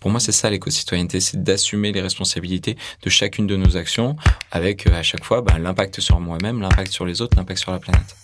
Pour 0.00 0.10
moi, 0.10 0.18
c'est 0.18 0.32
ça 0.32 0.48
l'éco-citoyenneté, 0.48 1.20
c'est 1.20 1.42
d'assumer 1.42 1.92
les 1.92 2.00
responsabilités 2.00 2.76
de 3.02 3.10
chacune 3.10 3.46
de 3.46 3.54
nos 3.56 3.76
actions 3.76 4.16
avec 4.50 4.86
à 4.86 5.02
chaque 5.02 5.24
fois 5.24 5.42
bah, 5.42 5.58
l'impact 5.58 6.00
sur 6.00 6.18
moi-même, 6.20 6.62
l'impact 6.62 6.90
sur 6.90 7.04
les 7.04 7.20
autres, 7.20 7.36
l'impact 7.36 7.60
sur 7.60 7.70
la 7.70 7.78
planète. 7.78 8.16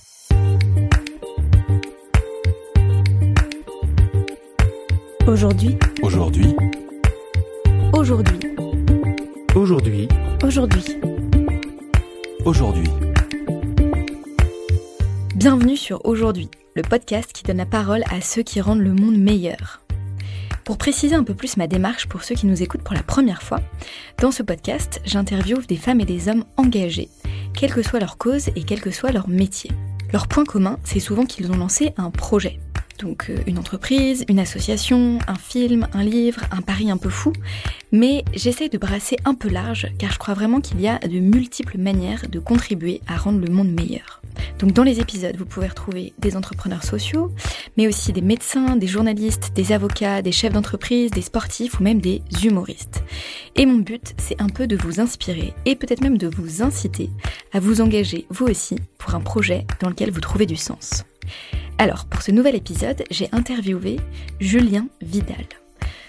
Aujourd'hui. 5.26 5.76
Aujourd'hui. 6.02 6.56
Aujourd'hui. 7.92 8.38
Aujourd'hui. 9.54 10.08
Aujourd'hui. 10.42 10.84
Aujourd'hui. 12.46 12.88
Bienvenue 15.34 15.76
sur 15.76 16.06
Aujourd'hui, 16.06 16.48
le 16.74 16.82
podcast 16.82 17.32
qui 17.34 17.42
donne 17.42 17.58
la 17.58 17.66
parole 17.66 18.02
à 18.10 18.22
ceux 18.22 18.42
qui 18.42 18.62
rendent 18.62 18.80
le 18.80 18.94
monde 18.94 19.18
meilleur. 19.18 19.85
Pour 20.66 20.78
préciser 20.78 21.14
un 21.14 21.22
peu 21.22 21.34
plus 21.34 21.56
ma 21.56 21.68
démarche 21.68 22.08
pour 22.08 22.24
ceux 22.24 22.34
qui 22.34 22.46
nous 22.46 22.60
écoutent 22.60 22.82
pour 22.82 22.96
la 22.96 23.04
première 23.04 23.40
fois, 23.40 23.60
dans 24.20 24.32
ce 24.32 24.42
podcast, 24.42 25.00
j'interviewe 25.04 25.64
des 25.68 25.76
femmes 25.76 26.00
et 26.00 26.04
des 26.04 26.28
hommes 26.28 26.44
engagés, 26.56 27.08
quelle 27.54 27.72
que 27.72 27.84
soit 27.84 28.00
leur 28.00 28.18
cause 28.18 28.48
et 28.48 28.64
quel 28.64 28.80
que 28.80 28.90
soit 28.90 29.12
leur 29.12 29.28
métier. 29.28 29.70
Leur 30.12 30.26
point 30.26 30.44
commun, 30.44 30.80
c'est 30.82 30.98
souvent 30.98 31.24
qu'ils 31.24 31.52
ont 31.52 31.56
lancé 31.56 31.94
un 31.96 32.10
projet. 32.10 32.58
Donc 32.98 33.30
euh, 33.30 33.36
une 33.46 33.58
entreprise, 33.58 34.24
une 34.28 34.38
association, 34.38 35.18
un 35.26 35.36
film, 35.36 35.88
un 35.92 36.04
livre, 36.04 36.42
un 36.50 36.62
pari 36.62 36.90
un 36.90 36.96
peu 36.96 37.10
fou. 37.10 37.32
Mais 37.92 38.24
j'essaye 38.34 38.68
de 38.68 38.78
brasser 38.78 39.16
un 39.24 39.34
peu 39.34 39.48
large 39.48 39.88
car 39.98 40.12
je 40.12 40.18
crois 40.18 40.34
vraiment 40.34 40.60
qu'il 40.60 40.80
y 40.80 40.88
a 40.88 40.98
de 40.98 41.18
multiples 41.18 41.78
manières 41.78 42.28
de 42.28 42.38
contribuer 42.38 43.00
à 43.06 43.16
rendre 43.16 43.40
le 43.44 43.52
monde 43.52 43.70
meilleur. 43.70 44.22
Donc 44.58 44.72
dans 44.72 44.82
les 44.82 45.00
épisodes, 45.00 45.36
vous 45.36 45.44
pouvez 45.44 45.68
retrouver 45.68 46.12
des 46.18 46.36
entrepreneurs 46.36 46.84
sociaux, 46.84 47.32
mais 47.76 47.86
aussi 47.86 48.12
des 48.12 48.20
médecins, 48.20 48.76
des 48.76 48.86
journalistes, 48.86 49.52
des 49.54 49.72
avocats, 49.72 50.22
des 50.22 50.32
chefs 50.32 50.52
d'entreprise, 50.52 51.10
des 51.10 51.22
sportifs 51.22 51.78
ou 51.78 51.82
même 51.82 52.00
des 52.00 52.22
humoristes. 52.42 53.02
Et 53.54 53.66
mon 53.66 53.78
but, 53.78 54.14
c'est 54.18 54.40
un 54.40 54.48
peu 54.48 54.66
de 54.66 54.76
vous 54.76 55.00
inspirer 55.00 55.54
et 55.64 55.76
peut-être 55.76 56.02
même 56.02 56.18
de 56.18 56.28
vous 56.28 56.62
inciter 56.62 57.10
à 57.52 57.60
vous 57.60 57.80
engager 57.80 58.26
vous 58.30 58.46
aussi 58.46 58.76
pour 58.98 59.14
un 59.14 59.20
projet 59.20 59.66
dans 59.80 59.88
lequel 59.88 60.10
vous 60.10 60.20
trouvez 60.20 60.46
du 60.46 60.56
sens. 60.56 61.04
Alors, 61.78 62.06
pour 62.06 62.22
ce 62.22 62.32
nouvel 62.32 62.54
épisode, 62.54 63.04
j'ai 63.10 63.28
interviewé 63.32 64.00
Julien 64.40 64.88
Vidal. 65.02 65.46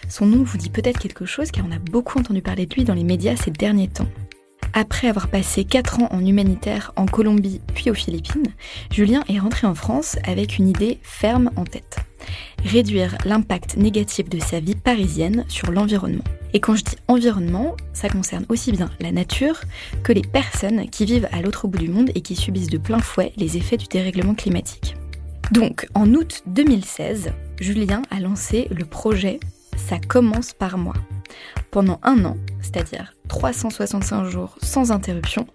Son 0.10 0.26
nom 0.26 0.44
vous 0.44 0.58
dit 0.58 0.70
peut-être 0.70 1.00
quelque 1.00 1.26
chose 1.26 1.52
car 1.52 1.66
on 1.68 1.76
a 1.76 1.80
beaucoup 1.80 2.20
entendu 2.20 2.42
parler 2.42 2.66
de 2.66 2.74
lui 2.74 2.86
dans 2.86 2.94
les 2.94 3.04
médias 3.04 3.36
ces 3.36 3.52
derniers 3.52 3.90
temps. 3.90 4.08
Après 4.74 5.08
avoir 5.08 5.28
passé 5.28 5.66
4 5.66 6.02
ans 6.02 6.08
en 6.12 6.26
humanitaire 6.26 6.94
en 6.96 7.06
Colombie 7.06 7.62
puis 7.74 7.90
aux 7.90 7.96
Philippines, 7.96 8.48
Julien 8.92 9.24
est 9.28 9.40
rentré 9.40 9.68
en 9.68 9.76
France 9.76 10.18
avec 10.24 10.58
une 10.58 10.70
idée 10.70 11.00
ferme 11.02 11.50
en 11.56 11.64
tête. 11.64 11.98
Réduire 12.64 13.18
l'impact 13.26 13.78
négatif 13.78 14.30
de 14.30 14.40
sa 14.40 14.60
vie 14.60 14.76
parisienne 14.76 15.46
sur 15.48 15.72
l'environnement. 15.72 16.24
Et 16.54 16.60
quand 16.60 16.76
je 16.76 16.84
dis 16.84 16.96
environnement, 17.08 17.76
ça 17.94 18.10
concerne 18.10 18.46
aussi 18.50 18.72
bien 18.72 18.90
la 19.00 19.12
nature 19.12 19.62
que 20.04 20.14
les 20.14 20.22
personnes 20.22 20.90
qui 20.90 21.06
vivent 21.06 21.28
à 21.32 21.42
l'autre 21.42 21.68
bout 21.68 21.80
du 21.80 21.90
monde 21.90 22.12
et 22.16 22.22
qui 22.22 22.36
subissent 22.36 22.70
de 22.70 22.78
plein 22.78 23.00
fouet 23.00 23.34
les 23.36 23.58
effets 23.58 23.78
du 23.78 23.88
dérèglement 23.88 24.36
climatique. 24.36 24.96
Donc, 25.52 25.88
en 25.94 26.14
août 26.14 26.44
2016, 26.48 27.32
Julien 27.60 28.02
a 28.12 28.20
lancé 28.20 28.68
le 28.70 28.84
projet 28.84 29.40
Ça 29.78 29.98
commence 29.98 30.54
par 30.54 30.78
moi. 30.78 30.94
Pendant 31.72 32.00
un 32.04 32.26
an, 32.26 32.38
c'est-à-dire 32.62 33.14
365 33.30 34.26
jours 34.26 34.58
sans 34.62 34.92
interruption, 34.92 35.48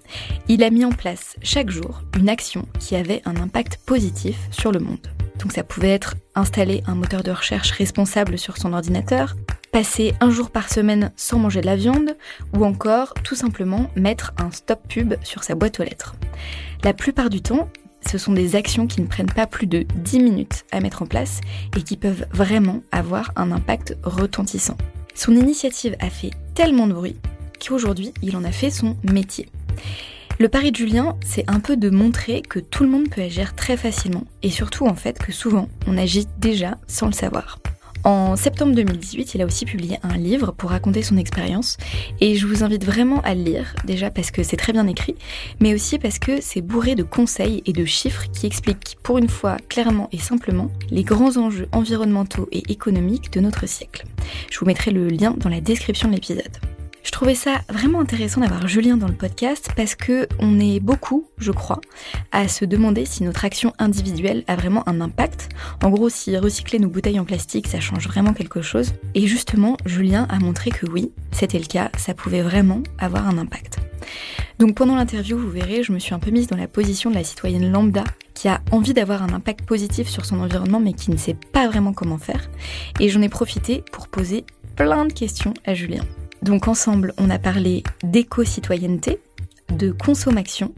il 0.49 0.63
a 0.65 0.71
mis 0.71 0.85
en 0.85 0.93
place 0.93 1.37
chaque 1.43 1.71
jour 1.71 2.03
une 2.17 2.29
action 2.29 2.67
qui 2.79 2.97
avait 2.97 3.21
un 3.27 3.37
impact 3.37 3.81
positif 3.85 4.39
sur 4.51 4.73
le 4.73 4.81
monde. 4.81 5.09
Donc 5.39 5.53
ça 5.53 5.65
pouvait 5.65 5.91
être 5.91 6.15
installer 6.35 6.83
un 6.87 6.95
moteur 6.95 7.23
de 7.23 7.31
recherche 7.31 7.73
responsable 7.73 8.39
sur 8.39 8.57
son 8.57 8.73
ordinateur, 8.73 9.37
passer 9.73 10.15
un 10.21 10.31
jour 10.31 10.51
par 10.51 10.71
semaine 10.71 11.13
sans 11.17 11.39
manger 11.39 11.61
de 11.61 11.67
la 11.67 11.77
viande, 11.77 12.17
ou 12.57 12.65
encore 12.65 13.15
tout 13.25 13.35
simplement 13.35 13.91
mettre 13.97 14.33
un 14.39 14.51
stop 14.53 14.81
pub 14.89 15.15
sur 15.23 15.43
sa 15.45 15.55
boîte 15.55 15.81
aux 15.81 15.85
lettres. 15.85 16.15
La 16.85 16.95
plupart 16.95 17.29
du 17.31 17.43
temps, 17.43 17.69
ce 18.09 18.19
sont 18.19 18.33
des 18.33 18.57
actions 18.57 18.87
qui 18.87 19.01
ne 19.01 19.07
prennent 19.07 19.27
pas 19.27 19.47
plus 19.47 19.67
de 19.67 19.87
10 19.97 20.21
minutes 20.21 20.65
à 20.73 20.81
mettre 20.81 21.03
en 21.03 21.07
place 21.07 21.41
et 21.77 21.83
qui 21.83 21.97
peuvent 21.97 22.27
vraiment 22.33 22.83
avoir 22.93 23.33
un 23.37 23.53
impact 23.53 23.97
retentissant. 24.03 24.77
Son 25.15 25.37
initiative 25.37 25.97
a 26.01 26.11
fait 26.11 26.31
tellement 26.55 26.87
de 26.87 26.95
bruit 26.95 27.17
qu'aujourd'hui, 27.65 28.13
il 28.23 28.37
en 28.37 28.45
a 28.45 28.53
fait 28.53 28.71
son 28.71 28.97
métier. 29.03 29.49
Le 30.39 30.49
pari 30.49 30.73
de 30.73 30.77
Julien, 30.77 31.17
c'est 31.25 31.49
un 31.49 31.61
peu 31.61 31.77
de 31.77 31.91
montrer 31.91 32.43
que 32.43 32.59
tout 32.59 32.83
le 32.83 32.91
monde 32.91 33.09
peut 33.09 33.23
agir 33.23 33.55
très 33.55 33.77
facilement 33.77 34.25
et 34.43 34.51
surtout 34.51 34.87
en 34.87 34.95
fait 34.95 35.19
que 35.19 35.31
souvent 35.31 35.69
on 35.87 35.97
agit 35.97 36.27
déjà 36.39 36.79
sans 36.89 37.07
le 37.07 37.13
savoir. 37.13 37.59
En 38.05 38.35
septembre 38.35 38.75
2018, 38.75 39.35
il 39.35 39.43
a 39.43 39.47
aussi 39.47 39.65
publié 39.65 39.99
un 40.03 40.17
livre 40.17 40.51
pour 40.51 40.71
raconter 40.71 41.03
son 41.03 41.17
expérience 41.17 41.77
et 42.21 42.35
je 42.35 42.47
vous 42.49 42.65
invite 42.65 42.85
vraiment 42.85 43.21
à 43.23 43.35
le 43.35 43.43
lire, 43.43 43.75
déjà 43.85 44.11
parce 44.11 44.33
que 44.33 44.43
c'est 44.43 44.57
très 44.57 44.73
bien 44.73 44.89
écrit, 44.89 45.15
mais 45.61 45.73
aussi 45.73 46.01
parce 46.01 46.19
que 46.19 46.41
c'est 46.41 46.63
bourré 46.63 46.97
de 46.97 47.05
conseils 47.05 47.63
et 47.65 47.73
de 47.73 47.85
chiffres 47.85 48.25
qui 48.33 48.47
expliquent 48.47 48.97
pour 49.05 49.19
une 49.19 49.29
fois 49.29 49.57
clairement 49.69 50.09
et 50.11 50.19
simplement 50.19 50.69
les 50.91 51.05
grands 51.05 51.37
enjeux 51.37 51.69
environnementaux 51.71 52.49
et 52.51 52.65
économiques 52.73 53.33
de 53.33 53.41
notre 53.41 53.69
siècle. 53.69 54.05
Je 54.51 54.59
vous 54.59 54.67
mettrai 54.67 54.91
le 54.91 55.07
lien 55.09 55.35
dans 55.37 55.49
la 55.49 55.61
description 55.61 56.09
de 56.09 56.15
l'épisode. 56.15 56.72
Je 57.03 57.11
trouvais 57.11 57.35
ça 57.35 57.61
vraiment 57.69 58.01
intéressant 58.01 58.41
d'avoir 58.41 58.69
Julien 58.69 58.97
dans 58.97 59.09
le 59.09 59.15
podcast 59.15 59.71
parce 59.77 59.95
que 59.95 60.29
on 60.39 60.61
est 60.61 60.79
beaucoup, 60.79 61.27
je 61.39 61.51
crois, 61.51 61.81
à 62.31 62.47
se 62.47 62.65
demander 62.65 63.05
si 63.07 63.25
notre 63.25 63.45
action 63.45 63.73
individuelle 63.79 64.45
a 64.47 64.55
vraiment 64.55 64.89
un 64.89 65.01
impact. 65.01 65.49
En 65.83 65.91
gros, 65.91 66.09
si 66.09 66.37
recycler 66.37 66.79
nos 66.79 66.89
bouteilles 66.89 67.19
en 67.19 67.25
plastique, 67.25 67.67
ça 67.67 67.81
change 67.81 68.07
vraiment 68.07 68.33
quelque 68.33 68.63
chose. 68.63 68.93
Et 69.15 69.27
justement, 69.27 69.77
Julien 69.85 70.27
a 70.31 70.39
montré 70.39 70.71
que 70.71 70.87
oui, 70.87 71.13
c'était 71.33 71.59
le 71.59 71.67
cas, 71.67 71.91
ça 71.99 72.15
pouvait 72.15 72.43
vraiment 72.43 72.83
avoir 72.99 73.27
un 73.29 73.37
impact. 73.37 73.79
Donc 74.59 74.77
pendant 74.77 74.95
l'interview, 74.95 75.37
vous 75.37 75.51
verrez, 75.51 75.83
je 75.83 75.93
me 75.93 75.99
suis 75.99 76.15
un 76.15 76.19
peu 76.21 76.31
mise 76.31 76.47
dans 76.47 76.57
la 76.57 76.69
position 76.69 77.11
de 77.11 77.17
la 77.17 77.25
citoyenne 77.25 77.71
lambda 77.71 78.05
qui 78.35 78.49
a 78.49 78.61
envie 78.71 78.95
d'avoir 78.95 79.23
un 79.23 79.33
impact 79.33 79.65
positif 79.65 80.09
sur 80.09 80.25
son 80.25 80.41
environnement 80.41 80.81
mais 80.81 80.93
qui 80.93 81.11
ne 81.11 81.17
sait 81.17 81.37
pas 81.53 81.67
vraiment 81.69 81.93
comment 81.93 82.19
faire. 82.19 82.49
Et 83.01 83.09
j'en 83.09 83.23
ai 83.23 83.29
profité 83.29 83.83
pour 83.93 84.09
poser 84.09 84.45
plein 84.77 85.05
de 85.05 85.13
questions 85.13 85.55
à 85.65 85.75
Julien. 85.75 86.05
Donc 86.43 86.67
ensemble, 86.67 87.15
on 87.19 87.31
a 87.31 87.39
parlé 87.39 87.85
d'éco-citoyenneté, 88.03 89.21
de 89.71 89.93
consommation 89.93 90.75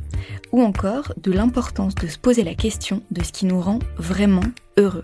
ou 0.53 0.63
encore 0.63 1.13
de 1.17 1.33
l'importance 1.33 1.95
de 1.95 2.07
se 2.07 2.19
poser 2.19 2.45
la 2.45 2.55
question 2.55 3.03
de 3.11 3.25
ce 3.25 3.33
qui 3.33 3.47
nous 3.47 3.61
rend 3.61 3.79
vraiment 3.97 4.45
heureux. 4.77 5.03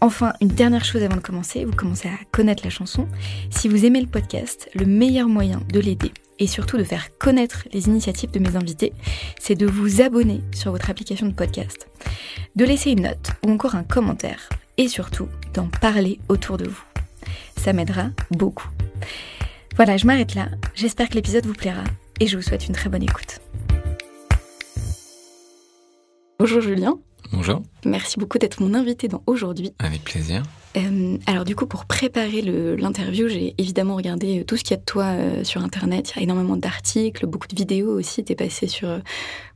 Enfin, 0.00 0.34
une 0.40 0.48
dernière 0.48 0.84
chose 0.84 1.02
avant 1.02 1.16
de 1.16 1.20
commencer, 1.20 1.64
vous 1.64 1.74
commencez 1.74 2.08
à 2.08 2.18
connaître 2.30 2.62
la 2.62 2.70
chanson. 2.70 3.08
Si 3.50 3.68
vous 3.68 3.84
aimez 3.84 4.00
le 4.00 4.06
podcast, 4.06 4.70
le 4.74 4.84
meilleur 4.84 5.28
moyen 5.28 5.60
de 5.72 5.80
l'aider 5.80 6.12
et 6.38 6.46
surtout 6.46 6.76
de 6.76 6.84
faire 6.84 7.08
connaître 7.18 7.66
les 7.72 7.88
initiatives 7.88 8.30
de 8.30 8.38
mes 8.38 8.54
invités, 8.54 8.92
c'est 9.40 9.56
de 9.56 9.66
vous 9.66 10.00
abonner 10.00 10.40
sur 10.52 10.70
votre 10.70 10.90
application 10.90 11.26
de 11.26 11.34
podcast, 11.34 11.88
de 12.54 12.64
laisser 12.64 12.90
une 12.90 13.02
note 13.02 13.30
ou 13.44 13.50
encore 13.50 13.74
un 13.74 13.82
commentaire 13.82 14.48
et 14.76 14.86
surtout 14.86 15.28
d'en 15.54 15.66
parler 15.66 16.20
autour 16.28 16.58
de 16.58 16.68
vous. 16.68 16.84
Ça 17.56 17.72
m'aidera 17.72 18.10
beaucoup. 18.30 18.68
Voilà, 19.78 19.96
je 19.96 20.06
m'arrête 20.06 20.34
là. 20.34 20.48
J'espère 20.74 21.08
que 21.08 21.14
l'épisode 21.14 21.46
vous 21.46 21.54
plaira 21.54 21.84
et 22.18 22.26
je 22.26 22.36
vous 22.36 22.42
souhaite 22.42 22.66
une 22.66 22.74
très 22.74 22.90
bonne 22.90 23.04
écoute. 23.04 23.38
Bonjour 26.40 26.60
Julien. 26.60 26.98
Bonjour. 27.30 27.62
Merci 27.84 28.18
beaucoup 28.18 28.38
d'être 28.38 28.60
mon 28.60 28.74
invité 28.74 29.06
dans 29.06 29.22
Aujourd'hui. 29.28 29.72
Avec 29.78 30.02
plaisir. 30.02 30.42
Euh, 30.76 31.16
alors 31.26 31.44
du 31.44 31.56
coup, 31.56 31.66
pour 31.66 31.86
préparer 31.86 32.42
l'interview, 32.42 33.28
j'ai 33.28 33.54
évidemment 33.58 33.96
regardé 33.96 34.40
euh, 34.40 34.44
tout 34.44 34.56
ce 34.56 34.62
qu'il 34.62 34.72
y 34.72 34.74
a 34.74 34.80
de 34.80 34.84
toi 34.84 35.04
euh, 35.04 35.44
sur 35.44 35.62
Internet. 35.62 36.12
Il 36.14 36.18
y 36.18 36.20
a 36.20 36.22
énormément 36.24 36.56
d'articles, 36.56 37.26
beaucoup 37.26 37.48
de 37.48 37.56
vidéos 37.56 37.90
aussi. 37.90 38.22
Tu 38.24 38.32
es 38.32 38.36
passé 38.36 38.66
sur 38.66 39.00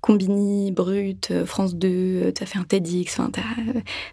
Combini, 0.00 0.72
Brut, 0.72 1.32
France 1.44 1.74
2, 1.74 2.32
tu 2.34 2.42
as 2.42 2.46
fait 2.46 2.58
un 2.58 2.64
TEDx. 2.64 3.20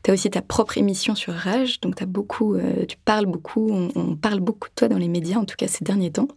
tu 0.03 0.11
as, 0.11 0.13
aussi 0.13 0.29
ta 0.29 0.41
propre 0.41 0.77
émission 0.77 1.15
sur 1.15 1.33
Rage. 1.33 1.79
Donc 1.79 2.03
beaucoup, 2.03 2.57
tu 2.87 2.97
parles 3.05 3.25
beaucoup, 3.25 3.69
on, 3.71 3.89
on, 3.95 4.15
parle 4.15 4.39
beaucoup 4.39 4.69
de 4.69 4.73
toi 4.75 4.87
dans 4.87 4.97
les 4.97 5.07
médias, 5.07 5.37
en 5.37 5.45
tout 5.45 5.55
cas 5.57 5.67
ces 5.67 5.83
derniers 5.83 6.11
temps. 6.11 6.27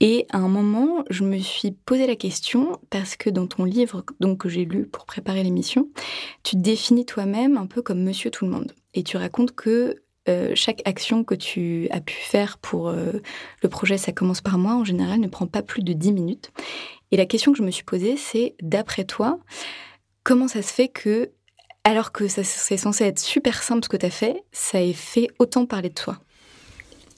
Et 0.00 0.26
à 0.30 0.38
un 0.38 0.48
moment, 0.48 1.04
je 1.08 1.24
me 1.24 1.38
suis 1.38 1.70
posé 1.70 2.06
la 2.06 2.16
question 2.16 2.78
parce 2.90 3.16
que 3.16 3.30
dans 3.30 3.46
ton 3.46 3.64
livre 3.64 4.04
donc, 4.20 4.38
que 4.38 4.48
j'ai 4.48 4.64
lu 4.64 4.86
pour 4.86 5.06
préparer 5.06 5.42
l'émission, 5.42 5.88
tu 6.42 6.56
te 6.56 6.60
définis 6.60 7.06
toi-même 7.06 7.56
un 7.56 7.66
peu 7.66 7.80
comme 7.80 8.02
Monsieur 8.02 8.30
Tout 8.30 8.44
le 8.44 8.50
Monde 8.50 8.74
et 8.94 9.02
tu 9.02 9.16
racontes 9.16 9.54
que 9.54 10.02
euh, 10.28 10.52
chaque 10.54 10.80
action 10.86 11.22
que 11.22 11.34
tu 11.34 11.86
as 11.90 12.00
pu 12.00 12.14
faire 12.14 12.56
pour 12.58 12.88
euh, 12.88 13.12
le 13.62 13.68
projet 13.68 13.98
Ça 13.98 14.12
commence 14.12 14.40
par 14.40 14.56
moi, 14.56 14.74
en 14.74 14.84
général, 14.84 15.20
ne 15.20 15.28
prend 15.28 15.46
pas 15.46 15.62
plus 15.62 15.82
de 15.82 15.92
10 15.92 16.12
minutes. 16.12 16.50
Et 17.10 17.16
la 17.16 17.26
question 17.26 17.52
que 17.52 17.58
je 17.58 17.62
me 17.62 17.70
suis 17.70 17.84
posée, 17.84 18.16
c'est, 18.16 18.54
d'après 18.62 19.04
toi, 19.04 19.38
comment 20.22 20.48
ça 20.48 20.62
se 20.62 20.72
fait 20.72 20.88
que, 20.88 21.30
alors 21.84 22.12
que 22.12 22.26
c'est 22.28 22.76
censé 22.78 23.04
être 23.04 23.18
super 23.18 23.62
simple 23.62 23.84
ce 23.84 23.88
que 23.90 23.98
tu 23.98 24.06
as 24.06 24.10
fait, 24.10 24.42
ça 24.52 24.80
ait 24.80 24.94
fait 24.94 25.28
autant 25.38 25.66
parler 25.66 25.90
de 25.90 25.94
toi? 25.94 26.18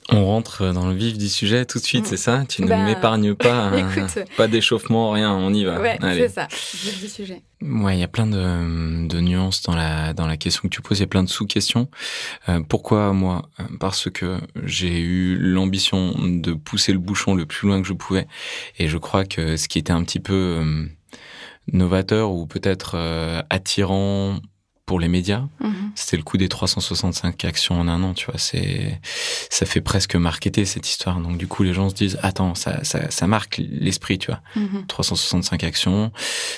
On 0.09 0.25
rentre 0.25 0.71
dans 0.71 0.87
le 0.87 0.93
vif 0.95 1.17
du 1.17 1.27
sujet 1.27 1.65
tout 1.65 1.79
de 1.79 1.83
suite, 1.83 2.03
Mm. 2.05 2.07
c'est 2.07 2.17
ça? 2.17 2.43
Tu 2.47 2.61
ne 2.61 2.67
Bah, 2.67 2.77
m'épargnes 2.77 3.35
pas, 3.35 3.71
écoute. 3.77 4.19
pas 4.37 4.47
d'échauffement, 4.47 5.11
rien, 5.11 5.33
on 5.33 5.53
y 5.53 5.65
va. 5.65 5.81
Ouais, 5.81 5.97
c'est 6.01 6.29
ça, 6.29 6.47
vif 6.49 7.01
du 7.01 7.09
sujet. 7.09 7.41
Ouais, 7.61 7.97
il 7.97 7.99
y 7.99 8.03
a 8.03 8.07
plein 8.07 8.27
de, 8.27 9.07
de 9.07 9.19
nuances 9.19 9.63
dans 9.63 9.75
la 9.75 10.13
dans 10.13 10.25
la 10.27 10.37
question 10.37 10.61
que 10.63 10.67
tu 10.73 10.81
poses. 10.81 10.99
Il 10.99 11.01
y 11.01 11.03
a 11.03 11.07
plein 11.07 11.23
de 11.23 11.29
sous-questions. 11.29 11.89
Euh, 12.47 12.61
pourquoi 12.61 13.11
moi? 13.13 13.49
Parce 13.79 14.09
que 14.09 14.37
j'ai 14.63 14.99
eu 14.99 15.37
l'ambition 15.37 16.13
de 16.17 16.53
pousser 16.53 16.93
le 16.93 16.99
bouchon 16.99 17.35
le 17.35 17.45
plus 17.45 17.67
loin 17.67 17.81
que 17.81 17.87
je 17.87 17.93
pouvais, 17.93 18.27
et 18.77 18.87
je 18.87 18.97
crois 18.97 19.25
que 19.25 19.57
ce 19.57 19.67
qui 19.67 19.77
était 19.79 19.91
un 19.91 20.03
petit 20.03 20.19
peu 20.21 20.33
euh, 20.61 20.85
novateur 21.73 22.31
ou 22.31 22.45
peut-être 22.47 22.91
euh, 22.95 23.41
attirant 23.49 24.39
pour 24.87 24.99
les 25.01 25.09
médias, 25.09 25.43
Mhm. 25.59 25.91
c'était 25.95 26.15
le 26.17 26.23
coup 26.23 26.37
des 26.37 26.47
365 26.47 27.43
actions 27.45 27.79
en 27.79 27.87
un 27.89 28.01
an, 28.03 28.13
tu 28.13 28.25
vois. 28.25 28.37
C'est, 28.39 28.99
ça 29.49 29.65
fait 29.65 29.81
presque 29.81 30.15
marketer 30.15 30.63
cette 30.65 30.87
histoire. 30.87 31.19
Donc 31.19 31.37
du 31.37 31.45
coup, 31.45 31.61
les 31.63 31.73
gens 31.73 31.89
se 31.89 31.93
disent, 31.93 32.17
attends, 32.23 32.55
ça, 32.55 32.83
ça, 32.85 33.11
ça 33.11 33.27
marque 33.27 33.57
l'esprit, 33.69 34.17
tu 34.17 34.27
vois. 34.31 34.39
Mhm. 34.55 34.85
365 34.87 35.63
actions, 35.65 36.11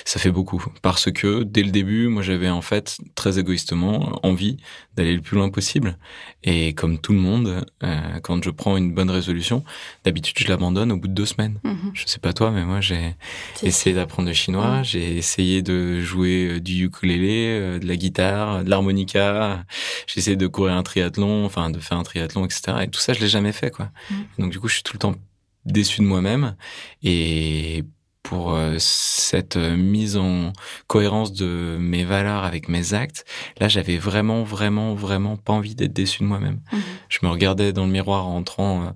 ça 0.04 0.20
fait 0.20 0.30
beaucoup. 0.30 0.64
Parce 0.80 1.10
que 1.10 1.42
dès 1.42 1.64
le 1.64 1.72
début, 1.72 2.06
moi 2.06 2.22
j'avais 2.22 2.48
en 2.48 2.62
fait 2.62 2.98
très 3.16 3.40
égoïstement 3.40 4.20
envie 4.24 4.58
d'aller 4.96 5.14
le 5.14 5.20
plus 5.22 5.36
loin 5.36 5.50
possible. 5.50 5.98
Et 6.44 6.72
comme 6.74 6.98
tout 6.98 7.12
le 7.12 7.18
monde, 7.18 7.66
euh, 7.82 8.18
quand 8.22 8.42
je 8.44 8.50
prends 8.50 8.76
une 8.76 8.94
bonne 8.94 9.10
résolution, 9.10 9.64
d'habitude 10.04 10.36
je 10.38 10.46
l'abandonne 10.48 10.92
au 10.92 10.96
bout 10.96 11.08
de 11.08 11.14
deux 11.14 11.26
semaines. 11.26 11.58
Mhm. 11.64 11.90
Je 11.94 12.04
sais 12.06 12.20
pas 12.20 12.32
toi, 12.32 12.52
mais 12.52 12.64
moi 12.64 12.80
j'ai 12.80 13.16
essayé 13.64 13.96
d'apprendre 13.96 14.28
le 14.28 14.34
chinois, 14.34 14.78
Mhm. 14.78 14.84
j'ai 14.84 15.16
essayé 15.16 15.62
de 15.62 16.00
jouer 16.00 16.46
euh, 16.52 16.60
du 16.60 16.84
ukulélé, 16.84 17.58
euh, 17.58 17.78
de 17.80 17.86
la 17.88 17.96
guitare, 17.96 18.19
de 18.20 18.68
l'harmonica, 18.68 19.64
j'ai 20.06 20.20
essayé 20.20 20.36
de 20.36 20.46
courir 20.46 20.74
un 20.74 20.82
triathlon, 20.82 21.44
enfin 21.44 21.70
de 21.70 21.78
faire 21.78 21.98
un 21.98 22.02
triathlon, 22.02 22.44
etc. 22.44 22.78
Et 22.82 22.88
tout 22.88 23.00
ça, 23.00 23.12
je 23.12 23.20
l'ai 23.20 23.28
jamais 23.28 23.52
fait, 23.52 23.70
quoi. 23.70 23.90
Mhm. 24.10 24.24
Donc 24.38 24.52
du 24.52 24.60
coup, 24.60 24.68
je 24.68 24.74
suis 24.74 24.82
tout 24.82 24.94
le 24.94 24.98
temps 24.98 25.14
déçu 25.64 26.00
de 26.00 26.06
moi-même. 26.06 26.56
Et 27.02 27.84
pour 28.22 28.54
euh, 28.54 28.76
cette 28.78 29.56
euh, 29.56 29.76
mise 29.76 30.16
en 30.16 30.52
cohérence 30.86 31.32
de 31.32 31.76
mes 31.80 32.04
valeurs 32.04 32.44
avec 32.44 32.68
mes 32.68 32.94
actes, 32.94 33.24
là, 33.58 33.68
j'avais 33.68 33.96
vraiment, 33.96 34.42
vraiment, 34.42 34.94
vraiment 34.94 35.36
pas 35.36 35.52
envie 35.52 35.74
d'être 35.74 35.92
déçu 35.92 36.20
de 36.22 36.28
moi-même. 36.28 36.60
Mhm. 36.72 36.80
Je 37.08 37.18
me 37.22 37.28
regardais 37.28 37.72
dans 37.72 37.86
le 37.86 37.92
miroir 37.92 38.26
en 38.26 38.32
rentrant 38.32 38.94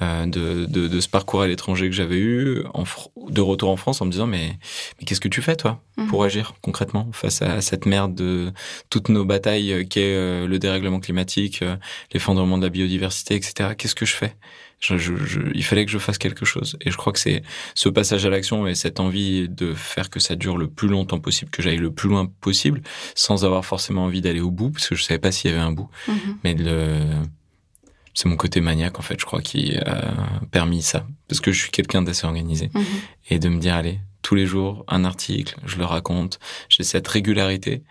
euh, 0.00 0.26
de, 0.26 0.64
de, 0.64 0.88
de 0.88 1.00
ce 1.00 1.08
parcours 1.08 1.42
à 1.42 1.46
l'étranger 1.46 1.88
que 1.88 1.94
j'avais 1.94 2.18
eu, 2.18 2.64
en, 2.74 2.84
de 3.28 3.40
retour 3.40 3.68
en 3.70 3.76
France, 3.76 4.00
en 4.00 4.06
me 4.06 4.10
disant 4.10 4.26
mais, 4.26 4.58
mais 4.98 5.04
qu'est-ce 5.04 5.20
que 5.20 5.28
tu 5.28 5.42
fais 5.42 5.54
toi 5.56 5.80
Mhm. 5.98 6.06
pour 6.06 6.24
agir 6.24 6.54
concrètement 6.62 7.10
face 7.12 7.42
à 7.42 7.60
cette 7.60 7.84
merde 7.84 8.14
de 8.14 8.50
toutes 8.88 9.10
nos 9.10 9.26
batailles 9.26 9.86
qu'est 9.90 10.46
le 10.46 10.58
dérèglement 10.58 11.00
climatique, 11.00 11.62
l'effondrement 12.14 12.56
de 12.56 12.62
la 12.62 12.70
biodiversité, 12.70 13.34
etc. 13.34 13.74
Qu'est-ce 13.76 13.94
que 13.94 14.06
je 14.06 14.14
fais? 14.14 14.34
Je, 14.82 14.96
je, 14.98 15.16
je- 15.16 15.40
Il 15.54 15.64
fallait 15.64 15.84
que 15.86 15.90
je 15.92 15.98
fasse 15.98 16.18
quelque 16.18 16.44
chose. 16.44 16.76
Et 16.80 16.90
je 16.90 16.96
crois 16.96 17.12
que 17.12 17.18
c'est 17.20 17.42
ce 17.74 17.88
passage 17.88 18.26
à 18.26 18.30
l'action 18.30 18.66
et 18.66 18.74
cette 18.74 18.98
envie 19.00 19.48
de 19.48 19.74
faire 19.74 20.10
que 20.10 20.18
ça 20.20 20.34
dure 20.34 20.58
le 20.58 20.68
plus 20.68 20.88
longtemps 20.88 21.20
possible, 21.20 21.50
que 21.50 21.62
j'aille 21.62 21.76
le 21.78 21.92
plus 21.92 22.08
loin 22.08 22.26
possible, 22.40 22.82
sans 23.14 23.44
avoir 23.44 23.64
forcément 23.64 24.04
envie 24.04 24.20
d'aller 24.20 24.40
au 24.40 24.50
bout, 24.50 24.70
parce 24.70 24.88
que 24.88 24.94
je 24.96 25.02
savais 25.04 25.20
pas 25.20 25.30
s'il 25.32 25.50
y 25.50 25.54
avait 25.54 25.62
un 25.62 25.72
bout 25.72 25.88
Mhm. 26.08 26.14
mais 26.44 26.54
le 26.54 26.98
c'est 28.14 28.28
mon 28.28 28.36
côté 28.36 28.60
maniaque 28.60 28.98
en 28.98 29.02
fait 29.02 29.18
je 29.18 29.24
crois 29.24 29.40
qui 29.40 29.74
a 29.78 30.12
permis 30.50 30.82
ça 30.82 31.06
parce 31.28 31.40
que 31.40 31.50
je 31.50 31.58
suis 31.62 31.70
quelqu'un 31.70 32.02
d'assez 32.02 32.26
organisé 32.26 32.68
Mhm. 32.74 32.84
et 33.30 33.38
de 33.38 33.48
me 33.48 33.58
dire 33.58 33.74
allez 33.74 34.00
tous 34.20 34.34
les 34.34 34.44
jours 34.46 34.84
un 34.88 35.04
article 35.06 35.56
je 35.64 35.78
le 35.78 35.86
raconte 35.86 36.38
j'ai 36.68 36.82
cette 36.82 37.08
régularité 37.08 37.82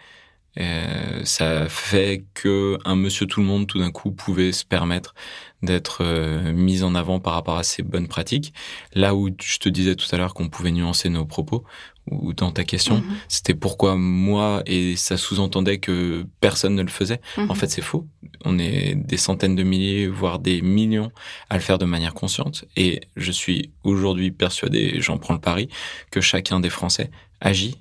Euh, 0.59 1.21
ça 1.23 1.69
fait 1.69 2.25
que 2.33 2.77
un 2.83 2.97
monsieur 2.97 3.25
tout 3.25 3.39
le 3.39 3.45
monde 3.45 3.67
tout 3.67 3.79
d'un 3.79 3.89
coup 3.89 4.11
pouvait 4.11 4.51
se 4.51 4.65
permettre 4.65 5.15
d'être 5.61 5.99
euh, 6.03 6.51
mis 6.53 6.83
en 6.83 6.95
avant 6.95 7.19
par 7.19 7.33
rapport 7.33 7.57
à 7.57 7.63
ses 7.63 7.83
bonnes 7.83 8.07
pratiques 8.07 8.53
là 8.93 9.13
où 9.15 9.29
je 9.41 9.57
te 9.59 9.69
disais 9.69 9.95
tout 9.95 10.07
à 10.11 10.17
l'heure 10.17 10.33
qu'on 10.33 10.49
pouvait 10.49 10.71
nuancer 10.71 11.09
nos 11.09 11.25
propos 11.25 11.63
ou 12.09 12.33
dans 12.33 12.51
ta 12.51 12.63
question 12.63 12.95
Mhm. 12.95 13.15
c'était 13.27 13.53
pourquoi 13.53 13.95
moi 13.95 14.63
et 14.65 14.95
ça 14.95 15.17
sous-entendait 15.17 15.77
que 15.77 16.25
personne 16.39 16.73
ne 16.75 16.81
le 16.81 16.87
faisait 16.89 17.21
Mhm. 17.37 17.51
en 17.51 17.53
fait, 17.55 17.67
c'est 17.69 17.81
faux. 17.83 18.07
On 18.43 18.57
est 18.57 18.95
des 18.95 19.17
centaines 19.17 19.55
de 19.55 19.61
milliers, 19.63 20.07
voire 20.07 20.39
des 20.39 20.61
millions 20.63 21.11
à 21.49 21.55
le 21.55 21.61
faire 21.61 21.77
de 21.77 21.85
manière 21.85 22.15
consciente. 22.15 22.65
Et 22.75 23.01
je 23.15 23.31
suis 23.31 23.71
aujourd'hui 23.83 24.31
persuadé, 24.31 24.95
j'en 24.99 25.19
prends 25.19 25.35
le 25.35 25.39
pari, 25.39 25.69
que 26.09 26.21
chacun 26.21 26.59
des 26.59 26.71
Français 26.71 27.11
agit. 27.39 27.75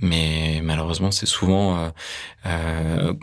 Mais 0.00 0.60
malheureusement, 0.64 1.12
c'est 1.12 1.26
souvent 1.26 1.78
euh, 1.78 1.90
euh, 2.46 3.14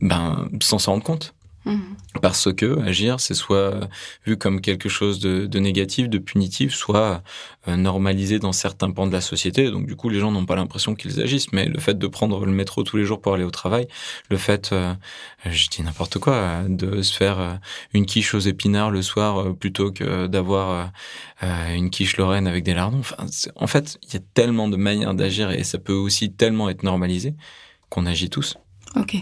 ben, 0.00 0.48
sans 0.60 0.78
s'en 0.78 0.92
rendre 0.92 1.04
compte. 1.04 1.34
Mhm. 1.66 1.96
Parce 2.22 2.52
que 2.52 2.80
agir, 2.80 3.20
c'est 3.20 3.34
soit 3.34 3.88
vu 4.24 4.36
comme 4.38 4.60
quelque 4.60 4.88
chose 4.88 5.20
de, 5.20 5.58
négatif, 5.58 6.08
de 6.08 6.18
punitif, 6.18 6.74
soit 6.74 7.22
euh, 7.68 7.76
normalisé 7.76 8.38
dans 8.38 8.52
certains 8.52 8.90
pans 8.90 9.06
de 9.06 9.12
la 9.12 9.20
société. 9.20 9.70
Donc 9.70 9.86
du 9.86 9.94
coup, 9.94 10.08
les 10.08 10.18
gens 10.20 10.32
n'ont 10.32 10.46
pas 10.46 10.56
l'impression 10.56 10.94
qu'ils 10.94 11.20
agissent. 11.20 11.52
Mais 11.52 11.66
le 11.66 11.78
fait 11.78 11.98
de 11.98 12.06
prendre 12.06 12.44
le 12.46 12.52
métro 12.52 12.82
tous 12.82 12.96
les 12.96 13.04
jours 13.04 13.20
pour 13.20 13.34
aller 13.34 13.44
au 13.44 13.50
travail, 13.50 13.88
le 14.30 14.38
fait, 14.38 14.70
euh, 14.72 14.94
je 15.44 15.68
dis 15.68 15.82
n'importe 15.82 16.18
quoi, 16.18 16.62
de 16.66 17.02
se 17.02 17.14
faire 17.14 17.38
euh, 17.38 17.54
une 17.92 18.06
quiche 18.06 18.34
aux 18.34 18.40
épinards 18.40 18.90
le 18.90 19.02
soir 19.02 19.54
plutôt 19.54 19.92
que 19.92 20.26
d'avoir 20.26 20.90
une 21.42 21.90
quiche 21.90 22.16
lorraine 22.16 22.46
avec 22.46 22.64
des 22.64 22.74
lardons. 22.74 23.00
Enfin, 23.00 23.26
en 23.56 23.66
fait, 23.66 23.98
il 24.02 24.14
y 24.14 24.16
a 24.16 24.20
tellement 24.34 24.68
de 24.68 24.76
manières 24.76 25.14
d'agir 25.14 25.50
et 25.50 25.64
ça 25.64 25.78
peut 25.78 25.92
aussi 25.92 26.32
tellement 26.32 26.68
être 26.68 26.82
normalisé 26.82 27.34
qu'on 27.88 28.06
agit 28.06 28.30
tous. 28.30 28.56
Ok. 28.96 29.16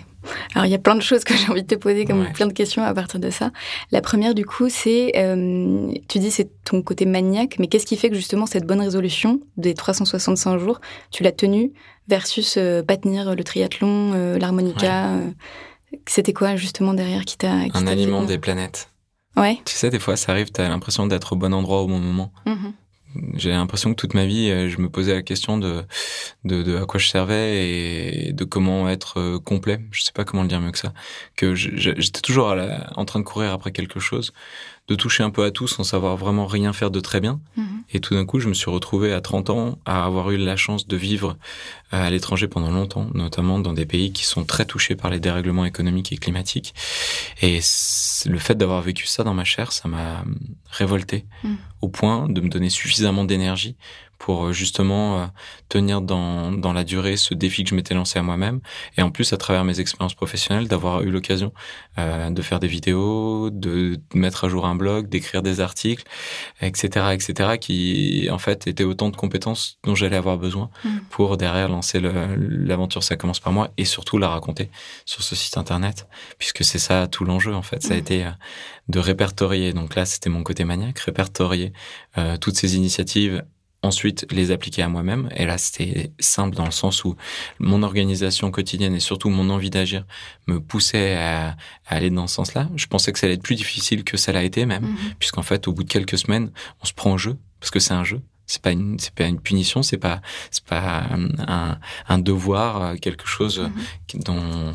Alors, 0.54 0.66
il 0.66 0.70
y 0.70 0.74
a 0.74 0.78
plein 0.78 0.94
de 0.94 1.00
choses 1.02 1.24
que 1.24 1.34
j'ai 1.36 1.48
envie 1.50 1.62
de 1.62 1.66
te 1.66 1.74
poser, 1.74 2.04
comme 2.04 2.20
Ouais. 2.20 2.32
plein 2.32 2.46
de 2.46 2.52
questions 2.52 2.82
à 2.82 2.92
partir 2.94 3.20
de 3.20 3.30
ça. 3.30 3.50
La 3.92 4.00
première, 4.00 4.34
du 4.34 4.44
coup, 4.44 4.68
c'est, 4.68 5.12
euh, 5.16 5.92
tu 6.08 6.18
dis 6.18 6.30
c'est 6.30 6.48
ton 6.64 6.82
côté 6.82 7.04
maniaque, 7.06 7.56
mais 7.58 7.66
qu'est-ce 7.66 7.86
qui 7.86 7.96
fait 7.96 8.08
que 8.10 8.16
justement 8.16 8.46
cette 8.46 8.66
bonne 8.66 8.80
résolution 8.80 9.40
des 9.56 9.74
365 9.74 10.58
jours, 10.58 10.80
tu 11.10 11.22
l'as 11.22 11.32
tenue 11.32 11.72
versus 12.08 12.56
euh, 12.56 12.82
pas 12.82 12.96
tenir 12.96 13.34
le 13.34 13.44
triathlon, 13.44 14.12
euh, 14.14 14.38
l'harmonica 14.38 15.10
C'était 16.06 16.32
quoi 16.32 16.56
justement 16.56 16.94
derrière 16.94 17.24
qui 17.24 17.36
t'a... 17.38 17.52
Un 17.74 17.86
aliment 17.86 18.22
des 18.24 18.38
planètes. 18.38 18.90
Ouais. 19.36 19.58
Tu 19.64 19.74
sais, 19.74 19.90
des 19.90 19.98
fois, 20.00 20.16
ça 20.16 20.32
arrive, 20.32 20.50
t'as 20.50 20.68
l'impression 20.68 21.06
d'être 21.06 21.34
au 21.34 21.36
bon 21.36 21.54
endroit 21.54 21.82
au 21.82 21.86
bon 21.86 21.98
moment. 22.00 22.32
Mhm. 22.46 22.72
J'ai 23.34 23.50
l'impression 23.50 23.90
que 23.90 23.96
toute 23.96 24.14
ma 24.14 24.26
vie, 24.26 24.50
euh, 24.50 24.68
je 24.68 24.80
me 24.80 24.88
posais 24.88 25.14
la 25.14 25.22
question 25.22 25.58
de, 25.58 25.82
de, 26.44 26.62
de 26.62 26.76
à 26.76 26.84
quoi 26.84 27.00
je 27.00 27.08
servais 27.08 27.66
et 27.66 28.32
de 28.32 28.44
comment 28.44 28.88
être 28.88 29.18
euh, 29.18 29.38
complet. 29.38 29.80
Je 29.90 30.02
sais 30.02 30.12
pas 30.12 30.24
comment 30.24 30.42
le 30.42 30.48
dire 30.48 30.60
mieux 30.60 30.70
que 30.72 30.78
ça. 30.78 30.92
Que 31.36 31.54
j'étais 31.54 32.20
toujours 32.20 32.54
en 32.96 33.04
train 33.04 33.20
de 33.20 33.24
courir 33.24 33.52
après 33.52 33.72
quelque 33.72 34.00
chose, 34.00 34.32
de 34.88 34.94
toucher 34.94 35.22
un 35.22 35.30
peu 35.30 35.44
à 35.44 35.50
tout 35.50 35.68
sans 35.68 35.84
savoir 35.84 36.16
vraiment 36.16 36.46
rien 36.46 36.72
faire 36.72 36.90
de 36.90 37.00
très 37.00 37.20
bien. 37.20 37.40
Mhm. 37.56 37.66
Et 37.90 38.00
tout 38.00 38.14
d'un 38.14 38.24
coup, 38.26 38.40
je 38.40 38.48
me 38.48 38.54
suis 38.54 38.70
retrouvé 38.70 39.12
à 39.12 39.20
30 39.20 39.50
ans 39.50 39.78
à 39.84 40.04
avoir 40.04 40.30
eu 40.30 40.36
la 40.36 40.56
chance 40.56 40.86
de 40.86 40.96
vivre 40.96 41.36
euh, 41.92 42.06
à 42.06 42.10
l'étranger 42.10 42.48
pendant 42.48 42.70
longtemps, 42.70 43.08
notamment 43.14 43.58
dans 43.58 43.72
des 43.72 43.86
pays 43.86 44.12
qui 44.12 44.24
sont 44.24 44.44
très 44.44 44.64
touchés 44.64 44.94
par 44.94 45.10
les 45.10 45.20
dérèglements 45.20 45.64
économiques 45.64 46.12
et 46.12 46.16
climatiques. 46.16 46.74
Et 47.42 47.60
le 48.26 48.38
fait 48.38 48.56
d'avoir 48.56 48.82
vécu 48.82 49.06
ça 49.06 49.24
dans 49.24 49.34
ma 49.34 49.44
chair, 49.44 49.72
ça 49.72 49.88
m'a 49.88 50.20
hum, 50.20 50.38
révolté 50.70 51.24
Mm. 51.44 51.54
au 51.82 51.88
point 51.88 52.28
de 52.28 52.40
me 52.40 52.48
donner 52.48 52.70
suffisamment 52.70 53.24
d'énergie 53.24 53.76
pour 54.18 54.46
euh, 54.46 54.52
justement 54.52 55.22
euh, 55.22 55.26
tenir 55.68 56.00
dans, 56.00 56.52
dans 56.52 56.72
la 56.72 56.84
durée 56.84 57.16
ce 57.16 57.34
défi 57.34 57.64
que 57.64 57.70
je 57.70 57.74
m'étais 57.74 57.94
lancé 57.94 58.18
à 58.18 58.22
moi-même. 58.22 58.60
Et 58.96 59.02
en 59.02 59.10
plus, 59.10 59.32
à 59.32 59.36
travers 59.36 59.64
mes 59.64 59.80
expériences 59.80 60.14
professionnelles, 60.14 60.68
d'avoir 60.68 61.02
eu 61.02 61.10
l'occasion 61.10 61.52
euh, 61.98 62.30
de 62.30 62.42
faire 62.42 62.58
des 62.58 62.66
vidéos, 62.68 63.50
de 63.50 63.98
mettre 64.14 64.44
à 64.44 64.48
jour 64.48 64.66
un 64.66 64.74
blog, 64.74 65.08
d'écrire 65.08 65.42
des 65.42 65.60
articles, 65.60 66.04
etc., 66.60 67.06
etc., 67.12 67.58
qui 67.60 68.28
en 68.30 68.38
fait 68.38 68.66
étaient 68.66 68.84
autant 68.84 69.08
de 69.10 69.16
compétences 69.16 69.78
dont 69.84 69.94
j'allais 69.94 70.16
avoir 70.16 70.36
besoin 70.38 70.70
Mm. 70.84 70.88
pour 71.10 71.36
derrière 71.36 71.68
lancer 71.68 72.00
l'aventure. 72.00 73.02
Ça 73.02 73.16
commence 73.16 73.40
par 73.40 73.52
moi 73.52 73.70
et 73.76 73.84
surtout 73.84 74.18
la 74.18 74.28
raconter 74.28 74.70
sur 75.04 75.22
ce 75.22 75.34
site 75.36 75.56
internet, 75.56 76.06
puisque 76.38 76.64
c'est 76.64 76.78
ça 76.78 77.06
tout 77.06 77.24
l'enjeu 77.24 77.54
en 77.54 77.62
fait. 77.62 77.82
Ça 77.82 77.94
a 77.94 77.96
Mm. 77.96 78.00
été 78.00 78.24
euh, 78.24 78.30
de 78.88 78.98
répertorier. 78.98 79.72
Donc 79.72 79.94
là, 79.94 80.04
c'était 80.04 80.30
mon 80.30 80.42
côté 80.42 80.64
maniaque, 80.64 80.98
répertorier 81.00 81.72
euh, 82.16 82.36
toutes 82.36 82.56
ces 82.56 82.76
initiatives. 82.76 83.44
Ensuite, 83.88 84.26
les 84.30 84.50
appliquer 84.50 84.82
à 84.82 84.88
moi-même. 84.88 85.30
Et 85.34 85.46
là, 85.46 85.56
c'était 85.56 86.10
simple 86.20 86.54
dans 86.54 86.66
le 86.66 86.70
sens 86.70 87.04
où 87.06 87.16
mon 87.58 87.82
organisation 87.82 88.50
quotidienne 88.50 88.94
et 88.94 89.00
surtout 89.00 89.30
mon 89.30 89.48
envie 89.48 89.70
d'agir 89.70 90.04
me 90.46 90.60
poussait 90.60 91.14
à, 91.16 91.56
à 91.86 91.94
aller 91.96 92.10
dans 92.10 92.26
ce 92.26 92.34
sens-là. 92.34 92.68
Je 92.76 92.86
pensais 92.86 93.12
que 93.12 93.18
ça 93.18 93.26
allait 93.26 93.36
être 93.36 93.42
plus 93.42 93.54
difficile 93.54 94.04
que 94.04 94.18
ça 94.18 94.30
l'a 94.32 94.42
été 94.42 94.66
même 94.66 94.82
Mhm. 94.84 94.96
puisqu'en 95.18 95.42
fait, 95.42 95.66
au 95.68 95.72
bout 95.72 95.84
de 95.84 95.88
quelques 95.88 96.18
semaines, 96.18 96.50
on 96.82 96.84
se 96.86 96.92
prend 96.92 97.12
au 97.12 97.18
jeu 97.18 97.36
parce 97.60 97.70
que 97.70 97.80
c'est 97.80 97.94
un 97.94 98.04
jeu. 98.04 98.20
C'est 98.46 98.62
pas 98.62 98.72
une, 98.72 98.98
c'est 98.98 99.14
pas 99.14 99.24
une 99.26 99.40
punition, 99.40 99.82
c'est 99.82 99.98
pas, 99.98 100.20
c'est 100.50 100.64
pas 100.64 101.04
un, 101.10 101.78
un, 102.08 102.18
devoir, 102.18 102.82
euh, 102.82 102.94
quelque 102.96 103.26
chose 103.26 103.58
Mhm. 103.60 103.72
qui- 104.06 104.18
dont 104.18 104.74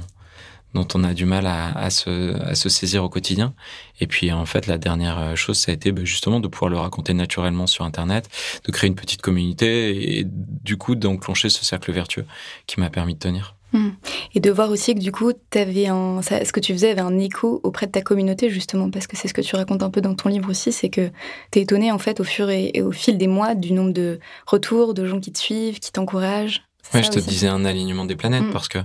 dont 0.74 0.88
on 0.96 1.04
a 1.04 1.14
du 1.14 1.26
mal 1.26 1.46
à, 1.48 1.90
se, 1.90 2.70
saisir 2.70 3.04
au 3.04 3.10
quotidien. 3.10 3.54
Et 4.00 4.08
puis 4.08 4.32
en 4.32 4.46
fait, 4.46 4.68
la 4.68 4.78
dernière 4.78 5.20
euh, 5.20 5.36
chose, 5.36 5.58
ça 5.58 5.72
a 5.72 5.76
été 5.76 5.92
bah, 5.92 6.02
justement 6.04 6.40
de 6.40 6.48
pouvoir 6.48 6.70
le 6.70 6.78
raconter 6.78 7.14
naturellement 7.14 7.68
sur 7.68 7.86
Internet, 7.86 8.30
de 8.66 8.72
créer 8.72 8.88
une 8.88 8.96
petite 8.96 9.22
communauté 9.22 10.20
et 10.20 10.26
du 10.26 10.78
coup 10.78 10.96
d'enclencher 10.96 11.50
ce 11.50 11.64
cercle 11.64 11.92
vertueux 11.92 12.26
qui 12.66 12.80
m'a 12.80 12.90
permis 12.90 13.14
de 13.14 13.20
tenir. 13.20 13.56
Hmm. 13.74 13.90
Et 14.36 14.40
de 14.40 14.52
voir 14.52 14.70
aussi 14.70 14.94
que 14.94 15.00
du 15.00 15.12
coup, 15.12 15.32
avais 15.56 15.86
ce 15.86 16.52
que 16.52 16.60
tu 16.60 16.74
faisais 16.74 16.92
avait 16.92 17.02
un 17.02 17.18
écho 17.18 17.60
auprès 17.64 17.88
de 17.88 17.92
ta 17.92 18.02
communauté, 18.02 18.50
justement, 18.52 18.92
parce 18.92 19.08
que 19.08 19.18
c'est 19.18 19.28
ce 19.28 19.34
que 19.34 19.42
tu 19.42 19.56
racontes 19.56 19.82
un 19.82 19.90
peu 19.90 20.00
dans 20.00 20.14
ton 20.14 20.30
livre 20.30 20.50
aussi, 20.52 20.72
c'est 20.72 20.90
que 20.90 21.10
tu 21.52 21.60
es 21.60 21.64
étonné, 21.64 21.92
en 21.92 21.98
fait, 21.98 22.20
au 22.20 22.24
fur 22.24 22.52
et, 22.52 22.72
au 22.84 22.92
fil 22.92 23.18
des 23.18 23.26
mois, 23.26 23.56
du 23.56 23.74
nombre 23.74 23.92
de 23.92 24.20
retours, 24.46 24.94
de 24.94 25.06
gens 25.06 25.20
qui 25.20 25.32
te 25.32 25.40
suivent, 25.40 25.80
qui 25.80 25.92
t'encouragent. 25.92 26.62
Ouais, 26.94 27.04
je 27.04 27.10
te 27.10 27.20
disais 27.20 27.48
un 27.48 27.66
alignement 27.66 28.06
des 28.06 28.16
planètes, 28.16 28.44
hmm. 28.44 28.52
parce 28.52 28.68
que 28.68 28.80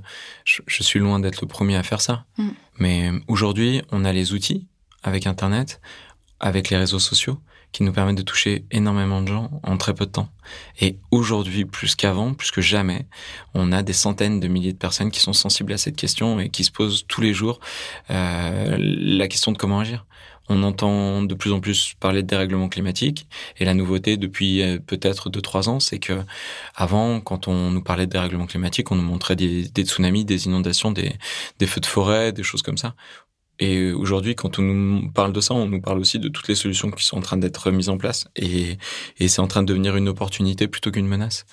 je, 0.44 0.82
suis 0.82 0.98
loin 0.98 1.20
d'être 1.20 1.40
le 1.40 1.48
premier 1.48 1.76
à 1.76 1.82
faire 1.82 2.00
ça. 2.00 2.24
Hmm. 2.38 2.50
Mais 2.78 3.10
aujourd'hui, 3.26 3.82
on 3.90 4.04
a 4.04 4.12
les 4.12 4.32
outils 4.32 4.66
avec 5.02 5.26
Internet, 5.26 5.80
avec 6.40 6.70
les 6.70 6.76
réseaux 6.76 6.98
sociaux, 7.00 7.38
qui 7.72 7.82
nous 7.82 7.92
permettent 7.92 8.16
de 8.16 8.22
toucher 8.22 8.64
énormément 8.70 9.20
de 9.20 9.28
gens 9.28 9.50
en 9.62 9.76
très 9.76 9.94
peu 9.94 10.06
de 10.06 10.10
temps. 10.10 10.30
Et 10.80 10.98
aujourd'hui, 11.10 11.64
plus 11.66 11.94
qu'avant, 11.94 12.32
plus 12.32 12.50
que 12.50 12.62
jamais, 12.62 13.06
on 13.52 13.72
a 13.72 13.82
des 13.82 13.92
centaines 13.92 14.40
de 14.40 14.48
milliers 14.48 14.72
de 14.72 14.78
personnes 14.78 15.10
qui 15.10 15.20
sont 15.20 15.34
sensibles 15.34 15.72
à 15.72 15.78
cette 15.78 15.96
question 15.96 16.40
et 16.40 16.48
qui 16.48 16.64
se 16.64 16.70
posent 16.70 17.04
tous 17.08 17.20
les 17.20 17.34
jours 17.34 17.60
euh, 18.10 18.76
la 18.78 19.28
question 19.28 19.52
de 19.52 19.58
comment 19.58 19.80
agir. 19.80 20.06
On 20.48 20.62
entend 20.62 21.22
de 21.22 21.34
plus 21.34 21.52
en 21.52 21.60
plus 21.60 21.94
parler 22.00 22.22
de 22.22 22.26
dérèglement 22.26 22.68
climatique 22.68 23.28
et 23.58 23.64
la 23.64 23.74
nouveauté 23.74 24.16
depuis 24.16 24.62
euh, 24.62 24.78
peut-être 24.78 25.30
deux 25.30 25.42
trois 25.42 25.68
ans, 25.68 25.80
c'est 25.80 25.98
que 25.98 26.20
avant, 26.74 27.20
quand 27.20 27.48
on 27.48 27.70
nous 27.70 27.82
parlait 27.82 28.06
de 28.06 28.12
dérèglement 28.12 28.46
climatique, 28.46 28.90
on 28.90 28.96
nous 28.96 29.02
montrait 29.02 29.36
des, 29.36 29.64
tsunamis, 29.64 30.24
des 30.24 30.46
inondations, 30.46 30.90
des, 30.90 31.12
feux 31.66 31.80
de 31.80 31.86
forêt, 31.86 32.32
des 32.32 32.42
choses 32.42 32.62
comme 32.62 32.78
ça. 32.78 32.94
Et 33.60 33.92
aujourd'hui, 33.92 34.36
quand 34.36 34.58
on 34.60 34.62
nous 34.62 35.10
parle 35.10 35.32
de 35.32 35.40
ça, 35.40 35.52
on 35.52 35.66
nous 35.66 35.80
parle 35.80 35.98
aussi 35.98 36.20
de 36.20 36.28
toutes 36.28 36.46
les 36.46 36.54
solutions 36.54 36.90
qui 36.92 37.04
sont 37.04 37.18
en 37.18 37.22
train 37.22 37.36
d'être 37.36 37.72
mises 37.72 37.88
en 37.88 37.98
place. 37.98 38.28
Et, 38.36 38.78
c'est 39.18 39.40
en 39.40 39.48
train 39.48 39.62
de 39.62 39.66
devenir 39.66 39.96
une 39.96 40.08
opportunité 40.08 40.68
plutôt 40.68 40.92
qu'une 40.92 41.08
menace. 41.08 41.44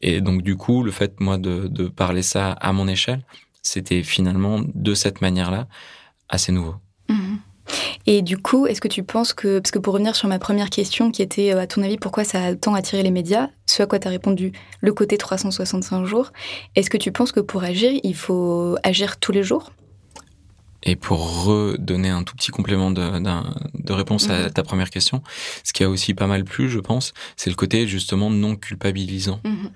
Et 0.00 0.22
donc, 0.22 0.42
du 0.42 0.56
coup, 0.56 0.82
le 0.82 0.90
fait, 0.90 1.20
moi, 1.20 1.36
de, 1.36 1.68
de 1.68 1.88
parler 1.88 2.22
ça 2.22 2.52
à 2.52 2.72
mon 2.72 2.88
échelle, 2.88 3.22
c'était 3.62 4.02
finalement 4.02 4.60
de 4.74 4.94
cette 4.94 5.20
manière-là 5.20 5.68
assez 6.28 6.52
nouveau. 6.52 6.76
Mmh. 7.08 7.36
Et 8.06 8.22
du 8.22 8.38
coup, 8.38 8.66
est-ce 8.66 8.80
que 8.80 8.88
tu 8.88 9.02
penses 9.02 9.32
que, 9.32 9.58
parce 9.58 9.70
que 9.70 9.78
pour 9.78 9.94
revenir 9.94 10.16
sur 10.16 10.28
ma 10.28 10.38
première 10.38 10.70
question 10.70 11.10
qui 11.10 11.22
était, 11.22 11.52
euh, 11.52 11.60
à 11.60 11.66
ton 11.66 11.82
avis, 11.82 11.96
pourquoi 11.96 12.24
ça 12.24 12.44
a 12.44 12.54
tant 12.54 12.74
attiré 12.74 13.02
les 13.02 13.10
médias, 13.10 13.48
ce 13.66 13.82
à 13.82 13.86
quoi 13.86 13.98
tu 13.98 14.08
as 14.08 14.10
répondu, 14.10 14.52
le 14.80 14.92
côté 14.92 15.16
365 15.16 16.04
jours, 16.04 16.32
est-ce 16.74 16.90
que 16.90 16.96
tu 16.96 17.12
penses 17.12 17.32
que 17.32 17.40
pour 17.40 17.62
agir, 17.62 17.92
il 18.02 18.16
faut 18.16 18.76
agir 18.82 19.18
tous 19.18 19.32
les 19.32 19.42
jours? 19.42 19.72
Et 20.84 20.96
pour 20.96 21.44
redonner 21.44 22.08
un 22.08 22.24
tout 22.24 22.34
petit 22.34 22.50
complément 22.50 22.90
de, 22.90 23.20
de 23.20 23.92
réponse 23.92 24.28
à 24.28 24.44
mhm. 24.44 24.50
ta 24.50 24.64
première 24.64 24.90
question, 24.90 25.22
ce 25.62 25.72
qui 25.72 25.84
a 25.84 25.88
aussi 25.88 26.12
pas 26.12 26.26
mal 26.26 26.42
plu, 26.44 26.68
je 26.68 26.80
pense, 26.80 27.12
c'est 27.36 27.50
le 27.50 27.56
côté 27.56 27.86
justement 27.86 28.30
non 28.30 28.56
culpabilisant. 28.56 29.40
Mhm. 29.44 29.70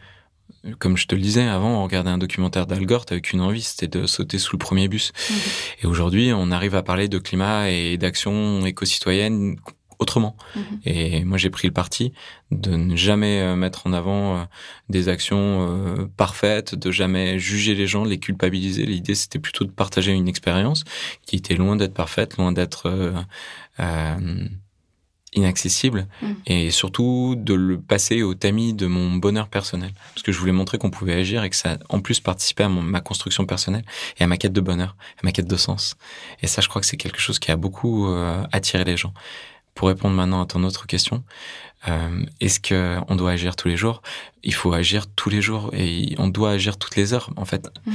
Comme 0.78 0.96
je 0.96 1.06
te 1.06 1.14
le 1.14 1.20
disais 1.20 1.42
avant, 1.42 1.80
on 1.80 1.84
regardait 1.84 2.10
un 2.10 2.18
documentaire 2.18 2.66
d'Al 2.66 2.84
Gore, 2.86 3.06
t'avais 3.06 3.20
qu'une 3.20 3.40
envie, 3.40 3.62
c'était 3.62 3.88
de 3.88 4.06
sauter 4.06 4.38
sous 4.38 4.56
le 4.56 4.58
premier 4.58 4.88
bus. 4.88 5.12
Mhm. 5.30 5.36
Et 5.82 5.86
aujourd'hui, 5.86 6.32
on 6.34 6.50
arrive 6.50 6.74
à 6.74 6.82
parler 6.82 7.08
de 7.08 7.18
climat 7.18 7.70
et 7.70 7.96
d'action 7.98 8.64
éco-citoyenne 8.66 9.56
autrement. 9.98 10.36
Mhm. 10.54 10.80
Et 10.84 11.24
moi, 11.24 11.38
j'ai 11.38 11.50
pris 11.50 11.68
le 11.68 11.72
parti 11.72 12.12
de 12.50 12.76
ne 12.76 12.96
jamais 12.96 13.40
euh, 13.40 13.56
mettre 13.56 13.86
en 13.86 13.92
avant 13.92 14.36
euh, 14.36 14.44
des 14.88 15.08
actions 15.08 15.68
euh, 15.68 16.06
parfaites, 16.16 16.74
de 16.74 16.90
jamais 16.90 17.38
juger 17.38 17.74
les 17.74 17.86
gens, 17.86 18.04
les 18.04 18.18
culpabiliser. 18.18 18.84
L'idée, 18.86 19.14
c'était 19.14 19.38
plutôt 19.38 19.64
de 19.64 19.70
partager 19.70 20.12
une 20.12 20.28
expérience 20.28 20.84
qui 21.24 21.36
était 21.36 21.54
loin 21.54 21.76
d'être 21.76 21.94
parfaite, 21.94 22.36
loin 22.36 22.52
d'être 22.52 22.86
euh, 23.78 24.48
inaccessible, 25.36 26.08
mhm. 26.22 26.36
et 26.46 26.70
surtout 26.70 27.34
de 27.36 27.54
le 27.54 27.78
passer 27.78 28.22
au 28.22 28.34
tamis 28.34 28.74
de 28.74 28.86
mon 28.86 29.16
bonheur 29.16 29.48
personnel. 29.48 29.92
Parce 30.14 30.22
que 30.22 30.32
je 30.32 30.38
voulais 30.38 30.52
montrer 30.52 30.78
qu'on 30.78 30.90
pouvait 30.90 31.14
agir 31.14 31.44
et 31.44 31.50
que 31.50 31.56
ça, 31.56 31.78
en 31.88 32.00
plus, 32.00 32.18
participait 32.18 32.64
à 32.64 32.68
ma 32.68 33.00
construction 33.00 33.46
personnelle 33.46 33.84
et 34.18 34.24
à 34.24 34.26
ma 34.26 34.36
quête 34.36 34.52
de 34.52 34.60
bonheur, 34.60 34.96
à 35.18 35.20
ma 35.22 35.32
quête 35.32 35.46
de 35.46 35.56
sens. 35.56 35.96
Et 36.42 36.48
ça, 36.48 36.60
je 36.60 36.68
crois 36.68 36.80
que 36.80 36.86
c'est 36.86 36.96
quelque 36.96 37.20
chose 37.20 37.38
qui 37.38 37.50
a 37.52 37.56
beaucoup 37.56 38.08
attiré 38.50 38.84
les 38.84 38.96
gens 38.96 39.12
pour 39.76 39.88
répondre 39.88 40.16
maintenant 40.16 40.42
à 40.42 40.46
ton 40.46 40.64
autre 40.64 40.86
question, 40.86 41.22
euh, 41.86 42.24
est-ce 42.40 42.58
que 42.58 42.96
on 43.08 43.14
doit 43.14 43.30
agir 43.30 43.54
tous 43.54 43.68
les 43.68 43.76
jours? 43.76 44.02
Il 44.42 44.54
faut 44.54 44.72
agir 44.72 45.06
tous 45.06 45.28
les 45.28 45.42
jours 45.42 45.70
et 45.72 46.14
on 46.18 46.28
doit 46.28 46.50
agir 46.50 46.78
toutes 46.78 46.96
les 46.96 47.12
heures. 47.12 47.30
En 47.36 47.44
fait, 47.44 47.68
mm. 47.84 47.92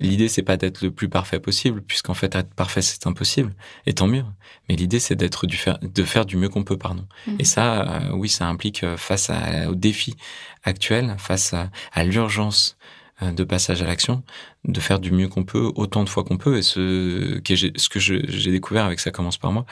L'idée 0.00 0.28
c'est 0.28 0.42
pas 0.42 0.56
d'être 0.56 0.82
le 0.82 0.90
plus 0.90 1.08
parfait 1.08 1.40
possible, 1.40 1.82
puisqu'en 1.82 2.14
fait 2.14 2.34
être 2.34 2.54
parfait 2.54 2.82
c'est 2.82 3.06
impossible, 3.06 3.54
et 3.86 3.94
tant 3.94 4.06
mieux. 4.06 4.24
Mais 4.68 4.76
l'idée 4.76 5.00
c'est 5.00 5.14
d'être 5.14 5.46
du 5.46 5.56
faire, 5.56 5.78
de 5.80 6.04
faire 6.04 6.26
du 6.26 6.36
mieux 6.36 6.48
qu'on 6.48 6.64
peut, 6.64 6.78
pardon. 6.78 7.06
Mm. 7.26 7.36
Et 7.38 7.44
ça, 7.44 7.82
euh, 7.82 8.12
oui, 8.12 8.28
ça 8.28 8.46
implique 8.46 8.84
euh, 8.84 8.96
face 8.96 9.30
à, 9.30 9.70
aux 9.70 9.74
défis 9.74 10.16
actuels, 10.62 11.14
face 11.18 11.54
à, 11.54 11.70
à 11.92 12.04
l'urgence 12.04 12.76
euh, 13.22 13.32
de 13.32 13.44
passage 13.44 13.82
à 13.82 13.86
l'action, 13.86 14.22
de 14.64 14.80
faire 14.80 14.98
du 14.98 15.12
mieux 15.12 15.28
qu'on 15.28 15.44
peut, 15.44 15.72
autant 15.76 16.04
de 16.04 16.08
fois 16.08 16.24
qu'on 16.24 16.36
peut. 16.36 16.58
Et 16.58 16.62
ce 16.62 17.38
que 17.38 17.54
j'ai, 17.54 17.72
ce 17.76 17.88
que 17.88 18.00
j'ai 18.00 18.50
découvert 18.50 18.84
avec 18.84 19.00
ça 19.00 19.10
commence 19.10 19.36
par 19.36 19.52
moi, 19.52 19.64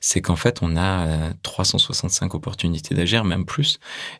c'est 0.00 0.20
qu'en 0.20 0.36
fait, 0.36 0.60
on 0.62 0.76
a 0.76 1.32
365 1.42 2.32
euh, 2.32 2.36
opportunités 2.36 2.94
d'agir, 2.94 3.24
même 3.24 3.44
plus. 3.44 3.78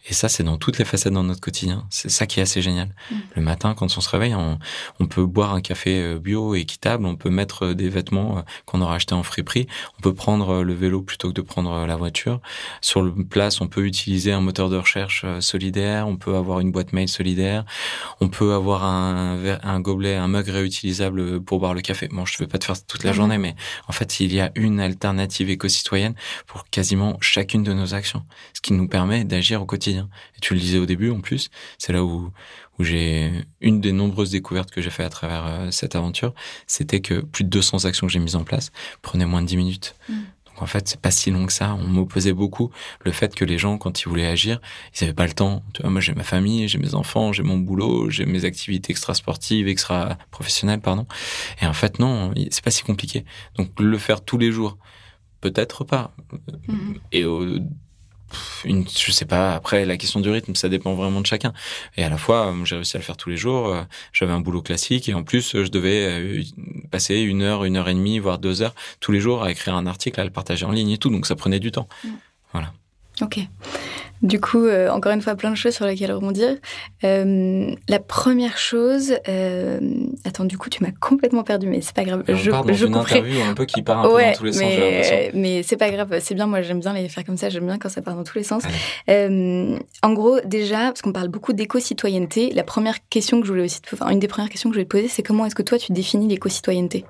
Et 0.09 0.15
ça, 0.15 0.29
c'est 0.29 0.43
dans 0.43 0.59
toutes 0.59 0.79
les 0.79 0.85
facettes 0.85 1.13
dans 1.13 1.23
notre 1.23 1.41
quotidien. 1.41 1.87
C'est 1.91 2.11
ça 2.11 2.27
qui 2.27 2.41
est 2.41 2.43
assez 2.43 2.61
génial. 2.63 2.95
Mm. 3.11 3.15
Le 3.37 3.43
matin, 3.43 3.75
quand 3.75 3.97
on 3.97 4.01
se 4.01 4.09
réveille, 4.09 4.35
on, 4.35 4.59
on, 5.01 5.07
peut 5.07 5.25
boire 5.25 5.55
un 5.55 5.61
café 5.61 6.01
euh, 6.01 6.19
bio 6.19 6.55
équitable, 6.55 7.07
on 7.07 7.17
peut 7.17 7.31
mettre 7.31 7.73
des 7.73 7.89
vêtements 7.89 8.45
qu'on 8.67 8.81
aura 8.81 8.97
achetés 8.97 9.15
en 9.15 9.23
friperie, 9.23 9.67
on 9.99 10.03
peut 10.03 10.15
prendre 10.15 10.63
le 10.63 10.75
vélo 10.75 11.03
plutôt 11.03 11.29
que 11.29 11.35
de 11.35 11.41
prendre 11.41 11.87
la 11.87 11.97
voiture. 11.97 12.41
Sur 12.81 13.03
le 13.03 13.13
place, 13.25 13.61
on 13.61 13.69
peut 13.69 13.87
utiliser 13.87 14.33
un 14.33 14.41
moteur 14.41 14.69
de 14.69 14.77
recherche 14.77 15.25
solidaire, 15.41 16.09
on 16.09 16.17
peut 16.17 16.35
avoir 16.35 16.61
une 16.61 16.73
boîte 16.73 16.93
mail 16.93 17.09
solidaire, 17.09 17.65
on 18.21 18.29
peut 18.29 18.53
avoir 18.53 18.67
avoir 18.67 18.85
un, 18.85 19.59
un 19.63 19.81
gobelet, 19.81 20.16
un 20.17 20.29
mug 20.29 20.49
réutilisable 20.49 21.41
pour 21.43 21.59
boire 21.59 21.75
le 21.75 21.81
café. 21.81 22.09
Bon, 22.09 22.25
je 22.25 22.35
ne 22.35 22.39
vais 22.41 22.47
pas 22.47 22.59
te 22.59 22.65
faire 22.65 22.85
toute 22.85 23.05
la 23.05 23.11
mhm. 23.11 23.17
journée, 23.17 23.39
mais 23.39 23.55
en 23.89 23.93
fait, 23.93 24.21
il 24.21 24.35
y 24.35 24.41
a 24.41 24.51
une 24.55 24.81
alternative 24.81 25.51
éco-citoyenne 25.51 26.15
pour 26.47 26.69
quasiment 26.69 27.17
chacune 27.21 27.63
de 27.63 27.73
nos 27.73 27.95
actions, 27.95 28.25
ce 28.55 28.61
qui 28.61 28.73
nous 28.73 28.89
permet 28.89 29.25
d'agir 29.25 29.63
au 29.63 29.67
quotidien. 29.67 30.09
Et 30.37 30.41
tu 30.41 30.55
le 30.55 30.61
disais 30.61 30.79
au 30.79 30.87
début, 30.87 31.11
en 31.11 31.21
plus, 31.21 31.51
c'est 31.79 31.93
là 31.93 32.05
où, 32.05 32.31
où 32.79 32.85
j'ai 32.85 33.31
une 33.61 33.81
des 33.81 33.93
nombreuses 33.93 34.31
découvertes 34.31 34.71
que 34.71 34.81
j'ai 34.81 34.91
fait 34.91 35.05
à 35.05 35.11
travers 35.11 35.47
euh, 35.47 35.71
cette 35.71 35.97
aventure, 35.97 36.35
c'était 36.67 37.01
que 37.01 37.21
plus 37.21 37.45
de 37.45 37.49
200 37.49 37.85
actions 37.85 38.07
que 38.07 38.13
j'ai 38.13 38.19
mises 38.19 38.37
en 38.37 38.45
place 38.45 38.71
prenaient 39.03 39.27
moins 39.27 39.43
de 39.43 39.47
10 39.47 39.57
minutes. 39.57 39.95
Mhm 40.57 40.63
en 40.63 40.67
fait, 40.67 40.89
c'est 40.89 41.01
pas 41.01 41.11
si 41.11 41.31
long 41.31 41.47
que 41.47 41.53
ça. 41.53 41.75
On 41.75 41.87
m'opposait 41.87 42.33
beaucoup 42.33 42.71
le 43.05 43.13
fait 43.13 43.35
que 43.35 43.45
les 43.45 43.59
gens, 43.59 43.79
quand 43.79 44.01
ils 44.01 44.09
voulaient 44.09 44.27
agir, 44.27 44.61
ils 44.95 45.05
avaient 45.05 45.15
pas 45.15 45.27
le 45.27 45.33
temps. 45.33 45.63
Tu 45.75 45.83
vois, 45.83 45.91
moi, 45.91 46.01
j'ai 46.01 46.15
ma 46.15 46.23
famille, 46.23 46.69
j'ai 46.69 46.79
mes 46.79 46.95
enfants, 46.95 47.33
j'ai 47.33 47.43
mon 47.43 47.59
boulot, 47.59 48.11
j'ai 48.11 48.27
mes 48.27 48.45
activités 48.45 48.91
extra-sportives, 48.91 49.69
extra-professionnelles, 49.69 50.81
pardon. 50.81 51.07
Et 51.61 51.67
en 51.67 51.73
fait, 51.73 51.99
non, 51.99 52.33
c'est 52.51 52.65
pas 52.65 52.71
si 52.71 52.83
compliqué. 52.83 53.25
Donc, 53.57 53.69
le 53.79 53.99
faire 53.99 54.25
tous 54.25 54.39
les 54.39 54.53
jours, 54.53 54.79
peut-être 55.41 55.85
pas. 55.85 56.15
Mm-hmm. 56.69 56.97
Et 57.13 57.25
au 57.25 57.59
une, 58.65 58.87
je 58.89 59.13
sais 59.13 59.25
pas, 59.25 59.55
après, 59.55 59.85
la 59.85 59.97
question 59.97 60.21
du 60.21 60.31
rythme, 60.31 60.55
ça 60.55 60.69
dépend 60.69 60.95
vraiment 60.95 61.21
de 61.21 61.27
chacun. 61.27 61.53
Et 61.97 62.05
à 62.05 62.09
la 62.09 62.17
fois, 62.17 62.49
euh, 62.49 62.65
j'ai 62.65 62.77
réussi 62.77 62.97
à 62.97 63.01
le 63.01 63.05
faire 63.05 63.17
tous 63.17 63.31
les 63.31 63.37
jours. 63.37 63.69
Euh, 63.69 63.83
j'avais 64.13 64.33
un 64.33 64.41
boulot 64.41 64.63
classique 64.63 65.09
et 65.09 65.15
en 65.15 65.23
plus, 65.23 65.53
je 65.63 65.69
devais 65.69 66.07
euh, 66.07 66.43
passer 66.91 67.21
une 67.21 67.43
heure, 67.43 67.65
une 67.65 67.77
heure 67.77 67.89
et 67.89 67.95
demie, 67.95 68.19
voire 68.19 68.39
deux 68.39 68.63
heures 68.63 68.75
tous 69.01 69.13
les 69.13 69.21
jours 69.21 69.43
à 69.43 69.51
écrire 69.51 69.75
un 69.75 69.87
article, 69.87 70.21
à 70.21 70.25
le 70.25 70.31
partager 70.31 70.65
en 70.65 70.73
ligne 70.73 70.91
et 70.91 70.99
tout. 70.99 71.11
Donc 71.11 71.27
ça 71.27 71.37
prenait 71.37 71.61
du 71.61 71.71
temps. 71.71 71.89
Mm. 72.05 72.09
Voilà. 72.53 72.73
Ok. 73.21 73.39
Du 74.23 74.41
coup, 74.41 74.65
euh, 74.65 74.89
encore 74.89 75.13
une 75.13 75.21
fois, 75.21 75.35
plein 75.35 75.51
de 75.51 75.57
choses 75.57 75.75
sur 75.75 75.85
lesquelles 75.85 76.13
rebondir. 76.13 76.57
Euh, 77.05 77.75
la 77.89 77.99
première 77.99 78.57
chose, 78.57 79.15
euh, 79.29 79.79
attends, 80.25 80.45
du 80.45 80.57
coup, 80.57 80.71
tu 80.71 80.83
m'as 80.83 80.91
complètement 81.01 81.43
perdu, 81.43 81.67
mais 81.67 81.81
c'est 81.83 81.95
pas 81.95 82.05
grave. 82.05 82.25
je, 82.29 82.51
on 82.51 82.55
part 82.55 82.65
dans 82.65 82.75
une 82.75 82.95
interview 82.95 83.41
un 83.43 83.55
peu 83.55 83.67
qui 83.67 83.83
part 83.83 83.99
un 83.99 84.03
peu 84.09 84.23
dans 84.23 84.33
tous 84.33 84.45
les 84.45 84.59
mais, 84.59 85.03
sens. 85.03 85.33
Mais 85.35 85.63
c'est 85.63 85.77
pas 85.77 85.91
grave, 85.91 86.19
c'est 86.21 86.35
bien. 86.35 86.47
Moi, 86.47 86.63
j'aime 86.63 86.81
bien 86.81 86.95
les 86.95 87.09
faire 87.09 87.25
comme 87.25 87.37
ça. 87.37 87.51
J'aime 87.51 87.67
bien 87.67 87.79
quand 87.79 87.91
ça 87.91 88.01
part 88.01 88.17
dans 88.17 88.25
tous 88.25 88.39
les 88.39 88.45
sens. 88.45 88.63
en 89.09 90.13
gros, 90.13 90.41
déjà, 90.45 90.87
parce 90.87 91.03
qu'on 91.03 91.13
parle 91.13 91.29
beaucoup 91.29 91.53
d'éco-citoyenneté, 91.53 92.53
la 92.53 92.65
première 92.65 93.07
question 93.09 93.41
que 93.41 93.47
je 93.47 93.53
voulais 93.53 93.65
aussi, 93.65 93.83
te... 93.83 93.95
enfin, 93.95 94.09
une 94.11 94.19
des 94.19 94.29
premières 94.29 94.51
questions 94.51 94.71
que 94.71 94.75
je 94.75 94.81
voulais 94.81 94.87
te 94.87 94.97
poser, 94.97 95.09
c'est 95.09 95.23
comment 95.23 95.45
est-ce 95.45 95.55
que 95.55 95.63
toi 95.63 95.79
tu 95.79 95.93
définis 95.93 96.29
l'éco-citoyenneté? 96.29 97.05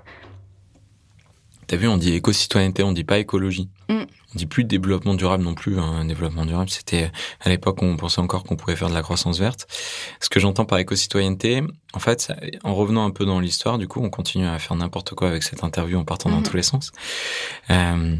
T'as 1.68 1.76
vu, 1.76 1.88
on 1.88 1.96
dit 1.96 2.14
éco-citoyenneté, 2.14 2.82
on 2.82 2.92
dit 2.92 3.04
pas 3.04 3.18
écologie. 3.18 3.68
Mm 3.88 4.04
on 4.36 4.38
dit 4.38 4.46
plus 4.46 4.64
de 4.64 4.68
développement 4.68 5.14
durable 5.14 5.42
non 5.42 5.54
plus. 5.54 5.78
Un 5.78 5.82
hein. 5.82 6.04
développement 6.04 6.44
durable, 6.44 6.68
c'était 6.68 7.10
à 7.40 7.48
l'époque 7.48 7.80
où 7.80 7.86
on 7.86 7.96
pensait 7.96 8.20
encore 8.20 8.44
qu'on 8.44 8.56
pouvait 8.56 8.76
faire 8.76 8.90
de 8.90 8.94
la 8.94 9.00
croissance 9.00 9.38
verte. 9.38 9.66
Ce 10.20 10.28
que 10.28 10.38
j'entends 10.40 10.66
par 10.66 10.78
éco-citoyenneté, 10.78 11.62
en 11.94 11.98
fait, 11.98 12.30
en 12.62 12.74
revenant 12.74 13.06
un 13.06 13.10
peu 13.10 13.24
dans 13.24 13.40
l'histoire, 13.40 13.78
du 13.78 13.88
coup, 13.88 14.02
on 14.02 14.10
continue 14.10 14.46
à 14.46 14.58
faire 14.58 14.76
n'importe 14.76 15.14
quoi 15.14 15.28
avec 15.28 15.42
cette 15.42 15.64
interview 15.64 15.98
en 15.98 16.04
partant 16.04 16.28
dans 16.28 16.38
mhm. 16.38 16.42
tous 16.42 16.56
les 16.56 16.62
sens. 16.62 16.92
Euh, 17.70 18.16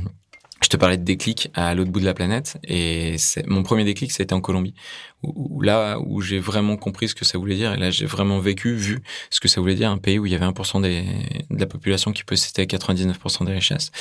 je 0.66 0.70
te 0.70 0.76
parlais 0.76 0.96
de 0.96 1.04
déclic 1.04 1.49
à 1.54 1.76
l'autre 1.76 1.92
bout 1.92 2.00
de 2.00 2.04
la 2.04 2.12
planète 2.12 2.58
et 2.64 3.14
mon 3.46 3.62
premier 3.62 3.85
déclic 3.85 4.11
c'était 4.11 4.32
en 4.32 4.40
Colombie 4.40 4.75
où, 5.23 5.62
là 5.62 6.00
où 6.00 6.20
j'ai 6.20 6.40
vraiment 6.40 6.76
compris 6.76 7.06
ce 7.06 7.14
que 7.14 7.25
ça 7.25 7.38
voulait 7.38 7.54
dire 7.54 7.73
et 7.75 7.76
là 7.76 7.92
j'ai 7.92 8.04
vraiment 8.04 8.40
vécu 8.40 8.75
vu 8.75 9.00
ce 9.30 9.38
que 9.38 9.46
ça 9.46 9.61
voulait 9.61 9.76
dire 9.76 9.92
un 9.92 9.99
pays 9.99 10.18
où 10.18 10.26
il 10.26 10.32
y 10.32 10.35
avait 10.35 10.44
1% 10.44 10.82
des, 10.82 11.04
de 11.50 11.61
la 11.61 11.66
population 11.66 12.11
qui 12.11 12.25
possédait 12.25 12.64
99% 12.64 13.46
des 13.46 13.52
richesses. 13.52 13.92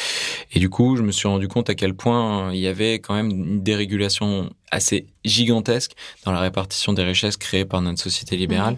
Et 0.54 0.60
du 0.60 0.70
coup 0.70 0.98
je 0.98 1.04
me 1.04 1.12
suis 1.12 1.28
rendu 1.28 1.48
compte 1.48 1.70
à 1.70 1.76
quel 1.76 1.94
point 1.94 2.52
il 2.52 2.60
y 2.60 2.68
avait 2.68 2.96
quand 2.96 3.14
même 3.14 3.30
une 3.30 3.62
dérégulation 3.62 4.50
assez 4.72 5.06
gigantesque 5.24 5.92
dans 6.26 6.32
la 6.32 6.40
répartition 6.40 6.94
des 6.94 7.04
richesses 7.04 7.38
créées 7.38 7.66
par 7.66 7.84
notre 7.84 8.02
société 8.02 8.38
libérale 8.38 8.78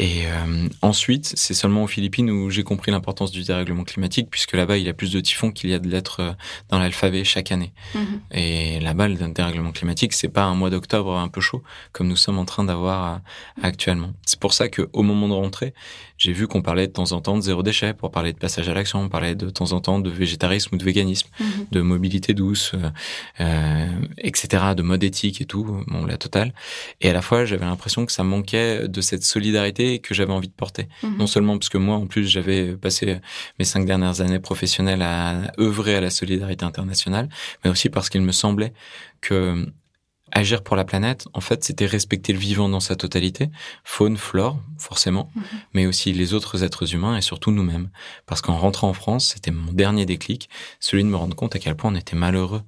Et 0.00 0.22
euh, 0.24 0.66
ensuite, 0.80 1.30
c'est 1.36 1.52
seulement 1.52 1.84
aux 1.84 1.86
Philippines 1.86 2.30
où 2.30 2.48
j'ai 2.48 2.62
compris 2.62 2.90
l'importance 2.90 3.30
du 3.30 3.42
dérèglement 3.42 3.84
climatique, 3.84 4.28
puisque 4.30 4.54
là-bas, 4.54 4.78
il 4.78 4.84
y 4.86 4.88
a 4.88 4.94
plus 4.94 5.12
de 5.12 5.20
typhons 5.20 5.50
qu'il 5.52 5.68
y 5.68 5.74
a 5.74 5.78
de 5.78 5.88
lettres 5.88 6.20
euh, 6.20 6.32
dans 6.70 6.78
l'alphabet 6.78 7.22
chaque 7.22 7.52
année. 7.52 7.74
Mhm. 7.94 8.20
Et 8.32 8.80
là-bas, 8.80 9.08
le 9.08 9.16
dérèglement 9.16 9.72
climatique, 9.72 10.14
c'est 10.14 10.30
pas 10.30 10.44
un 10.44 10.54
mois 10.54 10.70
d'octobre 10.70 11.18
un 11.18 11.28
peu 11.28 11.42
chaud, 11.42 11.62
comme 11.92 12.08
nous 12.08 12.16
sommes 12.16 12.38
en 12.38 12.46
train 12.46 12.64
d'avoir 12.64 13.12
euh, 13.12 13.18
actuellement. 13.62 14.14
C'est 14.24 14.40
pour 14.40 14.54
ça 14.54 14.70
qu'au 14.70 15.02
moment 15.02 15.28
de 15.28 15.34
rentrer, 15.34 15.74
j'ai 16.20 16.32
vu 16.32 16.46
qu'on 16.46 16.60
parlait 16.60 16.86
de 16.86 16.92
temps 16.92 17.12
en 17.12 17.20
temps 17.22 17.36
de 17.36 17.40
zéro 17.42 17.62
déchet, 17.62 17.94
pour 17.94 18.10
parler 18.10 18.34
de 18.34 18.38
passage 18.38 18.68
à 18.68 18.74
l'action, 18.74 19.00
on 19.00 19.08
parlait 19.08 19.34
de 19.34 19.48
temps 19.48 19.72
en 19.72 19.80
temps 19.80 19.98
de 20.00 20.10
végétarisme 20.10 20.74
ou 20.74 20.78
de 20.78 20.84
véganisme, 20.84 21.28
Mhm. 21.40 21.46
de 21.72 21.80
mobilité 21.80 22.34
douce, 22.34 22.72
euh, 22.74 22.90
euh, 23.40 23.86
etc., 24.18 24.74
de 24.76 24.82
mode 24.82 25.02
éthique 25.02 25.40
et 25.40 25.46
tout, 25.46 25.64
bon, 25.86 26.04
la 26.04 26.18
totale. 26.18 26.52
Et 27.00 27.08
à 27.08 27.14
la 27.14 27.22
fois, 27.22 27.46
j'avais 27.46 27.64
l'impression 27.64 28.04
que 28.04 28.12
ça 28.12 28.22
manquait 28.22 28.86
de 28.86 29.00
cette 29.00 29.24
solidarité 29.24 29.98
que 29.98 30.12
j'avais 30.14 30.32
envie 30.34 30.48
de 30.48 30.52
porter. 30.52 30.88
Mhm. 31.02 31.16
Non 31.16 31.26
seulement 31.26 31.56
parce 31.58 31.70
que 31.70 31.78
moi, 31.78 31.96
en 31.96 32.06
plus, 32.06 32.28
j'avais 32.28 32.76
passé 32.76 33.18
mes 33.58 33.64
cinq 33.64 33.86
dernières 33.86 34.20
années 34.20 34.40
professionnelles 34.40 35.02
à 35.02 35.50
œuvrer 35.58 35.96
à 35.96 36.02
la 36.02 36.10
solidarité 36.10 36.66
internationale, 36.66 37.30
mais 37.64 37.70
aussi 37.70 37.88
parce 37.88 38.10
qu'il 38.10 38.20
me 38.20 38.32
semblait 38.32 38.74
que 39.22 39.66
agir 40.32 40.62
pour 40.62 40.76
la 40.76 40.84
planète, 40.84 41.26
en 41.34 41.40
fait, 41.40 41.64
c'était 41.64 41.86
respecter 41.86 42.32
le 42.32 42.38
vivant 42.38 42.68
dans 42.68 42.80
sa 42.80 42.96
totalité, 42.96 43.50
faune, 43.84 44.16
flore, 44.16 44.58
forcément, 44.78 45.30
Mhm. 45.34 45.42
mais 45.74 45.86
aussi 45.86 46.12
les 46.12 46.34
autres 46.34 46.62
êtres 46.64 46.94
humains 46.94 47.16
et 47.16 47.20
surtout 47.22 47.50
nous-mêmes. 47.50 47.90
Parce 48.26 48.40
qu'en 48.40 48.56
rentrant 48.56 48.88
en 48.88 48.92
France, 48.94 49.28
c'était 49.34 49.50
mon 49.50 49.72
dernier 49.72 50.06
déclic, 50.06 50.48
celui 50.80 51.02
de 51.04 51.08
me 51.08 51.16
rendre 51.16 51.34
compte 51.36 51.54
à 51.56 51.58
quel 51.58 51.74
point 51.76 51.92
on 51.92 51.96
était 51.96 52.16
malheureux. 52.16 52.62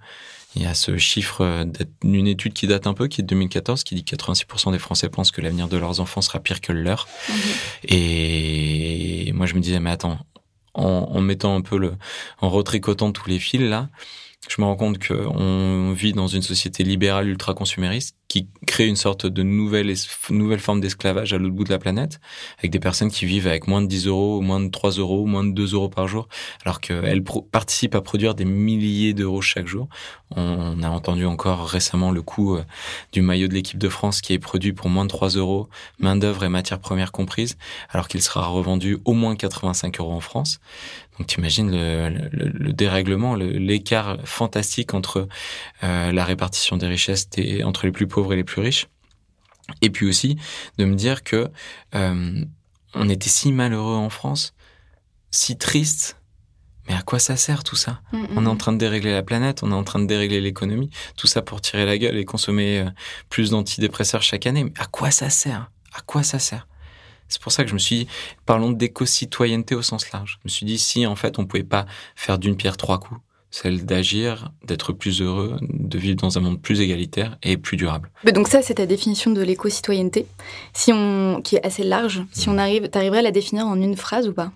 Il 0.55 0.63
y 0.63 0.67
a 0.67 0.75
ce 0.75 0.99
chiffre 0.99 1.65
d'une 2.03 2.27
étude 2.27 2.53
qui 2.53 2.67
date 2.67 2.87
un 2.87 2.93
peu, 2.93 3.09
qui 3.09 3.23
est 3.23 3.25
de 3.25 3.29
2014, 3.29 3.85
qui 3.85 3.95
dit 3.95 4.05
que 4.05 4.11
86% 4.15 4.71
des 4.71 4.79
Français 4.79 5.09
pensent 5.09 5.31
que 5.31 5.41
l'avenir 5.41 5.67
de 5.67 5.79
leurs 5.79 6.01
enfants 6.01 6.21
sera 6.21 6.41
pire 6.41 6.61
que 6.61 6.73
le 6.73 6.83
leur. 6.83 7.09
Mhm. 7.31 7.35
Et 7.89 9.33
moi, 9.35 9.47
je 9.47 9.55
me 9.55 9.61
disais, 9.61 9.81
mais 9.81 9.91
attends, 9.91 10.19
en, 10.75 10.85
en 10.85 11.21
mettant 11.21 11.55
un 11.57 11.61
peu 11.61 11.77
le, 11.79 11.95
en 12.41 12.49
retricotant 12.51 13.13
tous 13.13 13.29
les 13.29 13.39
fils 13.39 13.61
là, 13.63 13.89
je 14.49 14.61
me 14.61 14.67
rends 14.67 14.77
compte 14.77 14.99
qu'on 15.07 15.93
vit 15.93 16.13
dans 16.13 16.27
une 16.27 16.43
société 16.43 16.83
libérale 16.83 17.29
ultra-consumériste 17.29 18.17
qui 18.33 18.49
crée 18.67 18.87
une 18.87 18.97
sorte 18.97 19.27
de 19.27 19.43
nouvelle, 19.43 19.95
forme 20.59 20.81
d'esclavage 20.81 21.35
à 21.35 21.39
l'autre 21.39 21.55
bout 21.55 21.65
de 21.65 21.71
la 21.71 21.79
planète, 21.79 22.19
avec 22.59 22.71
des 22.71 22.81
personnes 22.81 23.11
qui 23.11 23.27
vivent 23.27 23.47
avec 23.47 23.67
moins 23.67 23.83
de 23.83 23.87
10 23.87 24.07
euros, 24.07 24.41
moins 24.41 24.59
de 24.59 24.71
3 24.71 24.93
euros, 24.93 25.27
moins 25.27 25.45
de 25.45 25.53
2 25.53 25.75
euros 25.75 25.91
par 25.91 26.09
jour, 26.09 26.29
alors 26.65 26.81
qu'elles 26.81 27.23
participent 27.23 27.95
à 27.95 28.01
produire 28.01 28.35
des 28.35 28.47
milliers 28.47 29.13
d'euros 29.13 29.43
chaque 29.43 29.67
jour. 29.67 29.87
On 30.35 30.83
a 30.83 30.89
entendu 30.89 31.27
encore 31.27 31.69
récemment 31.69 32.11
le 32.11 32.23
coût 32.23 32.57
euh, 32.57 32.65
du 33.13 33.21
maillot 33.21 33.49
de 33.49 33.55
l'équipe 33.55 33.77
de 33.77 33.91
France 33.91 34.23
qui 34.23 34.33
est 34.33 34.39
produit 34.39 34.73
pour 34.73 34.89
moins 34.89 35.05
de 35.05 35.11
3 35.11 35.31
euros, 35.31 35.69
main 35.99 36.17
d'œuvre 36.17 36.45
et 36.45 36.49
matières 36.49 36.81
premières 36.81 37.13
comprises, 37.13 37.59
alors 37.91 38.09
qu'il 38.09 38.23
sera 38.23 38.47
revendu 38.47 38.97
au 39.05 39.13
moins 39.13 39.37
85 39.37 40.01
euros 40.01 40.13
en 40.13 40.21
France. 40.21 40.59
Donc 41.19 41.27
tu 41.27 41.39
imagines 41.39 41.71
le, 41.71 42.09
le- 42.33 42.49
le 42.49 42.73
dérèglement, 42.73 43.35
le- 43.37 43.51
l'écart 43.51 44.19
fantastique 44.25 44.95
entre 44.95 45.29
euh, 45.85 46.13
la 46.13 46.25
répartition 46.25 46.77
des 46.77 46.87
richesses 46.87 47.29
entre 47.65 47.87
les 47.87 47.93
plus 47.93 48.07
pauvres 48.07 48.33
et 48.33 48.37
les 48.37 48.45
plus 48.45 48.63
riches. 48.63 48.89
Et 49.81 49.91
puis 49.91 50.09
aussi 50.09 50.37
de 50.79 50.85
me 50.85 50.95
dire 50.95 51.23
que 51.23 51.51
euh, 51.95 52.45
on 52.95 53.09
était 53.09 53.29
si 53.29 53.53
malheureux 53.53 53.95
en 53.97 54.11
France, 54.11 54.55
si 55.31 55.57
triste. 55.57 56.19
Mais 56.89 56.95
à 56.95 57.03
quoi 57.03 57.21
ça 57.21 57.37
sert 57.37 57.63
tout 57.63 57.77
ça? 57.77 58.01
Mhm. 58.13 58.27
On 58.37 58.45
est 58.45 58.49
en 58.49 58.57
train 58.57 58.73
de 58.73 58.79
dérégler 58.79 59.13
la 59.13 59.23
planète, 59.23 59.63
on 59.63 59.71
est 59.71 59.75
en 59.75 59.85
train 59.85 60.01
de 60.01 60.07
dérégler 60.07 60.41
l'économie, 60.41 60.91
tout 61.17 61.29
ça 61.29 61.41
pour 61.41 61.61
tirer 61.61 61.87
la 61.87 61.97
gueule 61.97 62.17
et 62.17 62.25
consommer 62.25 62.81
euh, 62.81 62.91
plus 63.29 63.51
d'antidépresseurs 63.51 64.23
chaque 64.23 64.47
année. 64.47 64.65
Mais 64.65 64.73
à 64.79 64.87
quoi 64.87 65.11
ça 65.13 65.31
sert? 65.31 65.71
À 65.95 66.01
quoi 66.01 66.23
ça 66.25 66.41
sert? 66.41 66.67
C'est 67.33 67.41
pour 67.41 67.51
ça 67.51 67.63
que 67.65 67.71
je 67.71 67.75
me 67.75 67.79
suis 67.79 68.01
dit, 68.01 68.09
parlons 68.45 68.71
d'éco-citoyenneté 68.73 69.75
au 69.75 69.81
sens 69.81 70.11
large. 70.13 70.39
Je 70.43 70.45
me 70.45 70.51
suis 70.51 70.67
dit, 70.67 70.79
si 70.79 71.07
en 71.07 71.17
fait 71.17 71.39
on 71.39 71.47
pouvait 71.47 71.63
pas 71.65 71.87
faire 72.15 72.39
d'une 72.39 72.57
pierre 72.57 72.77
trois 72.77 73.01
coups, 73.01 73.19
celle 73.51 73.87
d'agir, 73.87 74.51
d'être 74.67 74.93
plus 74.93 75.23
heureux, 75.23 75.57
de 75.63 75.99
vivre 75.99 76.17
dans 76.17 76.37
un 76.37 76.43
monde 76.43 76.61
plus 76.61 76.83
égalitaire 76.83 77.39
et 77.43 77.57
plus 77.57 77.79
durable. 77.79 78.11
Donc 78.35 78.49
ça, 78.49 78.61
c'est 78.61 78.75
ta 78.75 78.85
définition 78.85 79.31
de 79.31 79.41
l'éco-citoyenneté, 79.41 80.27
si 80.75 80.93
on... 80.93 81.41
qui 81.43 81.57
est 81.57 81.65
assez 81.65 81.85
large. 81.85 82.23
Si 82.33 82.51
on 82.51 82.59
arrive, 82.59 82.89
t'arriverais 82.91 83.21
à 83.21 83.23
la 83.23 83.31
définir 83.31 83.67
en 83.67 83.81
une 83.81 83.97
phrase 83.97 84.29
ou 84.29 84.35
pas? 84.35 84.53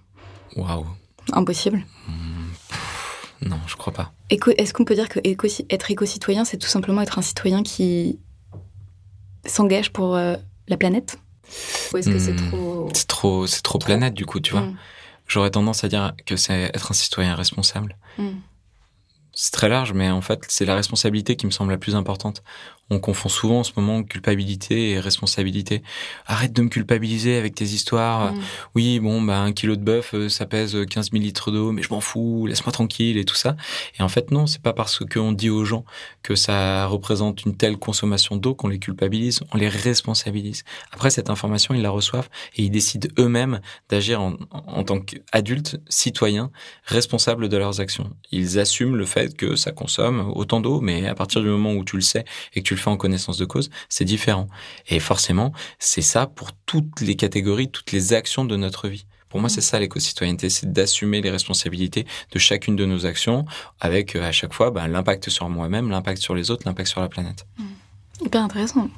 Waouh 0.56 0.84
Impossible. 1.32 1.82
Non, 3.40 3.58
je 3.66 3.76
crois 3.76 3.92
pas. 3.94 4.12
Est-ce 4.28 4.74
qu'on 4.74 4.84
peut 4.84 4.94
dire 4.94 5.08
que 5.08 5.20
éco- 5.24 5.48
être 5.70 5.90
éco-citoyen, 5.90 6.44
c'est 6.44 6.58
tout 6.58 6.68
simplement 6.68 7.00
être 7.00 7.18
un 7.18 7.22
citoyen 7.22 7.62
qui 7.62 8.18
s'engage 9.46 9.92
pour 9.92 10.14
euh, 10.14 10.36
la 10.68 10.76
planète? 10.76 11.18
Ou 11.92 11.96
est-ce 11.98 12.08
que 12.10 12.18
c'est 12.18 12.32
Hmm. 12.32 12.50
trop... 12.50 12.88
C'est 12.94 13.06
trop, 13.06 13.46
c'est 13.46 13.62
trop 13.62 13.78
Trop. 13.78 13.86
planète 13.86 14.14
du 14.14 14.26
coup, 14.26 14.40
tu 14.40 14.52
vois. 14.52 14.62
Hmm. 14.62 14.76
J'aurais 15.28 15.50
tendance 15.50 15.82
à 15.84 15.88
dire 15.88 16.12
que 16.24 16.36
c'est 16.36 16.70
être 16.74 16.90
un 16.90 16.94
citoyen 16.94 17.34
responsable. 17.34 17.96
Hmm. 18.18 18.36
C'est 19.32 19.52
très 19.52 19.68
large, 19.68 19.92
mais 19.92 20.08
en 20.10 20.20
fait, 20.22 20.40
c'est 20.48 20.64
la 20.64 20.74
responsabilité 20.74 21.36
qui 21.36 21.44
me 21.46 21.50
semble 21.50 21.70
la 21.72 21.78
plus 21.78 21.94
importante. 21.94 22.42
On 22.88 23.00
confond 23.00 23.28
souvent 23.28 23.60
en 23.60 23.64
ce 23.64 23.72
moment 23.76 24.02
culpabilité 24.04 24.90
et 24.90 25.00
responsabilité. 25.00 25.82
Arrête 26.26 26.52
de 26.52 26.62
me 26.62 26.68
culpabiliser 26.68 27.36
avec 27.36 27.54
tes 27.54 27.64
histoires. 27.64 28.32
Hmm. 28.32 28.40
Oui, 28.74 29.00
bon, 29.00 29.20
bah, 29.22 29.40
un 29.40 29.52
kilo 29.52 29.74
de 29.74 29.82
bœuf, 29.82 30.14
euh, 30.14 30.28
ça 30.28 30.46
pèse 30.46 30.76
15 30.88 31.10
000 31.10 31.22
litres 31.22 31.50
d'eau, 31.50 31.72
mais 31.72 31.82
je 31.82 31.90
m'en 31.90 32.00
fous, 32.00 32.46
laisse-moi 32.46 32.72
tranquille 32.72 33.18
et 33.18 33.24
tout 33.24 33.34
ça. 33.34 33.56
Et 33.98 34.02
en 34.02 34.08
fait, 34.08 34.30
non, 34.30 34.46
c'est 34.46 34.62
pas 34.62 34.72
parce 34.72 35.00
qu'on 35.04 35.32
dit 35.32 35.50
aux 35.50 35.64
gens 35.64 35.84
que 36.22 36.36
ça 36.36 36.86
représente 36.86 37.44
une 37.44 37.56
telle 37.56 37.76
consommation 37.76 38.36
d'eau 38.36 38.54
qu'on 38.54 38.68
les 38.68 38.78
culpabilise, 38.78 39.40
on 39.52 39.56
les 39.56 39.68
responsabilise. 39.68 40.64
Après, 40.92 41.10
cette 41.10 41.28
information, 41.28 41.74
ils 41.74 41.82
la 41.82 41.90
reçoivent 41.90 42.28
et 42.56 42.62
ils 42.62 42.70
décident 42.70 43.08
eux-mêmes 43.18 43.60
d'agir 43.88 44.20
en, 44.20 44.36
en 44.50 44.84
tant 44.84 45.00
qu'adultes, 45.00 45.80
citoyens, 45.88 46.50
responsables 46.84 47.48
de 47.48 47.56
leurs 47.56 47.80
actions. 47.80 48.10
Ils 48.30 48.58
assument 48.60 48.96
le 48.96 49.06
fait 49.06 49.36
que 49.36 49.56
ça 49.56 49.72
consomme 49.72 50.30
autant 50.34 50.60
d'eau, 50.60 50.80
mais 50.80 51.06
à 51.06 51.14
partir 51.14 51.42
du 51.42 51.48
moment 51.48 51.72
où 51.72 51.84
tu 51.84 51.96
le 51.96 52.02
sais 52.02 52.24
et 52.54 52.62
que 52.62 52.68
tu 52.68 52.75
le 52.76 52.80
fais 52.80 52.90
en 52.90 52.96
connaissance 52.96 53.38
de 53.38 53.44
cause, 53.44 53.70
c'est 53.88 54.04
différent. 54.04 54.48
Et 54.88 55.00
forcément, 55.00 55.52
c'est 55.78 56.02
ça 56.02 56.26
pour 56.26 56.52
toutes 56.52 57.00
les 57.00 57.16
catégories, 57.16 57.70
toutes 57.70 57.92
les 57.92 58.12
actions 58.12 58.44
de 58.44 58.56
notre 58.56 58.88
vie. 58.88 59.06
Pour 59.28 59.40
moi, 59.40 59.48
c'est 59.48 59.60
ça 59.60 59.78
l'éco-citoyenneté, 59.78 60.48
c'est 60.48 60.72
d'assumer 60.72 61.20
les 61.20 61.30
responsabilités 61.30 62.06
de 62.32 62.38
chacune 62.38 62.76
de 62.76 62.86
nos 62.86 63.06
actions, 63.06 63.44
avec 63.80 64.14
euh, 64.14 64.22
à 64.22 64.32
chaque 64.32 64.54
fois 64.54 64.70
bah, 64.70 64.86
l'impact 64.86 65.30
sur 65.30 65.48
moi-même, 65.48 65.90
l'impact 65.90 66.22
sur 66.22 66.34
les 66.34 66.50
autres, 66.50 66.62
l'impact 66.64 66.88
sur 66.88 67.00
la 67.00 67.08
planète. 67.08 67.44
Hyper 68.24 68.42
intéressant. 68.42 68.88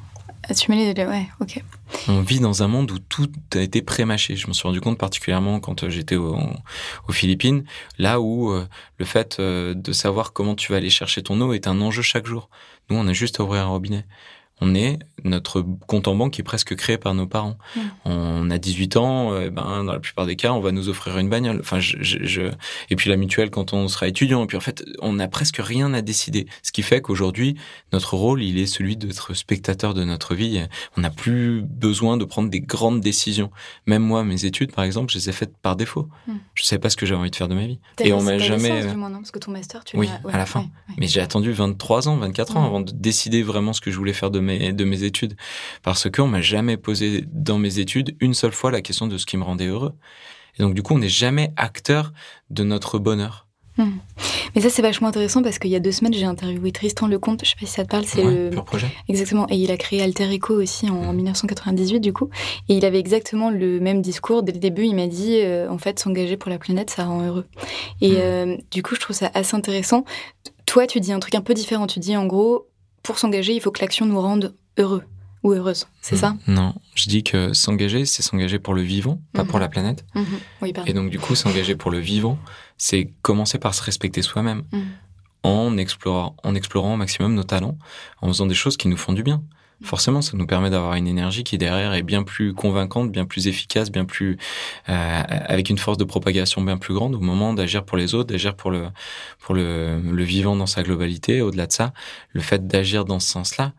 Assumer 0.49 0.93
les... 0.95 1.05
Ouais, 1.07 1.29
ok. 1.41 1.63
On 2.09 2.21
vit 2.23 2.41
dans 2.41 2.63
un 2.63 2.69
monde 2.69 2.91
où 2.91 2.99
tout 2.99 3.31
a 3.55 3.59
été 3.61 3.83
pré-mâché. 3.83 4.35
Je 4.37 4.47
m'en 4.47 4.53
suis 4.55 4.67
rendu 4.67 4.81
compte 4.81 4.97
particulièrement 4.99 5.61
quand 5.61 5.85
euh, 5.85 5.91
j'étais 5.91 6.17
au- 6.17 6.39
aux 7.09 7.13
Philippines, 7.13 7.65
là 7.99 8.21
où 8.21 8.51
euh, 8.51 8.67
le 8.99 9.05
fait 9.05 9.37
euh, 9.41 9.75
de 9.75 9.93
savoir 9.93 10.33
comment 10.33 10.55
tu 10.55 10.73
vas 10.73 10.79
aller 10.79 10.91
chercher 10.91 11.23
ton 11.23 11.41
eau 11.43 11.53
est 11.53 11.67
un 11.67 11.81
enjeu 11.81 12.03
chaque 12.03 12.27
jour. 12.27 12.49
Nous, 12.89 12.97
on 12.97 13.07
a 13.07 13.13
juste 13.13 13.41
à 13.41 13.45
ouvrir 13.45 13.63
un 13.63 13.67
robinet. 13.67 14.07
On 14.61 14.75
est 14.75 14.99
notre 15.25 15.63
compte 15.87 16.09
en 16.09 16.15
banque 16.15 16.33
qui 16.35 16.41
est 16.41 16.45
presque 16.45 16.75
créé 16.77 16.97
par 16.99 17.13
nos 17.15 17.27
parents. 17.27 17.59
Mm. 17.77 17.81
On 18.07 18.51
a 18.51 18.59
18 18.59 18.97
ans, 18.97 19.33
euh, 19.33 19.51
ben 19.51 19.85
dans 19.85 19.93
la 19.93 19.99
plupart 20.01 20.27
des 20.27 20.37
cas, 20.37 20.53
on 20.53 20.61
va 20.61 20.73
nous 20.73 20.89
offrir 20.89 21.19
une 21.19 21.29
bagnole. 21.29 21.59
Enfin, 21.61 21.81
je, 21.81 21.97
je, 22.01 22.19
je- 22.23 22.51
et 22.91 22.97
puis 22.97 23.11
la 23.11 23.17
mutuelle 23.17 23.51
quand 23.51 23.73
on 23.73 23.89
sera 23.89 24.09
étudiant. 24.09 24.45
Et 24.45 24.47
puis 24.47 24.57
en 24.57 24.61
fait, 24.61 24.85
on 25.01 25.13
n'a 25.15 25.29
presque 25.29 25.59
rien 25.61 25.93
à 25.95 26.03
décider. 26.03 26.47
Ce 26.63 26.73
qui 26.73 26.83
fait 26.83 27.01
qu'aujourd'hui, 27.01 27.57
notre 27.93 28.15
rôle, 28.15 28.43
il 28.43 28.59
est 28.59 28.67
celui 28.67 28.97
d'être 28.97 29.35
spectateur 29.35 29.95
de 29.95 30.05
notre 30.05 30.35
vie. 30.35 30.63
On 30.97 31.01
n'a 31.01 31.11
plus 31.11 31.63
besoin 31.63 32.17
de 32.17 32.25
prendre 32.25 32.49
des 32.51 32.61
grandes 32.61 33.01
décisions. 33.01 33.51
Même 33.87 34.03
moi, 34.03 34.25
mes 34.25 34.45
études, 34.45 34.73
par 34.73 34.85
exemple, 34.85 35.13
je 35.13 35.19
les 35.19 35.29
ai 35.29 35.33
faites 35.33 35.57
par 35.59 35.77
défaut. 35.77 36.09
Mm. 36.27 36.33
Je 36.55 36.63
savais 36.65 36.81
pas 36.81 36.91
ce 36.91 36.97
que 36.97 37.07
j'avais 37.07 37.21
envie 37.21 37.31
de 37.31 37.37
faire 37.37 37.49
de 37.49 37.55
ma 37.55 37.67
vie. 37.67 37.79
Et 38.01 38.13
on 38.13 38.23
m'a 38.23 38.39
jamais. 38.39 38.69
licence, 38.71 38.85
euh, 38.87 38.91
du 38.93 38.97
moins, 38.97 39.11
non? 39.11 39.19
Parce 39.19 39.31
que 39.33 39.39
ton 39.41 39.51
master, 39.53 39.85
tu 39.85 39.97
Oui, 39.97 40.09
à 40.33 40.37
la 40.39 40.47
fin. 40.47 40.61
ouais, 40.61 40.67
ouais. 40.91 40.95
mais 40.99 41.07
j'ai 41.07 41.21
attendu 41.21 41.53
23 41.53 42.09
ans, 42.09 42.17
24 42.17 42.57
ans 42.57 42.63
Mm. 42.63 42.67
avant 42.67 42.81
de 42.81 42.93
décider 42.93 43.43
vraiment 43.43 43.73
ce 43.73 43.81
que 43.81 43.91
je 43.91 43.97
voulais 43.97 44.13
faire 44.13 44.31
de 44.31 44.41
mes, 44.49 44.73
de 44.73 44.85
mes 44.85 45.03
études. 45.05 45.35
Parce 45.83 46.11
qu'on 46.11 46.27
m'a 46.27 46.41
jamais 46.41 46.77
posé 46.77 47.25
dans 47.33 47.59
mes 47.59 47.79
études 47.79 48.17
une 48.21 48.35
seule 48.35 48.53
fois 48.53 48.71
la 48.71 48.81
question 48.83 49.07
de 49.07 49.17
ce 49.19 49.27
qui 49.27 49.37
me 49.37 49.45
rendait 49.45 49.67
heureux. 49.67 49.93
Et 50.59 50.63
donc, 50.63 50.75
du 50.75 50.83
coup, 50.83 50.95
on 50.95 50.99
n'est 50.99 51.09
jamais 51.09 51.53
acteur 51.57 52.13
de 52.51 52.65
notre 52.65 52.99
bonheur. 52.99 53.47
Mais 54.57 54.61
ça, 54.61 54.71
c'est 54.71 54.83
vachement 54.83 55.07
intéressant 55.07 55.41
parce 55.41 55.61
qu'il 55.61 55.71
y 55.71 55.77
a 55.77 55.79
deux 55.79 55.93
semaines, 55.93 56.13
j'ai 56.13 56.25
interviewé 56.25 56.73
Tristan 56.73 57.07
Lecomte. 57.07 57.45
Je 57.45 57.51
sais 57.51 57.55
pas 57.61 57.65
si 57.67 57.73
ça 57.73 57.85
te 57.85 57.89
parle. 57.91 58.05
C'est 58.07 58.25
Ouais, 58.25 58.51
le... 58.51 58.63
projet. 58.63 58.89
Exactement. 59.09 59.47
Et 59.51 59.55
il 59.57 59.71
a 59.71 59.77
créé 59.77 60.03
Alter 60.03 60.35
Eco 60.35 60.55
aussi 60.61 60.91
en 60.91 61.13
Mhm. 61.13 61.15
1998, 61.17 62.01
du 62.01 62.13
coup. 62.13 62.29
Et 62.69 62.75
il 62.77 62.85
avait 62.85 62.99
exactement 62.99 63.51
le 63.51 63.79
même 63.79 64.03
discours. 64.03 64.43
Dès 64.43 64.51
le 64.51 64.59
début, 64.59 64.83
il 64.85 64.97
m'a 64.97 65.07
dit, 65.07 65.39
euh, 65.43 65.71
en 65.71 65.79
fait, 65.79 66.01
s'engager 66.01 66.37
pour 66.37 66.51
la 66.51 66.59
planète, 66.59 66.91
ça 66.91 67.05
rend 67.05 67.23
heureux. 67.25 67.47
Et 68.01 68.11
Mhm. 68.13 68.17
euh, 68.19 68.57
du 68.73 68.83
coup, 68.83 68.97
je 68.97 69.01
trouve 69.01 69.15
ça 69.15 69.31
assez 69.33 69.55
intéressant. 69.55 70.05
Toi, 70.67 70.89
tu 70.89 70.99
dis 70.99 71.13
un 71.13 71.21
truc 71.21 71.37
un 71.37 71.41
peu 71.41 71.55
différent. 71.55 71.87
Tu 71.87 72.01
dis, 72.01 72.17
en 72.17 72.27
gros, 72.27 72.67
pour 73.09 73.19
s'engager, 73.19 73.55
il 73.55 73.61
faut 73.63 73.71
que 73.71 73.81
l'action 73.81 74.05
nous 74.05 74.21
rende 74.21 74.55
heureux 74.79 75.03
ou 75.43 75.53
heureuse. 75.53 75.87
C'est 76.03 76.17
ça? 76.17 76.37
Non, 76.47 76.75
je 76.95 77.09
dis 77.09 77.23
que 77.25 77.55
s'engager, 77.55 78.05
c'est 78.05 78.23
s'engager 78.23 78.59
pour 78.59 78.75
le 78.75 78.83
vivant, 78.83 79.19
pas 79.33 79.45
pour 79.45 79.55
Mhm. 79.57 79.61
la 79.63 79.69
planète. 79.69 80.05
Mhm. 80.15 80.25
Oui. 80.61 80.73
Et 80.87 80.93
donc, 80.93 81.09
du 81.09 81.19
coup, 81.19 81.35
s'engager 81.35 81.75
pour 81.75 81.91
le 81.91 82.01
vivant, 82.01 82.39
c'est 82.77 83.11
commencer 83.23 83.59
par 83.59 83.73
se 83.75 83.83
respecter 83.83 84.21
soi-même. 84.21 84.65
Mhm. 84.73 84.83
En 85.45 85.77
explorant, 85.79 86.37
en 86.45 86.55
explorant 86.55 86.95
au 86.95 86.97
maximum 86.99 87.35
nos 87.35 87.45
talents, 87.45 87.79
en 88.21 88.29
faisant 88.29 88.45
des 88.47 88.55
choses 88.55 88.77
qui 88.77 88.89
nous 88.89 88.97
font 88.99 89.15
du 89.15 89.23
bien. 89.23 89.43
Forcément, 89.83 90.23
ça 90.23 90.37
nous 90.37 90.47
permet 90.47 90.71
d'avoir 90.71 90.95
une 90.95 91.07
énergie 91.07 91.45
qui 91.45 91.59
derrière 91.59 91.95
est 91.95 92.03
bien 92.03 92.23
plus 92.23 92.53
convaincante, 92.53 93.13
bien 93.13 93.25
plus 93.25 93.47
efficace, 93.47 93.91
bien 93.91 94.05
plus 94.05 94.39
euh, 94.89 95.23
avec 95.29 95.71
une 95.71 95.79
force 95.79 95.99
de 95.99 96.05
propagation 96.05 96.63
bien 96.63 96.79
plus 96.79 96.95
grande 96.95 97.15
au 97.15 97.21
moment 97.21 97.53
d'agir 97.55 97.85
pour 97.85 97.97
les 97.97 98.15
autres, 98.15 98.29
d'agir 98.29 98.57
pour 98.57 98.71
le 98.71 98.89
pour 99.41 99.55
le, 99.55 100.01
vivant 100.23 100.57
dans 100.57 100.67
sa 100.67 100.83
globalité. 100.83 101.43
Au-delà 101.43 101.67
de 101.67 101.73
ça, 101.73 101.93
le 102.33 102.41
fait 102.41 102.67
d'agir 102.67 103.05
dans 103.05 103.21
ce 103.21 103.29
sens-là, 103.29 103.73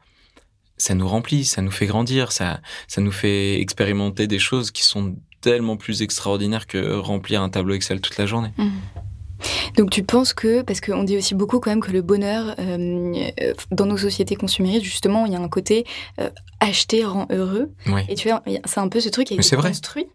ça 0.78 0.94
nous 0.96 1.08
remplit, 1.08 1.44
ça 1.44 1.62
nous 1.62 1.72
fait 1.72 1.86
grandir, 1.86 2.32
ça 2.32 2.62
ça 2.88 3.02
nous 3.02 3.12
fait 3.12 3.60
expérimenter 3.60 4.28
des 4.28 4.40
choses 4.40 4.72
qui 4.72 4.84
sont 4.84 5.16
tellement 5.42 5.78
plus 5.78 6.02
extraordinaires 6.02 6.68
que 6.68 6.96
remplir 6.96 7.42
un 7.42 7.50
tableau 7.50 7.74
Excel 7.74 8.02
toute 8.02 8.18
la 8.18 8.26
journée. 8.26 8.52
Mmh. 8.58 8.70
Donc 9.78 9.90
tu 9.90 10.04
penses 10.04 10.34
que, 10.34 10.62
parce 10.62 10.82
qu'on 10.82 11.04
dit 11.04 11.18
aussi 11.18 11.36
beaucoup 11.36 11.60
quand 11.60 11.72
même 11.72 11.82
que 11.82 11.92
le 11.92 12.02
bonheur, 12.02 12.56
euh, 12.60 13.14
euh, 13.42 13.54
dans 13.72 13.86
nos 13.86 13.98
sociétés 13.98 14.36
consuméristes, 14.36 14.84
justement, 14.84 15.26
il 15.26 15.34
y 15.34 15.36
a 15.36 15.40
un 15.40 15.48
côté 15.48 15.86
euh, 16.20 16.30
acheter 16.60 17.04
rend 17.06 17.28
heureux. 17.32 17.72
Oui. 17.88 18.02
Et 18.10 18.16
tu 18.16 18.30
vois, 18.30 18.44
c'est 18.66 18.80
un 18.80 18.90
peu 18.90 19.00
ce 19.00 19.10
truc 19.10 19.28
qui 19.28 19.34
a 19.34 19.38
été 19.38 19.56
vrai. 19.56 19.70
construit. 19.70 20.08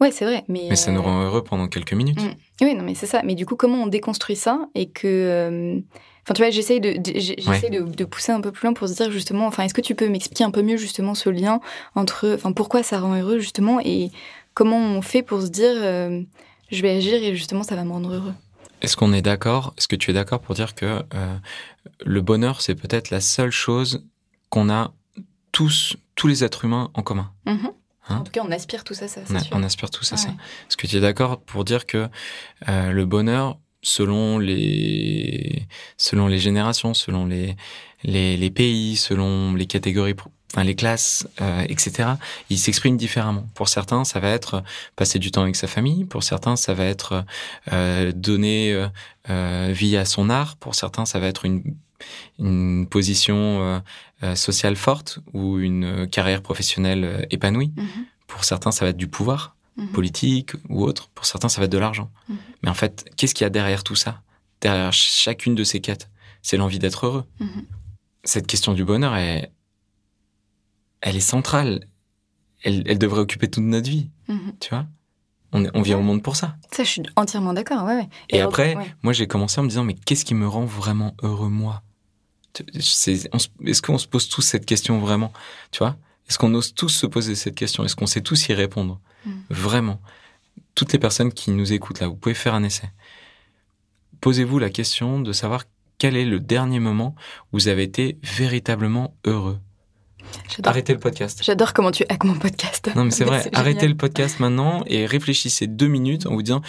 Ouais, 0.00 0.10
c'est 0.10 0.24
vrai. 0.24 0.44
Mais, 0.48 0.66
Mais 0.70 0.76
ça 0.76 0.90
nous 0.92 1.02
rend 1.02 1.22
heureux 1.22 1.44
pendant 1.44 1.68
quelques 1.68 1.92
minutes. 1.92 2.20
Mm. 2.22 2.64
Oui, 2.64 2.74
non, 2.74 2.84
mais 2.84 2.94
c'est 2.94 3.06
ça. 3.06 3.22
Mais 3.24 3.34
du 3.34 3.46
coup, 3.46 3.56
comment 3.56 3.82
on 3.82 3.86
déconstruit 3.86 4.36
ça 4.36 4.68
et 4.74 4.88
que. 4.88 5.82
Enfin, 6.24 6.34
tu 6.34 6.42
vois, 6.42 6.50
j'essaye 6.50 6.80
de, 6.80 6.92
de- 6.92 8.04
pousser 8.04 8.30
un 8.30 8.40
peu 8.40 8.52
plus 8.52 8.66
loin 8.66 8.74
pour 8.74 8.88
se 8.88 8.94
dire 8.94 9.10
justement, 9.10 9.46
enfin, 9.46 9.64
est-ce 9.64 9.74
que 9.74 9.80
tu 9.80 9.96
peux 9.96 10.08
m'expliquer 10.08 10.44
un 10.44 10.52
peu 10.52 10.62
mieux 10.62 10.76
justement 10.76 11.16
ce 11.16 11.28
lien 11.28 11.60
entre, 11.96 12.32
enfin, 12.34 12.52
pourquoi 12.52 12.84
ça 12.84 13.00
rend 13.00 13.16
heureux 13.16 13.40
justement 13.40 13.80
et 13.84 14.12
comment 14.54 14.78
on 14.78 15.02
fait 15.02 15.22
pour 15.22 15.42
se 15.42 15.48
dire, 15.48 15.74
je 15.74 16.82
vais 16.82 16.90
agir 16.90 17.22
et 17.22 17.34
justement 17.34 17.64
ça 17.64 17.74
va 17.74 17.82
me 17.82 17.90
rendre 17.90 18.14
heureux? 18.14 18.34
Est-ce 18.82 18.96
qu'on 18.96 19.12
est 19.12 19.22
d'accord 19.22 19.72
Est-ce 19.78 19.88
que 19.88 19.96
tu 19.96 20.10
es 20.10 20.14
d'accord 20.14 20.40
pour 20.40 20.54
dire 20.54 20.74
que 20.74 21.02
euh, 21.14 21.36
le 22.04 22.20
bonheur, 22.20 22.60
c'est 22.60 22.74
peut-être 22.74 23.10
la 23.10 23.20
seule 23.20 23.50
chose 23.52 24.04
qu'on 24.50 24.68
a 24.68 24.92
tous, 25.52 25.96
tous 26.14 26.26
les 26.26 26.44
êtres 26.44 26.64
humains 26.66 26.90
en 26.94 27.02
commun? 27.02 27.32
Mhm. 27.46 27.70
Hein? 28.08 28.16
En 28.18 28.22
tout 28.24 28.32
cas, 28.32 28.42
on 28.44 28.50
aspire 28.50 28.82
tout 28.84 28.94
ça, 28.94 29.06
ça 29.08 29.20
on, 29.22 29.26
c'est 29.26 29.36
a- 29.36 29.40
sûr. 29.40 29.56
on 29.56 29.62
aspire 29.62 29.88
tous 29.90 30.12
à 30.12 30.16
Ah 30.16 30.18
ça. 30.18 30.28
ouais. 30.28 30.34
Est-ce 30.68 30.76
que 30.76 30.86
tu 30.88 30.96
es 30.96 31.00
d'accord 31.00 31.40
pour 31.40 31.64
dire 31.64 31.86
que 31.86 32.08
euh, 32.68 32.90
le 32.90 33.06
bonheur, 33.06 33.58
selon 33.82 34.38
les, 34.38 35.66
selon 35.96 36.26
les 36.26 36.38
générations, 36.38 36.94
selon 36.94 37.26
les, 37.26 37.54
les, 38.02 38.36
les 38.36 38.50
pays, 38.50 38.96
selon 38.96 39.54
les 39.54 39.66
catégories, 39.66 40.14
enfin 40.52 40.64
les 40.64 40.74
classes, 40.74 41.26
euh, 41.40 41.64
etc., 41.68 42.10
il 42.50 42.58
s'exprime 42.58 42.96
différemment. 42.96 43.46
Pour 43.54 43.68
certains, 43.68 44.04
ça 44.04 44.20
va 44.20 44.28
être 44.28 44.62
passer 44.96 45.18
du 45.18 45.30
temps 45.30 45.42
avec 45.42 45.56
sa 45.56 45.66
famille. 45.66 46.04
Pour 46.04 46.22
certains, 46.22 46.56
ça 46.56 46.74
va 46.74 46.84
être 46.84 47.24
euh, 47.72 48.12
donner 48.14 48.72
euh, 48.72 48.86
euh, 49.30 49.70
vie 49.74 49.96
à 49.96 50.04
son 50.04 50.28
art. 50.30 50.56
Pour 50.56 50.74
certains, 50.74 51.06
ça 51.06 51.18
va 51.18 51.26
être 51.26 51.44
une, 51.46 51.62
une 52.38 52.86
position 52.86 53.62
euh, 53.62 53.80
euh, 54.22 54.34
sociale 54.34 54.76
forte 54.76 55.20
ou 55.32 55.58
une 55.58 55.84
euh, 55.84 56.06
carrière 56.06 56.42
professionnelle 56.42 57.04
euh, 57.04 57.22
épanouie. 57.30 57.72
Mhm. 57.76 57.86
Pour 58.26 58.44
certains, 58.44 58.72
ça 58.72 58.84
va 58.84 58.90
être 58.90 58.96
du 58.96 59.08
pouvoir 59.08 59.56
Mhm. 59.78 59.88
politique 59.88 60.50
ou 60.68 60.84
autre. 60.84 61.08
Pour 61.14 61.24
certains, 61.24 61.48
ça 61.48 61.58
va 61.58 61.64
être 61.64 61.72
de 61.72 61.78
l'argent. 61.78 62.10
Mhm. 62.28 62.36
Mais 62.62 62.68
en 62.68 62.74
fait, 62.74 63.10
qu'est-ce 63.16 63.34
qu'il 63.34 63.46
y 63.46 63.46
a 63.46 63.50
derrière 63.50 63.82
tout 63.84 63.94
ça? 63.94 64.20
Derrière 64.60 64.92
chacune 64.92 65.54
de 65.54 65.64
ces 65.64 65.80
quêtes, 65.80 66.10
c'est 66.42 66.58
l'envie 66.58 66.78
d'être 66.78 67.06
heureux. 67.06 67.24
Cette 68.22 68.46
question 68.46 68.74
du 68.74 68.84
bonheur, 68.84 69.16
est, 69.16 69.50
elle 71.02 71.16
est 71.16 71.20
centrale. 71.20 71.86
Elle, 72.62 72.84
elle 72.86 72.98
devrait 72.98 73.20
occuper 73.20 73.50
toute 73.50 73.64
notre 73.64 73.90
vie, 73.90 74.10
Mhm. 74.28 74.54
tu 74.60 74.70
vois 74.70 74.86
on, 75.52 75.82
vient 75.82 75.98
au 75.98 76.02
monde 76.02 76.22
pour 76.22 76.36
ça. 76.36 76.56
Ça, 76.72 76.82
je 76.82 76.88
suis 76.88 77.02
entièrement 77.16 77.52
d'accord, 77.52 77.84
ouais, 77.84 77.96
ouais. 77.96 78.08
Et, 78.30 78.40
après, 78.40 78.74
ouais. 78.74 78.94
moi, 79.02 79.12
j'ai 79.12 79.26
commencé 79.26 79.60
en 79.60 79.64
me 79.64 79.68
disant, 79.68 79.84
mais 79.84 79.94
qu'est-ce 79.94 80.24
qui 80.24 80.34
me 80.34 80.48
rend 80.48 80.64
vraiment 80.64 81.14
heureux, 81.22 81.48
moi? 81.50 81.82
Est-ce 82.74 83.82
qu'on 83.82 83.98
se 83.98 84.06
pose 84.06 84.28
tous 84.28 84.42
cette 84.42 84.66
question 84.66 84.98
vraiment? 84.98 85.32
Tu 85.70 85.78
vois? 85.78 85.96
Est-ce 86.28 86.38
qu'on 86.38 86.54
ose 86.54 86.74
tous 86.74 86.88
se 86.88 87.06
poser 87.06 87.34
cette 87.34 87.54
question? 87.54 87.84
Est-ce 87.84 87.96
qu'on 87.96 88.06
sait 88.06 88.20
tous 88.20 88.48
y 88.48 88.54
répondre? 88.54 89.00
Mm. 89.24 89.30
Vraiment. 89.50 90.00
Toutes 90.74 90.92
les 90.92 90.98
personnes 90.98 91.32
qui 91.32 91.50
nous 91.50 91.72
écoutent 91.72 92.00
là, 92.00 92.08
vous 92.08 92.16
pouvez 92.16 92.34
faire 92.34 92.54
un 92.54 92.62
essai. 92.62 92.90
Posez-vous 94.20 94.58
la 94.58 94.70
question 94.70 95.20
de 95.20 95.32
savoir 95.32 95.64
quel 95.98 96.16
est 96.16 96.24
le 96.24 96.40
dernier 96.40 96.78
moment 96.78 97.14
où 97.52 97.58
vous 97.58 97.68
avez 97.68 97.82
été 97.82 98.18
véritablement 98.22 99.16
heureux. 99.24 99.58
Arrêtez 100.64 100.92
le 100.92 100.98
podcast. 100.98 101.40
J'adore 101.42 101.72
comment 101.72 101.90
tu 101.90 102.04
hackes 102.08 102.24
mon 102.24 102.34
podcast. 102.34 102.90
Non, 102.94 103.04
mais 103.04 103.10
c'est 103.10 103.24
vrai. 103.32 103.48
Arrêtez 103.52 103.88
le 103.88 103.96
podcast 103.96 104.40
maintenant 104.40 104.84
et 104.86 105.06
réfléchissez 105.06 105.66
deux 105.66 105.88
minutes 105.88 106.26
en 106.26 106.34
vous 106.34 106.42
disant 106.42 106.62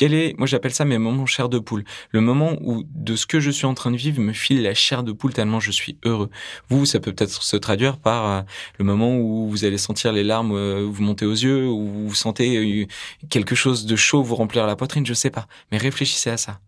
quel 0.00 0.14
est, 0.14 0.34
moi 0.38 0.46
j'appelle 0.46 0.72
ça 0.72 0.86
mes 0.86 0.96
moments 0.96 1.26
chair 1.26 1.50
de 1.50 1.58
poule. 1.58 1.84
Le 2.10 2.22
moment 2.22 2.56
où 2.62 2.84
de 2.94 3.16
ce 3.16 3.26
que 3.26 3.38
je 3.38 3.50
suis 3.50 3.66
en 3.66 3.74
train 3.74 3.90
de 3.90 3.98
vivre 3.98 4.18
me 4.22 4.32
file 4.32 4.62
la 4.62 4.72
chair 4.72 5.02
de 5.02 5.12
poule 5.12 5.34
tellement 5.34 5.60
je 5.60 5.70
suis 5.70 5.98
heureux. 6.06 6.30
Vous, 6.70 6.86
ça 6.86 7.00
peut 7.00 7.12
peut-être 7.12 7.42
se 7.42 7.56
traduire 7.58 7.98
par 7.98 8.26
euh, 8.26 8.40
le 8.78 8.84
moment 8.86 9.14
où 9.18 9.46
vous 9.50 9.66
allez 9.66 9.76
sentir 9.76 10.12
les 10.12 10.24
larmes 10.24 10.52
euh, 10.52 10.88
vous 10.90 11.02
monter 11.02 11.26
aux 11.26 11.34
yeux, 11.34 11.66
ou 11.66 12.08
vous 12.08 12.14
sentez 12.14 12.56
euh, 12.56 12.86
quelque 13.28 13.54
chose 13.54 13.84
de 13.84 13.94
chaud 13.94 14.22
vous 14.22 14.36
remplir 14.36 14.66
la 14.66 14.74
poitrine, 14.74 15.04
je 15.04 15.12
sais 15.12 15.28
pas. 15.28 15.46
Mais 15.70 15.76
réfléchissez 15.76 16.30
à 16.30 16.38
ça. 16.38 16.60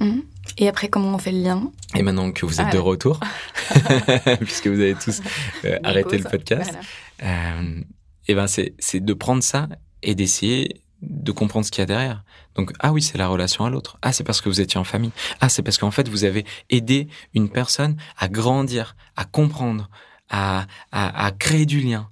Mhm. 0.00 0.22
Et 0.58 0.68
après, 0.68 0.88
comment 0.88 1.14
on 1.14 1.18
fait 1.18 1.32
le 1.32 1.42
lien? 1.42 1.70
Et 1.94 2.02
maintenant 2.02 2.30
que 2.32 2.46
vous 2.46 2.60
êtes 2.60 2.66
Ah. 2.68 2.72
de 2.72 2.78
retour, 2.78 3.20
puisque 4.40 4.66
vous 4.68 4.80
avez 4.80 4.94
tous 4.94 5.20
euh, 5.64 5.78
arrêté 5.84 6.18
le 6.18 6.24
podcast, 6.24 6.72
Voilà. 7.20 7.58
euh, 7.60 7.80
et 8.28 8.34
ben 8.34 8.46
c'est 8.46 9.00
de 9.00 9.14
prendre 9.14 9.42
ça 9.42 9.68
et 10.02 10.14
d'essayer 10.14 10.82
de 11.02 11.32
comprendre 11.32 11.64
ce 11.64 11.70
qu'il 11.70 11.80
y 11.80 11.84
a 11.84 11.86
derrière. 11.86 12.24
Donc 12.54 12.72
ah 12.80 12.92
oui, 12.92 13.02
c'est 13.02 13.18
la 13.18 13.28
relation 13.28 13.64
à 13.64 13.70
l'autre. 13.70 13.98
Ah 14.02 14.12
c'est 14.12 14.24
parce 14.24 14.40
que 14.40 14.48
vous 14.48 14.60
étiez 14.60 14.78
en 14.80 14.84
famille. 14.84 15.12
Ah 15.40 15.48
c'est 15.48 15.62
parce 15.62 15.78
qu'en 15.78 15.90
fait 15.92 16.08
vous 16.08 16.24
avez 16.24 16.44
aidé 16.70 17.08
une 17.34 17.48
personne 17.50 17.96
à 18.18 18.28
grandir, 18.28 18.96
à 19.16 19.24
comprendre, 19.24 19.88
à 20.28 20.66
à, 20.92 21.26
à 21.26 21.30
créer 21.32 21.66
du 21.66 21.80
lien. 21.80 22.10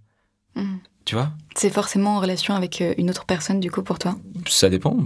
Mhm. 0.55 0.79
Tu 1.07 1.15
vois 1.15 1.31
C'est 1.55 1.71
forcément 1.71 2.17
en 2.17 2.21
relation 2.21 2.55
avec 2.57 2.81
euh, 2.83 2.93
une 2.99 3.09
autre 3.11 3.25
personne, 3.27 3.61
du 3.61 3.71
coup, 3.71 3.83
pour 3.85 3.99
toi? 4.01 4.17
Ça 4.49 4.69
dépend. 4.69 4.97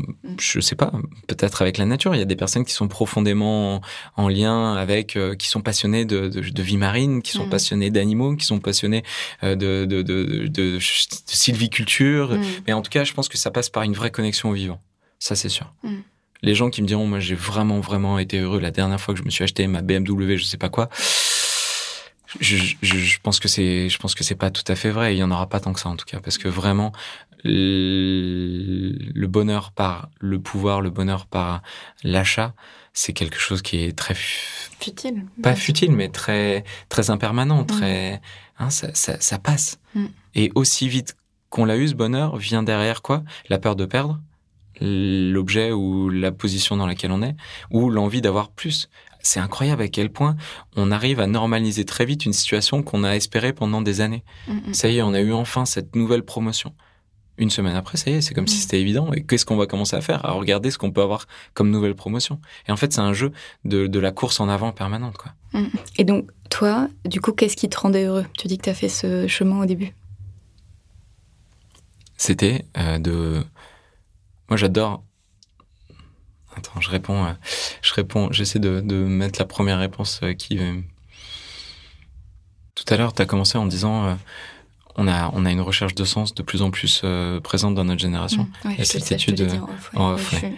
Je 0.40 0.58
sais 0.60 0.74
pas. 0.74 0.90
Peut-être 1.26 1.60
avec 1.60 1.76
la 1.76 1.84
nature. 1.84 2.14
Il 2.14 2.18
y 2.18 2.22
a 2.22 2.26
des 2.26 2.36
personnes 2.36 2.64
qui 2.64 2.72
sont 2.72 2.88
profondément 2.88 3.82
en 4.16 4.28
lien 4.30 4.74
avec, 4.76 5.16
euh, 5.16 5.34
qui 5.34 5.48
sont 5.48 5.60
passionnées 5.60 6.06
de, 6.06 6.28
de, 6.28 6.40
de 6.40 6.62
vie 6.62 6.78
marine, 6.78 7.20
qui 7.20 7.32
sont 7.32 7.44
Mhm. 7.44 7.50
passionnées 7.50 7.90
d'animaux, 7.90 8.34
qui 8.34 8.46
sont 8.46 8.60
passionnées 8.60 9.02
euh, 9.44 9.54
de, 9.56 10.78
sylviculture. 11.26 12.30
Mhm. 12.32 12.42
Mais 12.66 12.72
en 12.72 12.82
tout 12.82 12.90
cas, 12.90 13.04
je 13.04 13.12
pense 13.12 13.28
que 13.28 13.36
ça 13.38 13.50
passe 13.50 13.68
par 13.68 13.82
une 13.82 13.92
vraie 13.92 14.10
connexion 14.10 14.50
au 14.50 14.54
vivant. 14.54 14.80
Ça, 15.18 15.34
c'est 15.36 15.50
sûr. 15.50 15.72
Mm. 15.82 15.96
Les 16.42 16.54
gens 16.54 16.70
qui 16.70 16.80
me 16.80 16.86
diront, 16.86 17.06
moi, 17.06 17.20
j'ai 17.20 17.34
vraiment, 17.34 17.80
vraiment 17.80 18.18
été 18.18 18.38
heureux 18.38 18.60
la 18.60 18.70
dernière 18.70 18.98
fois 18.98 19.12
que 19.12 19.20
je 19.20 19.24
me 19.24 19.30
suis 19.30 19.44
acheté 19.44 19.66
ma 19.66 19.82
BMW, 19.82 20.38
je 20.38 20.44
sais 20.44 20.56
pas 20.56 20.70
quoi. 20.70 20.88
Je, 22.38 22.56
je, 22.80 22.96
je 22.98 23.18
pense 23.20 23.40
que 23.40 23.48
c'est, 23.48 23.88
je 23.88 23.98
pense 23.98 24.14
que 24.14 24.22
c'est 24.22 24.36
pas 24.36 24.50
tout 24.50 24.62
à 24.68 24.76
fait 24.76 24.90
vrai. 24.90 25.16
Il 25.16 25.18
y 25.18 25.22
en 25.24 25.30
aura 25.32 25.48
pas 25.48 25.58
tant 25.58 25.72
que 25.72 25.80
ça, 25.80 25.88
en 25.88 25.96
tout 25.96 26.04
cas, 26.06 26.20
parce 26.20 26.38
que 26.38 26.46
vraiment, 26.48 26.92
le 27.44 29.26
bonheur 29.26 29.72
par 29.72 30.08
le 30.20 30.40
pouvoir, 30.40 30.80
le 30.80 30.90
bonheur 30.90 31.26
par 31.26 31.62
l'achat, 32.04 32.54
c'est 32.92 33.12
quelque 33.12 33.38
chose 33.38 33.62
qui 33.62 33.78
est 33.84 33.96
très 33.96 34.14
fu- 34.14 34.70
Futile. 34.80 35.26
pas 35.42 35.54
futile, 35.54 35.92
mais 35.92 36.08
très 36.08 36.64
très 36.88 37.10
impermanent, 37.10 37.64
très 37.64 38.20
hein, 38.58 38.70
ça, 38.70 38.94
ça, 38.94 39.20
ça 39.20 39.38
passe. 39.38 39.78
Mm. 39.94 40.06
Et 40.34 40.52
aussi 40.54 40.88
vite 40.88 41.16
qu'on 41.50 41.64
l'a 41.64 41.76
eu, 41.76 41.88
ce 41.88 41.94
bonheur 41.94 42.36
vient 42.36 42.62
derrière 42.62 43.02
quoi? 43.02 43.22
La 43.48 43.58
peur 43.58 43.76
de 43.76 43.84
perdre 43.86 44.20
l'objet 44.82 45.72
ou 45.72 46.08
la 46.08 46.32
position 46.32 46.74
dans 46.76 46.86
laquelle 46.86 47.12
on 47.12 47.22
est, 47.22 47.36
ou 47.70 47.90
l'envie 47.90 48.22
d'avoir 48.22 48.48
plus. 48.50 48.88
C'est 49.22 49.40
incroyable 49.40 49.82
à 49.82 49.88
quel 49.88 50.10
point 50.10 50.36
on 50.76 50.90
arrive 50.90 51.20
à 51.20 51.26
normaliser 51.26 51.84
très 51.84 52.04
vite 52.06 52.24
une 52.26 52.32
situation 52.32 52.82
qu'on 52.82 53.04
a 53.04 53.16
espérée 53.16 53.52
pendant 53.52 53.82
des 53.82 54.00
années. 54.00 54.24
sûr. 54.46 54.54
Mhm. 54.54 54.74
Ça 54.74 54.88
y 54.88 54.98
est, 54.98 55.02
on 55.02 55.12
a 55.14 55.20
eu 55.20 55.32
enfin 55.32 55.64
cette 55.66 55.94
nouvelle 55.96 56.22
promotion. 56.24 56.74
Une 57.38 57.48
semaine 57.50 57.74
après, 57.74 57.96
ça 57.96 58.10
y 58.10 58.14
est, 58.14 58.20
c'est 58.20 58.34
comme 58.34 58.46
si 58.46 58.58
Mm. 58.58 58.60
c'était 58.60 58.80
évident. 58.82 59.12
Et 59.14 59.22
qu'est-ce 59.24 59.46
qu'on 59.46 59.56
va 59.56 59.66
commencer 59.66 59.96
à 59.96 60.02
faire? 60.02 60.22
À 60.26 60.32
regarder 60.32 60.70
ce 60.70 60.76
qu'on 60.76 60.90
peut 60.90 61.00
avoir 61.00 61.26
comme 61.54 61.70
nouvelle 61.70 61.94
promotion. 61.94 62.38
Et 62.68 62.72
en 62.72 62.76
fait, 62.76 62.92
c'est 62.92 63.00
un 63.00 63.14
jeu 63.14 63.32
de, 63.64 63.86
de 63.86 63.98
la 63.98 64.12
course 64.12 64.40
en 64.40 64.48
avant 64.50 64.72
permanente, 64.72 65.16
quoi. 65.16 65.32
Et 65.96 66.04
donc, 66.04 66.28
toi, 66.50 66.88
du 67.06 67.20
coup, 67.22 67.32
qu'est-ce 67.32 67.56
qui 67.56 67.68
te 67.70 67.78
rendait 67.78 68.04
heureux? 68.04 68.26
Tu 68.36 68.46
dis 68.46 68.58
que 68.58 68.64
tu 68.64 68.70
as 68.70 68.74
fait 68.74 68.90
ce 68.90 69.26
chemin 69.26 69.58
au 69.60 69.64
début. 69.64 69.94
c'était 72.16 72.66
euh, 72.76 72.98
de 72.98 73.42
moi 74.48 74.56
j'adore 74.56 75.02
attends 76.60 76.80
je 76.80 76.90
réponds 76.90 77.24
euh, 77.24 77.32
je 77.82 77.94
réponds 77.94 78.30
j'essaie 78.32 78.58
de, 78.58 78.80
de 78.80 78.96
mettre 78.96 79.38
la 79.38 79.46
première 79.46 79.78
réponse 79.78 80.20
euh, 80.22 80.32
qui 80.32 80.58
euh, 80.58 80.80
tout 82.74 82.84
à 82.92 82.96
l'heure 82.96 83.12
tu 83.12 83.22
as 83.22 83.26
commencé 83.26 83.58
en 83.58 83.66
disant 83.66 84.16
on 84.96 85.06
a 85.08 85.30
on 85.34 85.44
a 85.46 85.50
une 85.50 85.60
recherche 85.60 85.94
de 85.94 86.04
sens 86.04 86.34
de 86.34 86.42
plus 86.42 86.62
en 86.62 86.70
plus 86.70 87.02
euh, 87.04 87.40
présente 87.40 87.74
dans 87.74 87.84
notre 87.84 88.00
génération. 88.00 88.48
Ouais, 88.64 88.72
Il 88.74 88.78
y 88.78 88.82
a 88.82 88.84
cette 88.84 89.04
ça, 89.04 89.14
étude, 89.14 89.40
off, 89.40 89.90
ouais, 89.94 90.00
off, 90.02 90.32
ouais, 90.32 90.38
suis- 90.38 90.48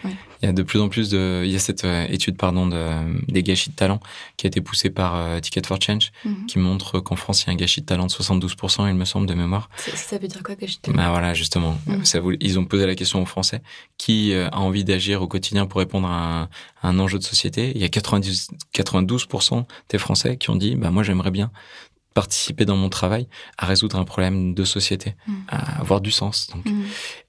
il 0.42 0.46
y 0.46 0.48
a 0.48 0.52
de 0.52 0.62
plus 0.64 0.80
en 0.80 0.88
plus 0.88 1.08
de 1.10 1.42
il 1.44 1.52
y 1.52 1.56
a 1.56 1.60
cette 1.60 1.84
euh, 1.84 2.04
étude 2.08 2.36
pardon 2.36 2.66
de 2.66 2.88
des 3.28 3.42
gâchis 3.44 3.70
de 3.70 3.76
talent 3.76 4.00
qui 4.36 4.46
a 4.46 4.48
été 4.48 4.60
poussée 4.60 4.90
par 4.90 5.14
euh, 5.14 5.38
Ticket 5.38 5.62
for 5.66 5.78
Change 5.80 6.10
Mhm. 6.24 6.46
qui 6.46 6.58
montre 6.58 6.98
qu'en 7.00 7.14
France 7.16 7.42
il 7.44 7.46
y 7.46 7.50
a 7.50 7.52
un 7.52 7.56
gâchis 7.56 7.80
de 7.80 7.86
talent 7.86 8.06
de 8.06 8.10
72% 8.10 8.88
il 8.88 8.94
me 8.94 9.04
semble 9.04 9.26
de 9.26 9.34
mémoire 9.34 9.68
Ça 9.94 10.18
veut 10.18 10.26
dire 10.28 10.42
quoi 10.42 10.56
que 10.56 10.66
je 10.66 10.78
te 10.78 10.90
Bah 10.90 11.10
voilà, 11.10 11.32
justement. 11.34 11.78
Mm. 11.86 12.04
Ça 12.04 12.18
voulait- 12.20 12.38
ils 12.40 12.58
ont 12.58 12.64
posé 12.64 12.86
la 12.86 12.94
question 12.96 13.22
aux 13.22 13.26
Français 13.26 13.62
qui 13.98 14.34
a 14.34 14.50
envie 14.58 14.82
d'agir 14.84 15.22
au 15.22 15.28
quotidien 15.28 15.66
pour 15.66 15.78
répondre 15.78 16.08
à 16.08 16.40
un, 16.40 16.42
à 16.82 16.88
un 16.88 16.98
enjeu 16.98 17.18
de 17.18 17.24
société? 17.24 17.70
Il 17.76 17.80
y 17.80 17.84
a 17.84 17.88
90, 17.88 18.48
92% 18.74 19.64
des 19.90 19.98
Français 19.98 20.36
qui 20.36 20.50
ont 20.50 20.56
dit 20.56 20.74
bah 20.76 20.90
moi 20.90 21.02
j'aimerais 21.02 21.30
bien 21.30 21.50
participer 22.12 22.64
dans 22.64 22.76
mon 22.76 22.88
travail 22.88 23.28
à 23.58 23.66
résoudre 23.66 23.96
un 23.96 24.04
problème 24.04 24.54
de 24.54 24.64
société, 24.64 25.14
Mm. 25.26 25.32
à 25.48 25.80
avoir 25.80 26.00
du 26.00 26.10
sens. 26.10 26.48
Donc. 26.54 26.64
Mm. 26.66 26.84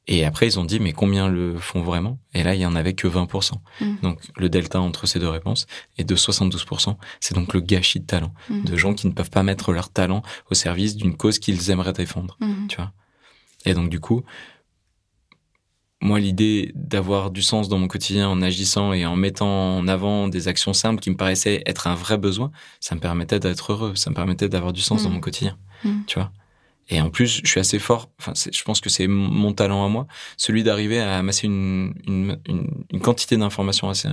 Et 0.07 0.25
après, 0.25 0.47
ils 0.47 0.59
ont 0.59 0.65
dit, 0.65 0.79
mais 0.81 0.91
combien 0.91 1.29
le 1.29 1.57
font 1.57 1.81
vraiment? 1.81 2.19
Et 2.33 2.43
là, 2.43 2.55
il 2.55 2.61
y 2.61 2.65
en 2.65 2.75
avait 2.75 2.93
que 2.93 3.07
20%. 3.07 3.61
Mm. 3.79 3.95
Donc, 4.01 4.19
le 4.35 4.49
delta 4.49 4.81
entre 4.81 5.05
ces 5.07 5.19
deux 5.19 5.29
réponses 5.29 5.65
est 5.97 6.03
de 6.03 6.15
72%. 6.15 6.97
C'est 7.21 7.35
donc 7.35 7.53
le 7.53 7.61
gâchis 7.61 7.99
de 8.01 8.05
talent, 8.05 8.33
de 8.49 8.75
gens 8.75 8.93
qui 8.93 9.07
ne 9.07 9.13
peuvent 9.13 9.29
pas 9.29 9.43
mettre 9.43 9.71
leur 9.71 9.89
talent 9.89 10.21
au 10.51 10.55
service 10.55 10.95
d'une 10.95 11.15
cause 11.15 11.39
qu'ils 11.39 11.69
aimeraient 11.71 11.93
défendre, 11.93 12.37
tu 12.67 12.75
vois. 12.75 12.91
Et 13.65 13.73
donc, 13.73 13.89
du 13.89 13.99
coup, 14.01 14.23
moi, 16.03 16.19
l'idée 16.19 16.71
d'avoir 16.75 17.31
du 17.31 17.41
sens 17.41 17.69
dans 17.69 17.79
mon 17.79 17.87
quotidien 17.87 18.27
en 18.29 18.41
agissant 18.41 18.93
et 18.93 19.05
en 19.05 19.15
mettant 19.15 19.77
en 19.77 19.87
avant 19.87 20.27
des 20.27 20.47
actions 20.47 20.73
simples 20.73 21.01
qui 21.01 21.09
me 21.09 21.15
paraissaient 21.17 21.63
être 21.65 21.87
un 21.87 21.95
vrai 21.95 22.17
besoin, 22.17 22.51
ça 22.79 22.93
me 22.95 22.99
permettait 22.99 23.39
d'être 23.39 23.71
heureux, 23.71 23.95
ça 23.95 24.09
me 24.09 24.15
permettait 24.15 24.49
d'avoir 24.49 24.73
du 24.73 24.81
sens 24.81 25.03
dans 25.03 25.09
Mm. 25.09 25.13
mon 25.13 25.19
quotidien, 25.21 25.57
Mm. 25.83 25.89
tu 26.07 26.19
vois. 26.19 26.31
Et 26.89 26.99
en 26.99 27.09
plus, 27.09 27.41
je 27.43 27.47
suis 27.49 27.59
assez 27.59 27.79
fort. 27.79 28.09
Enfin, 28.19 28.33
je 28.35 28.63
pense 28.63 28.81
que 28.81 28.89
c'est 28.89 29.07
mon- 29.07 29.53
talent 29.53 29.85
à 29.85 29.89
moi, 29.89 30.05
celui 30.35 30.63
d'arriver 30.63 30.99
à 30.99 31.17
amasser 31.17 31.47
une, 31.47 31.93
une, 32.07 32.37
une, 32.47 32.67
une 32.91 32.99
quantité 32.99 33.37
d'informations 33.37 33.89
assez, 33.89 34.09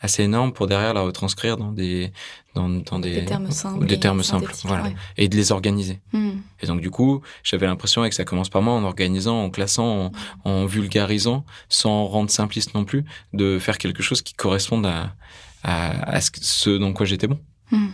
assez 0.00 0.24
énorme 0.24 0.52
pour 0.52 0.66
derrière 0.66 0.94
la 0.94 1.02
retranscrire 1.02 1.56
dans 1.56 1.70
des, 1.72 2.12
dans, 2.54 2.68
dans 2.68 2.98
des, 2.98 3.20
Des 3.20 3.24
termes 3.24 3.50
simples 3.50 3.86
des 3.86 4.00
termes 4.00 4.22
simples, 4.22 4.52
voilà, 4.64 4.84
ouais. 4.84 4.94
et 5.16 5.28
de 5.28 5.36
les 5.36 5.52
organiser. 5.52 6.00
Mhm. 6.12 6.40
Et 6.60 6.66
donc 6.66 6.80
du 6.80 6.90
coup, 6.90 7.20
j'avais 7.44 7.66
l'impression 7.66 8.08
que 8.08 8.14
ça 8.14 8.24
commence 8.24 8.48
par 8.48 8.62
moi 8.62 8.72
en 8.74 8.82
organisant, 8.84 9.42
en 9.44 9.50
classant, 9.50 10.12
en, 10.44 10.50
en 10.50 10.66
vulgarisant, 10.66 11.44
sans 11.68 12.06
rendre 12.06 12.30
simpliste 12.30 12.74
non 12.74 12.84
plus, 12.84 13.04
de 13.32 13.58
faire 13.58 13.78
quelque 13.78 14.02
chose 14.02 14.22
qui 14.22 14.34
corresponde 14.34 14.86
à, 14.86 15.14
à, 15.62 16.10
à 16.14 16.20
ce, 16.20 16.30
ce 16.40 16.70
dans 16.70 16.92
quoi 16.92 17.06
j'étais 17.06 17.26
bon. 17.28 17.38
Mhm. 17.70 17.92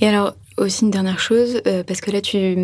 Et 0.00 0.08
alors, 0.08 0.34
aussi 0.58 0.84
une 0.84 0.90
dernière 0.90 1.18
chose, 1.20 1.60
euh, 1.66 1.82
parce 1.84 2.00
que 2.00 2.10
là, 2.10 2.20
tu, 2.20 2.56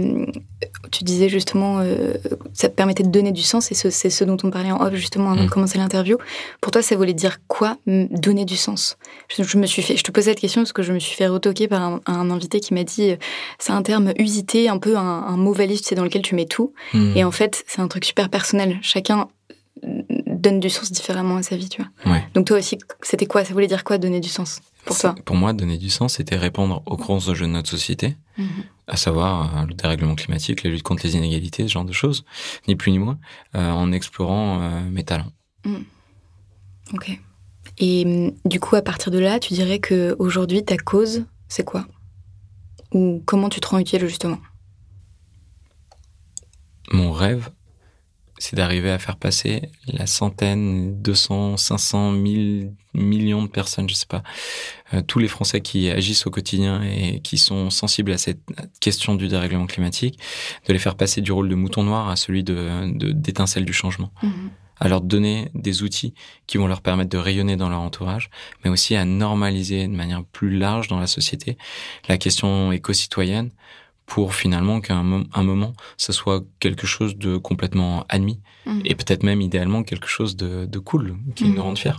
tu 0.90 1.04
disais 1.04 1.28
justement, 1.28 1.78
euh, 1.80 2.14
ça 2.52 2.68
te 2.68 2.74
permettait 2.74 3.02
de 3.02 3.08
donner 3.08 3.32
du 3.32 3.42
sens, 3.42 3.70
et 3.72 3.74
ce- 3.74 3.90
c'est 3.90 4.10
ce 4.10 4.24
dont 4.24 4.36
on 4.42 4.50
parlait 4.50 4.70
en 4.72 4.80
off 4.80 4.94
justement 4.94 5.30
avant 5.32 5.42
Mm. 5.42 5.46
de 5.46 5.50
commencer 5.50 5.78
l'interview. 5.78 6.16
Pour 6.60 6.72
toi, 6.72 6.82
ça 6.82 6.96
voulait 6.96 7.14
dire 7.14 7.38
quoi, 7.48 7.76
donner 7.86 8.44
du 8.44 8.56
sens? 8.56 8.96
Je, 9.28 9.42
je 9.42 9.58
me 9.58 9.66
suis 9.66 9.82
fait, 9.82 9.96
je 9.96 10.02
te 10.02 10.10
pose 10.10 10.24
cette 10.24 10.40
question 10.40 10.62
parce 10.62 10.72
que 10.72 10.82
je 10.82 10.92
me 10.92 10.98
suis 10.98 11.14
fait 11.16 11.26
retoquer 11.28 11.68
par 11.68 11.82
un, 11.82 12.00
un 12.06 12.30
invité 12.30 12.60
qui 12.60 12.74
m'a 12.74 12.84
dit, 12.84 13.10
euh, 13.12 13.16
c'est 13.58 13.72
un 13.72 13.82
terme 13.82 14.12
usité, 14.18 14.68
un 14.68 14.78
peu 14.78 14.96
un, 14.96 15.00
un 15.02 15.36
mot 15.36 15.52
valise, 15.52 15.80
tu 15.82 15.88
sais, 15.88 15.94
dans 15.94 16.04
lequel 16.04 16.22
tu 16.22 16.34
mets 16.34 16.46
tout. 16.46 16.72
Hmm. 16.92 17.12
Et 17.16 17.24
en 17.24 17.30
fait, 17.30 17.64
c'est 17.66 17.80
un 17.80 17.88
truc 17.88 18.04
super 18.04 18.28
personnel. 18.28 18.78
Chacun 18.82 19.28
euh, 19.84 20.02
donne 20.26 20.60
du 20.60 20.70
sens 20.70 20.90
différemment 20.92 21.36
à 21.36 21.42
sa 21.42 21.56
vie, 21.56 21.68
tu 21.68 21.80
vois. 21.82 22.12
Ouais. 22.12 22.22
Donc 22.34 22.46
toi 22.46 22.58
aussi, 22.58 22.78
c'était 23.02 23.26
quoi? 23.26 23.44
Ça 23.44 23.52
voulait 23.52 23.66
dire 23.66 23.84
quoi, 23.84 23.98
donner 23.98 24.20
du 24.20 24.28
sens? 24.28 24.60
Pour 24.84 24.98
toi 24.98 25.14
Pour 25.24 25.36
moi, 25.36 25.52
donner 25.52 25.78
du 25.78 25.90
sens, 25.90 26.14
c'était 26.14 26.36
répondre 26.36 26.82
aux 26.86 26.96
grosses 26.96 27.28
enjeux 27.28 27.46
de 27.46 27.50
notre 27.52 27.68
société, 27.70 28.16
Mhm. 28.36 28.64
à 28.88 28.96
savoir 28.96 29.56
euh, 29.58 29.66
le 29.66 29.74
dérèglement 29.74 30.14
climatique, 30.14 30.62
la 30.64 30.70
lutte 30.70 30.82
contre 30.82 31.04
les 31.06 31.16
inégalités, 31.16 31.62
ce 31.68 31.72
genre 31.72 31.84
de 31.84 31.92
choses, 31.92 32.24
ni 32.68 32.76
plus 32.76 32.90
ni 32.92 32.98
moins, 32.98 33.18
euh, 33.54 33.70
en 33.70 33.92
explorant 33.92 34.60
euh, 34.60 34.80
mes 34.90 35.04
talents. 35.04 35.32
Ok. 36.92 37.18
Et 37.78 38.04
hum, 38.04 38.32
du 38.44 38.60
coup, 38.60 38.76
à 38.76 38.82
partir 38.82 39.10
de 39.10 39.18
là, 39.18 39.38
tu 39.40 39.54
dirais 39.54 39.78
que 39.78 40.14
aujourd'hui, 40.18 40.64
ta 40.64 40.76
cause, 40.76 41.24
c'est 41.48 41.64
quoi? 41.64 41.86
Ou 42.92 43.22
comment 43.24 43.48
tu 43.48 43.60
te 43.60 43.66
rends 43.68 43.78
utile 43.78 44.06
justement? 44.06 44.38
Mon 46.92 47.12
rêve, 47.12 47.50
c'est 48.38 48.56
d'arriver 48.56 48.90
à 48.90 48.98
faire 48.98 49.16
passer 49.16 49.70
la 49.86 50.06
centaine, 50.06 51.00
200, 51.02 51.56
500, 51.56 52.10
1000 52.12 52.72
millions 52.94 53.42
de 53.42 53.48
personnes, 53.48 53.88
je 53.88 53.94
sais 53.94 54.06
pas, 54.06 54.22
euh, 54.92 55.02
tous 55.02 55.18
les 55.18 55.28
Français 55.28 55.60
qui 55.60 55.88
agissent 55.90 56.26
au 56.26 56.30
quotidien 56.30 56.82
et 56.82 57.20
qui 57.20 57.38
sont 57.38 57.70
sensibles 57.70 58.12
à 58.12 58.18
cette 58.18 58.40
question 58.80 59.14
du 59.14 59.28
dérèglement 59.28 59.66
climatique, 59.66 60.18
de 60.68 60.72
les 60.72 60.78
faire 60.78 60.94
passer 60.96 61.20
du 61.20 61.32
rôle 61.32 61.48
de 61.48 61.54
mouton 61.54 61.82
noir 61.84 62.08
à 62.08 62.16
celui 62.16 62.42
de 62.44 62.92
de- 62.92 63.12
d'étincelle 63.12 63.64
du 63.64 63.72
changement. 63.72 64.10
à 64.80 64.88
leur 64.88 65.02
donner 65.02 65.50
des 65.54 65.84
outils 65.84 66.14
qui 66.48 66.58
vont 66.58 66.66
leur 66.66 66.80
permettre 66.82 67.08
de 67.10 67.16
rayonner 67.16 67.56
dans 67.56 67.68
leur 67.68 67.80
entourage, 67.80 68.28
mais 68.64 68.70
aussi 68.70 68.96
à 68.96 69.04
normaliser 69.04 69.86
de 69.86 69.92
manière 69.94 70.24
plus 70.24 70.50
large 70.58 70.88
dans 70.88 70.98
la 70.98 71.06
société 71.06 71.56
la 72.08 72.18
question 72.18 72.72
éco-citoyenne 72.72 73.50
pour 74.06 74.34
finalement 74.34 74.80
qu'à 74.80 74.94
un, 74.96 75.02
mo- 75.02 75.24
un 75.32 75.42
moment, 75.42 75.72
ce 75.96 76.12
soit 76.12 76.44
quelque 76.60 76.86
chose 76.86 77.16
de 77.16 77.36
complètement 77.36 78.04
admis 78.08 78.40
Mhm. 78.66 78.82
et 78.84 78.94
peut-être 78.94 79.22
même 79.22 79.40
idéalement 79.40 79.82
quelque 79.82 80.06
chose 80.08 80.36
de, 80.36 80.64
de 80.66 80.78
cool 80.78 81.16
qui 81.34 81.44
nous 81.48 81.62
rende 81.62 81.78
fiers. 81.78 81.92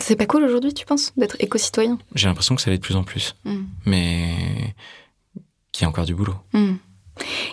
C'est 0.00 0.16
pas 0.16 0.26
cool 0.26 0.42
aujourd'hui, 0.42 0.74
tu 0.74 0.84
penses, 0.84 1.12
d'être 1.16 1.36
éco-citoyen? 1.38 1.98
J'ai 2.16 2.26
l'impression 2.26 2.56
que 2.56 2.62
ça 2.62 2.70
l'est 2.70 2.78
de 2.78 2.82
plus 2.82 2.96
en 2.96 3.04
plus, 3.04 3.36
Hum, 3.44 3.66
mais 3.86 4.74
qu'il 5.72 5.82
y 5.82 5.84
a 5.84 5.88
encore 5.88 6.04
du 6.06 6.14
boulot. 6.14 6.34
hum. 6.54 6.78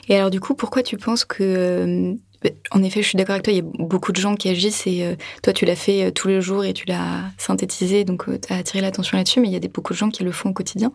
Et 0.09 0.15
alors, 0.15 0.29
du 0.31 0.39
coup, 0.39 0.55
pourquoi 0.55 0.81
tu 0.83 0.97
penses 0.97 1.25
que. 1.25 1.43
euh, 1.43 2.15
en 2.71 2.83
effet, 2.83 3.01
je 3.01 3.09
suis 3.09 3.17
d'accord 3.17 3.33
avec 3.33 3.43
toi, 3.43 3.51
il 3.53 3.57
y 3.57 3.59
a 3.59 3.65
beaucoup 3.79 4.11
de 4.11 4.19
gens 4.21 4.35
qui 4.35 4.47
agissent 4.47 4.85
et 4.87 5.03
euh, 5.03 5.15
toi, 5.43 5.53
tu 5.53 5.65
l'as 5.65 5.75
fait 5.75 6.05
euh, 6.05 6.11
tous 6.11 6.27
les 6.27 6.39
jours 6.41 6.63
et 6.63 6.73
tu 6.73 6.85
l'as 6.87 7.31
synthétisé, 7.37 8.03
donc 8.05 8.25
tu 8.25 8.53
as 8.53 8.57
attiré 8.57 8.79
l'attention 8.81 9.17
là-dessus, 9.17 9.41
mais 9.41 9.47
il 9.49 9.53
y 9.53 9.55
a 9.55 9.59
des, 9.59 9.67
beaucoup 9.67 9.93
de 9.93 9.97
gens 9.97 10.09
qui 10.09 10.23
le 10.23 10.31
font 10.31 10.49
au 10.49 10.53
quotidien. 10.53 10.91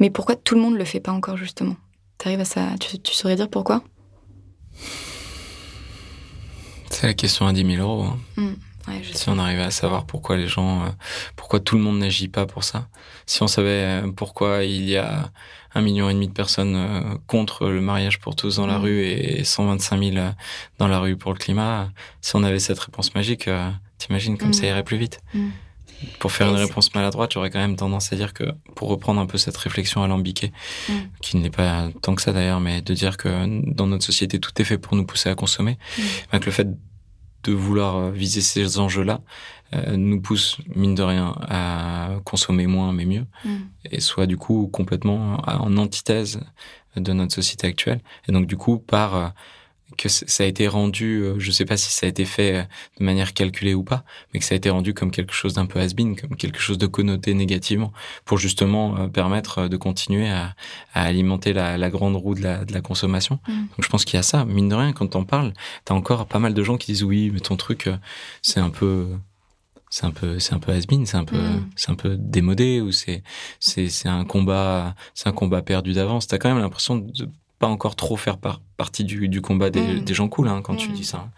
Mais 0.00 0.10
pourquoi 0.10 0.34
tout 0.36 0.54
le 0.56 0.60
monde 0.60 0.74
le 0.76 0.84
fait 0.84 1.00
pas 1.00 1.12
encore, 1.12 1.36
justement? 1.36 1.76
T'arrives 2.22 2.40
à 2.40 2.44
ça 2.44 2.68
tu, 2.78 2.98
tu 2.98 3.14
saurais 3.14 3.34
dire 3.36 3.48
pourquoi? 3.48 3.82
C'est 6.90 7.06
la 7.06 7.14
question 7.14 7.46
à 7.46 7.52
10 7.52 7.64
000 7.76 7.82
euros. 7.82 8.04
hein. 8.36 8.54
Ouais, 8.88 9.00
je 9.02 9.12
Si 9.12 9.24
sais. 9.24 9.30
on 9.30 9.38
arrivait 9.38 9.62
à 9.62 9.70
savoir 9.70 10.04
pourquoi 10.06 10.36
les 10.36 10.48
gens, 10.48 10.84
euh, 10.84 10.88
pourquoi 11.36 11.60
tout 11.60 11.76
le 11.76 11.82
monde 11.82 11.98
n'agit 11.98 12.28
pas 12.28 12.46
pour 12.46 12.64
ça, 12.64 12.88
si 13.26 13.42
on 13.42 13.46
savait 13.46 14.02
euh, 14.04 14.10
pourquoi 14.10 14.64
il 14.64 14.88
y 14.88 14.96
a 14.96 15.30
un 15.74 15.80
million 15.82 16.08
et 16.10 16.14
demi 16.14 16.28
de 16.28 16.32
personnes 16.32 16.74
euh, 16.76 17.00
contre 17.26 17.68
le 17.68 17.80
mariage 17.80 18.18
pour 18.20 18.36
tous 18.36 18.56
dans 18.56 18.66
la 18.66 18.78
Mm. 18.78 18.82
rue 18.82 19.04
et 19.04 19.44
125 19.44 19.98
000 20.02 20.16
euh, 20.16 20.30
dans 20.78 20.88
la 20.88 20.98
rue 20.98 21.16
pour 21.16 21.32
le 21.32 21.38
climat, 21.38 21.90
si 22.22 22.34
on 22.36 22.42
avait 22.42 22.58
cette 22.58 22.78
réponse 22.80 23.14
magique, 23.14 23.48
t'imagines 23.98 24.36
comme 24.38 24.48
Mm. 24.48 24.54
ça 24.54 24.66
irait 24.66 24.84
plus 24.84 24.96
vite. 24.98 25.20
Pour 26.18 26.32
faire 26.32 26.46
Et 26.46 26.50
une 26.50 26.56
réponse 26.56 26.94
maladroite, 26.94 27.32
j'aurais 27.34 27.50
quand 27.50 27.58
même 27.58 27.76
tendance 27.76 28.12
à 28.12 28.16
dire 28.16 28.32
que, 28.32 28.44
pour 28.74 28.88
reprendre 28.88 29.20
un 29.20 29.26
peu 29.26 29.38
cette 29.38 29.56
réflexion 29.56 30.02
alambiquée, 30.02 30.52
Mm. 30.88 30.92
qui 31.20 31.36
n'est 31.36 31.50
pas 31.50 31.88
tant 32.02 32.14
que 32.14 32.22
ça 32.22 32.32
d'ailleurs, 32.32 32.60
mais 32.60 32.80
de 32.82 32.94
dire 32.94 33.16
que 33.16 33.28
dans 33.74 33.86
notre 33.86 34.04
société, 34.04 34.38
tout 34.40 34.52
est 34.60 34.64
fait 34.64 34.78
pour 34.78 34.96
nous 34.96 35.04
pousser 35.04 35.28
à 35.28 35.34
consommer, 35.34 35.78
Mm. 35.98 36.02
ben, 36.32 36.38
que 36.40 36.46
le 36.46 36.52
fait 36.52 36.68
de 37.44 37.52
vouloir 37.52 38.10
viser 38.10 38.40
ces 38.42 38.78
enjeux-là 38.78 39.20
euh, 39.72 39.96
nous 39.96 40.20
pousse, 40.20 40.58
mine 40.74 40.94
de 40.96 41.02
rien, 41.02 41.34
à 41.48 42.10
consommer 42.24 42.66
moins 42.66 42.92
mais 42.92 43.04
mieux, 43.04 43.26
Mm. 43.44 43.56
et 43.92 44.00
soit 44.00 44.26
du 44.26 44.36
coup 44.36 44.68
complètement 44.72 45.36
en 45.46 45.76
antithèse 45.76 46.40
de 46.96 47.12
notre 47.12 47.32
société 47.34 47.66
actuelle. 47.68 48.00
Et 48.28 48.32
donc 48.32 48.46
du 48.46 48.56
coup, 48.56 48.78
par 48.78 49.14
euh, 49.14 49.28
que 49.96 50.08
ça 50.08 50.44
a 50.44 50.46
été 50.46 50.68
rendu, 50.68 51.22
euh, 51.22 51.34
je 51.38 51.50
sais 51.50 51.64
pas 51.64 51.76
si 51.76 51.90
ça 51.90 52.06
a 52.06 52.08
été 52.08 52.24
fait 52.24 52.54
euh, 52.56 52.62
de 52.98 53.04
manière 53.04 53.34
calculée 53.34 53.74
ou 53.74 53.82
pas, 53.82 54.04
mais 54.32 54.40
que 54.40 54.46
ça 54.46 54.54
a 54.54 54.56
été 54.56 54.70
rendu 54.70 54.94
comme 54.94 55.10
quelque 55.10 55.32
chose 55.32 55.54
d'un 55.54 55.66
peu 55.66 55.80
has-been, 55.80 56.16
comme 56.16 56.36
quelque 56.36 56.58
chose 56.60 56.78
de 56.78 56.86
connoté 56.86 57.34
négativement, 57.34 57.92
pour 58.24 58.38
justement 58.38 58.96
euh, 58.96 59.08
permettre 59.08 59.68
de 59.68 59.76
continuer 59.76 60.28
à, 60.28 60.54
à 60.94 61.02
alimenter 61.04 61.52
la, 61.52 61.76
la 61.78 61.90
grande 61.90 62.16
roue 62.16 62.34
de 62.34 62.42
la, 62.42 62.64
de 62.64 62.72
la 62.72 62.80
consommation. 62.80 63.38
Mm. 63.48 63.52
Donc 63.52 63.84
je 63.84 63.88
pense 63.88 64.04
qu'il 64.04 64.16
y 64.16 64.20
a 64.20 64.22
ça. 64.22 64.44
Mine 64.44 64.68
de 64.68 64.74
rien, 64.74 64.92
quand 64.92 65.08
t'en 65.08 65.24
parles, 65.24 65.52
t'as 65.84 65.94
encore 65.94 66.26
pas 66.26 66.38
mal 66.38 66.54
de 66.54 66.62
gens 66.62 66.76
qui 66.76 66.92
disent 66.92 67.04
oui, 67.04 67.30
mais 67.32 67.40
ton 67.40 67.56
truc, 67.56 67.88
c'est 68.42 68.60
un 68.60 68.70
peu, 68.70 69.08
c'est 69.90 70.04
un 70.06 70.12
peu, 70.12 70.38
c'est 70.38 70.54
un 70.54 70.58
peu 70.60 70.72
has-been, 70.72 71.04
c'est 71.06 71.16
un 71.16 71.24
peu, 71.24 71.36
Mm. 71.36 71.68
c'est 71.76 71.90
un 71.90 71.94
peu 71.96 72.16
démodé 72.16 72.80
ou 72.80 72.92
c'est, 72.92 73.22
c'est, 73.58 73.88
c'est 73.88 74.08
un 74.08 74.24
combat, 74.24 74.94
c'est 75.14 75.28
un 75.28 75.32
combat 75.32 75.62
perdu 75.62 75.92
d'avance. 75.92 76.26
T'as 76.26 76.38
quand 76.38 76.48
même 76.48 76.58
l'impression 76.62 76.96
de 76.96 77.28
pas 77.60 77.68
encore 77.68 77.94
trop 77.94 78.16
faire 78.16 78.38
par- 78.38 78.60
partie 78.76 79.04
du, 79.04 79.28
du 79.28 79.40
combat 79.42 79.70
des, 79.70 79.80
Mm. 79.82 80.00
des 80.00 80.14
gens 80.14 80.28
cool 80.28 80.48
hein, 80.48 80.62
quand 80.62 80.74
tu 80.74 80.88
Mm. 80.88 80.92
dis 80.94 81.04
ça. 81.04 81.28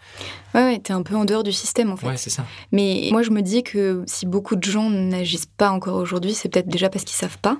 Ouais, 0.55 0.63
ouais, 0.63 0.79
t'es 0.79 0.93
un 0.93 1.03
peu 1.03 1.15
en 1.15 1.25
dehors 1.25 1.43
du 1.43 1.51
système 1.51 1.91
en 1.91 1.97
fait. 1.97 2.07
Ouais, 2.07 2.17
c'est 2.17 2.29
ça. 2.31 2.45
Mais 2.71 3.09
moi, 3.11 3.21
je 3.23 3.29
me 3.29 3.41
dis 3.41 3.61
que 3.61 4.03
si 4.07 4.25
beaucoup 4.25 4.55
de 4.55 4.63
gens 4.63 4.89
n'agissent 4.89 5.45
pas 5.45 5.69
encore 5.69 5.97
aujourd'hui, 5.97 6.33
c'est 6.33 6.47
peut-être 6.49 6.69
déjà 6.69 6.89
parce 6.89 7.03
qu'ils 7.03 7.17
savent 7.17 7.37
pas. 7.39 7.57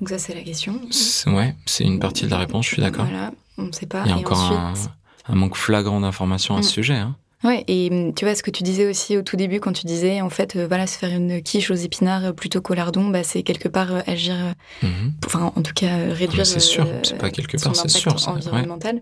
Donc 0.00 0.08
ça, 0.08 0.18
c'est 0.18 0.34
la 0.34 0.42
question. 0.42 0.80
Ouais, 1.26 1.54
c'est 1.66 1.84
une 1.84 1.98
partie 2.00 2.24
de 2.24 2.30
la 2.30 2.38
réponse. 2.38 2.64
Je 2.66 2.72
suis 2.72 2.82
d'accord. 2.82 3.04
Voilà, 3.04 3.30
on 3.58 3.64
ne 3.64 3.72
sait 3.72 3.86
pas. 3.86 4.02
Il 4.06 4.10
y 4.10 4.14
a 4.14 4.16
Et 4.16 4.20
encore 4.20 4.38
ensuite, 4.40 4.90
un, 5.28 5.32
un 5.32 5.36
manque 5.36 5.56
flagrant 5.56 6.00
d'informations 6.00 6.56
à 6.56 6.62
ce 6.62 6.68
Mm. 6.68 6.72
sujet. 6.72 6.94
Hein. 6.96 7.16
Ouais, 7.44 7.62
et 7.68 7.88
hum, 7.92 8.14
tu 8.14 8.24
vois 8.24 8.34
ce 8.34 8.42
que 8.42 8.50
tu 8.50 8.64
disais 8.64 8.86
aussi 8.88 9.16
au 9.16 9.22
tout 9.22 9.36
début 9.36 9.60
quand 9.60 9.72
tu 9.72 9.86
disais 9.86 10.20
en 10.20 10.28
fait, 10.28 10.56
euh, 10.56 10.66
voilà, 10.66 10.88
se 10.88 10.98
faire 10.98 11.10
une 11.14 11.40
quiche 11.40 11.70
aux 11.70 11.74
épinards 11.74 12.24
euh, 12.26 12.32
plutôt 12.32 12.60
qu'au 12.60 12.74
lardon, 12.74 13.08
bah, 13.10 13.22
c'est 13.22 13.44
quelque 13.44 13.68
part 13.68 13.92
euh, 13.94 14.00
agir, 14.08 14.34
Mhm. 14.82 15.12
enfin 15.24 15.52
en 15.54 15.62
tout 15.62 15.72
cas 15.72 15.98
euh, 15.98 16.12
réduire. 16.12 16.44
C'est 16.46 16.58
sûr, 16.58 16.86
c'est 17.04 17.16
pas 17.16 17.30
quelque 17.30 17.56
part, 17.62 17.76
c'est 17.76 17.88
sûr, 17.88 18.18
ça, 18.18 18.32
ouais. 18.32 18.38
environnemental. 18.38 19.00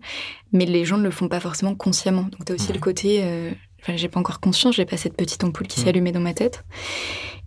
Mais 0.53 0.66
les 0.66 0.85
gens 0.85 0.99
ne 0.99 1.03
le 1.05 1.11
font 1.11 1.29
pas 1.29 1.40
forcément 1.40 1.75
consciemment. 1.75 2.22
Donc 2.25 2.44
tu 2.44 2.53
as 2.53 2.55
aussi 2.55 2.68
Ouais. 2.68 2.75
le 2.75 2.81
côté, 2.81 3.25
enfin 3.83 3.96
j'ai 3.96 4.09
pas 4.09 4.20
encore 4.20 4.38
conscience, 4.40 4.77
j'ai 4.77 4.85
pas 4.85 4.99
cette 4.99 5.16
petite 5.16 5.42
ampoule 5.42 5.66
qui 5.66 5.81
Mm. 5.81 5.83
s'est 5.85 5.88
allumée 5.88 6.12
dans 6.12 6.20
ma 6.20 6.35
tête. 6.35 6.64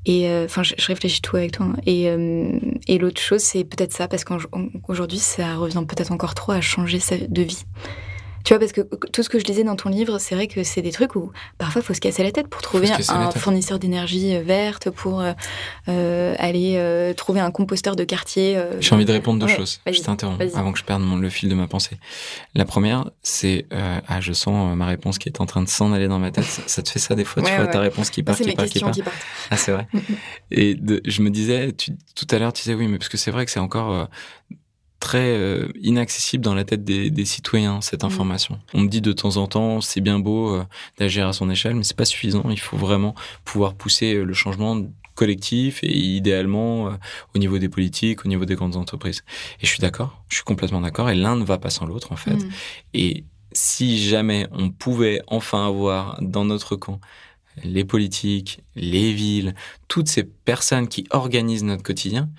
Et 0.05 0.27
enfin, 0.45 0.63
je, 0.63 0.73
je 0.77 0.87
réfléchis 0.87 1.21
tout 1.21 1.35
avec 1.35 1.51
toi. 1.51 1.67
hein. 1.67 1.75
Et, 1.85 2.07
euh, 2.09 2.57
et 2.87 2.97
l'autre 2.97 3.19
chose, 3.21 3.41
c'est 3.41 3.63
peut-être 3.63 3.93
ça, 3.93 4.07
parce 4.07 4.23
qu'aujourd'hui, 4.23 5.19
ça 5.19 5.55
revient 5.57 5.83
peut-être 5.87 6.11
encore 6.11 6.33
trop 6.33 6.53
à 6.53 6.61
changer 6.61 6.99
sa, 6.99 7.17
de 7.17 7.41
vie. 7.43 7.63
Tu 8.43 8.53
vois, 8.53 8.59
parce 8.59 8.71
que 8.71 8.81
tout 9.11 9.23
ce 9.23 9.29
que 9.29 9.39
je 9.39 9.43
lisais 9.43 9.63
dans 9.63 9.75
ton 9.75 9.89
livre, 9.89 10.17
c'est 10.19 10.35
vrai 10.35 10.47
que 10.47 10.63
c'est 10.63 10.81
des 10.81 10.91
trucs 10.91 11.15
où 11.15 11.31
parfois 11.57 11.81
il 11.81 11.85
faut 11.85 11.93
se 11.93 11.99
casser 11.99 12.23
la 12.23 12.31
tête 12.31 12.47
pour 12.47 12.61
trouver 12.61 12.89
un 12.91 13.31
fournisseur 13.31 13.79
d'énergie 13.79 14.35
euh, 14.35 14.41
verte, 14.41 14.89
pour 14.89 15.21
euh, 15.21 15.33
euh, 15.87 16.35
aller 16.37 17.13
trouver 17.15 17.39
un 17.39 17.51
composteur 17.51 17.95
de 17.95 18.03
quartier. 18.03 18.61
J'ai 18.79 18.95
envie 18.95 19.05
de 19.05 19.11
répondre 19.11 19.45
deux 19.45 19.51
choses. 19.51 19.81
Je 19.89 20.01
t'interromps 20.01 20.43
avant 20.55 20.71
que 20.71 20.79
je 20.79 20.83
perde 20.83 21.03
le 21.19 21.29
fil 21.29 21.49
de 21.49 21.55
ma 21.55 21.67
pensée. 21.67 21.97
La 22.55 22.65
première, 22.65 23.09
c'est 23.21 23.65
ah, 23.71 24.21
je 24.21 24.33
sens 24.33 24.75
ma 24.75 24.85
réponse 24.85 25.17
qui 25.17 25.29
est 25.29 25.41
en 25.41 25.45
train 25.45 25.61
de 25.61 25.69
s'en 25.69 25.91
aller 25.91 26.07
dans 26.07 26.19
ma 26.19 26.31
tête. 26.31 26.45
Ça, 26.45 26.81
te 26.81 26.89
fait 26.89 26.99
ça 26.99 27.15
des 27.15 27.25
fois, 27.25 27.43
tu 27.43 27.53
vois 27.53 27.67
ta 27.67 27.79
réponse 27.79 28.09
qui 28.09 28.23
part, 28.23 28.35
qui 28.35 28.51
part, 28.53 28.65
qui 28.65 28.79
part. 28.79 29.13
Ah, 29.51 29.57
c'est 29.57 29.71
vrai. 29.71 29.87
Et 30.51 30.77
je 31.05 31.21
me 31.21 31.29
disais, 31.29 31.73
tout 31.73 32.27
à 32.31 32.39
l'heure, 32.39 32.53
tu 32.53 32.63
disais 32.63 32.73
oui, 32.73 32.87
mais 32.87 32.97
parce 32.97 33.09
que 33.09 33.17
c'est 33.17 33.31
vrai 33.31 33.45
que 33.45 33.51
c'est 33.51 33.59
encore 33.59 34.07
très 34.99 35.35
euh, 35.35 35.67
inaccessible 35.81 36.43
dans 36.43 36.53
la 36.53 36.63
tête 36.63 36.83
des, 36.83 37.09
des 37.09 37.25
citoyens 37.25 37.81
cette 37.81 38.03
mmh. 38.03 38.07
information. 38.07 38.59
On 38.73 38.81
me 38.81 38.87
dit 38.87 39.01
de 39.01 39.13
temps 39.13 39.37
en 39.37 39.47
temps 39.47 39.81
c'est 39.81 40.01
bien 40.01 40.19
beau 40.19 40.55
euh, 40.55 40.63
d'agir 40.97 41.27
à 41.27 41.33
son 41.33 41.49
échelle, 41.49 41.75
mais 41.75 41.83
c'est 41.83 41.97
pas 41.97 42.05
suffisant. 42.05 42.43
Il 42.49 42.59
faut 42.59 42.77
vraiment 42.77 43.15
pouvoir 43.45 43.73
pousser 43.73 44.15
euh, 44.15 44.23
le 44.23 44.33
changement 44.33 44.81
collectif 45.15 45.83
et 45.83 45.97
idéalement 45.97 46.97
au 47.35 47.39
niveau 47.39 47.57
des 47.57 47.67
politiques, 47.67 48.25
au 48.25 48.29
niveau 48.29 48.45
des 48.45 48.55
grandes 48.55 48.77
entreprises. 48.77 49.21
Et 49.61 49.65
je 49.65 49.67
suis 49.67 49.81
d'accord, 49.81 50.23
je 50.29 50.35
suis 50.35 50.45
complètement 50.45 50.79
d'accord. 50.79 51.09
Et 51.09 51.15
l'un 51.15 51.35
ne 51.35 51.43
va 51.43 51.57
pas 51.57 51.69
sans 51.69 51.85
l'autre 51.85 52.13
en 52.13 52.15
fait. 52.15 52.35
Mmh. 52.35 52.49
Et 52.93 53.23
si 53.51 54.01
jamais 54.01 54.47
on 54.53 54.69
pouvait 54.69 55.21
enfin 55.27 55.67
avoir 55.67 56.17
dans 56.21 56.45
notre 56.45 56.77
camp 56.77 57.01
les 57.63 57.83
politiques, 57.83 58.61
les 58.75 59.11
villes, 59.11 59.55
toutes 59.87 60.07
ces 60.07 60.23
personnes 60.23 60.87
qui 60.87 61.05
organisent 61.09 61.63
notre 61.63 61.83
quotidien, 61.83 62.29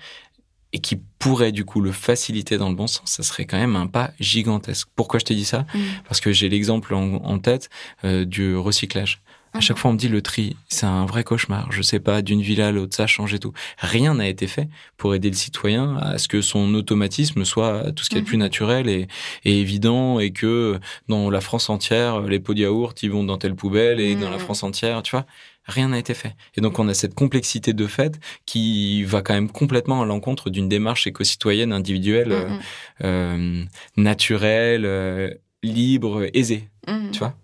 et 0.73 0.79
qui 0.79 0.99
pourrait 1.19 1.51
du 1.51 1.65
coup 1.65 1.81
le 1.81 1.91
faciliter 1.91 2.57
dans 2.57 2.69
le 2.69 2.75
bon 2.75 2.87
sens, 2.87 3.03
ça 3.05 3.23
serait 3.23 3.45
quand 3.45 3.57
même 3.57 3.75
un 3.75 3.87
pas 3.87 4.11
gigantesque. 4.19 4.87
Pourquoi 4.95 5.19
je 5.19 5.25
te 5.25 5.33
dis 5.33 5.45
ça? 5.45 5.65
Mm. 5.73 5.79
Parce 6.07 6.21
que 6.21 6.31
j'ai 6.31 6.49
l'exemple 6.49 6.93
en, 6.93 7.39
tête 7.39 7.69
euh, 8.03 8.25
du 8.25 8.55
recyclage. 8.55 9.21
À 9.53 9.59
chaque 9.59 9.75
mm. 9.75 9.79
fois, 9.79 9.91
on 9.91 9.93
me 9.95 9.99
dit 9.99 10.07
le 10.07 10.21
tri, 10.21 10.55
c'est 10.69 10.85
un 10.85 11.05
vrai 11.05 11.25
cauchemar. 11.25 11.69
Je 11.71 11.81
sais 11.81 11.99
pas, 11.99 12.21
d'une 12.21 12.41
ville 12.41 12.61
à 12.61 12.71
l'autre, 12.71 12.95
ça 12.95 13.05
change 13.05 13.33
et 13.33 13.39
tout. 13.39 13.51
Rien 13.79 14.13
n'a 14.13 14.29
été 14.29 14.47
fait 14.47 14.69
pour 14.95 15.13
aider 15.13 15.29
le 15.29 15.35
citoyen 15.35 15.97
à 15.97 16.17
ce 16.17 16.29
que 16.29 16.41
son 16.41 16.73
automatisme 16.73 17.43
soit 17.43 17.91
tout 17.91 18.03
ce 18.05 18.09
qui 18.09 18.15
est 18.15 18.21
le 18.21 18.25
plus 18.25 18.37
mm. 18.37 18.41
naturel 18.41 18.89
et, 18.89 19.07
et, 19.43 19.59
évident 19.59 20.19
et 20.19 20.31
que 20.31 20.79
dans 21.09 21.29
la 21.29 21.41
France 21.41 21.69
entière, 21.69 22.21
les 22.21 22.39
pots 22.39 22.53
de 22.53 22.61
yaourt, 22.61 23.03
ils 23.03 23.11
vont 23.11 23.25
dans 23.25 23.37
telle 23.37 23.55
poubelle 23.55 23.99
et 23.99 24.15
dans 24.15 24.29
la 24.29 24.39
France 24.39 24.63
entière, 24.63 25.03
tu 25.03 25.11
vois 25.11 25.25
rien 25.65 25.89
n'a 25.89 25.99
été 25.99 26.13
fait. 26.13 26.35
Et 26.55 26.61
donc 26.61 26.79
on 26.79 26.87
a 26.87 26.93
cette 26.93 27.13
complexité 27.13 27.73
de 27.73 27.87
fait 27.87 28.19
qui 28.45 29.03
va 29.03 29.21
quand 29.21 29.33
même 29.33 29.49
complètement 29.49 30.01
à 30.01 30.05
l'encontre 30.05 30.49
d'une 30.49 30.69
démarche 30.69 31.07
éco-citoyenne 31.07 31.73
individuelle, 31.73 32.29
mm, 32.29 32.31
mm. 32.31 32.59
Euh, 33.03 33.11
euh, 33.11 33.63
naturelle, 33.97 34.85
euh, 34.85 35.33
libre, 35.63 36.27
aisée. 36.33 36.69
Mm. 36.87 37.11
Tu 37.11 37.19
vois? 37.19 37.35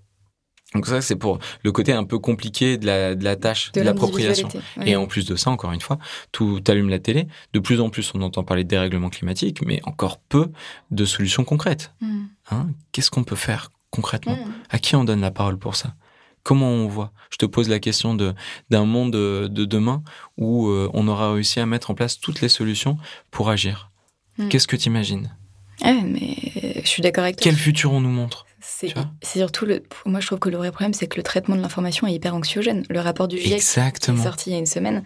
Donc 0.74 0.86
ça, 0.86 1.02
c'est 1.02 1.16
pour 1.16 1.40
le 1.64 1.72
côté 1.72 1.94
un 1.94 2.04
peu 2.04 2.20
compliqué 2.20 2.78
de 2.78 2.86
la, 2.86 3.16
de 3.16 3.24
la 3.24 3.38
tâche, 3.38 3.72
de, 3.72 3.82
l'appropriation. 3.82 4.50
Et 4.86 4.98
en 4.98 5.08
plus 5.08 5.26
de 5.26 5.36
ça, 5.38 5.50
encore 5.50 5.72
une 5.72 5.80
fois, 5.80 5.98
tout 6.34 6.62
allume 6.68 6.90
la 6.90 7.00
télé. 7.00 7.28
De 7.54 7.60
plus 7.60 7.80
en 7.80 7.90
plus, 7.90 8.12
on 8.14 8.22
entend 8.22 8.44
parler 8.44 8.66
de 8.66 8.70
dérèglement 8.70 9.10
climatique, 9.10 9.66
mais 9.66 9.80
encore 9.86 10.20
peu 10.20 10.52
de 10.92 11.06
solutions 11.06 11.46
concrètes. 11.46 11.94
Hein? 12.52 12.68
Qu'est-ce 12.92 13.10
qu'on 13.10 13.24
peut 13.24 13.38
faire 13.38 13.70
concrètement? 13.92 14.38
À 14.70 14.78
qui 14.78 14.98
on 14.98 15.06
donne 15.06 15.22
la 15.22 15.32
parole 15.32 15.58
pour 15.58 15.78
ça? 15.78 15.96
Comment 16.48 16.70
on 16.70 16.88
voit? 16.88 17.12
Je 17.30 17.36
te 17.36 17.46
pose 17.46 17.68
la 17.68 17.80
question 17.80 18.16
de 18.16 18.34
d'un 18.70 18.86
monde 18.86 19.12
de, 19.12 19.66
demain 19.66 20.02
où 20.38 20.70
euh, 20.70 20.90
on 20.94 21.10
aura 21.10 21.34
réussi 21.34 21.60
à 21.60 21.66
mettre 21.66 21.92
en 21.92 21.94
place 21.94 22.22
toutes 22.22 22.40
les 22.40 22.48
solutions 22.48 22.98
pour 23.32 23.50
agir. 23.50 23.92
Hmm. 24.38 24.48
Qu'est-ce 24.48 24.66
que 24.66 24.78
tu 24.78 24.88
imagines? 24.88 25.36
Mais 25.84 26.38
je 26.82 26.88
suis 26.88 27.02
d'accord 27.02 27.26
avec 27.26 27.36
toi. 27.36 27.44
Quel 27.44 27.56
futur 27.58 27.92
on 27.92 28.00
nous 28.00 28.12
montre? 28.12 28.46
C'est 28.62 28.94
surtout 29.22 29.66
le. 29.66 29.84
Moi, 30.06 30.22
je 30.22 30.28
trouve 30.28 30.40
que 30.40 30.48
le 30.48 30.56
vrai 30.56 30.72
problème, 30.72 30.94
c'est 30.94 31.08
que 31.08 31.18
le 31.18 31.24
traitement 31.24 31.58
de 31.58 31.62
l'information 31.62 32.08
est 32.08 32.14
hyper 32.14 32.34
anxiogène. 32.34 32.86
Le 32.90 33.02
rapport 33.02 33.28
du 33.28 33.38
GIEC 33.38 33.54
Exactement. 33.56 34.22
est 34.22 34.24
sorti 34.24 34.50
il 34.50 34.54
y 34.54 34.56
a 34.56 34.60
une 34.60 34.66
semaine 34.66 35.04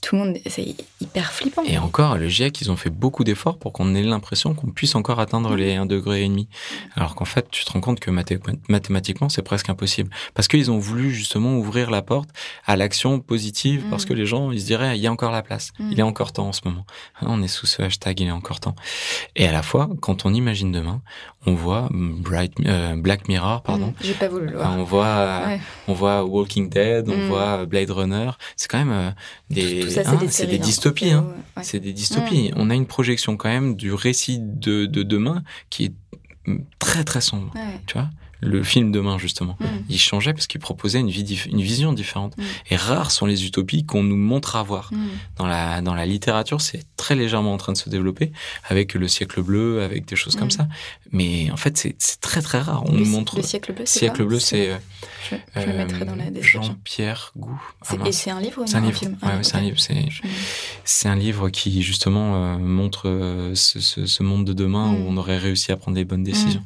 tout 0.00 0.16
le 0.16 0.22
monde, 0.22 0.38
c'est 0.46 0.74
hyper 1.00 1.32
flippant. 1.32 1.62
Et 1.64 1.78
encore, 1.78 2.16
le 2.16 2.28
GIEC, 2.28 2.60
ils 2.60 2.70
ont 2.70 2.76
fait 2.76 2.90
beaucoup 2.90 3.24
d'efforts 3.24 3.58
pour 3.58 3.72
qu'on 3.72 3.94
ait 3.94 4.02
l'impression 4.02 4.54
qu'on 4.54 4.68
puisse 4.68 4.94
encore 4.94 5.20
atteindre 5.20 5.54
les 5.54 5.76
1,5 5.76 5.86
degré 5.86 6.24
et 6.24 6.28
demi. 6.28 6.48
Alors 6.96 7.14
qu'en 7.14 7.24
fait, 7.24 7.50
tu 7.50 7.64
te 7.64 7.72
rends 7.72 7.80
compte 7.80 8.00
que 8.00 8.10
mathématiquement, 8.10 9.28
c'est 9.28 9.42
presque 9.42 9.68
impossible. 9.68 10.10
Parce 10.34 10.48
qu'ils 10.48 10.70
ont 10.70 10.78
voulu 10.78 11.10
justement 11.10 11.56
ouvrir 11.56 11.90
la 11.90 12.02
porte 12.02 12.30
à 12.66 12.76
l'action 12.76 13.20
positive, 13.20 13.84
parce 13.90 14.04
que 14.04 14.12
mm. 14.12 14.16
les 14.16 14.26
gens, 14.26 14.50
ils 14.50 14.60
se 14.60 14.66
diraient, 14.66 14.96
il 14.96 15.02
y 15.02 15.06
a 15.06 15.12
encore 15.12 15.32
la 15.32 15.42
place. 15.42 15.72
Mm. 15.78 15.92
Il 15.92 16.00
est 16.00 16.04
encore 16.04 16.32
temps 16.32 16.48
en 16.48 16.52
ce 16.52 16.62
moment. 16.64 16.86
Hein, 17.20 17.26
on 17.28 17.42
est 17.42 17.48
sous 17.48 17.66
ce 17.66 17.82
hashtag, 17.82 18.20
il 18.20 18.28
est 18.28 18.32
encore 18.32 18.60
temps. 18.60 18.76
Et 19.36 19.46
à 19.46 19.52
la 19.52 19.62
fois, 19.62 19.90
quand 20.00 20.24
on 20.24 20.32
imagine 20.32 20.72
demain, 20.72 21.02
on 21.46 21.54
voit 21.54 21.88
Bright, 21.90 22.52
euh, 22.66 22.96
Black 22.96 23.28
Mirror, 23.28 23.62
pardon. 23.62 23.88
Mm. 23.88 23.94
J'ai 24.02 24.14
pas 24.14 24.28
voulu 24.28 24.46
le 24.46 24.56
voir. 24.56 24.76
On 24.78 24.84
voit, 24.84 25.42
on 25.88 25.92
voit 25.92 26.24
Walking 26.24 26.68
Dead, 26.68 27.08
on 27.08 27.28
voit 27.28 27.66
Blade 27.66 27.90
Runner. 27.90 28.30
C'est 28.56 28.68
quand 28.68 28.78
même 28.78 28.92
euh, 28.92 29.10
des 29.50 29.89
c'est 29.90 30.46
des, 30.46 30.58
dystopies. 30.58 31.10
Hein. 31.10 31.26
C'est 31.62 31.80
des 31.80 31.92
dystopies. 31.92 32.52
On 32.56 32.70
a 32.70 32.74
une 32.74 32.86
projection 32.86 33.36
quand 33.36 33.48
même 33.48 33.76
du 33.76 33.92
récit 33.92 34.38
de, 34.40 34.86
de 34.86 35.02
demain 35.02 35.42
qui 35.68 35.86
est 35.86 35.92
très 36.78 37.04
très 37.04 37.20
sombre. 37.20 37.52
Tu 37.86 37.94
vois 37.94 38.08
le 38.40 38.62
film 38.62 38.92
Demain, 38.92 39.18
justement. 39.18 39.56
Mm. 39.60 39.66
Il 39.88 39.98
changeait 39.98 40.32
parce 40.32 40.46
qu'il 40.46 40.60
proposait 40.60 41.00
une, 41.00 41.10
vie 41.10 41.38
une 41.46 41.60
vision 41.60 41.92
différente. 41.92 42.36
Mm. 42.36 42.42
Et 42.70 42.76
rares 42.76 43.10
sont 43.10 43.26
les 43.26 43.44
utopies 43.46 43.84
qu'on 43.84 44.02
nous 44.02 44.16
montre 44.16 44.56
à 44.56 44.62
voir. 44.62 44.90
Mm. 44.92 44.98
Dans, 45.36 45.46
la, 45.46 45.80
dans 45.82 45.94
la 45.94 46.06
littérature, 46.06 46.60
c'est 46.60 46.84
très 46.96 47.14
légèrement 47.14 47.52
en 47.52 47.56
train 47.56 47.72
de 47.72 47.78
se 47.78 47.88
développer, 47.88 48.32
avec 48.64 48.94
le 48.94 49.08
siècle 49.08 49.42
bleu, 49.42 49.82
avec 49.82 50.06
des 50.06 50.16
choses 50.16 50.36
comme 50.36 50.50
ça. 50.50 50.68
Mais 51.12 51.50
en 51.50 51.56
fait, 51.56 51.76
c'est 51.76 52.20
très 52.20 52.42
très 52.42 52.60
rare. 52.60 52.84
On 52.86 52.92
le, 52.92 53.00
nous 53.00 53.06
montre. 53.06 53.36
Le 53.36 53.42
siècle 53.42 53.72
bleu, 53.72 53.84
c'est 53.86 54.00
siècle 54.00 54.24
bleu, 54.24 54.38
c'est. 54.38 54.80
Je, 55.54 55.70
mettrai 55.70 56.04
dans 56.04 56.16
la 56.16 56.24
euh. 56.24 56.42
Jean-Pierre 56.42 57.32
Gou. 57.36 57.60
Ah, 57.88 57.94
et 58.06 58.12
c'est 58.12 58.30
un 58.30 58.40
livre 58.40 58.62
ou 58.62 58.66
C'est 58.66 58.76
un, 58.76 58.80
livre. 58.80 59.00
ouais, 59.04 59.42
c'est 59.42 59.56
un 59.56 59.60
livre. 59.60 59.78
C'est 60.84 61.08
un 61.08 61.14
livre 61.14 61.50
qui, 61.50 61.82
justement, 61.82 62.36
euh, 62.36 62.58
montre 62.58 63.08
euh, 63.08 63.54
ce, 63.54 63.80
ce, 63.80 64.06
ce, 64.06 64.22
monde 64.22 64.44
de 64.44 64.52
demain 64.52 64.92
où 64.92 65.04
on 65.08 65.16
aurait 65.16 65.38
réussi 65.38 65.72
à 65.72 65.76
prendre 65.76 65.96
des 65.96 66.04
bonnes 66.04 66.24
décisions. 66.24 66.62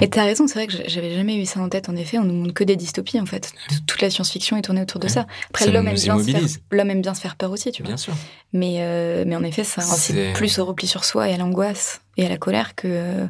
Mais 0.00 0.08
tu 0.08 0.18
as 0.18 0.24
raison, 0.24 0.46
c'est 0.46 0.54
vrai 0.54 0.66
que 0.66 0.88
j'avais 0.88 1.14
jamais 1.14 1.36
eu 1.36 1.46
ça 1.46 1.60
en 1.60 1.68
tête. 1.68 1.88
En 1.88 1.96
effet, 1.96 2.18
on 2.18 2.24
nous 2.24 2.34
montre 2.34 2.54
que 2.54 2.64
des 2.64 2.76
dystopies, 2.76 3.20
en 3.20 3.26
fait. 3.26 3.52
Toute 3.86 4.00
la 4.00 4.10
science-fiction 4.10 4.56
est 4.56 4.62
tournée 4.62 4.82
autour 4.82 5.00
de 5.00 5.08
ça. 5.08 5.26
Après, 5.50 5.70
l'homme 5.70 5.88
aime, 5.88 5.94
bien 5.94 6.18
se 6.18 6.30
faire, 6.30 6.40
l'homme 6.70 6.90
aime 6.90 7.02
bien 7.02 7.14
se 7.14 7.20
faire 7.20 7.36
peur 7.36 7.50
aussi, 7.50 7.72
tu 7.72 7.82
vois. 7.82 7.88
Bien 7.88 7.96
sûr. 7.96 8.14
Mais, 8.52 8.76
euh, 8.80 9.24
mais 9.26 9.36
en 9.36 9.42
effet, 9.42 9.64
ça 9.64 9.82
incite 9.82 10.34
plus 10.34 10.58
au 10.58 10.64
repli 10.64 10.86
sur 10.86 11.04
soi 11.04 11.28
et 11.28 11.34
à 11.34 11.36
l'angoisse 11.36 12.00
et 12.16 12.26
à 12.26 12.28
la 12.28 12.36
colère 12.36 12.74
que, 12.74 13.26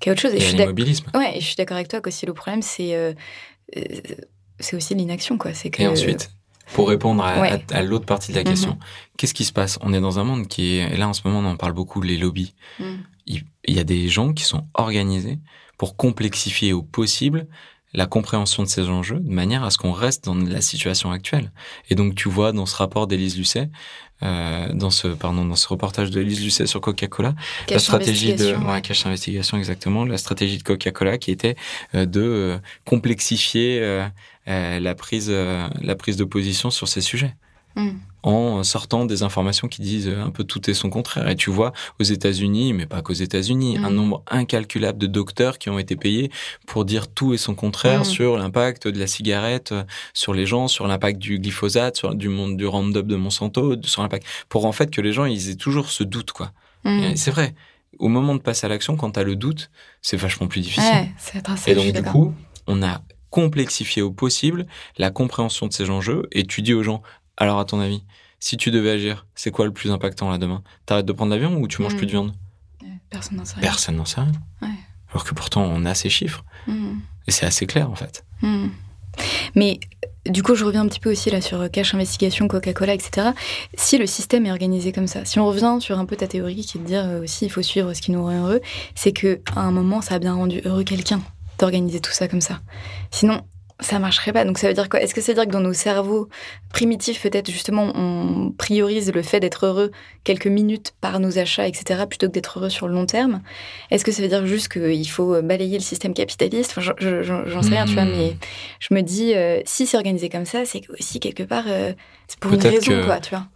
qu'à 0.00 0.12
autre 0.12 0.20
chose. 0.20 0.34
Et, 0.34 0.38
l'immobilisme. 0.38 1.06
Ouais, 1.14 1.36
et 1.36 1.40
je 1.40 1.46
suis 1.46 1.56
d'accord 1.56 1.76
avec 1.76 1.88
toi 1.88 2.00
qu'aussi 2.00 2.26
le 2.26 2.34
problème, 2.34 2.62
c'est, 2.62 2.94
euh, 2.94 3.12
euh, 3.76 3.82
c'est 4.60 4.76
aussi 4.76 4.94
l'inaction, 4.94 5.38
quoi. 5.38 5.54
C'est 5.54 5.70
que, 5.70 5.82
et 5.82 5.86
ensuite 5.86 6.30
pour 6.72 6.88
répondre 6.88 7.22
à, 7.22 7.82
l'autre 7.82 8.06
partie 8.06 8.32
de 8.32 8.36
la 8.36 8.44
question, 8.44 8.72
mhm. 8.72 8.78
qu'est-ce 9.16 9.34
qui 9.34 9.44
se 9.44 9.52
passe? 9.52 9.78
On 9.82 9.92
est 9.92 10.00
dans 10.00 10.18
un 10.18 10.24
monde 10.24 10.48
qui 10.48 10.76
est, 10.76 10.94
et 10.94 10.96
là 10.96 11.08
en 11.08 11.12
ce 11.12 11.20
moment 11.24 11.40
on 11.40 11.52
en 11.52 11.56
parle 11.56 11.72
beaucoup, 11.72 12.00
les 12.00 12.16
lobbies. 12.16 12.54
Mhm. 12.80 13.04
Il, 13.26 13.44
il 13.66 13.74
y 13.74 13.80
a 13.80 13.84
des 13.84 14.08
gens 14.08 14.32
qui 14.32 14.44
sont 14.44 14.66
organisés 14.74 15.38
pour 15.78 15.96
complexifier 15.96 16.72
au 16.72 16.82
possible 16.82 17.46
la 17.94 18.06
compréhension 18.06 18.64
de 18.64 18.68
ces 18.68 18.88
enjeux 18.88 19.20
de 19.20 19.30
manière 19.30 19.62
à 19.62 19.70
ce 19.70 19.78
qu'on 19.78 19.92
reste 19.92 20.24
dans 20.24 20.34
la 20.34 20.60
situation 20.60 21.12
actuelle. 21.12 21.52
Et 21.88 21.94
donc 21.94 22.16
tu 22.16 22.28
vois 22.28 22.52
dans 22.52 22.66
ce 22.66 22.74
rapport 22.76 23.06
d'Élise 23.06 23.38
Lucet, 23.38 23.70
euh, 24.22 24.68
dans 24.72 24.90
ce 24.90 25.08
pardon 25.08 25.44
dans 25.44 25.56
ce 25.56 25.68
reportage 25.68 26.10
d'Élise 26.10 26.42
Lucet 26.42 26.66
sur 26.66 26.80
Coca-Cola, 26.80 27.34
la 27.70 27.78
stratégie 27.78 28.34
de 28.34 28.54
ouais, 28.54 28.82
cache 28.82 29.06
investigation 29.06 29.56
exactement, 29.56 30.04
la 30.04 30.18
stratégie 30.18 30.58
de 30.58 30.64
Coca-Cola 30.64 31.18
qui 31.18 31.30
était 31.30 31.54
euh, 31.94 32.04
de 32.04 32.20
euh, 32.20 32.58
complexifier 32.84 33.80
euh, 33.80 34.08
la 34.46 34.94
prise 34.94 35.30
la 35.30 35.94
prise 35.94 36.16
de 36.16 36.24
position 36.24 36.70
sur 36.70 36.88
ces 36.88 37.00
sujets. 37.00 37.34
Hmm 37.76 37.92
en 38.24 38.62
sortant 38.62 39.04
des 39.04 39.22
informations 39.22 39.68
qui 39.68 39.82
disent 39.82 40.08
un 40.08 40.30
peu 40.30 40.44
tout 40.44 40.70
et 40.70 40.74
son 40.74 40.88
contraire. 40.88 41.28
Et 41.28 41.36
tu 41.36 41.50
vois, 41.50 41.74
aux 42.00 42.04
États-Unis, 42.04 42.72
mais 42.72 42.86
pas 42.86 43.02
qu'aux 43.02 43.12
États-Unis, 43.12 43.76
un 43.76 43.90
mm. 43.90 43.94
nombre 43.94 44.22
incalculable 44.30 44.98
de 44.98 45.06
docteurs 45.06 45.58
qui 45.58 45.68
ont 45.68 45.78
été 45.78 45.94
payés 45.94 46.30
pour 46.66 46.86
dire 46.86 47.06
tout 47.06 47.34
et 47.34 47.36
son 47.36 47.54
contraire 47.54 48.00
mm. 48.00 48.04
sur 48.04 48.38
l'impact 48.38 48.88
de 48.88 48.98
la 48.98 49.06
cigarette 49.06 49.74
sur 50.14 50.32
les 50.32 50.46
gens, 50.46 50.68
sur 50.68 50.86
l'impact 50.86 51.18
du 51.18 51.38
glyphosate, 51.38 51.96
sur 51.98 52.14
du 52.14 52.30
monde 52.30 52.56
du 52.56 52.66
Roundup 52.66 53.06
de 53.06 53.16
Monsanto, 53.16 53.76
sur 53.82 54.00
l'impact 54.00 54.26
pour 54.48 54.64
en 54.64 54.72
fait 54.72 54.90
que 54.90 55.02
les 55.02 55.12
gens 55.12 55.26
ils 55.26 55.50
aient 55.50 55.56
toujours 55.56 55.90
ce 55.90 56.02
doute 56.02 56.32
quoi. 56.32 56.52
Mm. 56.84 57.16
C'est 57.16 57.30
vrai. 57.30 57.54
Au 57.98 58.08
moment 58.08 58.34
de 58.34 58.40
passer 58.40 58.64
à 58.64 58.68
l'action, 58.68 58.96
quand 58.96 59.12
tu 59.12 59.20
as 59.20 59.22
le 59.22 59.36
doute, 59.36 59.70
c'est 60.02 60.16
vachement 60.16 60.48
plus 60.48 60.60
difficile. 60.62 61.08
Ouais, 61.34 61.42
et 61.66 61.74
donc 61.74 61.92
du 61.92 62.02
coup, 62.02 62.34
on 62.66 62.82
a 62.82 63.02
complexifié 63.30 64.00
au 64.00 64.10
possible 64.10 64.66
la 64.96 65.10
compréhension 65.10 65.66
de 65.66 65.72
ces 65.72 65.90
enjeux 65.90 66.28
et 66.32 66.44
tu 66.44 66.62
dis 66.62 66.72
aux 66.72 66.82
gens 66.82 67.02
alors, 67.36 67.58
à 67.58 67.64
ton 67.64 67.80
avis, 67.80 68.02
si 68.38 68.56
tu 68.56 68.70
devais 68.70 68.90
agir, 68.90 69.26
c'est 69.34 69.50
quoi 69.50 69.64
le 69.64 69.72
plus 69.72 69.90
impactant 69.90 70.30
là 70.30 70.38
demain? 70.38 70.62
T'arrêtes 70.86 71.06
de 71.06 71.12
prendre 71.12 71.32
l'avion 71.32 71.56
ou 71.56 71.68
tu 71.68 71.82
manges 71.82 71.96
plus 71.96 72.06
de 72.06 72.12
viande? 72.12 72.32
Personne 73.10 73.36
n'en 73.38 73.44
sait 73.44 73.54
rien. 73.54 73.62
Personne 73.62 73.96
n'en 73.96 74.04
sait 74.04 74.20
rien. 74.20 74.32
Alors 75.10 75.24
que 75.24 75.34
pourtant, 75.34 75.62
on 75.62 75.84
a 75.84 75.94
ces 75.94 76.10
chiffres. 76.10 76.44
Hmm. 76.66 76.98
Et 77.26 77.30
c'est 77.30 77.46
assez 77.46 77.66
clair, 77.66 77.90
en 77.90 77.94
fait. 77.94 78.24
Hmm. 78.42 78.68
Mais 79.54 79.78
du 80.26 80.42
coup, 80.42 80.54
je 80.54 80.64
reviens 80.64 80.82
un 80.82 80.88
petit 80.88 81.00
peu 81.00 81.10
aussi 81.10 81.30
là 81.30 81.40
sur 81.40 81.70
Cash 81.70 81.94
Investigation, 81.94 82.48
Coca-Cola, 82.48 82.94
etc. 82.94 83.28
Si 83.76 83.98
le 83.98 84.06
système 84.06 84.46
est 84.46 84.50
organisé 84.50 84.90
comme 84.90 85.06
ça, 85.06 85.24
si 85.24 85.38
on 85.38 85.46
revient 85.46 85.76
sur 85.80 85.98
un 85.98 86.04
peu 86.04 86.16
ta 86.16 86.26
théorie 86.26 86.64
qui 86.64 86.78
est 86.78 86.80
de 86.80 86.86
dire 86.86 87.04
euh, 87.04 87.22
aussi 87.22 87.46
il 87.46 87.50
faut 87.50 87.62
suivre 87.62 87.94
ce 87.94 88.02
qui 88.02 88.10
nous 88.10 88.22
rend 88.22 88.32
heureux, 88.32 88.60
c'est 88.94 89.12
que 89.12 89.40
à 89.54 89.60
un 89.60 89.70
moment 89.70 90.00
ça 90.00 90.14
a 90.14 90.18
bien 90.18 90.34
rendu 90.34 90.60
heureux 90.64 90.84
quelqu'un. 90.84 91.22
d'organiser 91.58 92.00
tout 92.00 92.10
ça 92.10 92.26
comme 92.26 92.40
ça. 92.40 92.60
Sinon, 93.10 93.42
ça 93.80 93.98
marcherait 93.98 94.32
pas. 94.32 94.44
Donc 94.44 94.58
ça 94.58 94.68
veut 94.68 94.74
dire 94.74 94.88
quoi? 94.88 95.00
Est-ce 95.00 95.14
que 95.14 95.20
ça 95.20 95.32
veut 95.32 95.36
dire 95.36 95.46
que 95.46 95.52
dans 95.52 95.60
nos 95.60 95.72
cerveaux 95.72 96.28
primitifs, 96.72 97.22
peut-être 97.22 97.50
justement, 97.50 97.92
on 97.94 98.52
priorise 98.52 99.12
le 99.12 99.22
fait 99.22 99.40
d'être 99.40 99.66
heureux 99.66 99.90
quelques 100.22 100.46
minutes 100.46 100.94
par 101.00 101.20
nos 101.20 101.38
achats, 101.38 101.66
etc., 101.66 102.04
plutôt 102.08 102.28
que 102.28 102.32
d'être 102.32 102.58
heureux 102.58 102.70
sur 102.70 102.86
le 102.88 102.94
long 102.94 103.06
terme? 103.06 103.42
Est-ce 103.90 104.04
que 104.04 104.12
ça 104.12 104.22
veut 104.22 104.28
dire 104.28 104.46
juste 104.46 104.68
qu'il 104.68 105.08
faut 105.08 105.42
balayer 105.42 105.78
le 105.78 105.82
système 105.82 106.14
capitaliste? 106.14 106.74
Enfin, 106.76 106.94
j'en 107.00 107.62
sais 107.62 107.70
rien, 107.70 107.84
tu 107.84 107.94
vois, 107.94 108.04
mais 108.04 108.36
je 108.78 108.94
me 108.94 109.02
dis, 109.02 109.34
euh, 109.34 109.60
si 109.64 109.86
c'est 109.86 109.96
organisé 109.96 110.28
comme 110.28 110.46
ça, 110.46 110.64
c'est 110.64 110.82
aussi 110.90 111.20
quelque 111.20 111.42
part, 111.42 111.64
euh, 111.66 111.92
c'est 112.28 112.38
pour 112.38 112.52
une 112.52 112.62
raison, 112.62 113.04
quoi, 113.04 113.20
tu 113.20 113.30
vois 113.30 113.46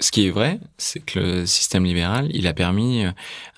ce 0.00 0.10
qui 0.10 0.26
est 0.26 0.30
vrai, 0.30 0.58
c'est 0.76 1.00
que 1.00 1.18
le 1.18 1.46
système 1.46 1.84
libéral, 1.84 2.28
il 2.32 2.46
a 2.46 2.52
permis 2.52 3.04
euh, 3.04 3.10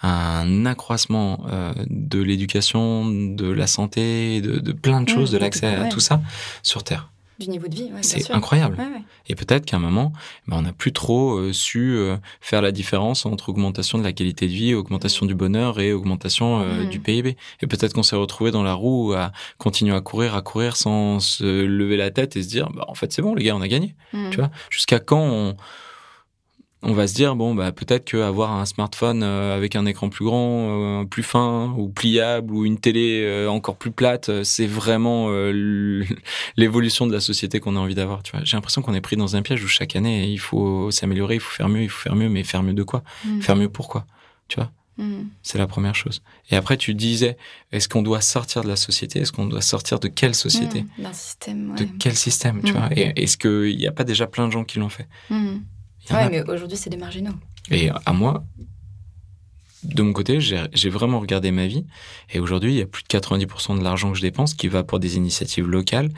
un 0.02 0.66
accroissement 0.66 1.44
euh, 1.50 1.72
de 1.88 2.20
l'éducation, 2.20 3.04
de 3.06 3.50
la 3.50 3.66
santé, 3.66 4.40
de, 4.40 4.72
plein 4.72 5.02
de 5.02 5.10
mmh, 5.10 5.14
choses, 5.14 5.30
de 5.30 5.38
l'accès 5.38 5.66
à 5.66 5.88
tout 5.88 6.00
ça 6.00 6.20
sur 6.62 6.82
Terre. 6.82 7.10
Du 7.38 7.48
niveau 7.48 7.68
de 7.68 7.74
vie, 7.74 7.90
c'est 8.02 8.30
incroyable. 8.32 8.76
Et 9.26 9.34
peut-être 9.34 9.64
qu'à 9.64 9.78
un 9.78 9.80
moment, 9.80 10.12
ben, 10.46 10.58
on 10.58 10.62
n'a 10.62 10.74
plus 10.74 10.92
trop 10.92 11.38
euh, 11.38 11.54
su 11.54 11.98
faire 12.42 12.60
la 12.60 12.70
différence 12.70 13.24
entre 13.24 13.48
augmentation 13.48 13.96
de 13.96 14.04
la 14.04 14.12
qualité 14.12 14.46
de 14.46 14.52
vie, 14.52 14.74
augmentation 14.74 15.24
du 15.24 15.34
bonheur 15.34 15.80
et 15.80 15.94
augmentation 15.94 16.58
mmh. 16.58 16.90
du 16.90 17.00
PIB. 17.00 17.36
Et 17.62 17.66
peut-être 17.66 17.94
qu'on 17.94 18.02
s'est 18.02 18.16
retrouvé 18.16 18.50
dans 18.50 18.62
la 18.62 18.74
roue 18.74 19.14
à 19.14 19.32
continuer 19.56 19.94
à 19.94 20.02
courir, 20.02 20.34
à 20.34 20.42
courir 20.42 20.76
sans 20.76 21.18
se 21.18 21.44
lever 21.44 21.96
la 21.96 22.10
tête 22.10 22.36
et 22.36 22.42
se 22.42 22.48
dire, 22.48 22.68
bah, 22.74 22.84
en 22.88 22.94
fait, 22.94 23.10
c'est 23.10 23.22
bon, 23.22 23.34
les 23.34 23.44
gars, 23.44 23.56
on 23.56 23.62
a 23.62 23.68
gagné. 23.68 23.94
Mmh. 24.12 24.30
Tu 24.30 24.36
vois, 24.36 24.50
jusqu'à 24.68 24.98
quand 24.98 25.22
on 25.22 25.56
on 26.82 26.94
va 26.94 27.06
se 27.06 27.14
dire 27.14 27.36
bon 27.36 27.54
bah 27.54 27.72
peut-être 27.72 28.06
qu'avoir 28.06 28.52
un 28.52 28.64
smartphone 28.64 29.22
euh, 29.22 29.54
avec 29.54 29.76
un 29.76 29.84
écran 29.84 30.08
plus 30.08 30.24
grand, 30.24 31.02
euh, 31.02 31.04
plus 31.04 31.22
fin 31.22 31.74
ou 31.76 31.88
pliable 31.88 32.54
ou 32.54 32.64
une 32.64 32.78
télé 32.78 33.22
euh, 33.24 33.48
encore 33.48 33.76
plus 33.76 33.90
plate, 33.90 34.42
c'est 34.44 34.66
vraiment 34.66 35.28
l'évolution 36.56 37.06
de 37.06 37.12
la 37.12 37.20
société 37.20 37.60
qu'on 37.60 37.76
a 37.76 37.78
envie 37.78 37.94
d'avoir. 37.94 38.22
Tu 38.22 38.32
vois, 38.32 38.40
j'ai 38.44 38.56
l'impression 38.56 38.82
qu'on 38.82 38.94
est 38.94 39.00
pris 39.00 39.16
dans 39.16 39.36
un 39.36 39.42
piège 39.42 39.62
où 39.62 39.68
chaque 39.68 39.94
année 39.94 40.28
il 40.28 40.38
faut 40.38 40.90
s'améliorer, 40.90 41.34
il 41.34 41.40
faut 41.40 41.52
faire 41.54 41.68
mieux, 41.68 41.82
il 41.82 41.90
faut 41.90 42.00
faire 42.00 42.16
mieux, 42.16 42.28
mais 42.28 42.44
faire 42.44 42.62
mieux 42.62 42.74
de 42.74 42.82
quoi? 42.82 43.02
Mm. 43.24 43.40
Faire 43.40 43.56
mieux 43.56 43.68
pourquoi 43.68 44.06
Tu 44.48 44.56
vois? 44.56 44.70
Mm. 44.96 45.24
C'est 45.42 45.58
la 45.58 45.66
première 45.66 45.94
chose. 45.94 46.22
Et 46.50 46.56
après, 46.56 46.76
tu 46.76 46.94
disais, 46.94 47.36
est-ce 47.72 47.88
qu'on 47.88 48.02
doit 48.02 48.20
sortir 48.20 48.62
de 48.62 48.68
la 48.68 48.76
société? 48.76 49.20
Est-ce 49.20 49.32
qu'on 49.32 49.46
doit 49.46 49.60
sortir 49.60 50.00
de 50.00 50.08
quelle 50.08 50.34
société? 50.34 50.82
Mm. 50.82 51.02
D'un 51.02 51.12
système. 51.12 51.74
De 51.76 51.86
quel 51.98 52.16
système, 52.16 52.62
tu 52.62 52.72
vois? 52.72 52.88
Et 52.96 53.22
est-ce 53.22 53.36
qu'il 53.36 53.76
n'y 53.76 53.86
a 53.86 53.92
pas 53.92 54.04
déjà 54.04 54.26
plein 54.26 54.46
de 54.46 54.52
gens 54.52 54.64
qui 54.64 54.78
l'ont 54.78 54.88
fait? 54.88 55.08
Ouais, 56.10 56.28
mais 56.30 56.42
aujourd'hui, 56.48 56.76
c'est 56.76 56.90
des 56.90 56.96
marginaux. 56.96 57.34
Et 57.70 57.90
à 57.90 58.12
moi, 58.12 58.44
de 59.82 60.02
mon 60.02 60.12
côté, 60.12 60.40
j'ai 60.40 60.90
vraiment 60.90 61.20
regardé 61.20 61.50
ma 61.50 61.66
vie. 61.66 61.86
Et 62.30 62.40
aujourd'hui, 62.40 62.72
il 62.72 62.78
y 62.78 62.82
a 62.82 62.86
plus 62.86 63.02
de 63.02 63.08
90% 63.08 63.78
de 63.78 63.84
l'argent 63.84 64.10
que 64.12 64.16
je 64.16 64.22
dépense 64.22 64.54
qui 64.54 64.68
va 64.68 64.82
pour 64.82 64.98
des 64.98 65.16
initiatives 65.16 65.68
locales. 65.68 66.10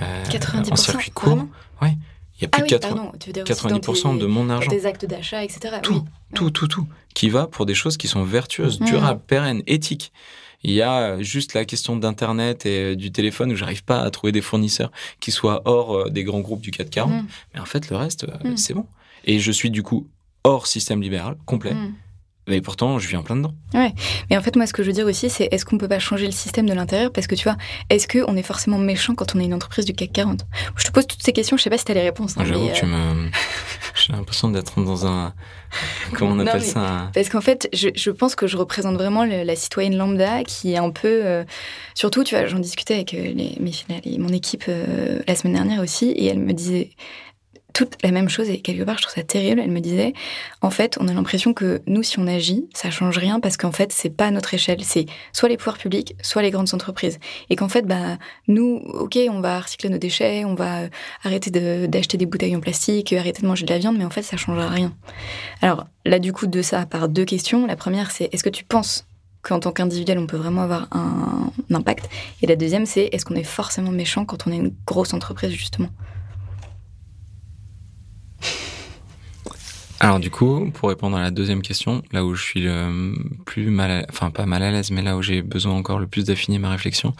Euh, 0.00 0.24
90% 0.24 0.72
en 0.72 0.76
circuit 0.76 1.10
court. 1.10 1.46
Ouais. 1.80 1.96
Il 2.38 2.42
y 2.42 2.44
a 2.44 2.48
plus 2.48 2.62
ah 2.62 2.66
de 2.66 2.68
80, 2.68 3.12
90% 3.44 4.18
de 4.18 4.26
mon 4.26 4.50
argent. 4.50 4.70
Des 4.70 4.84
actes 4.84 5.06
d'achat, 5.06 5.42
etc. 5.42 5.76
Tout, 5.82 6.04
tout, 6.34 6.50
tout, 6.50 6.68
tout. 6.68 6.86
Qui 7.14 7.30
va 7.30 7.46
pour 7.46 7.64
des 7.64 7.74
choses 7.74 7.96
qui 7.96 8.08
sont 8.08 8.24
vertueuses, 8.24 8.80
mmh. 8.80 8.84
durables, 8.84 9.20
pérennes, 9.26 9.62
éthiques. 9.66 10.12
Il 10.62 10.72
y 10.72 10.82
a 10.82 11.22
juste 11.22 11.54
la 11.54 11.64
question 11.64 11.96
d'Internet 11.96 12.66
et 12.66 12.96
du 12.96 13.10
téléphone 13.10 13.52
où 13.52 13.56
j'arrive 13.56 13.84
pas 13.84 14.00
à 14.00 14.10
trouver 14.10 14.32
des 14.32 14.40
fournisseurs 14.42 14.90
qui 15.20 15.30
soient 15.30 15.62
hors 15.64 15.96
euh, 15.96 16.10
des 16.10 16.24
grands 16.24 16.40
groupes 16.40 16.60
du 16.60 16.72
440. 16.72 17.10
Mmh. 17.10 17.26
Mais 17.54 17.60
en 17.60 17.64
fait, 17.66 17.88
le 17.88 17.96
reste, 17.96 18.24
euh, 18.24 18.50
mmh. 18.50 18.56
c'est 18.56 18.74
bon. 18.74 18.86
Et 19.26 19.38
je 19.38 19.52
suis 19.52 19.70
du 19.70 19.82
coup 19.82 20.08
hors 20.44 20.66
système 20.66 21.02
libéral, 21.02 21.36
complet. 21.44 21.74
Hmm. 21.74 21.94
Mais 22.48 22.60
pourtant, 22.60 23.00
je 23.00 23.08
vis 23.08 23.16
en 23.16 23.24
plein 23.24 23.34
dedans. 23.34 23.54
Ouais. 23.74 23.92
Mais 24.30 24.36
en 24.36 24.40
fait, 24.40 24.54
moi, 24.54 24.66
ce 24.66 24.72
que 24.72 24.84
je 24.84 24.88
veux 24.88 24.92
dire 24.92 25.06
aussi, 25.06 25.28
c'est 25.28 25.48
est-ce 25.50 25.64
qu'on 25.64 25.78
peut 25.78 25.88
pas 25.88 25.98
changer 25.98 26.26
le 26.26 26.32
système 26.32 26.68
de 26.68 26.74
l'intérieur? 26.74 27.10
Parce 27.12 27.26
que 27.26 27.34
tu 27.34 27.42
vois, 27.42 27.56
est-ce 27.90 28.06
qu'on 28.06 28.36
est 28.36 28.44
forcément 28.44 28.78
méchant 28.78 29.16
quand 29.16 29.34
on 29.34 29.40
est 29.40 29.44
une 29.44 29.54
entreprise 29.54 29.84
du 29.84 29.94
CAC 29.94 30.12
40 30.12 30.46
Je 30.76 30.84
te 30.84 30.92
pose 30.92 31.08
toutes 31.08 31.24
ces 31.24 31.32
questions, 31.32 31.56
je 31.56 31.64
sais 31.64 31.70
pas 31.70 31.78
si 31.78 31.84
tu 31.84 31.90
as 31.90 31.96
les 31.96 32.02
réponses. 32.02 32.36
Hein, 32.38 32.44
J'avoue 32.44 32.68
que 32.68 32.74
tu 32.74 32.84
euh, 32.84 32.88
me. 32.88 33.30
J'ai 33.96 34.12
l'impression 34.12 34.48
d'être 34.48 34.80
dans 34.80 35.06
un. 35.06 35.34
Comment 36.12 36.34
on 36.34 36.46
appelle 36.46 36.62
ça? 36.62 37.10
Parce 37.14 37.28
qu'en 37.30 37.40
fait, 37.40 37.68
je, 37.72 37.88
je, 37.96 38.10
pense 38.12 38.36
que 38.36 38.46
je 38.46 38.56
représente 38.56 38.94
vraiment 38.94 39.24
la 39.24 39.56
citoyenne 39.56 39.96
lambda 39.96 40.44
qui 40.44 40.72
est 40.72 40.76
un 40.76 40.90
peu. 40.90 41.22
Euh, 41.24 41.44
surtout, 41.94 42.22
tu 42.22 42.36
vois, 42.36 42.46
j'en 42.46 42.60
discutais 42.60 42.94
avec 42.94 43.14
euh, 43.14 43.32
les, 43.34 43.58
mes, 43.58 44.18
mon 44.18 44.28
équipe 44.28 44.66
la 45.26 45.34
semaine 45.34 45.54
dernière 45.54 45.82
aussi, 45.82 46.10
et 46.10 46.26
elle 46.26 46.38
me 46.38 46.52
disait 46.52 46.90
toute 47.76 48.02
la 48.02 48.10
même 48.10 48.30
chose 48.30 48.48
et 48.48 48.62
quelque 48.62 48.84
part 48.84 48.96
je 48.96 49.02
trouve 49.02 49.14
ça 49.14 49.22
terrible. 49.22 49.60
Elle 49.60 49.70
me 49.70 49.80
disait, 49.80 50.14
en 50.62 50.70
fait, 50.70 50.96
on 50.98 51.08
a 51.08 51.12
l'impression 51.12 51.52
que 51.52 51.82
nous, 51.86 52.02
si 52.02 52.18
on 52.18 52.26
agit, 52.26 52.70
ça 52.72 52.90
change 52.90 53.18
rien 53.18 53.38
parce 53.38 53.58
qu'en 53.58 53.70
fait, 53.70 53.92
c'est 53.92 54.08
pas 54.08 54.28
à 54.28 54.30
notre 54.30 54.54
échelle. 54.54 54.82
C'est 54.82 55.04
soit 55.34 55.50
les 55.50 55.58
pouvoirs 55.58 55.76
publics, 55.76 56.16
soit 56.22 56.40
les 56.40 56.50
grandes 56.50 56.72
entreprises. 56.72 57.18
Et 57.50 57.56
qu'en 57.56 57.68
fait, 57.68 57.82
bah, 57.82 58.16
nous, 58.48 58.80
ok, 58.94 59.18
on 59.30 59.40
va 59.40 59.60
recycler 59.60 59.90
nos 59.90 59.98
déchets, 59.98 60.46
on 60.46 60.54
va 60.54 60.84
arrêter 61.22 61.50
d'acheter 61.86 62.16
des 62.16 62.24
bouteilles 62.24 62.56
en 62.56 62.60
plastique, 62.60 63.12
arrêter 63.12 63.42
de 63.42 63.46
manger 63.46 63.66
de 63.66 63.72
la 63.74 63.78
viande, 63.78 63.98
mais 63.98 64.06
en 64.06 64.10
fait, 64.10 64.22
ça 64.22 64.38
changera 64.38 64.70
rien. 64.70 64.94
Alors 65.60 65.86
là, 66.06 66.18
du 66.18 66.32
coup, 66.32 66.46
de 66.46 66.62
ça, 66.62 66.86
par 66.86 67.10
deux 67.10 67.26
questions. 67.26 67.66
La 67.66 67.76
première, 67.76 68.10
c'est 68.10 68.30
est-ce 68.32 68.42
que 68.42 68.48
tu 68.48 68.64
penses 68.64 69.04
qu'en 69.42 69.60
tant 69.60 69.72
qu'individuel, 69.72 70.18
on 70.18 70.26
peut 70.26 70.38
vraiment 70.38 70.62
avoir 70.62 70.88
un 70.92 71.50
impact? 71.70 72.08
Et 72.40 72.46
la 72.46 72.56
deuxième, 72.56 72.86
c'est 72.86 73.10
est-ce 73.12 73.26
qu'on 73.26 73.34
est 73.34 73.42
forcément 73.44 73.90
méchant 73.90 74.24
quand 74.24 74.46
on 74.46 74.50
est 74.50 74.56
une 74.56 74.72
grosse 74.86 75.12
entreprise, 75.12 75.50
justement? 75.50 75.90
Alors 79.98 80.20
du 80.20 80.30
coup, 80.30 80.70
pour 80.74 80.90
répondre 80.90 81.16
à 81.16 81.22
la 81.22 81.30
deuxième 81.30 81.62
question, 81.62 82.02
là 82.12 82.24
où 82.24 82.34
je 82.34 82.42
suis 82.42 82.60
le 82.60 83.14
plus 83.46 83.70
mal, 83.70 83.90
à, 83.90 84.06
enfin 84.10 84.30
pas 84.30 84.44
mal 84.44 84.62
à 84.62 84.70
l'aise, 84.70 84.90
mais 84.90 85.00
là 85.00 85.16
où 85.16 85.22
j'ai 85.22 85.40
besoin 85.40 85.72
encore 85.72 85.98
le 85.98 86.06
plus 86.06 86.24
d'affiner 86.24 86.58
ma 86.58 86.70
réflexion, 86.70 87.14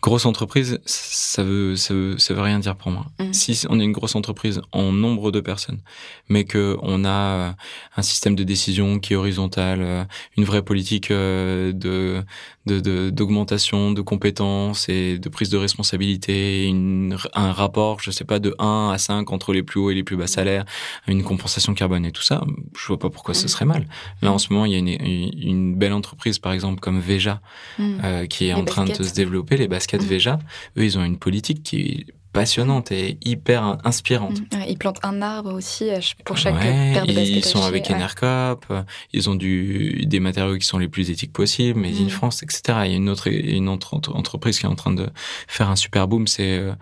grosse 0.00 0.24
entreprise, 0.24 0.80
ça 0.86 1.42
veut, 1.42 1.76
ça 1.76 1.92
veut, 1.92 2.16
ça 2.16 2.32
veut 2.32 2.40
rien 2.40 2.60
dire 2.60 2.76
pour 2.76 2.90
moi. 2.90 3.06
Mmh. 3.18 3.32
Si 3.32 3.66
on 3.68 3.78
est 3.78 3.84
une 3.84 3.92
grosse 3.92 4.16
entreprise 4.16 4.62
en 4.72 4.90
nombre 4.90 5.30
de 5.30 5.40
personnes, 5.40 5.80
mais 6.28 6.44
que 6.44 6.76
on 6.82 7.04
a 7.04 7.54
un 7.96 8.02
système 8.02 8.36
de 8.36 8.44
décision 8.44 8.98
qui 9.00 9.12
est 9.12 9.16
horizontal, 9.16 10.06
une 10.36 10.44
vraie 10.44 10.62
politique 10.62 11.10
euh, 11.10 11.72
de 11.72 12.22
d'augmentation 12.68 13.90
de, 13.90 13.96
de, 13.96 14.02
compétences 14.02 14.88
et 14.88 15.18
de 15.18 15.28
prise 15.28 15.50
de 15.50 15.56
responsabilité, 15.56 16.66
une, 16.66 17.16
un 17.34 17.52
rapport, 17.52 18.00
je 18.00 18.10
sais 18.10 18.24
pas, 18.24 18.38
de 18.38 18.54
1 18.58 18.90
à 18.92 18.98
5 18.98 19.30
entre 19.32 19.52
les 19.52 19.62
plus 19.62 19.80
hauts 19.80 19.90
et 19.90 19.94
les 19.94 20.04
plus 20.04 20.16
bas 20.16 20.26
salaires, 20.26 20.64
une 21.06 21.22
compensation 21.22 21.74
carbone 21.74 22.04
et 22.04 22.12
tout 22.12 22.22
ça, 22.22 22.44
je 22.78 22.86
vois 22.86 22.98
pas 22.98 23.10
pourquoi 23.10 23.34
ce 23.34 23.46
mm. 23.46 23.48
serait 23.48 23.64
mal. 23.64 23.86
Là, 24.22 24.32
en 24.32 24.38
ce 24.38 24.52
moment, 24.52 24.64
il 24.64 24.72
y 24.72 24.74
a 24.74 24.78
une, 24.78 24.88
une 24.88 25.74
belle 25.74 25.92
entreprise, 25.92 26.38
par 26.38 26.52
exemple, 26.52 26.80
comme 26.80 27.00
Veja, 27.00 27.40
mm. 27.78 27.98
euh, 28.04 28.26
qui 28.26 28.46
est 28.46 28.54
en 28.54 28.64
train 28.64 28.84
de 28.84 29.02
se 29.02 29.14
développer, 29.14 29.56
les 29.56 29.68
baskets 29.68 30.02
mm. 30.02 30.06
Veja. 30.06 30.38
Eux, 30.76 30.84
ils 30.84 30.98
ont 30.98 31.04
une 31.04 31.18
politique 31.18 31.62
qui 31.62 32.06
passionnante 32.32 32.92
et 32.92 33.18
hyper 33.24 33.78
inspirante. 33.84 34.40
Mm. 34.40 34.64
ils 34.68 34.78
plantent 34.78 35.04
un 35.04 35.22
arbre 35.22 35.52
aussi 35.52 35.90
euh, 35.90 36.00
pour 36.24 36.36
chaque 36.36 36.58
paire 36.60 37.06
de 37.06 37.12
Ils 37.12 37.44
sont 37.44 37.62
avec 37.62 37.90
Enercop, 37.90 38.64
euh, 38.70 38.82
ils 39.12 39.30
ont 39.30 39.34
du, 39.34 40.04
des 40.06 40.20
matériaux 40.20 40.56
qui 40.58 40.66
sont 40.66 40.78
les 40.78 40.88
plus 40.88 41.10
éthiques 41.10 41.32
possibles, 41.32 41.78
mais 41.78 41.90
in 41.90 42.04
mm. 42.04 42.10
France, 42.10 42.42
etc. 42.42 42.60
Il 42.84 42.90
y 42.90 42.94
a 42.94 42.96
une 42.96 43.08
autre, 43.08 43.28
une 43.28 43.68
autre 43.68 43.94
entreprise 44.14 44.58
qui 44.58 44.66
est 44.66 44.68
en 44.68 44.74
train 44.74 44.92
de 44.92 45.08
faire 45.46 45.70
un 45.70 45.76
super 45.76 46.08
boom, 46.08 46.26
c'est 46.26 46.58
euh, 46.58 46.72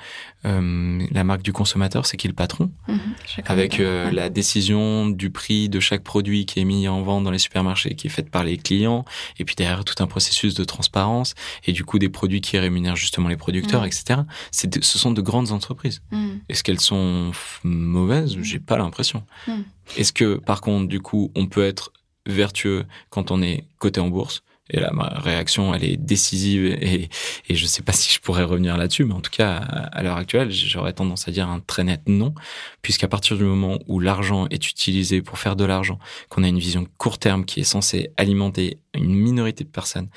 la 0.47 1.25
marque 1.25 1.43
du 1.43 1.53
consommateur, 1.53 2.07
c'est 2.07 2.17
qui 2.17 2.29
le 2.29 2.35
patron, 2.35 2.71
mm-hmm. 2.89 3.43
avec 3.47 3.79
la 3.79 4.31
décision 4.31 5.09
du 5.09 5.31
prix 5.31 5.69
de 5.69 5.81
chaque 5.81 6.03
produit 6.03 6.47
qui 6.47 6.61
est 6.61 6.65
mis 6.65 6.87
en 6.89 7.03
vente 7.03 7.25
dans 7.25 7.31
les 7.31 7.39
supermarchés, 7.39 7.95
qui 7.95 8.07
est 8.07 8.11
faite 8.11 8.31
par 8.31 8.45
les 8.45 8.57
clients, 8.57 9.05
et 9.39 9.45
puis 9.45 9.57
derrière 9.57 9.85
tout 9.85 10.03
un 10.03 10.07
processus 10.07 10.55
de 10.55 10.65
transparence, 10.65 11.35
et 11.65 11.73
du 11.73 11.85
coup 11.85 11.99
des 11.99 12.09
produits 12.09 12.41
qui 12.41 12.59
rémunèrent 12.59 12.97
justement 12.97 13.29
les 13.29 13.37
producteurs, 13.37 13.83
mm. 13.83 13.87
etc. 13.87 14.21
Ce 14.53 14.99
sont 14.99 15.11
de 15.11 15.21
grandes 15.21 15.53
entreprises. 15.53 16.03
Mm. 16.11 16.37
Est-ce 16.49 16.63
qu'elles 16.63 16.81
sont 16.81 17.33
mauvaises? 17.65 18.37
J'ai 18.43 18.61
pas 18.61 18.77
l'impression. 18.77 19.25
Mm. 19.47 19.53
Est-ce 19.97 20.13
que, 20.13 20.37
par 20.37 20.61
contre, 20.61 20.89
du 20.89 21.01
coup, 21.01 21.31
on 21.35 21.47
peut 21.47 21.65
être 21.65 21.93
vertueux 22.27 22.85
quand 23.11 23.31
on 23.31 23.43
est 23.43 23.65
coté 23.79 24.01
en 24.01 24.09
bourse? 24.09 24.43
Et 24.71 24.81
là, 24.81 24.91
ma 24.93 25.09
réaction, 25.09 25.75
elle 25.75 25.85
est 25.85 25.97
décisive 25.97 26.65
et, 26.67 27.09
je 27.49 27.67
sais 27.67 27.83
pas 27.83 27.93
si 27.93 28.13
je 28.13 28.21
pourrais 28.21 28.43
revenir 28.43 28.77
là-dessus, 28.77 29.05
mais 29.05 29.15
en 29.15 29.21
tout 29.21 29.31
cas, 29.31 29.57
à, 29.57 30.03
l'heure 30.03 30.17
actuelle, 30.17 30.51
j'aurais 30.51 30.93
tendance 30.93 31.29
à 31.29 31.31
dire 31.31 31.49
un 31.49 31.61
très 31.61 31.85
net 31.85 32.03
non, 32.07 32.35
puisqu'à 32.83 33.09
partir 33.09 33.37
du 33.37 33.45
moment 33.45 33.79
où 33.87 34.01
l'argent 34.01 34.47
est 34.49 34.69
utilisé 34.69 35.23
pour 35.23 35.39
faire 35.39 35.57
de 35.57 35.65
l'argent, 35.65 35.99
qu'on 36.29 36.43
a 36.43 36.49
une 36.49 36.59
vision 36.59 36.87
court 36.99 37.19
terme 37.19 37.45
qui 37.45 37.61
est 37.61 37.65
censée 37.65 38.11
alimenter 38.17 38.79
une 38.97 39.15
minorité 39.15 39.65
de 39.65 39.69
personnes 39.69 40.09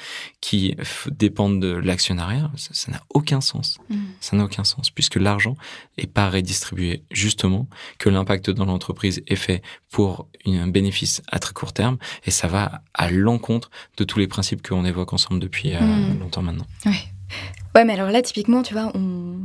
qui 0.41 0.75
dépendent 1.11 1.61
de 1.61 1.71
l'actionnariat, 1.71 2.51
ça 2.55 2.91
n'a 2.91 3.01
aucun 3.13 3.41
sens. 3.41 3.77
Mmh. 3.89 3.95
Ça 4.19 4.37
n'a 4.37 4.43
aucun 4.45 4.63
sens, 4.63 4.89
puisque 4.89 5.15
l'argent 5.15 5.55
est 5.97 6.07
pas 6.07 6.29
redistribué 6.29 7.03
justement, 7.11 7.67
que 7.97 8.09
l'impact 8.09 8.49
dans 8.49 8.65
l'entreprise 8.65 9.21
est 9.27 9.35
fait 9.35 9.61
pour 9.89 10.27
un 10.45 10.67
bénéfice 10.67 11.21
à 11.31 11.39
très 11.39 11.53
court 11.53 11.73
terme, 11.73 11.97
et 12.25 12.31
ça 12.31 12.47
va 12.47 12.81
à 12.93 13.09
l'encontre 13.09 13.69
de 13.97 14.03
tous 14.03 14.19
les 14.19 14.27
principes 14.27 14.67
qu'on 14.67 14.85
évoque 14.85 15.13
ensemble 15.13 15.39
depuis 15.39 15.75
euh, 15.75 15.79
hmm. 15.79 16.19
longtemps 16.19 16.41
maintenant. 16.41 16.65
Ouais. 16.85 16.91
ouais, 17.75 17.85
mais 17.85 17.93
alors 17.93 18.09
là, 18.09 18.21
typiquement, 18.21 18.63
tu 18.63 18.73
vois, 18.73 18.91
on 18.95 19.39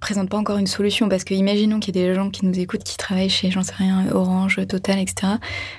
présente 0.00 0.28
pas 0.28 0.36
encore 0.36 0.58
une 0.58 0.66
solution 0.66 1.08
parce 1.08 1.24
que 1.24 1.34
imaginons 1.34 1.80
qu'il 1.80 1.96
y 1.96 2.00
ait 2.00 2.08
des 2.08 2.14
gens 2.14 2.30
qui 2.30 2.46
nous 2.46 2.58
écoutent 2.58 2.84
qui 2.84 2.96
travaillent 2.96 3.30
chez, 3.30 3.50
j'en 3.50 3.62
sais 3.62 3.74
rien, 3.74 4.06
Orange, 4.12 4.60
Total, 4.68 4.98
etc. 4.98 5.34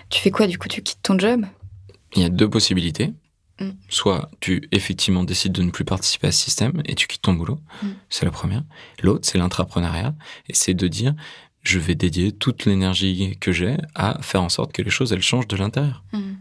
Tu 0.09 0.19
fais 0.19 0.31
quoi 0.31 0.47
du 0.47 0.57
coup 0.57 0.67
Tu 0.67 0.81
quittes 0.81 1.01
ton 1.03 1.17
job? 1.17 1.45
Il 2.17 2.23
y 2.23 2.25
a 2.25 2.29
deux 2.29 2.49
possibilités. 2.49 3.13
Mm. 3.59 3.69
Soit 3.89 4.29
tu 4.39 4.67
effectivement 4.71 5.23
décides 5.23 5.53
de 5.53 5.63
ne 5.63 5.71
plus 5.71 5.85
participer 5.85 6.27
à 6.27 6.31
ce 6.31 6.43
système 6.43 6.81
et 6.85 6.95
tu 6.95 7.07
quittes 7.07 7.21
ton 7.21 7.33
boulot. 7.33 7.59
Mm. 7.81 7.87
C'est 8.09 8.25
la 8.25 8.31
première. 8.31 8.63
L'autre, 9.01 9.25
c'est 9.25 9.37
l'intrapreneuriat. 9.37 10.13
Et 10.49 10.53
c'est 10.53 10.73
de 10.73 10.87
dire, 10.87 11.15
je 11.63 11.79
vais 11.79 11.95
dédier 11.95 12.31
toute 12.31 12.65
l'énergie 12.65 13.37
que 13.39 13.51
j'ai 13.51 13.77
à 13.95 14.21
faire 14.21 14.41
en 14.41 14.49
sorte 14.49 14.73
que 14.73 14.81
les 14.81 14.89
choses, 14.89 15.13
elles 15.13 15.21
changent 15.21 15.47
de 15.47 15.57
l'intérieur. 15.57 16.03
Mm. 16.13 16.33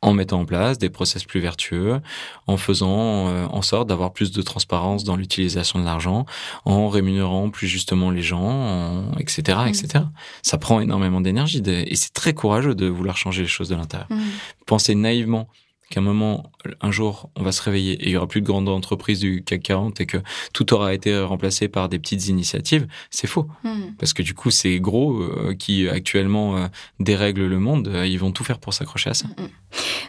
En 0.00 0.12
mettant 0.14 0.38
en 0.40 0.44
place 0.44 0.78
des 0.78 0.90
process 0.90 1.24
plus 1.24 1.40
vertueux, 1.40 2.00
en 2.46 2.56
faisant 2.56 3.28
euh, 3.28 3.46
en 3.46 3.62
sorte 3.62 3.88
d'avoir 3.88 4.12
plus 4.12 4.30
de 4.30 4.42
transparence 4.42 5.02
dans 5.02 5.16
l'utilisation 5.16 5.80
de 5.80 5.84
l'argent, 5.84 6.24
en 6.64 6.88
rémunérant 6.88 7.50
plus 7.50 7.66
justement 7.66 8.12
les 8.12 8.22
gens, 8.22 8.40
en- 8.48 9.12
etc., 9.18 9.58
Mm. 9.64 9.68
etc. 9.68 10.04
Ça 10.42 10.56
prend 10.56 10.78
énormément 10.80 11.20
d'énergie 11.20 11.62
et 11.66 11.96
c'est 11.96 12.12
très 12.12 12.32
courageux 12.32 12.76
de 12.76 12.86
vouloir 12.86 13.16
changer 13.16 13.42
les 13.42 13.48
choses 13.48 13.68
de 13.70 13.74
l'intérieur 13.74 14.06
Mm. 14.08 14.18
penser 14.66 14.94
naïvement 14.94 15.48
qu'à 15.90 16.00
un 16.00 16.02
moment, 16.02 16.50
un 16.80 16.90
jour, 16.90 17.30
on 17.36 17.42
va 17.42 17.52
se 17.52 17.62
réveiller 17.62 17.92
et 17.94 18.06
il 18.06 18.10
y 18.10 18.16
aura 18.16 18.26
plus 18.26 18.40
de 18.40 18.46
grandes 18.46 18.68
entreprises 18.68 19.20
du 19.20 19.42
CAC 19.42 19.62
40 19.62 20.00
et 20.00 20.06
que 20.06 20.18
tout 20.52 20.74
aura 20.74 20.92
été 20.92 21.18
remplacé 21.18 21.68
par 21.68 21.88
des 21.88 21.98
petites 21.98 22.28
initiatives, 22.28 22.86
c'est 23.10 23.26
faux. 23.26 23.48
Mm. 23.64 23.94
Parce 23.98 24.12
que 24.12 24.22
du 24.22 24.34
coup, 24.34 24.50
ces 24.50 24.80
gros 24.80 25.20
euh, 25.20 25.54
qui 25.58 25.88
actuellement 25.88 26.56
euh, 26.56 26.66
dérèglent 27.00 27.46
le 27.46 27.58
monde, 27.58 27.88
euh, 27.88 28.06
ils 28.06 28.18
vont 28.18 28.32
tout 28.32 28.44
faire 28.44 28.58
pour 28.58 28.74
s'accrocher 28.74 29.10
à 29.10 29.14
ça. 29.14 29.26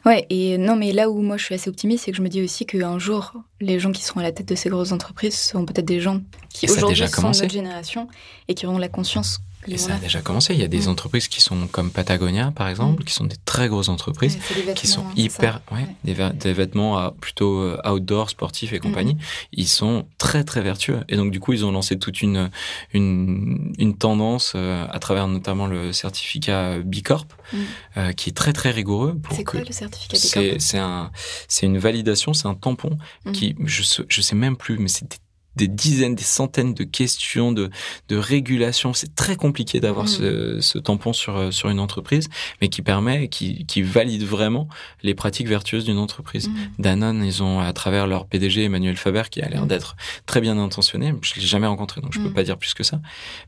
Ouais, 0.05 0.25
et 0.29 0.57
non, 0.57 0.75
mais 0.75 0.91
là 0.91 1.09
où 1.09 1.21
moi 1.21 1.37
je 1.37 1.45
suis 1.45 1.55
assez 1.55 1.69
optimiste, 1.69 2.05
c'est 2.05 2.11
que 2.11 2.17
je 2.17 2.21
me 2.21 2.29
dis 2.29 2.41
aussi 2.41 2.65
qu'un 2.65 2.99
jour, 2.99 3.33
les 3.61 3.79
gens 3.79 3.91
qui 3.91 4.03
seront 4.03 4.19
à 4.19 4.23
la 4.23 4.31
tête 4.31 4.47
de 4.47 4.55
ces 4.55 4.69
grosses 4.69 4.91
entreprises 4.91 5.37
seront 5.37 5.65
peut-être 5.65 5.85
des 5.85 5.99
gens 5.99 6.21
qui 6.49 6.69
aujourd'hui 6.69 7.07
sont 7.07 7.21
de 7.21 7.27
notre 7.27 7.49
génération 7.49 8.07
et 8.47 8.53
qui 8.53 8.65
auront 8.65 8.77
la 8.77 8.89
conscience 8.89 9.41
Et 9.67 9.77
ça 9.77 9.95
a 9.95 9.97
déjà 9.97 10.21
commencé. 10.21 10.53
Il 10.53 10.59
y 10.59 10.63
a 10.63 10.67
des 10.67 10.87
Mm. 10.87 10.89
entreprises 10.89 11.27
qui 11.27 11.41
sont 11.41 11.67
comme 11.67 11.91
Patagonia, 11.91 12.51
par 12.51 12.69
exemple, 12.69 13.01
Mm. 13.01 13.05
qui 13.05 13.13
sont 13.13 13.25
des 13.25 13.35
très 13.45 13.67
grosses 13.67 13.89
entreprises. 13.89 14.37
Ouais, 14.67 14.73
qui 14.73 14.87
sont 14.87 15.03
hyper 15.15 15.61
ouais, 15.71 15.79
Ouais. 15.79 15.87
Des, 16.05 16.13
vê- 16.13 16.33
des 16.33 16.53
vêtements 16.53 16.97
à- 16.97 17.11
plutôt 17.11 17.59
euh, 17.59 17.77
outdoor 17.89 18.29
sportifs 18.29 18.73
et 18.73 18.79
compagnie 18.79 19.17
ils 19.51 19.67
sont 19.67 20.07
très 20.17 20.43
très 20.43 20.61
vertueux 20.61 21.01
et 21.09 21.15
donc 21.17 21.31
du 21.31 21.39
coup 21.39 21.53
ils 21.53 21.65
ont 21.65 21.71
lancé 21.71 21.97
toute 21.99 22.21
une 22.21 22.49
une, 22.93 23.73
une 23.77 23.95
tendance 23.97 24.53
euh, 24.55 24.85
à 24.89 24.99
travers 24.99 25.27
notamment 25.27 25.67
le 25.67 25.91
certificat 25.93 26.79
B 26.79 27.01
Corp 27.03 27.33
Mm. 27.51 27.57
euh, 27.97 28.11
qui 28.13 28.29
est 28.29 28.33
très 28.33 28.53
très 28.53 28.71
rigoureux 28.71 29.19
C'est 29.31 29.43
quoi 29.43 29.59
le 29.61 29.71
certificat 29.71 30.17
c'est 30.17 30.49
corps 30.51 30.59
c'est 30.61 30.77
un 30.77 31.11
c'est 31.47 31.65
une 31.65 31.77
validation 31.79 32.33
c'est 32.33 32.47
un 32.47 32.53
tampon 32.55 32.97
qui 33.33 33.55
je 33.65 33.83
je 34.07 34.21
sais 34.21 34.35
même 34.35 34.55
plus 34.55 34.77
mais 34.77 34.87
c'est 34.87 35.19
des, 35.59 35.67
dizaines 35.67 36.15
des 36.15 36.23
centaines 36.39 36.73
de 36.73 36.83
questions 36.85 37.51
de 37.51 37.69
de 38.07 38.15
régulation 38.17 38.93
c'est 38.93 39.13
très 39.15 39.35
compliqué 39.35 39.79
d'avoir 39.79 40.05
Mm. 40.05 40.15
ce, 40.17 40.59
ce 40.61 40.77
tampon 40.79 41.13
sur 41.13 41.35
euh, 41.37 41.51
sur 41.51 41.69
une 41.69 41.79
entreprise 41.79 42.27
mais 42.61 42.69
qui 42.69 42.81
permet 42.81 43.27
qui 43.27 43.65
qui 43.65 43.81
valide 43.81 44.23
vraiment 44.23 44.67
les 45.03 45.13
pratiques 45.13 45.47
vertueuses 45.47 45.85
d'une 45.85 45.97
entreprise 46.07 46.47
Mm. 46.49 46.53
Danone, 46.79 47.23
ils 47.25 47.43
ont 47.43 47.59
à 47.59 47.71
travers 47.73 48.07
leur 48.07 48.25
PDG 48.25 48.63
Emmanuel 48.63 48.95
Faber 48.97 49.23
qui 49.29 49.41
a 49.41 49.49
l'air 49.49 49.63
Mm. 49.65 49.67
d'être 49.67 49.95
très 50.25 50.41
bien 50.41 50.57
intentionné. 50.57 51.13
Je 51.21 51.35
l'ai 51.35 51.41
jamais 51.55 51.67
rencontré 51.67 52.01
donc 52.01 52.13
je 52.13 52.19
peux 52.19 52.29
Mm. 52.29 52.33
pas 52.33 52.43
dire 52.43 52.57
plus 52.57 52.73
que 52.73 52.83
ça. 52.83 52.99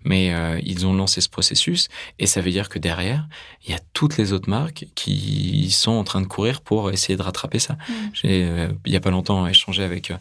Mais 0.04 0.34
euh, 0.34 0.60
ils 0.72 0.86
ont 0.86 0.94
lancé 0.94 1.22
ce 1.22 1.30
processus 1.30 1.88
et 2.20 2.28
ça 2.28 2.42
veut 2.42 2.52
dire 2.52 2.68
que 2.70 2.80
derrière 2.80 3.28
il 3.66 3.72
y 3.72 3.74
a 3.74 3.80
toutes 3.94 4.18
les 4.18 4.34
autres 4.34 4.50
marques 4.50 4.86
qui 4.96 5.70
sont 5.72 5.92
en 6.02 6.04
train 6.04 6.22
de 6.22 6.26
courir 6.36 6.62
pour 6.62 6.92
essayer 6.92 7.16
de 7.16 7.22
rattraper 7.22 7.60
ça. 7.60 7.78
J'ai 8.14 8.44
euh, 8.44 8.68
il 8.86 8.92
y 8.92 8.96
a 8.96 9.00
pas 9.00 9.12
longtemps 9.12 9.46
échangé 9.48 9.84
avec 9.84 10.12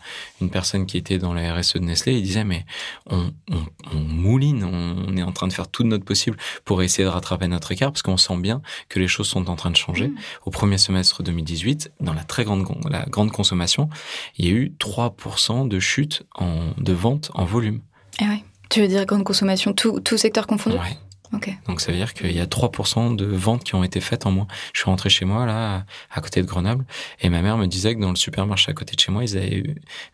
une 0.41 0.51
personne 0.51 0.85
qui 0.87 0.97
était 0.99 1.19
dans 1.19 1.35
les 1.35 1.51
RSE 1.51 1.77
de 1.81 1.87
Nestlé. 1.87 2.15
Il 2.15 2.23
disait 2.23 2.45
mais 2.45 2.65
on, 3.09 3.33
on, 3.51 3.65
on 3.95 3.99
mouline, 3.99 4.65
on, 4.65 5.05
on 5.09 5.17
est 5.17 5.23
en 5.23 5.33
train 5.33 5.49
de 5.49 5.53
faire 5.53 5.69
tout 5.69 5.83
de 5.83 5.89
notre 5.89 6.05
possible 6.05 6.37
pour 6.65 6.83
essayer 6.83 7.05
de 7.05 7.09
rattraper 7.09 7.49
notre 7.49 7.73
écart 7.73 7.91
parce 7.93 8.03
qu'on 8.03 8.17
sent 8.17 8.37
bien 8.39 8.63
que 8.89 8.99
les 8.99 9.09
choses 9.09 9.29
sont 9.29 9.49
en 9.51 9.57
train 9.57 9.71
de 9.71 9.77
changer 9.77 10.09
Mm. 10.09 10.15
au 10.47 10.51
premier 10.51 10.79
semestre 10.79 11.23
2018, 11.23 11.93
dans 12.01 12.15
la 12.15 12.25
très 12.25 12.45
grande, 12.45 12.67
la 12.89 13.05
grande 13.07 13.33
consommation, 13.33 13.89
il 14.39 14.47
y 14.47 14.49
a 14.49 14.53
eu 14.53 14.73
3% 14.79 15.69
de 15.69 15.79
chute 15.79 16.23
en, 16.35 16.73
de 16.79 16.93
vente 16.93 17.31
en 17.35 17.45
volume. 17.45 17.81
Ah 18.21 18.25
ouais. 18.25 18.45
Tu 18.71 18.81
veux 18.81 18.89
dire 18.89 19.05
grande 19.05 19.25
consommation, 19.25 19.73
tout, 19.73 20.01
tout 20.01 20.17
secteur 20.17 20.47
confondu? 20.47 20.77
Ouais. 20.77 20.97
Ok. 21.33 21.49
Donc 21.69 21.81
ça 21.81 21.93
veut 21.93 21.99
dire 21.99 22.13
qu'il 22.13 22.33
y 22.33 22.41
a 22.41 22.47
3% 22.47 23.15
de 23.15 23.25
ventes 23.25 23.63
qui 23.65 23.75
ont 23.77 23.85
été 23.85 24.01
faites 24.01 24.27
en 24.27 24.33
moins. 24.33 24.47
Je 24.73 24.81
suis 24.81 24.87
rentré 24.91 25.09
chez 25.11 25.25
moi, 25.25 25.47
là, 25.47 25.85
à 26.11 26.21
côté 26.21 26.43
de 26.43 26.47
Grenoble, 26.47 26.85
et 27.21 27.29
ma 27.29 27.41
mère 27.43 27.57
me 27.57 27.67
disait 27.67 27.95
que 27.95 28.01
dans 28.01 28.11
le 28.11 28.17
supermarché 28.17 28.71
à 28.71 28.75
côté 28.75 28.97
de 28.97 29.01
chez 29.01 29.13
moi, 29.13 29.23
ils 29.23 29.37
avaient 29.37 29.63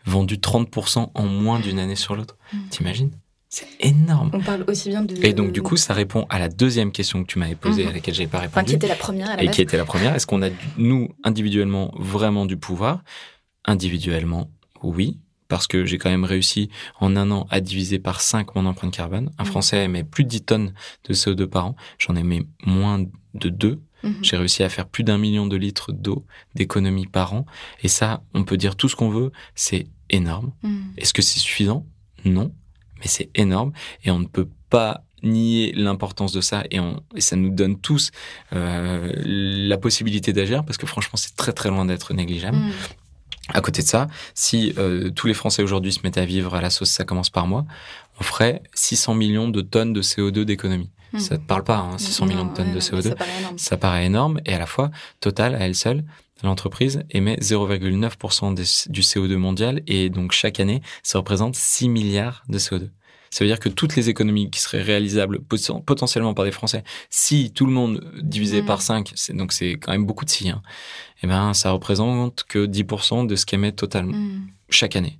vendu 0.05 0.35
30% 0.37 1.11
en 1.13 1.23
moins 1.25 1.59
d'une 1.59 1.79
année 1.79 1.95
sur 1.95 2.15
l'autre. 2.15 2.37
Mm. 2.53 2.57
T'imagines? 2.69 3.11
C'est 3.49 3.67
énorme. 3.79 4.29
On 4.33 4.41
parle 4.41 4.65
aussi 4.67 4.89
bien 4.89 5.01
de. 5.03 5.15
Et 5.25 5.31
donc 5.33 5.53
du 5.53 5.61
coup, 5.61 5.77
ça 5.77 5.93
répond 5.93 6.25
à 6.29 6.37
la 6.37 6.49
deuxième 6.49 6.91
question 6.91 7.23
que 7.23 7.27
tu 7.27 7.39
m'avais 7.39 7.55
posée, 7.55 7.83
Mhm. 7.83 7.89
à 7.89 7.93
laquelle 7.93 8.13
j'ai 8.13 8.27
pas 8.27 8.39
Enfin, 8.39 8.47
répondu. 8.47 8.65
qui 8.71 8.75
était 8.75 8.87
la 8.89 8.95
première 8.95 9.29
à 9.29 9.35
la 9.37 9.43
et 9.43 9.45
base. 9.45 9.55
qui 9.55 9.61
était 9.61 9.77
la 9.77 9.85
première. 9.85 10.13
Est-ce 10.15 10.27
qu'on 10.27 10.41
a, 10.43 10.49
nous, 10.77 11.07
individuellement, 11.23 11.93
vraiment 11.97 12.45
du 12.45 12.57
pouvoir? 12.57 13.03
Individuellement, 13.65 14.49
oui, 14.83 15.19
parce 15.47 15.67
que 15.67 15.85
j'ai 15.85 15.97
quand 15.97 16.09
même 16.09 16.23
réussi 16.23 16.69
en 16.99 17.15
un 17.15 17.31
an 17.31 17.47
à 17.49 17.59
diviser 17.59 17.99
par 17.99 18.21
5 18.21 18.55
mon 18.55 18.65
empreinte 18.65 18.93
carbone. 18.93 19.31
Un 19.37 19.43
Mhm. 19.43 19.49
Français 19.49 19.83
émet 19.83 20.03
plus 20.03 20.23
de 20.23 20.29
10 20.29 20.41
tonnes 20.43 20.73
de 21.07 21.13
CO2 21.13 21.47
par 21.47 21.67
an. 21.67 21.75
J'en 21.99 22.15
émets 22.15 22.45
moins 22.65 23.03
de 23.33 23.49
2. 23.49 23.81
Mhm. 24.03 24.15
J'ai 24.21 24.37
réussi 24.37 24.63
à 24.63 24.69
faire 24.69 24.87
plus 24.87 25.03
d'un 25.03 25.17
million 25.17 25.47
de 25.47 25.55
litres 25.55 25.91
d'eau 25.91 26.25
d'économie 26.55 27.07
par 27.07 27.33
an. 27.33 27.45
Et 27.81 27.87
ça, 27.87 28.23
on 28.33 28.43
peut 28.43 28.57
dire 28.57 28.75
tout 28.75 28.89
ce 28.89 28.95
qu'on 28.95 29.09
veut, 29.09 29.31
c'est 29.55 29.87
énorme. 30.09 30.51
Mm. 30.63 30.77
Est-ce 30.97 31.13
que 31.13 31.21
c'est 31.21 31.39
suffisant? 31.39 31.85
Non, 32.25 32.53
mais 32.99 33.07
c'est 33.07 33.29
énorme 33.35 33.71
et 34.03 34.11
on 34.11 34.19
ne 34.19 34.25
peut 34.25 34.49
pas 34.69 35.03
nier 35.23 35.73
l'importance 35.75 36.31
de 36.31 36.41
ça 36.41 36.63
et, 36.69 36.79
on, 36.79 37.01
et 37.15 37.21
ça 37.21 37.35
nous 37.35 37.49
donne 37.49 37.79
tous 37.79 38.11
euh, 38.53 39.11
la 39.23 39.77
possibilité 39.77 40.31
d'agir 40.31 40.63
parce 40.63 40.77
que 40.77 40.85
franchement 40.85 41.17
c'est 41.17 41.35
très 41.35 41.53
très 41.53 41.69
loin 41.69 41.85
d'être 41.85 42.13
négligeable. 42.13 42.57
À 43.53 43.61
côté 43.61 43.81
de 43.81 43.87
ça, 43.87 44.07
si 44.33 44.73
euh, 44.77 45.09
tous 45.09 45.27
les 45.27 45.33
Français 45.33 45.63
aujourd'hui 45.63 45.93
se 45.93 45.99
mettaient 46.03 46.19
à 46.21 46.25
vivre 46.25 46.53
à 46.55 46.61
la 46.61 46.69
sauce 46.69 46.89
ça 46.89 47.05
commence 47.05 47.29
par 47.29 47.47
moi, 47.47 47.65
on 48.19 48.23
ferait 48.23 48.61
600 48.73 49.13
millions 49.13 49.47
de 49.47 49.61
tonnes 49.61 49.93
de 49.93 50.01
CO2 50.01 50.43
d'économie. 50.43 50.89
Mm. 51.13 51.19
Ça 51.19 51.37
te 51.37 51.43
parle 51.43 51.63
pas, 51.63 51.77
hein, 51.77 51.97
600 51.97 52.25
Non, 52.25 52.31
millions 52.33 52.45
de 52.45 52.53
tonnes 52.53 52.67
ouais, 52.67 52.73
de 52.73 52.79
non, 52.79 52.85
mais 52.91 52.99
CO2 52.99 53.09
Ça 53.09 53.15
paraît 53.15 53.37
énorme. 53.39 53.57
ça 53.57 53.77
paraît 53.77 54.05
énorme 54.05 54.39
et 54.45 54.53
à 54.53 54.59
la 54.59 54.65
fois, 54.65 54.91
Total, 55.21 55.55
à 55.55 55.59
elle 55.59 55.75
seule, 55.75 56.03
l'entreprise 56.43 57.03
émet 57.11 57.37
0,9% 57.39 58.51
des- 58.53 58.91
du 58.91 59.01
CO2 59.01 59.37
mondial 59.37 59.81
et 59.87 60.09
donc 60.09 60.33
chaque 60.33 60.59
année, 60.59 60.81
ça 61.03 61.17
représente 61.19 61.55
6 61.55 61.87
milliards 61.89 62.43
de 62.49 62.57
CO2. 62.59 62.89
Ça 63.29 63.43
veut 63.43 63.49
dire 63.49 63.59
que 63.59 63.69
toutes 63.69 63.95
les 63.95 64.09
économies 64.09 64.49
qui 64.49 64.59
seraient 64.59 64.81
réalisables 64.81 65.39
poten- 65.39 65.83
potentiellement 65.83 66.33
par 66.33 66.45
des 66.45 66.51
Français, 66.51 66.83
si 67.09 67.51
tout 67.51 67.65
le 67.65 67.71
monde 67.71 68.03
divisé 68.21 68.61
par 68.61 68.81
5, 68.81 69.11
c'est, 69.15 69.35
donc 69.35 69.51
c'est 69.53 69.73
quand 69.73 69.91
même 69.91 70.05
beaucoup 70.05 70.25
de 70.25 70.29
si, 70.29 70.49
hein, 70.49 70.61
eh 71.23 71.27
ben, 71.27 71.53
ça 71.53 71.71
représente 71.71 72.43
que 72.47 72.65
10% 72.65 73.25
de 73.25 73.35
ce 73.35 73.45
qu'émet 73.45 73.71
Total 73.71 74.05
Mm. 74.05 74.47
chaque 74.69 74.95
année. 74.95 75.19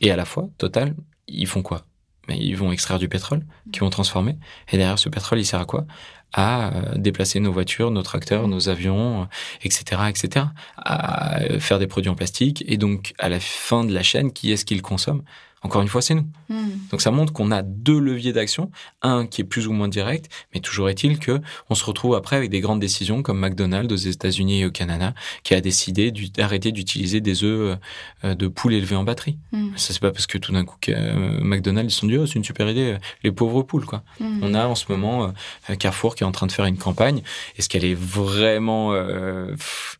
Et 0.00 0.10
à 0.10 0.16
la 0.16 0.24
fois, 0.24 0.48
Total, 0.58 0.94
ils 1.28 1.46
font 1.46 1.62
quoi? 1.62 1.84
Mais 2.28 2.38
ils 2.38 2.56
vont 2.56 2.72
extraire 2.72 2.98
du 2.98 3.08
pétrole, 3.08 3.44
qui 3.72 3.80
vont 3.80 3.90
transformer. 3.90 4.36
Et 4.72 4.78
derrière 4.78 4.98
ce 4.98 5.10
pétrole, 5.10 5.38
il 5.38 5.44
sert 5.44 5.60
à 5.60 5.66
quoi? 5.66 5.84
À 6.32 6.74
euh, 6.74 6.94
déplacer 6.96 7.38
nos 7.38 7.52
voitures, 7.52 7.90
nos 7.90 8.02
tracteurs, 8.02 8.48
nos 8.48 8.68
avions, 8.70 9.22
euh, 9.22 9.26
etc., 9.62 10.02
etc. 10.08 10.46
À 10.78 11.40
euh, 11.42 11.60
faire 11.60 11.78
des 11.78 11.86
produits 11.86 12.10
en 12.10 12.14
plastique. 12.14 12.64
Et 12.66 12.76
donc, 12.78 13.12
à 13.18 13.28
la 13.28 13.40
fin 13.40 13.84
de 13.84 13.92
la 13.92 14.02
chaîne, 14.02 14.32
qui 14.32 14.50
est-ce 14.52 14.64
qui 14.64 14.74
le 14.74 14.80
consomme 14.80 15.22
Encore 15.64 15.82
une 15.82 15.88
fois, 15.88 16.02
c'est 16.02 16.14
nous. 16.14 16.26
Mm. 16.50 16.68
Donc 16.90 17.00
ça 17.00 17.10
montre 17.10 17.32
qu'on 17.32 17.50
a 17.50 17.62
deux 17.62 17.98
leviers 17.98 18.32
d'action, 18.32 18.70
un 19.02 19.26
qui 19.26 19.40
est 19.40 19.44
plus 19.44 19.66
ou 19.66 19.72
moins 19.72 19.88
direct, 19.88 20.30
mais 20.54 20.60
toujours 20.60 20.88
est-il 20.88 21.18
que 21.18 21.40
on 21.70 21.74
se 21.74 21.84
retrouve 21.84 22.14
après 22.14 22.36
avec 22.36 22.50
des 22.50 22.60
grandes 22.60 22.80
décisions 22.80 23.22
comme 23.22 23.40
McDonald's 23.40 23.92
aux 23.92 23.96
États-Unis 23.96 24.60
et 24.60 24.66
au 24.66 24.70
Canada, 24.70 25.14
qui 25.42 25.54
a 25.54 25.60
décidé 25.60 26.12
d'arrêter 26.12 26.70
d'utiliser 26.70 27.20
des 27.20 27.42
œufs 27.44 27.78
euh, 28.24 28.34
de 28.34 28.46
poules 28.46 28.74
élevées 28.74 28.96
en 28.96 29.04
batterie. 29.04 29.38
Mm. 29.52 29.70
Ça 29.76 29.92
c'est 29.92 30.00
pas 30.00 30.12
parce 30.12 30.26
que 30.26 30.38
tout 30.38 30.52
d'un 30.52 30.64
coup 30.64 30.76
que, 30.80 30.92
euh, 30.92 31.40
McDonald's 31.40 31.92
ils 31.92 31.96
sont 31.96 32.06
dit 32.06 32.18
oh, 32.18 32.26
c'est 32.26 32.34
une 32.34 32.44
super 32.44 32.68
idée, 32.68 32.92
euh, 32.92 32.98
les 33.24 33.32
pauvres 33.32 33.62
poules 33.62 33.86
quoi. 33.86 34.04
Mm. 34.20 34.40
On 34.42 34.54
a 34.54 34.66
en 34.66 34.74
ce 34.74 34.84
moment 34.90 35.32
euh, 35.70 35.74
Carrefour 35.76 36.14
qui 36.14 36.24
est 36.24 36.26
en 36.26 36.32
train 36.32 36.46
de 36.46 36.52
faire 36.52 36.66
une 36.66 36.78
campagne. 36.78 37.22
Est-ce 37.56 37.68
qu'elle 37.68 37.84
est 37.84 37.94
vraiment, 37.94 38.92
euh, 38.92 39.52
pff, 39.52 39.98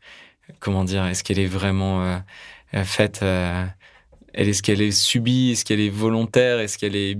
comment 0.61 0.85
dire, 0.85 1.05
est-ce 1.07 1.25
qu'elle 1.25 1.39
est 1.39 1.47
vraiment 1.47 2.03
euh, 2.03 2.19
euh, 2.75 2.85
faite 2.85 3.21
euh, 3.23 3.65
elle 4.35 4.49
est-ce 4.49 4.63
qu'elle 4.63 4.83
est 4.83 4.91
subie, 4.91 5.51
est-ce 5.53 5.65
qu'elle 5.65 5.81
est 5.81 5.89
volontaire, 5.91 6.59
est-ce 6.61 6.77
qu'elle 6.79 6.97
est 6.97 7.17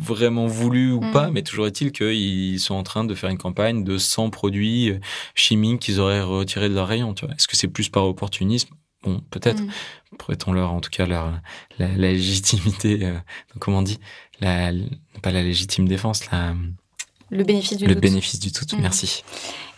vraiment 0.00 0.46
voulue 0.46 0.92
ou 0.92 1.00
Mm. 1.00 1.12
pas 1.12 1.30
Mais 1.30 1.42
toujours 1.42 1.66
est-il 1.66 1.92
qu'ils 1.92 2.60
sont 2.60 2.74
en 2.74 2.82
train 2.82 3.04
de 3.04 3.14
faire 3.14 3.30
une 3.30 3.38
campagne 3.38 3.84
de 3.84 3.98
100 3.98 4.30
produits 4.30 4.90
euh, 4.90 4.98
chimiques 5.34 5.80
qu'ils 5.80 5.98
auraient 6.00 6.22
retirés 6.22 6.68
de 6.68 6.74
leur 6.74 6.86
rayon. 6.88 7.14
Tu 7.14 7.24
vois 7.26 7.34
Est-ce 7.34 7.48
que 7.48 7.56
c'est 7.56 7.68
plus 7.68 7.88
par 7.88 8.04
opportunisme? 8.06 8.68
Bon, 9.02 9.20
peut-être. 9.30 9.62
Mm. 9.62 9.70
Prêtons-leur 10.18 10.72
en 10.72 10.80
tout 10.80 10.90
cas 10.90 11.06
leur 11.06 11.32
la, 11.78 11.88
la 11.88 12.12
légitimité. 12.12 13.00
euh, 13.04 13.18
comment 13.58 13.78
on 13.78 13.82
dit? 13.82 13.98
La, 14.40 14.70
Pas 15.22 15.32
la 15.32 15.42
légitime 15.42 15.88
défense, 15.88 16.30
la, 16.30 16.54
Le 17.30 17.42
bénéfice 17.44 17.76
du 17.78 17.86
le 17.86 17.94
doute. 17.94 18.02
bénéfice 18.02 18.38
du 18.40 18.52
tout. 18.52 18.64
Mm. 18.76 18.80
Merci. 18.82 19.22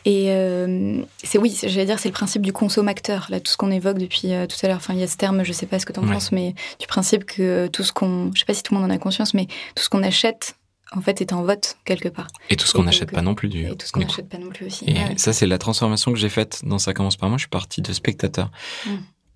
Et 0.05 0.27
euh, 0.31 1.03
c'est 1.23 1.39
oui, 1.39 1.59
j'allais 1.63 1.85
dire, 1.87 1.99
c'est 1.99 2.09
le 2.09 2.15
principe 2.15 2.43
du 2.43 2.53
consommateur, 2.53 3.27
là, 3.31 3.41
tout 3.41 3.51
ce 3.53 3.57
qu'on 3.57 3.71
évoque 3.71 3.99
depuis 3.99 4.33
euh, 4.33 4.47
tout 4.47 4.57
à 4.63 4.69
l'heure. 4.69 4.77
Enfin, 4.79 4.95
il 4.95 5.01
y 5.01 5.03
a 5.03 5.07
ce 5.09 5.17
terme, 5.17 5.45
je 5.45 5.53
sais 5.53 5.67
pas 5.67 5.79
ce 5.79 5.87
que 5.87 5.93
tu 5.93 6.01
en 6.01 6.05
Ouais. 6.05 6.13
penses, 6.15 6.33
mais 6.33 6.55
du 6.79 6.87
principe 6.87 7.25
que 7.25 7.67
tout 7.67 7.83
ce 7.83 7.93
qu'on, 7.93 8.31
je 8.35 8.39
sais 8.41 8.47
pas 8.47 8.55
si 8.55 8.63
tout 8.63 8.75
le 8.75 8.81
monde 8.81 8.91
en 8.91 8.95
a 8.95 8.99
conscience, 8.99 9.35
mais 9.35 9.47
tout 9.75 9.83
ce 9.83 9.89
qu'on 9.89 10.03
achète 10.03 10.55
en 10.93 11.03
fait 11.03 11.21
est 11.21 11.35
en 11.35 11.43
vote 11.43 11.77
quelque 11.85 12.09
part. 12.09 12.29
Et 12.49 12.57
tout 12.57 12.67
ce 12.67 12.73
qu'on 12.73 12.85
n'achète 12.85 13.11
pas 13.13 13.21
non 13.21 13.35
plus 13.35 13.49
du. 13.49 13.67
Et 13.67 13.77
tout 13.77 13.87
ce 13.87 13.93
qu'on 13.93 14.01
n'achète 14.01 14.29
pas 14.29 14.39
non 14.39 14.49
plus 14.49 14.67
aussi. 14.67 14.85
Et 14.87 14.95
Ouais. 14.95 15.15
ça, 15.19 15.35
c'est 15.35 15.47
la 15.47 15.59
transformation 15.59 16.13
que 16.13 16.19
j'ai 16.19 16.31
faite 16.31 16.63
dans 16.65 16.79
Ça 16.79 16.95
commence 16.95 17.17
par 17.17 17.29
moi. 17.29 17.37
Je 17.37 17.43
suis 17.43 17.49
parti 17.51 17.83
de 17.83 17.93
spectateur 17.93 18.51
Mm. 18.87 18.91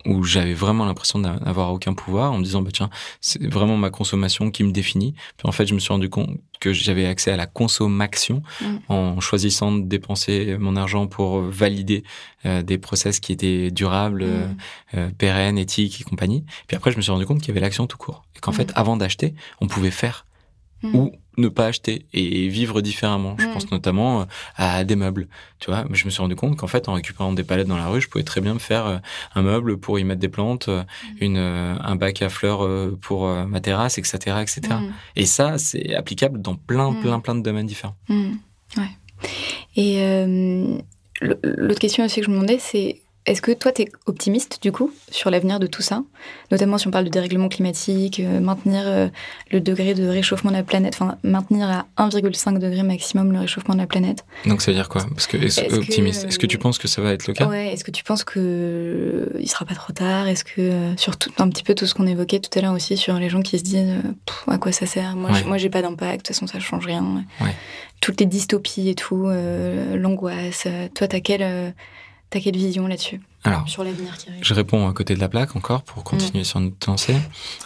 Où 0.07 0.23
j'avais 0.25 0.55
vraiment 0.55 0.85
l'impression 0.85 1.19
d'a- 1.19 1.39
d'avoir 1.39 1.73
aucun 1.73 1.95
pouvoir 1.95 2.33
en 2.33 2.39
me 2.39 2.45
disant, 2.45 2.63
bah 2.63 2.71
tiens, 2.73 2.91
c'est 3.21 3.43
vraiment 3.47 3.77
ma 3.77 3.91
consommation 3.91 4.51
qui 4.51 4.65
me 4.65 4.73
définit. 4.73 5.13
Puis 5.37 5.49
en 5.49 5.53
fait, 5.53 5.67
je 5.67 5.75
me 5.75 5.79
suis 5.79 5.93
rendu 5.93 6.09
compte 6.09 6.31
que 6.61 6.73
j'avais 6.73 7.07
accès 7.07 7.31
à 7.33 7.37
la 7.37 7.47
consommation 7.47 8.43
Mm. 8.61 8.65
en 8.89 9.21
choisissant 9.21 9.73
de 9.73 9.83
dépenser 9.83 10.57
mon 10.59 10.77
argent 10.77 11.07
pour 11.07 11.39
euh, 11.39 11.51
valider 11.51 12.05
euh, 12.47 12.63
des 12.63 12.79
process 12.79 13.21
qui 13.21 13.33
étaient 13.33 13.71
durables, 13.71 14.23
euh, 14.23 14.47
Mm. 14.49 14.57
euh, 14.95 15.11
pérennes, 15.17 15.59
éthiques 15.59 16.01
et 16.01 16.05
compagnie. 16.05 16.45
Puis 16.67 16.77
après, 16.77 16.91
je 16.93 16.97
me 16.97 17.03
suis 17.03 17.13
rendu 17.13 17.27
compte 17.27 17.39
qu'il 17.41 17.49
y 17.49 17.51
avait 17.53 17.61
l'action 17.61 17.87
tout 17.87 17.99
court. 17.99 18.25
Et 18.37 18.41
qu'en 18.41 18.53
Mm. 18.53 18.55
fait, 18.55 18.73
avant 18.75 18.97
d'acheter, 18.97 19.35
on 19.61 19.67
pouvait 19.67 19.91
faire 19.91 20.27
Mm. 20.83 20.95
ou 20.97 21.13
ne 21.39 21.49
pas 21.49 21.67
acheter 21.69 22.05
et 22.13 22.49
vivre 22.49 22.81
différemment. 22.83 23.37
Je 23.39 23.47
Mm. 23.47 23.53
pense 23.53 23.71
notamment 23.71 24.23
euh, 24.23 24.25
à 24.57 24.85
des 24.85 24.97
meubles. 24.97 25.29
Tu 25.61 25.71
vois, 25.71 25.85
je 25.93 26.05
me 26.05 26.11
suis 26.11 26.21
rendu 26.21 26.35
compte 26.37 26.57
qu'en 26.57 26.67
fait, 26.67 26.89
en 26.89 26.95
récupérant 26.95 27.33
des 27.33 27.45
palettes 27.45 27.69
dans 27.69 27.77
la 27.79 27.87
rue, 27.89 28.01
je 28.01 28.09
pouvais 28.09 28.25
très 28.25 28.41
bien 28.41 28.55
me 28.55 28.59
faire 28.59 28.87
euh, 28.87 28.99
un 29.35 29.43
meuble 29.43 29.79
pour 29.79 29.99
y 29.99 30.05
mettre 30.05 30.21
des 30.21 30.29
plantes, 30.29 30.69
euh, 30.69 30.83
une, 31.21 31.37
euh, 31.39 31.75
un 31.81 31.97
bac 31.97 32.21
à 32.23 32.29
fleurs 32.29 32.67
pour 33.01 33.27
ma 33.29 33.61
terrasse, 33.61 33.99
etc., 33.99 34.19
etc. 34.43 34.61
Mm. 34.73 34.93
Et 35.17 35.27
ça, 35.27 35.57
c'est 35.59 35.95
applicable 35.95 36.43
dans 36.43 36.55
plein, 36.57 36.91
Mm. 36.91 37.01
plein, 37.01 37.21
plein 37.21 37.35
de 37.35 37.43
domaines 37.43 37.67
différents. 37.67 37.97
Mm. 38.09 38.33
Ouais. 38.77 39.29
Et 39.77 40.03
euh, 40.03 40.79
l'autre 41.43 41.79
question 41.81 42.05
aussi 42.05 42.21
que 42.21 42.27
je 42.27 42.31
me 42.31 42.35
demandais, 42.35 42.59
c'est 42.59 43.02
est-ce 43.25 43.41
que 43.41 43.53
toi, 43.53 43.71
tu 43.71 43.83
es 43.83 43.89
optimiste 44.07 44.59
du 44.63 44.73
coup 44.73 44.91
sur 45.11 45.31
l'avenir 45.31 45.61
de 45.61 45.67
tout 45.67 45.83
ça? 45.83 46.03
Notamment 46.51 46.77
si 46.79 46.89
on 46.89 46.91
parle 46.91 47.05
de 47.05 47.11
dérèglement 47.11 47.49
climatique, 47.49 48.19
euh, 48.21 48.41
maintenir 48.41 48.83
euh, 48.87 49.09
le 49.51 49.61
degré 49.61 49.95
de 49.95 50.07
réchauffement 50.09 50.51
de 50.51 50.57
la 50.57 50.63
planète, 50.65 50.95
enfin 51.01 51.17
maintenir 51.23 51.69
à 51.69 51.87
1,5 52.09 52.59
degré 52.59 52.83
maximum 52.83 53.33
le 53.33 53.39
réchauffement 53.41 53.75
de 53.75 53.81
la 53.81 53.87
planète. 53.87 54.25
Donc, 54.47 54.61
ça 54.61 54.73
veut 54.73 54.77
dire 54.77 54.89
quoi? 54.89 55.07
Parce 55.11 55.27
que, 55.27 55.37
est-ce, 55.37 55.61
Est-ce 55.61 55.69
que, 55.71 55.77
optimiste, 55.77 56.25
est-ce 56.27 56.39
que 56.39 56.47
tu 56.47 56.59
penses 56.59 56.79
que 56.79 56.89
ça 56.89 57.01
va 57.01 57.13
être 57.13 57.27
le 57.29 57.35
cas? 57.35 57.47
Ouais, 57.47 57.73
est-ce 57.73 57.85
que 57.85 57.91
tu 57.93 58.03
penses 58.03 58.25
que 58.25 58.41
euh, 58.41 59.27
il 59.39 59.49
sera 59.49 59.65
pas 59.65 59.75
trop 59.75 59.93
tard? 59.93 60.27
Est-ce 60.27 60.45
que 60.45 60.61
euh, 60.61 60.97
sur 60.97 61.17
tout, 61.17 61.31
un 61.39 61.49
petit 61.49 61.63
peu 61.63 61.75
tout 61.75 61.87
ce 61.87 61.95
qu'on 61.95 62.07
évoquait 62.07 62.41
tout 62.41 62.57
à 62.59 62.63
l'heure 62.63 62.75
aussi 62.75 62.97
sur 62.97 63.15
les 63.19 63.29
gens 63.29 63.43
qui 63.43 63.59
se 63.59 63.65
disent 63.65 63.95
à 64.49 64.59
quoi 64.59 64.73
ça 64.73 64.87
sert? 64.87 65.15
Moi, 65.17 65.31
Ouais. 65.31 65.45
moi 65.45 65.59
j'ai 65.59 65.71
pas 65.71 65.83
d'impact, 65.83 66.13
de 66.13 66.17
toute 66.19 66.29
façon 66.29 66.47
ça 66.47 66.59
change 66.59 66.87
rien. 66.87 67.25
Ouais. 67.41 67.55
Toutes 68.01 68.19
les 68.21 68.27
dystopies 68.27 68.89
et 68.89 68.95
tout, 68.97 69.27
euh, 69.29 69.97
l'angoisse. 69.97 70.67
toi, 70.95 71.07
t'as 71.07 71.21
euh, 71.41 71.71
t'as 72.33 72.41
quelle 72.41 72.57
vision 72.57 72.87
là-dessus 72.89 73.21
Alors, 73.45 73.69
sur 73.69 73.85
l'avenir 73.85 74.17
qui 74.19 74.29
arrive 74.31 74.43
Je 74.43 74.55
réponds 74.55 74.89
à 74.89 74.93
côté 74.93 75.15
de 75.15 75.21
la 75.21 75.29
plaque 75.29 75.55
encore 75.55 75.83
pour 75.85 76.03
continuer 76.03 76.43
sur 76.45 76.59
notre 76.61 76.89
lancée 76.91 77.15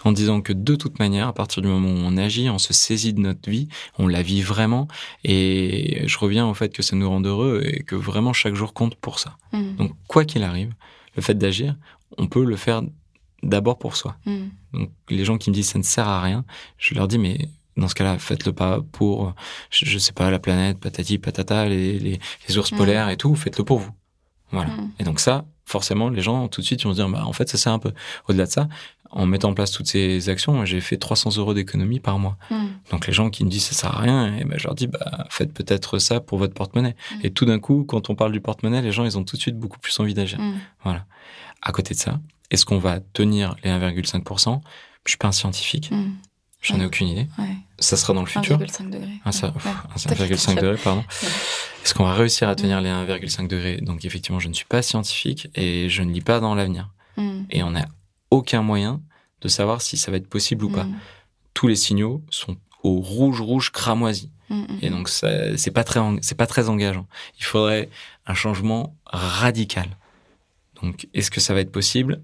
en 0.04 0.12
disant 0.12 0.40
que 0.42 0.52
de 0.52 0.74
toute 0.76 0.98
manière, 0.98 1.28
à 1.28 1.32
partir 1.32 1.62
du 1.62 1.68
moment 1.68 1.88
où 1.88 1.96
on 2.04 2.16
agit, 2.16 2.50
on 2.50 2.58
se 2.58 2.72
saisit 2.74 3.14
de 3.14 3.20
notre 3.20 3.48
vie, 3.48 3.68
on 3.98 4.06
la 4.08 4.22
vit 4.22 4.42
vraiment 4.42 4.88
et 5.24 6.02
je 6.06 6.18
reviens 6.18 6.46
au 6.46 6.54
fait 6.54 6.70
que 6.70 6.82
ça 6.82 6.96
nous 6.96 7.08
rend 7.08 7.20
heureux 7.22 7.62
et 7.64 7.82
que 7.82 7.94
vraiment 7.94 8.32
chaque 8.32 8.54
jour 8.54 8.74
compte 8.74 8.96
pour 8.96 9.18
ça. 9.18 9.36
Mm, 9.52 9.76
Donc 9.76 9.92
quoi 10.08 10.24
qu'il 10.24 10.42
arrive, 10.42 10.72
le 11.16 11.22
fait 11.22 11.34
d'agir, 11.34 11.76
on 12.18 12.26
peut 12.26 12.44
le 12.44 12.56
faire 12.56 12.82
d'abord 13.42 13.78
pour 13.78 13.96
soi. 13.96 14.16
mm, 14.26 14.48
Donc 14.74 14.90
les 15.08 15.24
gens 15.24 15.38
qui 15.38 15.50
me 15.50 15.54
disent 15.54 15.68
ça 15.70 15.78
ne 15.78 15.84
sert 15.84 16.08
à 16.08 16.20
rien, 16.20 16.44
je 16.78 16.94
leur 16.94 17.08
dis 17.08 17.18
mais 17.18 17.48
dans 17.76 17.88
ce 17.88 17.94
cas-là, 17.94 18.18
faites-le 18.18 18.52
pas 18.54 18.80
pour, 18.92 19.34
je, 19.70 19.84
je 19.84 19.98
sais 19.98 20.12
pas, 20.12 20.30
la 20.30 20.38
planète, 20.38 20.78
patati, 20.80 21.18
patata, 21.18 21.66
les, 21.68 21.98
les, 21.98 22.18
les 22.48 22.58
ours 22.58 22.72
Mm. 22.72 22.76
polaires 22.76 23.08
et 23.10 23.18
tout, 23.18 23.34
faites-le 23.34 23.64
pour 23.64 23.78
vous. 23.80 23.90
Voilà. 24.52 24.70
mm, 24.70 24.90
Et 25.00 25.04
donc 25.04 25.20
ça, 25.20 25.44
forcément, 25.64 26.08
les 26.08 26.22
gens 26.22 26.48
tout 26.48 26.60
de 26.60 26.66
suite 26.66 26.82
ils 26.82 26.84
vont 26.84 26.92
se 26.92 26.96
dire, 26.96 27.08
bah 27.08 27.24
en 27.26 27.32
fait 27.32 27.48
ça 27.48 27.58
sert 27.58 27.72
un 27.72 27.78
peu. 27.78 27.92
Au-delà 28.28 28.46
de 28.46 28.50
ça, 28.50 28.68
en 29.10 29.24
mettant 29.26 29.50
en 29.50 29.54
place 29.54 29.70
toutes 29.70 29.86
ces 29.86 30.28
actions, 30.28 30.64
j'ai 30.64 30.80
fait 30.80 30.96
300 30.96 31.36
euros 31.38 31.54
d'économie 31.54 32.00
par 32.00 32.18
mois. 32.18 32.36
mm, 32.50 32.66
Donc 32.90 33.06
les 33.06 33.12
gens 33.12 33.30
qui 33.30 33.44
me 33.44 33.50
disent 33.50 33.64
ça 33.64 33.74
sert 33.74 33.96
à 33.96 34.00
rien, 34.00 34.36
et 34.36 34.44
ben 34.44 34.58
je 34.58 34.64
leur 34.64 34.74
dis, 34.74 34.86
bah 34.86 35.26
faites 35.30 35.52
peut-être 35.52 35.98
ça 35.98 36.20
pour 36.20 36.38
votre 36.38 36.54
porte-monnaie. 36.54 36.96
Mm. 37.12 37.14
Et 37.22 37.30
tout 37.32 37.44
d'un 37.44 37.58
coup, 37.58 37.84
quand 37.84 38.10
on 38.10 38.14
parle 38.14 38.32
du 38.32 38.40
porte-monnaie, 38.40 38.82
les 38.82 38.92
gens 38.92 39.04
ils 39.04 39.16
ont 39.18 39.24
tout 39.24 39.36
de 39.36 39.40
suite 39.42 39.58
beaucoup 39.58 39.78
plus 39.78 39.98
envie 40.00 40.14
d'agir. 40.14 40.38
mm. 40.40 41.00
À 41.62 41.72
côté 41.72 41.94
de 41.94 41.98
ça, 41.98 42.20
est-ce 42.50 42.64
qu'on 42.64 42.78
va 42.78 43.00
tenir 43.00 43.56
les 43.64 43.70
1,5% 43.70 44.60
Je 45.04 45.10
suis 45.10 45.18
pas 45.18 45.28
un 45.28 45.32
scientifique. 45.32 45.90
J'en 46.66 46.80
ai 46.80 46.84
aucune 46.86 47.08
idée. 47.08 47.26
Ouais. 47.38 47.56
Ça 47.78 47.96
sera 47.96 48.12
dans 48.14 48.20
le 48.22 48.26
futur. 48.26 48.58
1,5 48.58 48.90
degré. 48.90 49.10
Ah, 49.24 49.32
ça, 49.32 49.48
Ouais. 49.48 49.52
pff, 49.54 49.66
Ouais. 49.66 49.72
ah, 49.94 49.98
ça, 49.98 50.10
1,5 50.10 50.54
degrés, 50.56 50.76
pardon. 50.82 51.00
Ouais. 51.00 51.28
Est-ce 51.84 51.94
qu'on 51.94 52.04
va 52.04 52.14
réussir 52.14 52.48
à 52.48 52.54
tenir 52.54 52.80
les 52.80 52.88
1,5 52.90 53.48
degrés? 53.48 53.76
Donc 53.80 54.04
effectivement, 54.04 54.40
je 54.40 54.48
ne 54.48 54.54
suis 54.54 54.64
pas 54.64 54.82
scientifique 54.82 55.48
et 55.54 55.88
je 55.88 56.02
ne 56.02 56.12
lis 56.12 56.20
pas 56.20 56.40
dans 56.40 56.54
l'avenir. 56.54 56.88
Mm, 57.16 57.42
Et 57.50 57.62
on 57.62 57.70
n'a 57.72 57.86
aucun 58.30 58.62
moyen 58.62 59.00
de 59.42 59.48
savoir 59.48 59.82
si 59.82 59.96
ça 59.96 60.10
va 60.10 60.16
être 60.16 60.28
possible 60.28 60.64
ou 60.64 60.70
pas. 60.70 60.84
mm, 60.84 60.98
Tous 61.54 61.68
les 61.68 61.76
signaux 61.76 62.22
sont 62.30 62.56
au 62.82 63.00
rouge, 63.00 63.40
rouge, 63.40 63.70
cramoisi. 63.72 64.30
mm, 64.50 64.54
mm. 64.56 64.78
Et 64.82 64.90
donc, 64.90 65.08
c'est 65.08 65.70
pas 65.72 65.84
très, 65.84 66.00
en- 66.00 66.16
c'est 66.22 66.34
pas 66.36 66.46
très 66.46 66.68
engageant. 66.68 67.06
Il 67.38 67.44
faudrait 67.44 67.88
un 68.26 68.34
changement 68.34 68.96
radical. 69.06 69.88
Donc, 70.82 71.08
est-ce 71.14 71.30
que 71.30 71.40
ça 71.40 71.54
va 71.54 71.60
être 71.60 71.72
possible? 71.72 72.22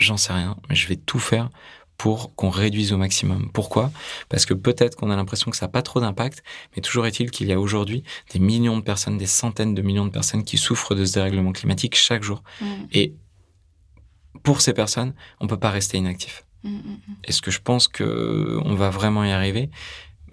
J'en 0.00 0.16
sais 0.16 0.32
rien, 0.32 0.56
mais 0.68 0.74
je 0.74 0.88
vais 0.88 0.96
tout 0.96 1.18
faire 1.18 1.50
pour 2.02 2.34
qu'on 2.34 2.50
réduise 2.50 2.92
au 2.92 2.96
maximum. 2.96 3.48
Pourquoi? 3.52 3.92
Parce 4.28 4.44
que 4.44 4.54
peut-être 4.54 4.96
qu'on 4.96 5.08
a 5.12 5.14
l'impression 5.14 5.52
que 5.52 5.56
ça 5.56 5.66
n'a 5.66 5.70
pas 5.70 5.82
trop 5.82 6.00
d'impact, 6.00 6.42
mais 6.74 6.82
toujours 6.82 7.06
est-il 7.06 7.30
qu'il 7.30 7.46
y 7.46 7.52
a 7.52 7.60
aujourd'hui 7.60 8.02
des 8.32 8.40
millions 8.40 8.76
de 8.76 8.82
personnes, 8.82 9.18
des 9.18 9.26
centaines 9.26 9.72
de 9.72 9.82
millions 9.82 10.04
de 10.04 10.10
personnes 10.10 10.42
qui 10.42 10.58
souffrent 10.58 10.96
de 10.96 11.04
ce 11.04 11.12
dérèglement 11.12 11.52
climatique 11.52 11.94
chaque 11.94 12.24
jour. 12.24 12.42
Mm, 12.60 12.64
Et 12.90 13.14
pour 14.42 14.62
ces 14.62 14.72
personnes, 14.72 15.14
on 15.38 15.46
peut 15.46 15.60
pas 15.60 15.70
rester 15.70 15.96
inactif. 15.96 16.44
mm, 16.64 16.70
mm, 16.70 16.98
Est-ce 17.22 17.40
que 17.40 17.52
je 17.52 17.60
pense 17.60 17.86
que 17.86 18.58
on 18.64 18.74
va 18.74 18.90
vraiment 18.90 19.22
y 19.22 19.30
arriver? 19.30 19.70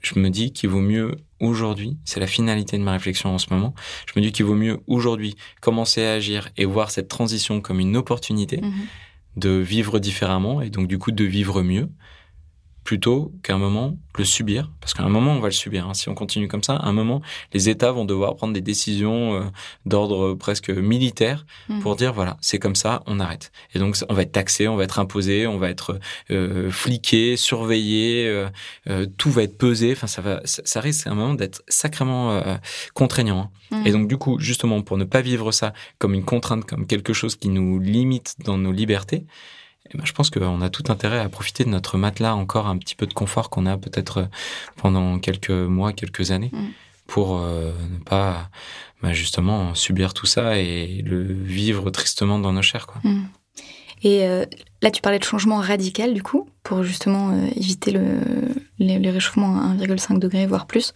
Je 0.01 0.17
me 0.17 0.31
dis 0.31 0.51
qu'il 0.51 0.69
vaut 0.69 0.81
mieux 0.81 1.17
aujourd'hui, 1.39 1.97
c'est 2.03 2.19
la 2.19 2.25
finalité 2.25 2.79
de 2.79 2.83
ma 2.83 2.93
réflexion 2.93 3.29
en 3.35 3.37
ce 3.37 3.53
moment, 3.53 3.75
je 4.07 4.19
me 4.19 4.25
dis 4.25 4.31
qu'il 4.31 4.45
vaut 4.45 4.55
mieux 4.55 4.79
aujourd'hui 4.87 5.35
commencer 5.61 6.03
à 6.03 6.13
agir 6.13 6.49
et 6.57 6.65
voir 6.65 6.89
cette 6.89 7.09
transition 7.09 7.61
comme 7.61 7.79
une 7.79 7.95
opportunité 7.95 8.59
de 9.35 9.49
vivre 9.49 9.99
différemment 9.99 10.61
et 10.61 10.69
donc 10.69 10.87
du 10.87 10.97
coup 10.97 11.11
de 11.11 11.23
vivre 11.23 11.61
mieux 11.61 11.89
plutôt 12.89 13.31
qu'à 13.43 13.53
un 13.53 13.59
moment 13.59 13.99
le 14.17 14.23
subir 14.23 14.71
parce 14.81 14.95
qu'à 14.95 15.03
un 15.03 15.09
moment 15.09 15.33
on 15.33 15.39
va 15.39 15.49
le 15.49 15.53
subir 15.53 15.87
hein. 15.87 15.93
si 15.93 16.09
on 16.09 16.15
continue 16.15 16.47
comme 16.47 16.63
ça 16.63 16.75
à 16.75 16.87
un 16.87 16.91
moment 16.91 17.21
les 17.53 17.69
États 17.69 17.91
vont 17.91 18.03
devoir 18.03 18.35
prendre 18.35 18.51
des 18.51 18.61
décisions 18.61 19.35
euh, 19.35 19.43
d'ordre 19.85 20.33
presque 20.33 20.71
militaire 20.71 21.45
mm. 21.67 21.81
pour 21.81 21.95
dire 21.95 22.13
voilà 22.13 22.37
c'est 22.41 22.57
comme 22.57 22.73
ça 22.73 23.03
on 23.05 23.19
arrête 23.19 23.51
et 23.75 23.79
donc 23.79 23.95
on 24.09 24.15
va 24.15 24.23
être 24.23 24.31
taxé 24.31 24.67
on 24.67 24.75
va 24.75 24.85
être 24.85 24.97
imposé 24.97 25.45
on 25.45 25.59
va 25.59 25.69
être 25.69 25.99
euh, 26.31 26.71
fliqué 26.71 27.37
surveillé 27.37 28.25
euh, 28.27 29.05
tout 29.19 29.29
va 29.29 29.43
être 29.43 29.59
pesé 29.59 29.91
enfin 29.91 30.07
ça 30.07 30.23
va 30.23 30.41
ça, 30.45 30.63
ça 30.65 30.81
risque 30.81 31.05
à 31.05 31.11
un 31.11 31.15
moment 31.15 31.35
d'être 31.35 31.61
sacrément 31.67 32.41
contraignant 32.95 33.51
hein. 33.71 33.81
Mm. 33.81 33.87
et 33.87 33.91
donc 33.91 34.07
du 34.07 34.17
coup 34.17 34.39
justement 34.39 34.81
pour 34.81 34.97
ne 34.97 35.05
pas 35.05 35.21
vivre 35.21 35.51
ça 35.51 35.73
comme 35.99 36.15
une 36.15 36.25
contrainte 36.25 36.65
comme 36.65 36.87
quelque 36.87 37.13
chose 37.13 37.35
qui 37.35 37.49
nous 37.49 37.77
limite 37.77 38.37
dans 38.43 38.57
nos 38.57 38.71
libertés 38.71 39.27
eh 39.93 39.97
ben, 39.97 40.05
je 40.05 40.13
pense 40.13 40.29
qu'on 40.29 40.61
a 40.61 40.69
tout 40.69 40.83
intérêt 40.89 41.19
à 41.19 41.29
profiter 41.29 41.63
de 41.63 41.69
notre 41.69 41.97
matelas 41.97 42.35
encore 42.35 42.67
un 42.67 42.77
petit 42.77 42.95
peu 42.95 43.07
de 43.07 43.13
confort 43.13 43.49
qu'on 43.49 43.65
a 43.65 43.77
peut-être 43.77 44.17
euh, 44.19 44.25
pendant 44.75 45.19
quelques 45.19 45.49
mois, 45.51 45.93
quelques 45.93 46.31
années, 46.31 46.51
Mm. 46.53 46.67
pour 47.07 47.37
euh, 47.37 47.71
ne 47.91 47.97
pas 48.03 48.49
bah, 49.01 49.13
justement 49.13 49.73
subir 49.75 50.13
tout 50.13 50.25
ça 50.27 50.57
et 50.59 51.01
le 51.05 51.21
vivre 51.23 51.89
tristement 51.89 52.37
dans 52.39 52.53
nos 52.53 52.61
chairs. 52.61 52.85
Quoi. 52.87 53.01
Mm. 53.03 53.27
Et 54.01 54.23
euh, 54.27 54.45
là, 54.81 54.91
tu 54.91 55.01
parlais 55.01 55.19
de 55.19 55.23
changement 55.25 55.57
radical, 55.57 56.13
du 56.13 56.23
coup, 56.23 56.47
pour 56.63 56.83
justement 56.83 57.31
euh, 57.31 57.47
éviter 57.55 57.91
le, 57.91 58.19
les- 58.77 58.97
le 58.99 59.09
réchauffement 59.09 59.59
à 59.59 59.73
1,5 59.75 60.19
degré, 60.19 60.45
voire 60.47 60.67
plus. 60.67 60.93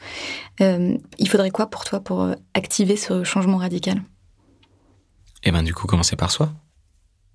Euh, 0.61 0.95
il 1.17 1.27
faudrait 1.27 1.51
quoi 1.51 1.67
pour 1.69 1.83
toi 1.83 1.99
pour 1.99 2.27
activer 2.53 2.95
ce 2.95 3.23
changement 3.25 3.57
radical? 3.57 4.01
Et 5.43 5.51
ben 5.51 5.63
du 5.63 5.73
coup, 5.73 5.85
commencer 5.87 6.15
par 6.15 6.31
soi. 6.31 6.53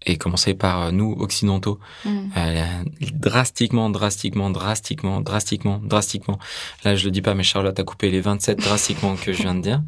Et 0.06 0.16
commencer 0.16 0.54
par 0.54 0.82
euh, 0.82 0.90
nous, 0.90 1.12
occidentaux, 1.18 1.80
Mm. 2.04 2.30
Euh, 2.36 2.84
drastiquement, 3.14 3.90
drastiquement, 3.90 4.50
drastiquement, 4.50 5.20
drastiquement, 5.20 5.80
drastiquement. 5.82 6.38
Là, 6.84 6.94
je 6.94 7.04
le 7.04 7.10
dis 7.10 7.22
pas, 7.22 7.34
mais 7.34 7.42
Charlotte 7.42 7.78
a 7.78 7.84
coupé 7.84 8.10
les 8.10 8.20
27 8.20 8.58
drastiquement 8.58 9.16
que 9.16 9.32
je 9.32 9.42
viens 9.42 9.54
de 9.54 9.60
dire. 9.60 9.82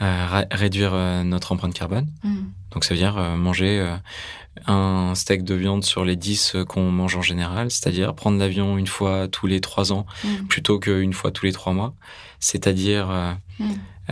Euh, 0.00 0.44
réduire 0.52 0.92
euh, 0.94 1.24
notre 1.24 1.52
empreinte 1.52 1.74
carbone. 1.74 2.06
Mm. 2.22 2.36
Donc 2.72 2.84
ça 2.84 2.94
veut 2.94 3.00
dire 3.00 3.14
manger 3.36 3.96
un 4.66 5.14
steak 5.14 5.44
de 5.44 5.54
viande 5.54 5.84
sur 5.84 6.04
les 6.04 6.16
10 6.16 6.54
euh, 6.54 6.64
qu'on 6.64 6.90
mange 6.90 7.16
en 7.16 7.22
général, 7.22 7.70
c'est-à-dire 7.70 8.14
prendre 8.14 8.38
l'avion 8.38 8.78
une 8.78 8.86
fois 8.86 9.28
tous 9.28 9.46
les 9.46 9.60
trois 9.60 9.92
ans 9.92 10.06
Mm. 10.24 10.46
plutôt 10.48 10.78
qu'une 10.78 11.12
fois 11.12 11.30
tous 11.30 11.46
les 11.46 11.52
trois 11.52 11.72
mois, 11.72 11.94
c'est-à-dire 12.40 13.36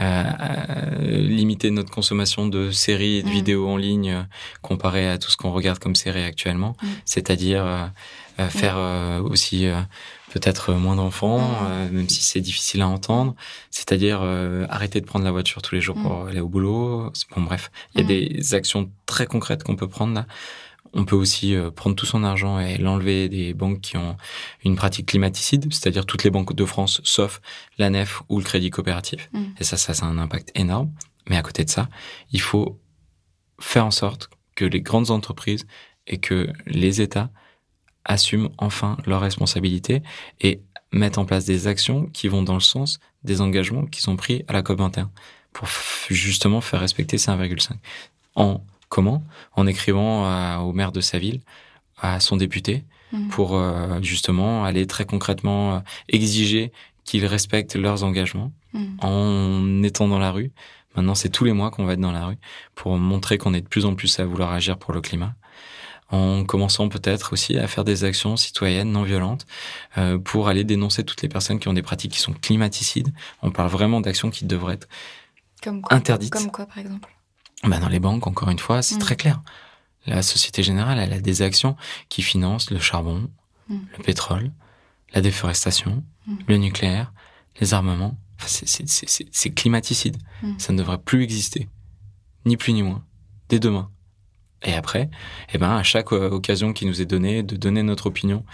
euh, 0.00 0.22
Mm. 0.22 0.36
euh, 0.40 0.66
euh, 1.00 1.20
limiter 1.20 1.70
notre 1.70 1.90
consommation 1.90 2.46
de 2.46 2.70
séries 2.70 3.16
et 3.16 3.22
de 3.22 3.28
Mm. 3.28 3.32
vidéos 3.32 3.68
en 3.68 3.76
ligne 3.76 4.10
euh, 4.12 4.22
comparé 4.62 5.08
à 5.08 5.18
tout 5.18 5.30
ce 5.30 5.36
qu'on 5.36 5.52
regarde 5.52 5.78
comme 5.78 5.94
séries 5.96 6.22
actuellement, 6.24 6.76
Mm. 6.82 6.86
c'est-à-dire 7.04 7.64
euh, 7.64 7.86
euh, 8.40 8.48
faire 8.48 8.74
euh, 8.76 9.20
aussi 9.22 9.66
euh, 9.66 9.80
peut-être 10.32 10.74
moins 10.74 10.96
d'enfants, 10.96 11.38
Mm. 11.40 11.66
euh, 11.70 11.90
même 11.90 12.08
si 12.08 12.22
c'est 12.22 12.40
difficile 12.42 12.82
à 12.82 12.88
entendre, 12.88 13.34
c'est-à-dire 13.70 14.20
euh, 14.22 14.66
arrêter 14.68 15.00
de 15.00 15.06
prendre 15.06 15.24
la 15.24 15.30
voiture 15.30 15.62
tous 15.62 15.74
les 15.74 15.80
jours 15.80 15.96
Mm. 15.96 16.02
pour 16.02 16.26
aller 16.26 16.40
au 16.40 16.48
boulot. 16.48 17.10
Bon 17.34 17.42
bref, 17.42 17.70
il 17.94 18.00
y 18.00 18.00
a 18.02 18.04
Mm. 18.04 18.08
des 18.08 18.54
actions 18.54 18.90
très 19.06 19.26
concrètes 19.26 19.62
qu'on 19.64 19.76
peut 19.76 19.88
prendre 19.88 20.12
là 20.14 20.26
On 20.92 21.04
peut 21.04 21.16
aussi 21.16 21.54
euh, 21.54 21.70
prendre 21.70 21.96
tout 21.96 22.06
son 22.06 22.24
argent 22.24 22.58
et 22.58 22.78
l'enlever 22.78 23.28
des 23.28 23.54
banques 23.54 23.80
qui 23.80 23.96
ont 23.96 24.16
une 24.64 24.76
pratique 24.76 25.06
climaticide, 25.06 25.72
c'est-à-dire 25.72 26.06
toutes 26.06 26.24
les 26.24 26.30
banques 26.30 26.54
de 26.54 26.64
France, 26.64 27.00
sauf 27.04 27.40
la 27.78 27.90
NEF 27.90 28.22
ou 28.28 28.38
le 28.38 28.44
Crédit 28.44 28.70
Coopératif. 28.70 29.28
Mm. 29.32 29.44
Et 29.58 29.64
ça, 29.64 29.76
ça, 29.76 29.94
ça 29.94 30.06
a 30.06 30.08
un 30.08 30.18
impact 30.18 30.52
énorme. 30.54 30.90
Mais 31.28 31.36
à 31.36 31.42
côté 31.42 31.64
de 31.64 31.70
ça, 31.70 31.88
il 32.32 32.40
faut 32.40 32.78
faire 33.60 33.86
en 33.86 33.90
sorte 33.90 34.30
que 34.54 34.64
les 34.64 34.80
grandes 34.80 35.10
entreprises 35.10 35.66
et 36.06 36.18
que 36.18 36.48
les 36.66 37.00
États 37.00 37.30
assument 38.04 38.50
enfin 38.58 38.96
leurs 39.06 39.20
responsabilités 39.20 40.02
et 40.40 40.62
mettent 40.92 41.18
en 41.18 41.24
place 41.24 41.44
des 41.44 41.66
actions 41.66 42.06
qui 42.06 42.28
vont 42.28 42.42
dans 42.42 42.54
le 42.54 42.60
sens 42.60 43.00
des 43.24 43.40
engagements 43.40 43.86
qui 43.86 44.00
sont 44.00 44.16
pris 44.16 44.44
à 44.46 44.52
la 44.52 44.62
COP21 44.62 45.08
pour 45.52 45.68
justement 46.08 46.60
faire 46.60 46.80
respecter 46.80 47.18
ces 47.18 47.30
1,5. 47.30 47.72
En 48.34 48.62
comment 48.88 49.22
En 49.56 49.66
écrivant 49.66 50.24
à- 50.26 50.58
au 50.58 50.72
maire 50.72 50.92
de 50.92 51.00
sa 51.00 51.18
ville, 51.18 51.40
à 51.98 52.20
son 52.20 52.36
député, 52.36 52.84
Mhm. 53.12 53.28
pour 53.28 53.56
euh, 53.56 54.00
justement 54.02 54.64
aller 54.64 54.86
très 54.86 55.04
concrètement 55.06 55.76
euh, 55.76 55.80
exiger 56.08 56.72
qu'ils 57.04 57.24
respectent 57.26 57.76
leurs 57.76 58.02
engagements 58.04 58.52
Mhm. 58.74 58.96
en 59.00 59.82
étant 59.84 60.08
dans 60.08 60.18
la 60.18 60.32
rue. 60.32 60.50
Maintenant, 60.96 61.14
c'est 61.14 61.28
tous 61.28 61.44
les 61.44 61.52
mois 61.52 61.70
qu'on 61.70 61.84
va 61.84 61.92
être 61.92 62.00
dans 62.00 62.10
la 62.12 62.26
rue 62.26 62.38
pour 62.74 62.96
montrer 62.98 63.38
qu'on 63.38 63.54
est 63.54 63.60
de 63.60 63.68
plus 63.68 63.84
en 63.86 63.94
plus 63.94 64.18
à 64.18 64.24
vouloir 64.24 64.50
agir 64.52 64.76
pour 64.78 64.92
le 64.94 65.00
climat. 65.00 65.34
En 66.10 66.44
commençant 66.44 66.88
peut-être 66.88 67.32
aussi 67.32 67.58
à 67.58 67.66
faire 67.66 67.82
des 67.84 68.04
actions 68.04 68.36
citoyennes 68.36 68.92
non 68.92 69.02
violentes 69.02 69.44
euh, 69.98 70.18
pour 70.18 70.48
aller 70.48 70.62
dénoncer 70.64 71.02
toutes 71.04 71.22
les 71.22 71.28
personnes 71.28 71.58
qui 71.58 71.66
ont 71.68 71.72
des 71.72 71.82
pratiques 71.82 72.12
qui 72.12 72.20
sont 72.20 72.32
climaticides. 72.32 73.12
On 73.42 73.50
parle 73.50 73.68
vraiment 73.70 74.00
d'actions 74.00 74.30
qui 74.30 74.44
devraient 74.44 74.74
être 74.74 74.88
Comme 75.62 75.82
quoi, 75.82 75.96
interdites. 75.96 76.32
comme 76.32 76.50
quoi, 76.52 76.66
par 76.66 76.78
exemple? 76.78 77.12
Bah, 77.64 77.78
dans 77.78 77.88
les 77.88 78.00
banques, 78.00 78.26
encore 78.26 78.50
une 78.50 78.58
fois, 78.58 78.82
c'est 78.82 78.96
Mm. 78.96 79.00
très 79.00 79.16
clair. 79.16 79.42
La 80.06 80.22
Société 80.22 80.62
Générale, 80.62 80.98
elle 80.98 81.12
a 81.12 81.20
des 81.20 81.42
actions 81.42 81.76
qui 82.08 82.22
financent 82.22 82.70
le 82.70 82.78
charbon, 82.78 83.30
Mm. 83.68 83.76
le 83.98 84.02
pétrole, 84.04 84.52
la 85.14 85.20
déforestation, 85.20 86.04
Mm. 86.26 86.34
le 86.46 86.56
nucléaire, 86.58 87.12
les 87.60 87.74
armements. 87.74 88.16
Enfin, 88.38 88.48
c'est- 88.48 88.66
c'est- 88.68 88.86
c'est 88.88 89.08
c'est- 89.08 89.28
c'est 89.32 89.50
climaticide. 89.50 90.18
Ça 90.58 90.72
ne 90.72 90.78
devrait 90.78 90.98
plus 90.98 91.22
exister. 91.22 91.68
Ni 92.44 92.56
plus 92.56 92.72
ni 92.74 92.82
moins. 92.82 93.02
Dès 93.48 93.58
demain. 93.58 93.90
Et 94.62 94.74
après, 94.74 95.10
eh 95.52 95.58
ben, 95.58 95.70
à 95.76 95.82
chaque 95.82 96.12
euh, 96.12 96.30
occasion 96.30 96.72
qui 96.72 96.86
nous 96.86 97.00
est 97.00 97.06
donnée 97.06 97.42
de 97.42 97.56
donner 97.56 97.82
notre 97.82 98.06
opinion 98.06 98.44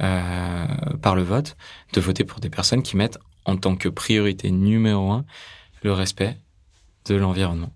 euh, 0.00 0.66
par 1.02 1.14
le 1.14 1.22
vote, 1.22 1.56
de 1.92 2.00
voter 2.00 2.24
pour 2.24 2.40
des 2.40 2.50
personnes 2.50 2.82
qui 2.82 2.96
mettent 2.96 3.18
en 3.44 3.56
tant 3.56 3.76
que 3.76 3.88
priorité 3.88 4.50
numéro 4.50 5.10
un 5.12 5.24
le 5.82 5.92
respect 5.92 6.38
de 7.06 7.14
l'environnement. 7.16 7.72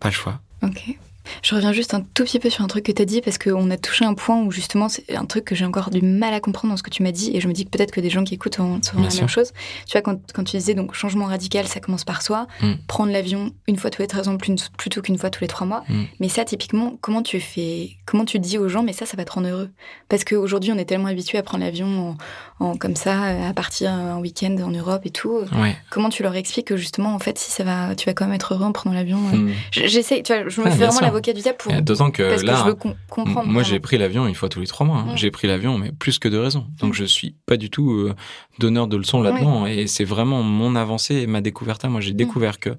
Pas 0.00 0.08
le 0.08 0.14
choix. 0.14 0.40
Ok. 0.62 0.98
Je 1.42 1.54
reviens 1.54 1.72
juste 1.72 1.94
un 1.94 2.00
tout 2.00 2.24
petit 2.24 2.38
peu 2.38 2.50
sur 2.50 2.64
un 2.64 2.68
truc 2.68 2.84
que 2.84 2.92
tu 2.92 3.02
as 3.02 3.04
dit 3.04 3.20
parce 3.20 3.38
qu'on 3.38 3.70
a 3.70 3.76
touché 3.76 4.04
un 4.04 4.14
point 4.14 4.40
où 4.42 4.50
justement 4.50 4.88
c'est 4.88 5.14
un 5.16 5.24
truc 5.24 5.44
que 5.44 5.54
j'ai 5.54 5.64
encore 5.64 5.90
du 5.90 6.02
mal 6.02 6.32
à 6.34 6.40
comprendre 6.40 6.72
dans 6.72 6.76
ce 6.76 6.82
que 6.82 6.90
tu 6.90 7.02
m'as 7.02 7.12
dit 7.12 7.30
et 7.36 7.40
je 7.40 7.48
me 7.48 7.52
dis 7.52 7.64
que 7.64 7.70
peut-être 7.70 7.90
que 7.92 8.00
des 8.00 8.10
gens 8.10 8.24
qui 8.24 8.34
écoutent 8.34 8.60
ont 8.60 8.80
sauront 8.82 9.02
la 9.02 9.10
sûr. 9.10 9.22
même 9.22 9.28
chose. 9.28 9.52
Tu 9.86 9.92
vois, 9.92 10.02
quand, 10.02 10.18
quand 10.32 10.44
tu 10.44 10.56
disais 10.56 10.74
donc 10.74 10.94
changement 10.94 11.26
radical, 11.26 11.66
ça 11.66 11.80
commence 11.80 12.04
par 12.04 12.22
soi, 12.22 12.46
Mm. 12.62 12.72
prendre 12.86 13.12
l'avion 13.12 13.52
une 13.66 13.76
fois 13.76 13.90
tous 13.90 14.02
les 14.02 14.08
13 14.08 14.28
ans 14.28 14.36
plutôt 14.36 15.00
qu'une 15.02 15.18
fois 15.18 15.30
tous 15.30 15.40
les 15.42 15.48
trois 15.48 15.66
mois. 15.66 15.84
Mm. 15.88 16.02
Mais 16.20 16.28
ça, 16.28 16.44
typiquement, 16.44 16.96
comment 17.00 17.22
tu 17.22 17.40
fais, 17.40 17.90
comment 18.06 18.24
tu 18.24 18.38
dis 18.38 18.58
aux 18.58 18.68
gens, 18.68 18.82
mais 18.82 18.92
ça, 18.92 19.06
ça 19.06 19.16
va 19.16 19.24
te 19.24 19.32
rendre 19.32 19.48
heureux? 19.48 19.70
Parce 20.08 20.24
qu'aujourd'hui, 20.24 20.72
on 20.72 20.78
est 20.78 20.84
tellement 20.84 21.08
habitué 21.08 21.38
à 21.38 21.42
prendre 21.42 21.64
l'avion 21.64 22.16
en, 22.60 22.64
en- 22.66 22.76
comme 22.76 22.96
ça, 22.96 23.22
à 23.48 23.52
partir 23.52 23.90
un 23.92 24.18
week-end 24.18 24.56
en 24.64 24.70
Europe 24.70 25.02
et 25.04 25.10
tout. 25.10 25.40
Ouais. 25.60 25.76
Comment 25.90 26.08
tu 26.08 26.22
leur 26.22 26.34
expliques 26.36 26.66
que 26.68 26.76
justement, 26.76 27.14
en 27.14 27.18
fait, 27.18 27.38
si 27.38 27.50
ça 27.50 27.64
va, 27.64 27.94
tu 27.94 28.06
vas 28.06 28.14
quand 28.14 28.24
même 28.26 28.34
être 28.34 28.54
heureux 28.54 28.64
en 28.66 28.72
prenant 28.72 28.94
l'avion 28.94 29.18
euh, 29.32 29.36
Mm. 29.36 29.52
J'essaie, 29.72 30.22
tu 30.22 30.32
vois, 30.34 30.48
je 30.48 30.60
me 30.60 30.66
Ouais, 30.66 30.70
fais 30.72 30.76
vraiment 30.78 30.92
sûr. 30.92 31.06
L'avocat 31.18 31.32
du 31.32 31.42
diable 31.42 31.58
pour. 31.58 31.72
D'autant 31.82 32.10
que 32.10 32.28
Parce 32.28 32.42
là, 32.42 32.52
que 32.54 32.58
je 32.60 32.64
veux 32.64 32.74
com- 32.74 32.94
comprendre. 33.10 33.48
moi 33.48 33.62
j'ai 33.62 33.80
pris 33.80 33.98
l'avion 33.98 34.26
une 34.26 34.34
fois 34.34 34.48
tous 34.48 34.60
les 34.60 34.66
trois 34.66 34.86
mois. 34.86 34.98
hein. 34.98 35.12
Mm. 35.12 35.16
J'ai 35.16 35.30
pris 35.30 35.46
l'avion, 35.48 35.78
mais 35.78 35.92
plus 35.92 36.18
que 36.18 36.28
de 36.28 36.38
raison. 36.38 36.66
Donc 36.80 36.90
Mm. 36.92 36.96
je 36.96 37.04
suis 37.04 37.34
pas 37.46 37.56
du 37.56 37.70
tout 37.70 37.90
euh, 37.92 38.14
donneur 38.58 38.86
de 38.88 38.96
leçons 38.96 39.20
là-dedans. 39.22 39.66
Et 39.66 39.86
c'est 39.86 40.04
vraiment 40.04 40.42
mon 40.42 40.74
avancée 40.76 41.16
et 41.16 41.26
ma 41.26 41.40
découverte. 41.40 41.84
Moi, 41.84 42.00
Mm. 42.00 42.02
j'ai 42.02 42.12
découvert 42.14 42.58
que 42.58 42.70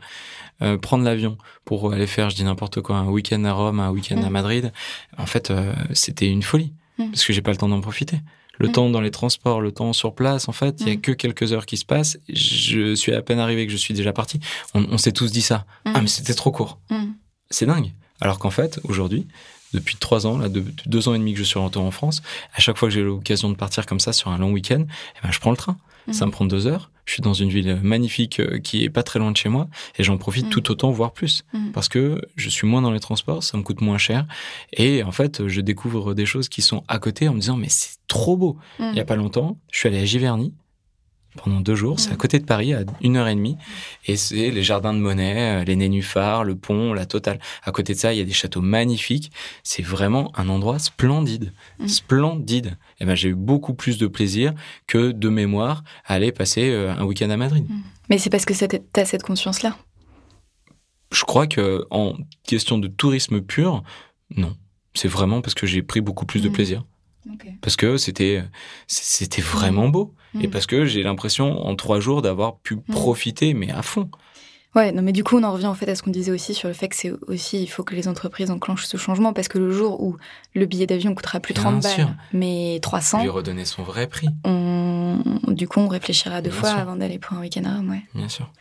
euh, 0.62 0.78
prendre 0.78 1.06
l'avion 1.06 1.38
pour 1.64 1.94
aller 1.94 2.06
faire, 2.08 2.30
je 2.30 2.36
dis 2.36 2.44
n'importe 2.44 2.82
quoi, 2.82 2.98
un 2.98 3.08
week-end 3.08 3.44
à 3.46 3.54
Rome, 3.54 3.80
un 3.80 3.92
week-end 3.92 4.22
à 4.24 4.30
Mm. 4.30 4.34
Madrid, 4.34 4.74
en 5.18 5.26
fait, 5.26 5.52
euh, 5.52 5.74
c'était 5.94 6.28
une 6.28 6.44
folie 6.44 6.74
Mm. 6.98 7.12
parce 7.12 7.24
que 7.24 7.32
j'ai 7.32 7.42
pas 7.42 7.52
le 7.52 7.58
temps 7.58 7.70
d'en 7.70 7.80
profiter. 7.80 8.18
Le 8.58 8.68
Mm. 8.68 8.72
temps 8.74 8.90
dans 8.90 9.00
les 9.00 9.10
transports, 9.12 9.62
le 9.62 9.72
temps 9.72 9.94
sur 9.94 10.14
place, 10.14 10.50
en 10.50 10.52
fait, 10.52 10.76
il 10.82 10.90
y 10.90 10.92
a 10.92 10.96
Mm. 10.96 11.00
que 11.02 11.12
quelques 11.14 11.54
heures 11.54 11.66
qui 11.66 11.78
se 11.78 11.86
passent. 11.86 12.18
Je 12.28 12.94
suis 12.94 13.14
à 13.14 13.22
peine 13.22 13.40
arrivé 13.40 13.66
que 13.68 13.72
je 13.72 13.78
suis 13.78 13.94
déjà 13.94 14.12
parti. 14.12 14.42
On, 14.74 14.84
on 14.92 14.98
s'est 14.98 15.14
tous 15.14 15.32
dit 15.32 15.42
ça. 15.42 15.66
Mm. 15.86 15.92
Ah, 15.96 16.02
mais 16.02 16.08
c'était 16.08 16.34
trop 16.34 16.52
court. 16.52 16.78
Mm. 16.90 17.06
C'est 17.50 17.66
dingue. 17.66 17.94
Alors 18.22 18.40
qu'en 18.40 18.50
fait, 18.52 18.80
aujourd'hui, 18.84 19.28
depuis 19.74 19.96
trois 19.98 20.26
ans, 20.28 20.38
là, 20.38 20.50
de, 20.50 20.62
de 20.62 20.72
deux 20.88 21.08
ans 21.08 21.14
et 21.14 21.20
demi 21.20 21.34
que 21.34 21.40
je 21.40 21.44
suis 21.44 21.60
rentré 21.60 21.80
en 21.80 21.92
France, 21.92 22.22
à 22.56 22.60
chaque 22.60 22.78
fois 22.78 22.88
que 22.90 22.94
j'ai 22.94 23.04
l'occasion 23.04 23.50
de 23.50 23.56
partir 23.56 23.86
comme 23.86 24.00
ça 24.00 24.14
sur 24.14 24.30
un 24.32 24.38
long 24.38 24.52
week-end, 24.52 24.86
eh 24.88 25.20
ben, 25.24 25.32
je 25.32 25.40
prends 25.40 25.52
le 25.52 25.58
train. 25.58 25.78
Ça 26.12 26.26
me 26.26 26.32
prend 26.32 26.46
deux 26.46 26.66
heures. 26.66 26.90
Je 27.06 27.14
suis 27.14 27.22
dans 27.22 27.34
une 27.36 27.50
ville 27.50 27.80
magnifique 27.84 28.40
euh, 28.40 28.58
qui 28.58 28.84
est 28.84 28.90
pas 28.90 29.04
très 29.04 29.20
loin 29.20 29.30
de 29.32 29.38
chez 29.38 29.48
moi 29.50 29.68
et 30.00 30.04
j'en 30.04 30.18
profite 30.18 30.48
Mm. 30.48 30.50
tout 30.50 30.72
autant, 30.72 30.90
voire 30.90 31.12
plus. 31.12 31.44
Mm. 31.54 31.70
Parce 31.72 31.88
que 31.88 32.20
je 32.36 32.50
suis 32.50 32.66
moins 32.66 32.82
dans 32.82 32.90
les 32.90 33.00
transports, 33.00 33.44
ça 33.44 33.58
me 33.58 33.62
coûte 33.62 33.82
moins 33.82 34.00
cher. 34.00 34.26
Et 34.74 35.04
en 35.04 35.12
fait, 35.12 35.48
je 35.48 35.62
découvre 35.62 36.16
des 36.16 36.26
choses 36.26 36.50
qui 36.50 36.64
sont 36.64 36.84
à 36.88 36.98
côté 36.98 37.28
en 37.30 37.36
me 37.36 37.40
disant, 37.40 37.58
mais 37.58 37.70
c'est 37.70 37.98
trop 38.08 38.38
beau. 38.38 38.58
Il 38.80 38.96
y 38.96 39.00
a 39.00 39.06
pas 39.06 39.16
longtemps, 39.18 39.60
je 39.72 39.78
suis 39.78 39.88
allé 39.88 40.00
à 40.00 40.06
Giverny 40.06 40.52
pendant 41.44 41.62
deux 41.62 41.76
jours. 41.76 42.00
C'est 42.00 42.12
à 42.12 42.14
Mm. 42.14 42.18
côté 42.18 42.40
de 42.40 42.46
Paris, 42.46 42.74
à 42.74 42.84
une 43.02 43.18
heure 43.18 43.28
et 43.28 43.36
demie. 43.36 43.58
Et 44.06 44.16
c'est 44.18 44.52
les 44.52 44.64
jardins 44.64 44.94
de 44.94 45.00
Monet, 45.00 45.62
euh, 45.62 45.64
les 45.64 45.76
nénuphars, 45.76 46.44
le 46.44 46.56
pont, 46.56 46.94
la 46.94 47.06
totale. 47.06 47.40
À 47.64 47.72
côté 47.72 47.94
de 47.94 48.00
ça, 48.00 48.14
il 48.14 48.18
y 48.18 48.22
a 48.22 48.26
des 48.26 48.34
châteaux 48.34 48.62
magnifiques. 48.62 49.32
C'est 49.64 49.84
vraiment 49.84 50.32
un 50.38 50.50
endroit 50.50 50.80
splendide. 50.80 51.54
Mm. 51.80 51.88
Splendide. 51.88 52.78
Et 53.00 53.06
ben, 53.06 53.16
j'ai 53.16 53.30
eu 53.30 53.36
beaucoup 53.36 53.74
plus 53.74 53.98
de 53.98 54.08
plaisir 54.08 54.54
que 54.88 55.12
de 55.12 55.30
mémoire 55.30 55.84
à 56.06 56.14
aller 56.16 56.32
passer 56.32 56.70
euh, 56.70 56.94
un 56.94 57.04
week-end 57.06 57.30
à 57.30 57.38
Madrid. 57.38 57.66
Mais 58.10 58.18
c'est 58.18 58.30
parce 58.30 58.46
que 58.46 58.54
c'est- 58.54 58.82
t'as 58.92 59.06
cette 59.06 59.24
conscience-là? 59.24 59.78
Je 61.12 61.24
crois 61.24 61.48
que 61.48 61.86
en 61.90 62.14
question 62.46 62.78
de 62.78 62.88
tourisme 62.88 63.42
pur, 63.42 63.84
non. 64.36 64.56
C'est 64.94 65.08
vraiment 65.08 65.42
parce 65.42 65.54
que 65.54 65.66
j'ai 65.68 65.82
pris 65.82 66.02
beaucoup 66.02 66.26
plus 66.26 66.42
de 66.42 66.50
Mm. 66.50 66.54
Parce 67.62 67.76
que 67.76 67.98
c'était, 67.98 68.44
c'était 68.88 69.42
vraiment 69.42 69.88
beau. 69.90 70.14
Et 70.40 70.48
Mm. 70.48 70.52
parce 70.52 70.66
que 70.68 70.86
j'ai 70.86 71.02
l'impression, 71.04 71.66
en 71.66 71.76
trois 71.76 72.00
jours, 72.00 72.22
d'avoir 72.22 72.58
pu 72.60 72.78
profiter, 72.78 73.54
mais 73.54 73.72
à 73.72 73.82
fond. 73.82 74.10
Ouais, 74.76 74.92
non, 74.92 75.02
mais 75.02 75.12
du 75.12 75.24
coup, 75.24 75.36
on 75.38 75.44
en 75.44 75.52
revient 75.52 75.66
en 75.66 75.74
fait 75.74 75.90
à 75.90 75.96
ce 75.96 76.04
qu'on 76.04 76.12
disait 76.12 76.32
aussi 76.32 76.54
sur 76.54 76.68
le 76.68 76.76
fait 76.76 76.88
que 76.90 76.96
c'est 76.96 77.12
aussi, 77.28 77.64
il 77.64 77.68
faut 77.68 77.84
que 77.84 77.96
les 77.96 78.08
entreprises 78.08 78.52
enclenchent 78.52 78.86
ce 78.86 78.98
changement 78.98 79.34
parce 79.34 79.48
que 79.48 79.58
le 79.58 79.72
jour 79.72 80.00
où 80.04 80.18
le 80.54 80.66
billet 80.68 80.86
d'avion 80.86 81.16
coûtera 81.16 81.40
plus 81.40 81.56
Bien 81.56 81.64
30 81.64 81.82
balles, 81.82 81.92
sûr. 81.92 82.10
mais 82.34 82.78
300, 82.84 83.24
Lui 83.24 83.30
redonner 83.30 83.66
son 83.66 83.82
vrai 83.82 84.06
prix, 84.06 84.28
on... 84.44 85.18
du 85.48 85.68
coup, 85.68 85.80
on 85.80 85.88
réfléchira 85.88 86.44
deux 86.44 86.52
Bien 86.52 86.60
fois 86.60 86.70
sûr. 86.70 86.78
avant 86.78 86.96
d'aller 86.98 87.18
pour 87.18 87.36
un 87.36 87.42
week-end 87.42 87.64
à 87.66 87.78
Rome, 87.78 87.90
ouais. 87.90 88.04
bien 88.14 88.30
sûr. 88.30 88.52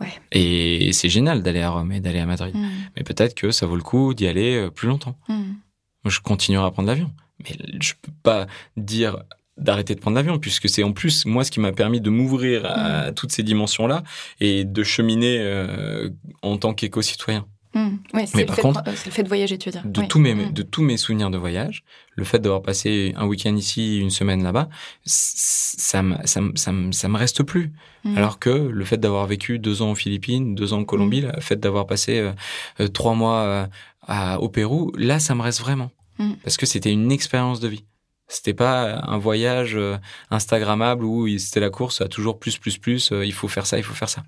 Ouais. 0.00 0.08
Et 0.32 0.92
c'est 0.92 1.08
génial 1.08 1.44
d'aller 1.44 1.60
à 1.62 1.70
Rome 1.70 1.92
et 1.92 2.00
d'aller 2.00 2.18
à 2.18 2.26
Madrid. 2.26 2.52
Mm. 2.56 2.68
Mais 2.96 3.04
peut-être 3.04 3.36
que 3.36 3.52
ça 3.52 3.66
vaut 3.66 3.76
le 3.76 3.82
coup 3.84 4.12
d'y 4.12 4.26
aller 4.26 4.56
euh, 4.56 4.70
plus 4.70 4.88
longtemps. 4.88 5.16
Mm. 5.28 5.34
Moi, 5.34 6.10
je 6.10 6.18
continuerai 6.18 6.66
à 6.66 6.70
prendre 6.72 6.88
l'avion. 6.88 7.12
Mais 7.40 7.56
je 7.80 7.92
peux 8.00 8.12
pas 8.22 8.46
dire 8.76 9.22
d'arrêter 9.56 9.94
de 9.94 10.00
prendre 10.00 10.16
l'avion 10.16 10.38
puisque 10.38 10.68
c'est 10.68 10.82
en 10.82 10.92
plus 10.92 11.26
moi 11.26 11.44
ce 11.44 11.50
qui 11.52 11.60
m'a 11.60 11.70
permis 11.72 12.00
de 12.00 12.10
m'ouvrir 12.10 12.66
à 12.66 13.12
toutes 13.12 13.30
ces 13.30 13.42
dimensions 13.44 13.86
là 13.86 14.02
et 14.40 14.64
de 14.64 14.82
cheminer 14.82 15.38
euh, 15.40 16.10
en 16.42 16.56
tant 16.58 16.74
qu'éco-citoyen 16.74 17.46
Mm. 17.76 17.96
Mais 18.14 18.24
le, 18.32 18.46
par 18.46 18.54
fait 18.54 18.62
contre, 18.62 18.84
de... 18.84 18.92
c'est 18.94 19.06
le 19.06 19.10
fait 19.10 19.24
de 19.24 19.28
voyager, 19.28 19.58
tu 19.58 19.68
veux 19.68 19.72
dire. 19.72 19.82
de 19.84 20.00
Ouais. 20.02 20.06
tous 20.06 20.20
mes 20.20 20.32
Mm. 20.32 20.52
de 20.52 20.62
tous 20.62 20.82
mes 20.82 20.96
souvenirs 20.96 21.28
de 21.30 21.38
voyage 21.38 21.82
le 22.14 22.22
fait 22.22 22.38
d'avoir 22.38 22.62
passé 22.62 23.12
un 23.16 23.26
week-end 23.26 23.56
ici 23.56 23.98
une 23.98 24.10
semaine 24.10 24.44
là-bas 24.44 24.68
ça 25.04 26.00
me 26.02 26.14
ça 26.24 26.40
me 26.40 26.52
ça 26.56 26.70
me 26.70 26.92
ça 26.92 27.08
me 27.08 27.16
reste 27.18 27.42
plus 27.42 27.72
Mm. 28.04 28.16
alors 28.18 28.38
que 28.38 28.50
le 28.50 28.84
fait 28.84 28.98
d'avoir 28.98 29.26
vécu 29.26 29.58
deux 29.58 29.82
ans 29.82 29.90
aux 29.90 29.94
Philippines 29.96 30.54
deux 30.54 30.72
ans 30.72 30.80
en 30.80 30.84
Colombie 30.84 31.22
le 31.22 31.40
fait 31.40 31.56
d'avoir 31.58 31.86
passé 31.86 32.18
euh, 32.18 32.32
euh, 32.80 32.86
trois 32.86 33.14
mois 33.14 33.68
à, 34.06 34.38
au 34.40 34.48
Pérou 34.48 34.92
là 34.96 35.18
ça 35.18 35.34
me 35.34 35.42
reste 35.42 35.60
vraiment 35.60 35.90
Mm. 36.18 36.32
parce 36.42 36.56
que 36.56 36.66
c'était 36.66 36.92
une 36.92 37.10
expérience 37.12 37.60
de 37.60 37.68
vie 37.68 37.84
c'était 38.28 38.54
pas 38.54 39.00
un 39.04 39.18
voyage 39.18 39.74
euh, 39.76 39.96
instagrammable 40.30 41.04
où 41.04 41.28
c'était 41.38 41.60
la 41.60 41.70
course 41.70 42.00
à 42.00 42.08
toujours 42.08 42.38
plus 42.38 42.56
plus 42.58 42.78
plus 42.78 43.12
euh, 43.12 43.24
il 43.24 43.32
faut 43.32 43.48
faire 43.48 43.66
ça 43.66 43.78
il 43.78 43.84
faut 43.84 43.94
faire 43.94 44.08
ça 44.08 44.22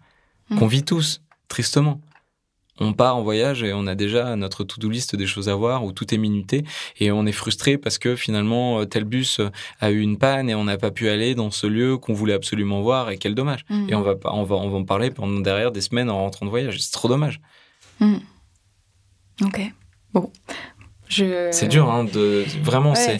Mm. 0.49 0.59
qu'on 0.59 0.66
vit 0.68 0.84
tous 0.84 1.22
tristement 1.49 2.01
on 2.78 2.93
part 2.93 3.16
en 3.16 3.22
voyage 3.22 3.62
et 3.62 3.72
on 3.72 3.87
a 3.87 3.95
déjà 3.95 4.37
notre 4.37 4.62
to-do 4.62 4.89
list 4.91 5.16
des 5.16 5.26
choses 5.26 5.49
à 5.49 5.55
voir 5.55 5.82
où 5.82 5.93
tout 5.93 6.12
est 6.14 6.18
minuté 6.18 6.64
et 7.01 7.11
on 7.11 7.24
est 7.26 7.32
frustré 7.32 7.78
parce 7.78 7.99
que 7.99 8.16
finalement 8.16 8.80
euh, 8.80 8.84
tel 8.84 9.05
bus 9.05 9.41
a 9.80 9.91
eu 9.91 10.01
une 10.01 10.18
panne 10.18 10.51
et 10.51 10.55
on 10.55 10.64
n'a 10.64 10.76
pas 10.76 10.91
pu 10.91 11.09
aller 11.09 11.34
dans 11.34 11.51
ce 11.51 11.66
lieu 11.66 11.97
qu'on 11.97 12.12
voulait 12.12 12.34
absolument 12.34 12.82
voir 12.82 13.11
et 13.11 13.16
quel 13.18 13.34
dommage. 13.34 13.64
Mm. 13.70 13.87
Et 13.89 13.95
on 13.95 14.03
va 14.03 14.14
on 14.24 14.45
va 14.45 14.57
on 14.57 14.68
va 14.70 14.76
en 14.76 14.84
parler 14.84 15.11
pendant 15.11 15.41
derrière 15.41 15.72
des 15.72 15.80
semaines 15.80 16.11
en 16.11 16.18
rentrant 16.18 16.45
de 16.47 16.51
voyage. 16.51 16.78
C'est 16.78 16.93
trop 16.93 17.09
dommage. 17.09 17.41
Mm. 17.99 18.16
Ok. 19.43 19.61
Bon. 20.12 20.30
Je... 21.09 21.49
C'est 21.53 21.69
dur 21.69 21.91
hein 21.91 22.05
de 22.05 22.45
vraiment 22.63 22.93
Ouais, 22.93 23.19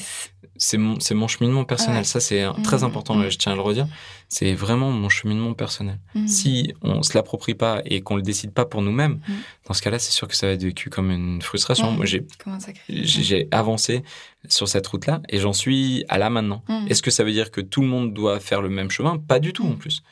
c'est 0.59 0.79
mon, 0.79 0.97
mon 1.15 1.29
cheminement 1.29 1.65
personnel. 1.65 1.99
Ouais. 1.99 2.05
Ça, 2.05 2.19
c'est 2.19 2.47
très 2.65 2.79
Mhm, 2.79 2.85
important, 2.85 3.29
je 3.29 3.37
tiens 3.37 3.53
à 3.53 3.55
le 3.55 3.61
redire. 3.61 3.87
C'est 4.29 4.55
vraiment 4.55 4.91
mon 4.91 5.09
cheminement 5.11 5.53
personnel. 5.53 5.99
Mhm. 6.15 6.27
Si 6.29 6.73
on 6.83 7.03
se 7.03 7.13
l'approprie 7.17 7.55
pas 7.55 7.83
et 7.85 8.01
qu'on 8.01 8.17
le 8.17 8.23
décide 8.23 8.53
pas 8.53 8.65
pour 8.65 8.81
nous-mêmes, 8.83 9.21
Mhm. 9.29 9.35
dans 9.69 9.75
ce 9.75 9.83
cas-là, 9.83 9.99
c'est 9.99 10.13
sûr 10.13 10.27
que 10.29 10.35
ça 10.35 10.47
va 10.47 10.55
être 10.55 10.63
vécu 10.63 10.89
comme 10.89 11.11
une 11.11 11.43
frustration. 11.43 11.93
Moi, 11.93 12.07
j'ai, 12.07 13.49
avancé 13.51 14.03
sur 14.49 14.67
cette 14.69 14.87
route-là 14.87 15.21
et 15.29 15.39
j'en 15.39 15.53
suis 15.53 16.05
à 16.09 16.19
là 16.19 16.31
maintenant. 16.31 16.63
Mhm. 16.69 16.87
Est-ce 16.89 17.03
que 17.03 17.11
ça 17.11 17.23
veut 17.23 17.33
dire 17.33 17.51
que 17.51 17.61
tout 17.61 17.83
le 17.83 17.89
monde 17.89 18.15
doit 18.15 18.41
faire 18.41 18.63
le 18.63 18.69
même 18.71 18.91
chemin? 18.91 19.19
Pas 19.19 19.39
du 19.39 19.53
tout, 19.53 19.65
en 19.65 19.71
Mhm. 19.71 19.79
plus. 19.79 20.03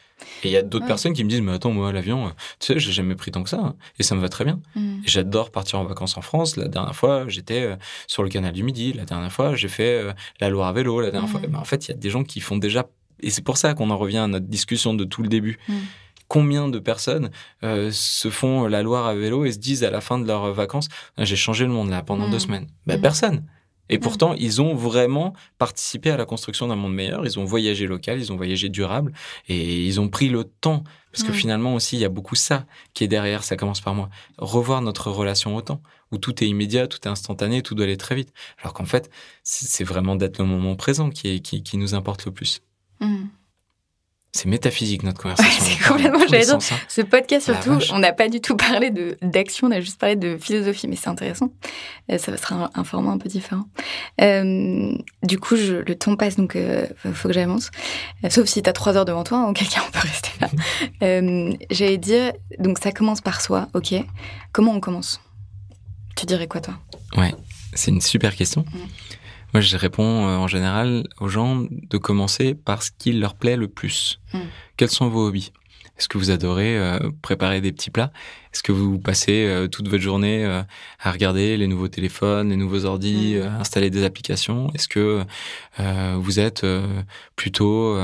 Et 0.42 0.48
il 0.48 0.50
y 0.52 0.56
a 0.56 0.62
d'autres 0.62 0.84
Ouais. 0.84 0.88
personnes 0.88 1.12
qui 1.12 1.24
me 1.24 1.28
disent, 1.28 1.40
mais 1.40 1.52
attends, 1.52 1.70
moi, 1.72 1.92
l'avion, 1.92 2.26
euh, 2.26 2.30
tu 2.60 2.72
sais, 2.72 2.78
j'ai 2.78 2.92
jamais 2.92 3.14
pris 3.14 3.30
tant 3.30 3.42
que 3.42 3.50
ça. 3.50 3.58
hein, 3.58 3.74
et 3.98 4.02
ça 4.02 4.14
me 4.14 4.20
va 4.20 4.28
très 4.28 4.44
bien. 4.44 4.60
Et 4.76 4.80
J'adore 5.06 5.50
partir 5.50 5.78
en 5.80 5.84
vacances 5.84 6.16
en 6.16 6.22
France. 6.22 6.56
La 6.56 6.68
dernière 6.68 6.94
fois, 6.94 7.24
j'étais 7.28 7.62
euh, 7.62 7.76
sur 8.06 8.22
le 8.22 8.28
canal 8.28 8.52
du 8.52 8.62
Midi. 8.62 8.92
La 8.92 9.04
dernière 9.04 9.32
fois, 9.32 9.54
j'ai 9.56 9.68
fait 9.68 10.00
euh, 10.02 10.12
la 10.40 10.48
Loire 10.50 10.68
à 10.68 10.72
vélo. 10.72 11.00
La 11.00 11.10
dernière 11.10 11.28
fois, 11.30 11.40
Eh 11.42 11.48
ben, 11.48 11.58
en 11.58 11.64
fait, 11.64 11.86
il 11.86 11.90
y 11.90 11.94
a 11.94 11.96
des 11.96 12.10
gens 12.10 12.24
qui 12.24 12.40
font 12.40 12.56
déjà. 12.56 12.86
Et 13.20 13.30
c'est 13.30 13.42
pour 13.42 13.56
ça 13.56 13.74
qu'on 13.74 13.90
en 13.90 13.98
revient 13.98 14.18
à 14.18 14.26
notre 14.28 14.46
discussion 14.46 14.94
de 14.94 15.04
tout 15.04 15.22
le 15.22 15.28
début. 15.28 15.58
Mhm. 15.68 15.80
Combien 16.28 16.68
de 16.68 16.78
personnes 16.78 17.30
euh, 17.64 17.90
se 17.92 18.30
font 18.30 18.66
la 18.66 18.82
Loire 18.82 19.06
à 19.06 19.14
vélo 19.14 19.44
et 19.44 19.52
se 19.52 19.58
disent 19.58 19.84
à 19.84 19.90
la 19.90 20.00
fin 20.00 20.18
de 20.18 20.26
leurs 20.26 20.52
vacances, 20.54 20.88
j'ai 21.18 21.36
changé 21.36 21.64
le 21.64 21.70
monde 21.70 21.90
là 21.90 22.02
pendant 22.02 22.28
deux 22.30 22.38
semaines? 22.38 22.66
Ben. 22.86 23.00
Personne. 23.00 23.44
Et 23.88 23.98
pourtant, 23.98 24.34
ils 24.34 24.62
ont 24.62 24.74
vraiment 24.74 25.34
participé 25.58 26.10
à 26.10 26.16
la 26.16 26.24
construction 26.24 26.68
d'un 26.68 26.76
monde 26.76 26.94
meilleur. 26.94 27.24
Ils 27.26 27.38
ont 27.38 27.44
voyagé 27.44 27.86
local, 27.86 28.18
ils 28.18 28.32
ont 28.32 28.36
voyagé 28.36 28.68
durable 28.68 29.12
et 29.48 29.86
ils 29.86 30.00
ont 30.00 30.08
pris 30.08 30.28
le 30.28 30.44
temps. 30.44 30.84
Parce 31.12 31.22
que 31.22 31.32
finalement 31.32 31.74
aussi, 31.74 31.96
il 31.96 32.00
y 32.00 32.04
a 32.04 32.08
beaucoup 32.08 32.34
ça 32.34 32.66
qui 32.92 33.04
est 33.04 33.08
derrière. 33.08 33.44
Ça 33.44 33.56
commence 33.56 33.80
par 33.80 33.94
moi. 33.94 34.08
Revoir 34.38 34.82
notre 34.82 35.10
relation 35.10 35.54
au 35.54 35.60
temps, 35.60 35.80
où 36.10 36.18
tout 36.18 36.42
est 36.42 36.48
immédiat, 36.48 36.88
tout 36.88 36.98
est 37.04 37.08
instantané, 37.08 37.62
tout 37.62 37.74
doit 37.74 37.84
aller 37.84 37.96
très 37.96 38.14
vite. 38.14 38.32
Alors 38.60 38.72
qu'en 38.72 38.84
fait, 38.84 39.10
c'est 39.42 39.84
vraiment 39.84 40.16
d'être 40.16 40.38
le 40.38 40.46
moment 40.46 40.74
présent 40.74 41.10
qui, 41.10 41.28
est, 41.28 41.40
qui, 41.40 41.62
qui 41.62 41.76
nous 41.76 41.94
importe 41.94 42.24
le 42.24 42.32
plus. 42.32 42.62
Mhm. 43.00 43.28
C'est 44.36 44.46
métaphysique 44.46 45.04
notre 45.04 45.20
conversation. 45.22 45.64
c'est 45.64 45.88
complètement, 45.88 46.18
j'allais 46.28 46.44
dire. 46.44 46.54
hein. 46.56 46.58
Ce 46.88 47.00
podcast, 47.02 47.46
La 47.46 47.62
surtout, 47.62 47.78
on 47.92 48.00
n'a 48.00 48.12
pas 48.12 48.28
du 48.28 48.40
tout 48.40 48.56
parlé 48.56 48.90
de 48.90 49.16
d'action, 49.22 49.68
on 49.68 49.70
a 49.70 49.80
juste 49.80 50.00
parlé 50.00 50.16
de 50.16 50.36
philosophie, 50.36 50.88
mais 50.88 50.96
c'est 50.96 51.08
intéressant. 51.08 51.50
Euh, 52.10 52.18
ça 52.18 52.36
sera 52.36 52.56
un, 52.56 52.70
un 52.74 52.82
format 52.82 53.12
un 53.12 53.18
peu 53.18 53.28
différent. 53.28 53.62
Euh, 54.20 54.92
du 55.22 55.38
coup, 55.38 55.54
je, 55.54 55.74
le 55.74 55.94
temps 55.94 56.16
passe, 56.16 56.34
donc 56.34 56.56
il 56.56 57.12
faut 57.12 57.28
que 57.28 57.34
j'avance. 57.34 57.70
Euh, 58.24 58.28
sauf 58.30 58.46
si 58.48 58.60
tu 58.60 58.68
as 58.68 58.72
trois 58.72 58.96
heures 58.96 59.04
devant 59.04 59.22
toi, 59.22 59.38
hein, 59.38 59.50
auquel 59.50 59.68
cas 59.68 59.82
on 59.88 59.90
peut 59.92 60.00
rester 60.06 60.30
là. 60.40 60.48
Euh, 61.02 61.52
J'allais 61.70 61.98
dire, 61.98 62.32
donc 62.58 62.78
ça 62.78 62.90
commence 62.90 63.20
par 63.20 63.40
soi, 63.40 63.68
ok. 63.72 63.94
Comment 64.52 64.72
on 64.72 64.80
commence? 64.80 65.20
Tu 66.16 66.26
dirais 66.26 66.48
quoi, 66.48 66.60
toi? 66.60 66.74
C'est 67.74 67.90
une 67.90 68.00
super 68.00 68.34
question. 68.34 68.64
Moi, 69.54 69.60
je 69.60 69.76
réponds 69.76 70.26
euh, 70.26 70.36
en 70.36 70.48
général 70.48 71.06
aux 71.20 71.28
gens 71.28 71.64
de 71.70 71.96
commencer 71.96 72.54
par 72.54 72.82
ce 72.82 72.90
qui 72.98 73.12
leur 73.12 73.34
plaît 73.36 73.56
le 73.56 73.68
plus. 73.68 74.20
Mm. 74.32 74.38
Quels 74.76 74.90
sont 74.90 75.08
vos 75.08 75.28
hobbies? 75.28 75.52
Est-ce 75.96 76.08
que 76.08 76.18
vous 76.18 76.32
adorez 76.32 76.76
euh, 76.76 76.98
préparer 77.22 77.60
des 77.60 77.70
petits 77.70 77.90
plats? 77.90 78.10
Est-ce 78.52 78.64
que 78.64 78.72
vous 78.72 78.98
passez 78.98 79.46
euh, 79.46 79.68
toute 79.68 79.86
votre 79.86 80.02
journée 80.02 80.44
à 80.98 81.12
regarder 81.12 81.56
les 81.56 81.68
nouveaux 81.68 81.86
téléphones, 81.86 82.50
les 82.50 82.56
nouveaux 82.56 82.84
ordis, 82.84 83.34
Mm. 83.36 83.42
euh, 83.42 83.60
installer 83.60 83.90
des 83.90 84.02
applications? 84.04 84.72
Est-ce 84.74 84.88
que 84.88 85.24
vous 86.16 86.40
êtes 86.40 86.66
plutôt 87.36 87.96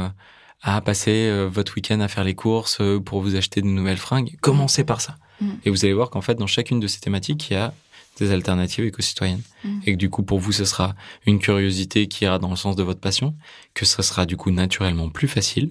à 0.62 0.80
passer 0.82 1.46
votre 1.48 1.74
week-end 1.74 1.98
à 1.98 2.06
faire 2.06 2.22
les 2.22 2.34
courses 2.36 2.80
pour 3.04 3.22
vous 3.22 3.34
acheter 3.34 3.60
de 3.60 3.66
nouvelles 3.66 3.96
fringues? 3.96 4.36
Commencez 4.40 4.84
par 4.84 5.00
ça. 5.00 5.16
Mm. 5.40 5.48
Et 5.64 5.70
vous 5.70 5.84
allez 5.84 5.94
voir 5.94 6.10
qu'en 6.10 6.20
fait, 6.20 6.36
dans 6.36 6.46
chacune 6.46 6.78
de 6.78 6.86
ces 6.86 7.00
thématiques, 7.00 7.50
il 7.50 7.54
y 7.54 7.56
a 7.56 7.74
des 8.18 8.32
alternatives 8.32 8.84
éco-citoyennes. 8.84 9.42
Mm. 9.64 9.80
Et 9.86 9.92
que 9.92 9.96
du 9.96 10.10
coup, 10.10 10.22
pour 10.22 10.38
vous, 10.38 10.52
ce 10.52 10.64
sera 10.64 10.94
une 11.26 11.38
curiosité 11.38 12.06
qui 12.08 12.24
ira 12.24 12.38
dans 12.38 12.50
le 12.50 12.56
sens 12.56 12.76
de 12.76 12.82
votre 12.82 13.00
passion, 13.00 13.34
que 13.74 13.84
ce 13.84 14.02
sera 14.02 14.26
du 14.26 14.36
coup 14.36 14.50
naturellement 14.50 15.08
plus 15.08 15.28
facile 15.28 15.70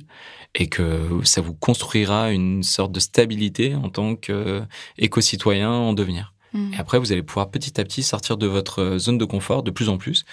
et 0.55 0.67
que 0.67 1.21
ça 1.23 1.41
vous 1.41 1.53
construira 1.53 2.31
une 2.31 2.63
sorte 2.63 2.91
de 2.91 2.99
stabilité 2.99 3.75
en 3.75 3.89
tant 3.89 4.15
qu'éco-citoyen 4.15 5.69
en 5.69 5.93
devenir. 5.93 6.33
Mm. 6.53 6.73
Et 6.73 6.77
après, 6.77 6.99
vous 6.99 7.11
allez 7.11 7.23
pouvoir 7.23 7.49
petit 7.51 7.79
à 7.79 7.83
petit 7.83 8.03
sortir 8.03 8.37
de 8.37 8.47
votre 8.47 8.97
zone 8.97 9.17
de 9.17 9.25
confort 9.25 9.63
de 9.63 9.71
plus 9.71 9.89
en 9.89 9.97
plus 9.97 10.25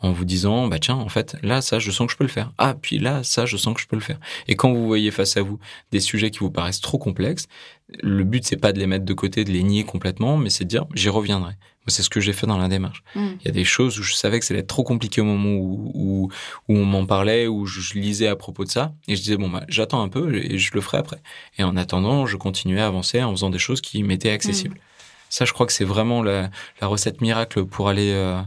en 0.00 0.12
vous 0.12 0.24
disant, 0.24 0.68
bah 0.68 0.78
tiens, 0.78 0.96
en 0.96 1.08
fait, 1.08 1.36
là, 1.42 1.62
ça, 1.62 1.78
je 1.78 1.90
sens 1.90 2.06
que 2.06 2.12
je 2.12 2.18
peux 2.18 2.24
le 2.24 2.30
faire. 2.30 2.52
Ah, 2.58 2.74
puis 2.80 2.98
là, 2.98 3.22
ça, 3.24 3.46
je 3.46 3.56
sens 3.56 3.74
que 3.74 3.80
je 3.80 3.86
peux 3.86 3.96
le 3.96 4.02
faire. 4.02 4.18
Et 4.46 4.54
quand 4.54 4.72
vous 4.72 4.86
voyez 4.86 5.10
face 5.10 5.36
à 5.36 5.42
vous 5.42 5.58
des 5.90 6.00
sujets 6.00 6.30
qui 6.30 6.40
vous 6.40 6.50
paraissent 6.50 6.80
trop 6.80 6.98
complexes, 6.98 7.48
le 7.88 8.24
but, 8.24 8.44
c'est 8.44 8.56
pas 8.56 8.72
de 8.72 8.78
les 8.78 8.86
mettre 8.86 9.04
de 9.04 9.14
côté, 9.14 9.44
de 9.44 9.52
les 9.52 9.62
nier 9.62 9.84
complètement, 9.84 10.36
mais 10.36 10.50
c'est 10.50 10.64
de 10.64 10.68
dire, 10.68 10.86
j'y 10.94 11.08
reviendrai. 11.08 11.52
Moi, 11.52 11.92
c'est 11.92 12.02
ce 12.02 12.10
que 12.10 12.20
j'ai 12.20 12.32
fait 12.32 12.48
dans 12.48 12.58
la 12.58 12.66
démarche. 12.66 13.04
Mm. 13.14 13.26
Il 13.40 13.46
y 13.46 13.48
a 13.48 13.52
des 13.52 13.64
choses 13.64 13.98
où 14.00 14.02
je 14.02 14.12
savais 14.14 14.40
que 14.40 14.44
ça 14.44 14.54
allait 14.54 14.62
être 14.62 14.66
trop 14.66 14.82
compliqué 14.82 15.20
au 15.20 15.24
moment 15.24 15.54
où, 15.54 15.92
où, 15.94 16.28
où 16.68 16.76
on 16.76 16.84
m'en 16.84 17.06
parlait, 17.06 17.46
où 17.46 17.64
je, 17.66 17.80
je 17.80 17.94
lisais 17.94 18.26
à 18.26 18.34
propos 18.34 18.64
de 18.64 18.70
ça. 18.70 18.92
Et 19.06 19.14
je 19.14 19.22
disais, 19.22 19.36
bon, 19.36 19.48
bah, 19.48 19.62
j'attends 19.68 20.02
un 20.02 20.08
peu 20.08 20.34
et 20.34 20.58
je 20.58 20.74
le 20.74 20.80
ferai 20.80 20.98
après. 20.98 21.22
Et 21.58 21.62
en 21.62 21.76
attendant, 21.76 22.26
je 22.26 22.36
continuais 22.36 22.80
à 22.80 22.86
avancer 22.86 23.22
en 23.22 23.30
faisant 23.30 23.50
des 23.50 23.60
choses 23.60 23.80
qui 23.80 24.02
m'étaient 24.02 24.30
accessibles. 24.30 24.80
Ça, 25.28 25.44
je 25.44 25.52
crois 25.52 25.66
que 25.66 25.72
c'est 25.72 25.84
vraiment 25.84 26.22
la, 26.22 26.50
la 26.80 26.86
recette 26.88 27.20
miracle 27.20 27.64
pour 27.64 27.88
aller, 27.88 28.10
euh, 28.12 28.40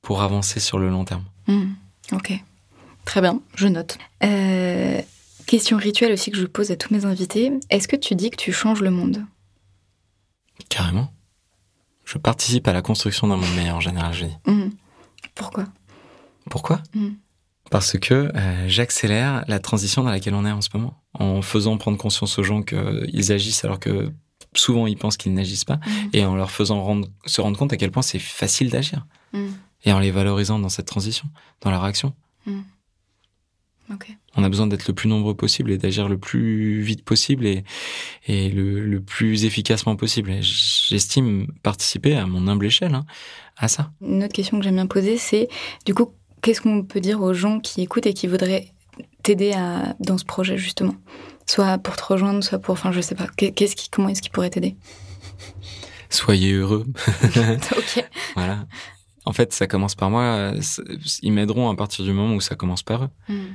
pour 0.00 0.22
avancer 0.22 0.58
sur 0.58 0.78
le 0.78 0.88
long 0.88 1.04
terme. 1.04 1.24
Mm. 1.46 1.72
Ok. 2.12 2.32
Très 3.04 3.20
bien, 3.20 3.40
je 3.54 3.68
note. 3.68 3.98
Euh, 4.24 5.00
question 5.48 5.76
rituelle 5.76 6.12
aussi 6.12 6.30
que 6.30 6.36
je 6.36 6.46
pose 6.46 6.70
à 6.70 6.76
tous 6.76 6.92
mes 6.94 7.04
invités. 7.04 7.50
Est-ce 7.70 7.88
que 7.88 7.96
tu 7.96 8.14
dis 8.14 8.30
que 8.30 8.36
tu 8.36 8.52
changes 8.52 8.80
le 8.80 8.90
monde? 8.90 9.24
Carrément. 10.68 11.12
Je 12.04 12.18
participe 12.18 12.68
à 12.68 12.72
la 12.72 12.82
construction 12.82 13.26
d'un 13.26 13.36
monde 13.36 13.54
meilleur 13.56 13.76
en 13.76 13.80
général, 13.80 14.12
je 14.14 14.26
dis. 14.26 14.36
Mm. 14.46 14.70
Pourquoi? 15.34 15.64
Pourquoi? 16.50 16.80
Mm. 16.94 17.08
Parce 17.70 17.98
que 17.98 18.14
euh, 18.34 18.68
j'accélère 18.68 19.44
la 19.48 19.58
transition 19.58 20.02
dans 20.02 20.10
laquelle 20.10 20.34
on 20.34 20.46
est 20.46 20.50
en 20.52 20.60
ce 20.62 20.70
moment, 20.74 21.02
en 21.14 21.42
faisant 21.42 21.76
prendre 21.76 21.98
conscience 21.98 22.38
aux 22.38 22.42
gens 22.42 22.62
qu'ils 22.62 23.32
agissent 23.32 23.64
alors 23.64 23.78
que 23.78 24.10
souvent 24.54 24.86
ils 24.86 24.96
pensent 24.96 25.18
qu'ils 25.18 25.34
n'agissent 25.34 25.66
pas, 25.66 25.76
Mm. 25.86 25.90
et 26.14 26.24
en 26.24 26.34
leur 26.34 26.50
faisant 26.50 26.82
rendre- 26.82 27.08
se 27.26 27.40
rendre 27.42 27.58
compte 27.58 27.72
à 27.72 27.76
quel 27.76 27.90
point 27.90 28.02
c'est 28.02 28.18
facile 28.18 28.70
d'agir, 28.70 29.06
et 29.84 29.92
en 29.92 29.98
les 29.98 30.10
valorisant 30.10 30.58
dans 30.58 30.70
cette 30.70 30.86
transition, 30.86 31.28
dans 31.60 31.70
leur 31.70 31.84
action. 31.84 32.14
On 34.36 34.44
a 34.44 34.48
besoin 34.48 34.66
d'être 34.66 34.86
le 34.86 34.94
plus 34.94 35.08
nombreux 35.08 35.34
possible 35.34 35.70
et 35.70 35.78
d'agir 35.78 36.08
le 36.08 36.18
plus 36.18 36.80
vite 36.80 37.04
possible 37.04 37.46
et, 37.46 37.64
et 38.26 38.50
le, 38.50 38.84
le 38.84 39.00
plus 39.00 39.44
efficacement 39.44 39.96
possible. 39.96 40.36
J'estime 40.40 41.46
participer 41.62 42.14
à 42.14 42.26
mon 42.26 42.46
humble 42.48 42.66
échelle 42.66 42.94
hein, 42.94 43.06
à 43.56 43.68
ça. 43.68 43.90
Une 44.00 44.22
autre 44.22 44.34
question 44.34 44.58
que 44.58 44.64
j'aime 44.64 44.76
bien 44.76 44.86
poser, 44.86 45.16
c'est 45.16 45.48
du 45.86 45.94
coup, 45.94 46.12
qu'est-ce 46.42 46.60
qu'on 46.60 46.84
peut 46.84 47.00
dire 47.00 47.20
aux 47.22 47.34
gens 47.34 47.60
qui 47.60 47.82
écoutent 47.82 48.06
et 48.06 48.14
qui 48.14 48.26
voudraient 48.26 48.72
t'aider 49.22 49.52
à 49.52 49.96
dans 50.00 50.18
ce 50.18 50.24
projet 50.24 50.58
justement? 50.58 50.94
Soit 51.46 51.78
pour 51.78 51.96
te 51.96 52.04
rejoindre, 52.04 52.44
soit 52.44 52.58
pour, 52.58 52.72
enfin, 52.72 52.92
je 52.92 53.00
sais 53.00 53.14
pas. 53.14 53.26
Qu'est-ce 53.36 53.74
qui, 53.74 53.88
comment 53.88 54.10
est-ce 54.10 54.20
qu'ils 54.20 54.32
pourraient 54.32 54.50
t'aider? 54.50 54.76
Soyez 56.10 56.52
heureux. 56.52 56.86
Ok. 57.76 58.04
Voilà. 58.34 58.66
En 59.24 59.32
fait, 59.32 59.52
ça 59.52 59.66
commence 59.66 59.94
par 59.94 60.10
moi. 60.10 60.52
Ils 61.22 61.32
m'aideront 61.32 61.70
à 61.70 61.76
partir 61.76 62.04
du 62.04 62.12
moment 62.12 62.34
où 62.34 62.40
ça 62.40 62.54
commence 62.54 62.82
par 62.82 63.04
eux. 63.04 63.10
Mm. 63.28 63.46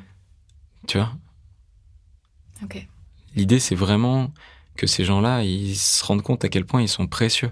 Tu 0.88 0.98
vois? 0.98 1.12
Ok. 2.64 2.86
L'idée, 3.36 3.60
c'est 3.60 3.76
vraiment 3.76 4.32
que 4.76 4.88
ces 4.88 5.06
gens-là, 5.06 5.44
ils 5.44 5.76
se 5.76 6.04
rendent 6.06 6.22
compte 6.24 6.44
à 6.46 6.50
quel 6.50 6.66
point 6.66 6.82
ils 6.82 6.88
sont 6.90 7.08
précieux. 7.08 7.52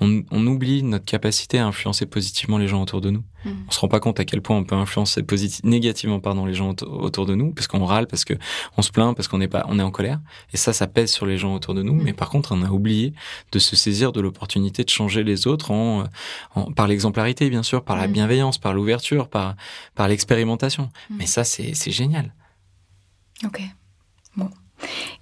On, 0.00 0.22
on 0.30 0.46
oublie 0.46 0.84
notre 0.84 1.04
capacité 1.04 1.58
à 1.58 1.66
influencer 1.66 2.06
positivement 2.06 2.56
les 2.56 2.68
gens 2.68 2.80
autour 2.80 3.00
de 3.00 3.10
nous. 3.10 3.24
Mm. 3.44 3.50
On 3.66 3.70
se 3.72 3.80
rend 3.80 3.88
pas 3.88 3.98
compte 3.98 4.20
à 4.20 4.24
quel 4.24 4.40
point 4.40 4.56
on 4.56 4.62
peut 4.62 4.76
influencer 4.76 5.24
négativement 5.64 6.20
pardon, 6.20 6.46
les 6.46 6.54
gens 6.54 6.68
auto- 6.70 6.86
autour 6.88 7.26
de 7.26 7.34
nous, 7.34 7.52
parce 7.52 7.66
qu'on 7.66 7.84
râle, 7.84 8.06
parce 8.06 8.24
que 8.24 8.34
on 8.76 8.82
se 8.82 8.92
plaint, 8.92 9.16
parce 9.16 9.26
qu'on 9.26 9.40
est 9.40 9.48
pas, 9.48 9.64
on 9.68 9.76
est 9.80 9.82
en 9.82 9.90
colère. 9.90 10.20
Et 10.52 10.56
ça, 10.56 10.72
ça 10.72 10.86
pèse 10.86 11.10
sur 11.10 11.26
les 11.26 11.36
gens 11.36 11.52
autour 11.52 11.74
de 11.74 11.82
nous. 11.82 11.94
Mm. 11.94 12.02
Mais 12.04 12.12
par 12.12 12.30
contre, 12.30 12.52
on 12.54 12.62
a 12.62 12.70
oublié 12.70 13.12
de 13.50 13.58
se 13.58 13.74
saisir 13.74 14.12
de 14.12 14.20
l'opportunité 14.20 14.84
de 14.84 14.88
changer 14.90 15.24
les 15.24 15.48
autres 15.48 15.72
en, 15.72 16.04
en- 16.54 16.70
par 16.70 16.86
l'exemplarité, 16.86 17.50
bien 17.50 17.64
sûr, 17.64 17.82
par 17.82 17.96
la 17.96 18.06
Mm. 18.06 18.12
bienveillance, 18.12 18.58
par 18.58 18.74
l'ouverture, 18.74 19.28
par, 19.28 19.56
par 19.96 20.06
l'expérimentation. 20.06 20.90
Mm. 21.10 21.14
Mais 21.18 21.26
ça, 21.26 21.42
c'est 21.42 21.74
c'est 21.74 21.90
génial. 21.90 22.34
Ok. 23.44 23.60
Bon. 24.36 24.50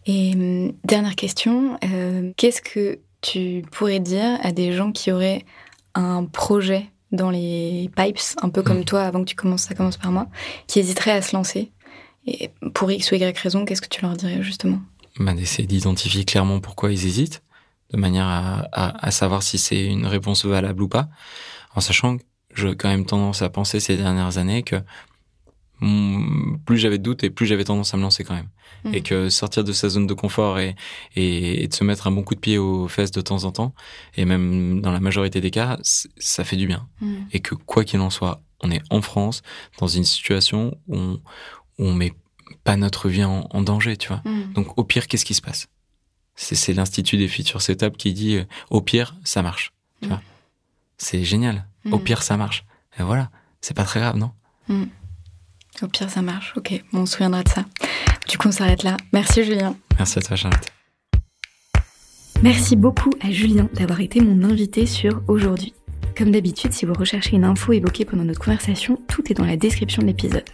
Et 0.06 0.32
hum, 0.34 0.72
dernière 0.84 1.14
question, 1.16 1.78
euh, 1.84 2.32
qu'est-ce 2.36 2.62
que 2.62 2.98
tu 3.22 3.62
pourrais 3.72 4.00
dire 4.00 4.38
à 4.42 4.52
des 4.52 4.72
gens 4.72 4.92
qui 4.92 5.10
auraient 5.12 5.44
un 5.94 6.24
projet 6.24 6.86
dans 7.12 7.30
les 7.30 7.90
pipes, 7.96 8.18
un 8.42 8.48
peu 8.50 8.62
comme 8.62 8.78
Mhm. 8.78 8.84
toi 8.84 9.02
avant 9.02 9.20
que 9.20 9.28
tu 9.30 9.36
commences, 9.36 9.62
ça 9.62 9.74
commence 9.74 9.96
par 9.96 10.12
moi, 10.12 10.26
qui 10.66 10.78
hésiteraient 10.80 11.12
à 11.12 11.22
se 11.22 11.34
lancer? 11.34 11.70
Et 12.26 12.50
pour 12.74 12.90
X 12.90 13.12
ou 13.12 13.14
Y 13.14 13.38
raison, 13.38 13.64
qu'est-ce 13.64 13.80
que 13.80 13.88
tu 13.88 14.02
leur 14.02 14.14
dirais 14.16 14.42
justement? 14.42 14.80
Bah, 15.18 15.32
d'essayer 15.32 15.66
d'identifier 15.66 16.24
clairement 16.24 16.60
pourquoi 16.60 16.92
ils 16.92 17.06
hésitent, 17.06 17.42
de 17.92 17.96
manière 17.96 18.26
à, 18.26 18.66
à, 18.72 19.06
à 19.06 19.10
savoir 19.10 19.42
si 19.42 19.58
c'est 19.58 19.86
une 19.86 20.06
réponse 20.06 20.44
valable 20.44 20.82
ou 20.82 20.88
pas, 20.88 21.08
en 21.74 21.80
sachant 21.80 22.18
que 22.18 22.22
j'ai 22.54 22.74
quand 22.76 22.88
même 22.88 23.06
tendance 23.06 23.42
à 23.42 23.48
penser 23.48 23.80
ces 23.80 23.96
dernières 23.96 24.38
années 24.38 24.62
que 24.62 24.76
plus 25.80 26.78
j'avais 26.78 26.98
de 26.98 27.02
doutes 27.02 27.24
et 27.24 27.30
plus 27.30 27.46
j'avais 27.46 27.64
tendance 27.64 27.92
à 27.92 27.96
me 27.96 28.02
lancer 28.02 28.24
quand 28.24 28.34
même. 28.34 28.48
Mhm. 28.84 28.94
Et 28.94 29.02
que 29.02 29.28
sortir 29.28 29.64
de 29.64 29.72
sa 29.72 29.88
zone 29.88 30.06
de 30.06 30.14
confort 30.14 30.58
et, 30.58 30.74
et, 31.14 31.66
de 31.68 31.74
se 31.74 31.84
mettre 31.84 32.06
un 32.06 32.10
bon 32.10 32.22
coup 32.22 32.34
de 32.34 32.40
pied 32.40 32.58
aux 32.58 32.88
fesses 32.88 33.10
de 33.10 33.20
temps 33.20 33.44
en 33.44 33.52
temps, 33.52 33.74
et 34.16 34.24
même 34.24 34.80
dans 34.80 34.92
la 34.92 35.00
majorité 35.00 35.40
des 35.40 35.50
cas, 35.50 35.78
ça 35.82 36.44
fait 36.44 36.56
du 36.56 36.66
bien. 36.66 36.88
Mhm. 37.00 37.26
Et 37.32 37.40
que 37.40 37.54
quoi 37.54 37.84
qu'il 37.84 38.00
en 38.00 38.10
soit, 38.10 38.42
on 38.60 38.70
est 38.70 38.82
en 38.90 39.02
France 39.02 39.42
dans 39.78 39.88
une 39.88 40.04
situation 40.04 40.78
où 40.88 40.96
on, 40.96 41.20
où 41.78 41.84
on 41.84 41.94
met 41.94 42.12
pas 42.64 42.76
notre 42.76 43.08
vie 43.08 43.24
en, 43.24 43.62
danger, 43.62 43.96
tu 43.96 44.08
vois. 44.08 44.22
Mhm. 44.24 44.52
Donc 44.54 44.78
au 44.78 44.84
pire, 44.84 45.06
qu'est-ce 45.06 45.24
qui 45.24 45.34
se 45.34 45.42
passe? 45.42 45.68
C'est 46.34 46.74
l'Institut 46.74 47.16
des 47.16 47.28
Futures 47.28 47.70
Étapes 47.70 47.96
qui 47.96 48.12
dit 48.12 48.36
euh, 48.36 48.44
au 48.68 48.82
pire, 48.82 49.16
ça 49.24 49.42
marche. 49.42 49.72
Tu 50.02 50.08
vois 50.08 50.20
C'est 50.98 51.24
génial. 51.24 51.66
Au 51.90 51.98
pire, 51.98 52.22
ça 52.22 52.36
marche. 52.36 52.64
Et 52.98 53.02
voilà, 53.02 53.30
c'est 53.60 53.74
pas 53.74 53.84
très 53.84 54.00
grave, 54.00 54.16
non? 54.16 54.32
Au 55.82 55.88
pire, 55.88 56.10
ça 56.10 56.22
marche. 56.22 56.54
Ok, 56.56 56.82
bon, 56.92 57.00
on 57.00 57.06
se 57.06 57.12
souviendra 57.12 57.42
de 57.42 57.48
ça. 57.48 57.64
Du 58.28 58.38
coup, 58.38 58.48
on 58.48 58.52
s'arrête 58.52 58.82
là. 58.82 58.96
Merci, 59.12 59.44
Julien. 59.44 59.76
Merci 59.98 60.18
à 60.18 60.22
toi, 60.22 60.36
Charlotte. 60.36 60.66
Merci 62.42 62.76
beaucoup 62.76 63.10
à 63.20 63.30
Julien 63.30 63.68
d'avoir 63.74 64.00
été 64.00 64.20
mon 64.20 64.44
invité 64.44 64.86
sur 64.86 65.22
Aujourd'hui. 65.26 65.72
Comme 66.16 66.30
d'habitude, 66.30 66.72
si 66.72 66.86
vous 66.86 66.94
recherchez 66.94 67.36
une 67.36 67.44
info 67.44 67.72
évoquée 67.72 68.04
pendant 68.04 68.24
notre 68.24 68.40
conversation, 68.40 69.00
tout 69.08 69.30
est 69.30 69.34
dans 69.34 69.44
la 69.44 69.56
description 69.56 70.02
de 70.02 70.08
l'épisode. 70.08 70.44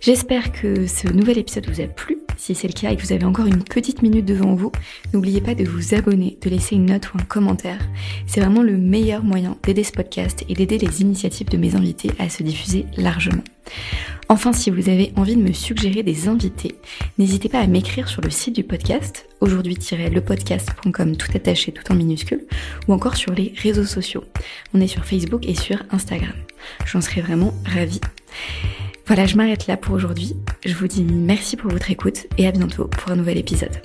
J'espère 0.00 0.52
que 0.52 0.86
ce 0.86 1.08
nouvel 1.08 1.38
épisode 1.38 1.68
vous 1.68 1.80
a 1.80 1.86
plu. 1.86 2.25
Si 2.36 2.54
c'est 2.54 2.68
le 2.68 2.72
cas 2.72 2.90
et 2.90 2.96
que 2.96 3.02
vous 3.02 3.12
avez 3.12 3.24
encore 3.24 3.46
une 3.46 3.62
petite 3.62 4.02
minute 4.02 4.24
devant 4.24 4.54
vous, 4.54 4.72
n'oubliez 5.12 5.40
pas 5.40 5.54
de 5.54 5.64
vous 5.64 5.94
abonner, 5.94 6.38
de 6.40 6.50
laisser 6.50 6.76
une 6.76 6.86
note 6.86 7.12
ou 7.12 7.18
un 7.18 7.24
commentaire. 7.24 7.80
C'est 8.26 8.40
vraiment 8.40 8.62
le 8.62 8.76
meilleur 8.76 9.24
moyen 9.24 9.56
d'aider 9.62 9.84
ce 9.84 9.92
podcast 9.92 10.44
et 10.48 10.54
d'aider 10.54 10.78
les 10.78 11.00
initiatives 11.02 11.48
de 11.48 11.56
mes 11.56 11.74
invités 11.74 12.10
à 12.18 12.28
se 12.28 12.42
diffuser 12.42 12.86
largement. 12.96 13.42
Enfin, 14.28 14.52
si 14.52 14.70
vous 14.70 14.88
avez 14.88 15.12
envie 15.16 15.36
de 15.36 15.42
me 15.42 15.52
suggérer 15.52 16.02
des 16.02 16.26
invités, 16.26 16.74
n'hésitez 17.16 17.48
pas 17.48 17.60
à 17.60 17.66
m'écrire 17.66 18.08
sur 18.08 18.22
le 18.22 18.30
site 18.30 18.56
du 18.56 18.64
podcast, 18.64 19.28
aujourd'hui-lepodcast.com 19.40 21.16
tout 21.16 21.30
attaché, 21.34 21.72
tout 21.72 21.92
en 21.92 21.94
minuscule, 21.94 22.44
ou 22.88 22.92
encore 22.92 23.16
sur 23.16 23.32
les 23.32 23.52
réseaux 23.62 23.84
sociaux. 23.84 24.24
On 24.74 24.80
est 24.80 24.88
sur 24.88 25.04
Facebook 25.04 25.46
et 25.46 25.54
sur 25.54 25.82
Instagram. 25.90 26.34
J'en 26.86 27.00
serais 27.00 27.20
vraiment 27.20 27.54
ravie. 27.64 28.00
Voilà, 29.06 29.26
je 29.26 29.36
m'arrête 29.36 29.68
là 29.68 29.76
pour 29.76 29.94
aujourd'hui. 29.94 30.34
Je 30.64 30.74
vous 30.74 30.88
dis 30.88 31.04
merci 31.04 31.56
pour 31.56 31.70
votre 31.70 31.90
écoute 31.90 32.26
et 32.38 32.46
à 32.46 32.50
bientôt 32.50 32.88
pour 32.88 33.12
un 33.12 33.16
nouvel 33.16 33.38
épisode. 33.38 33.80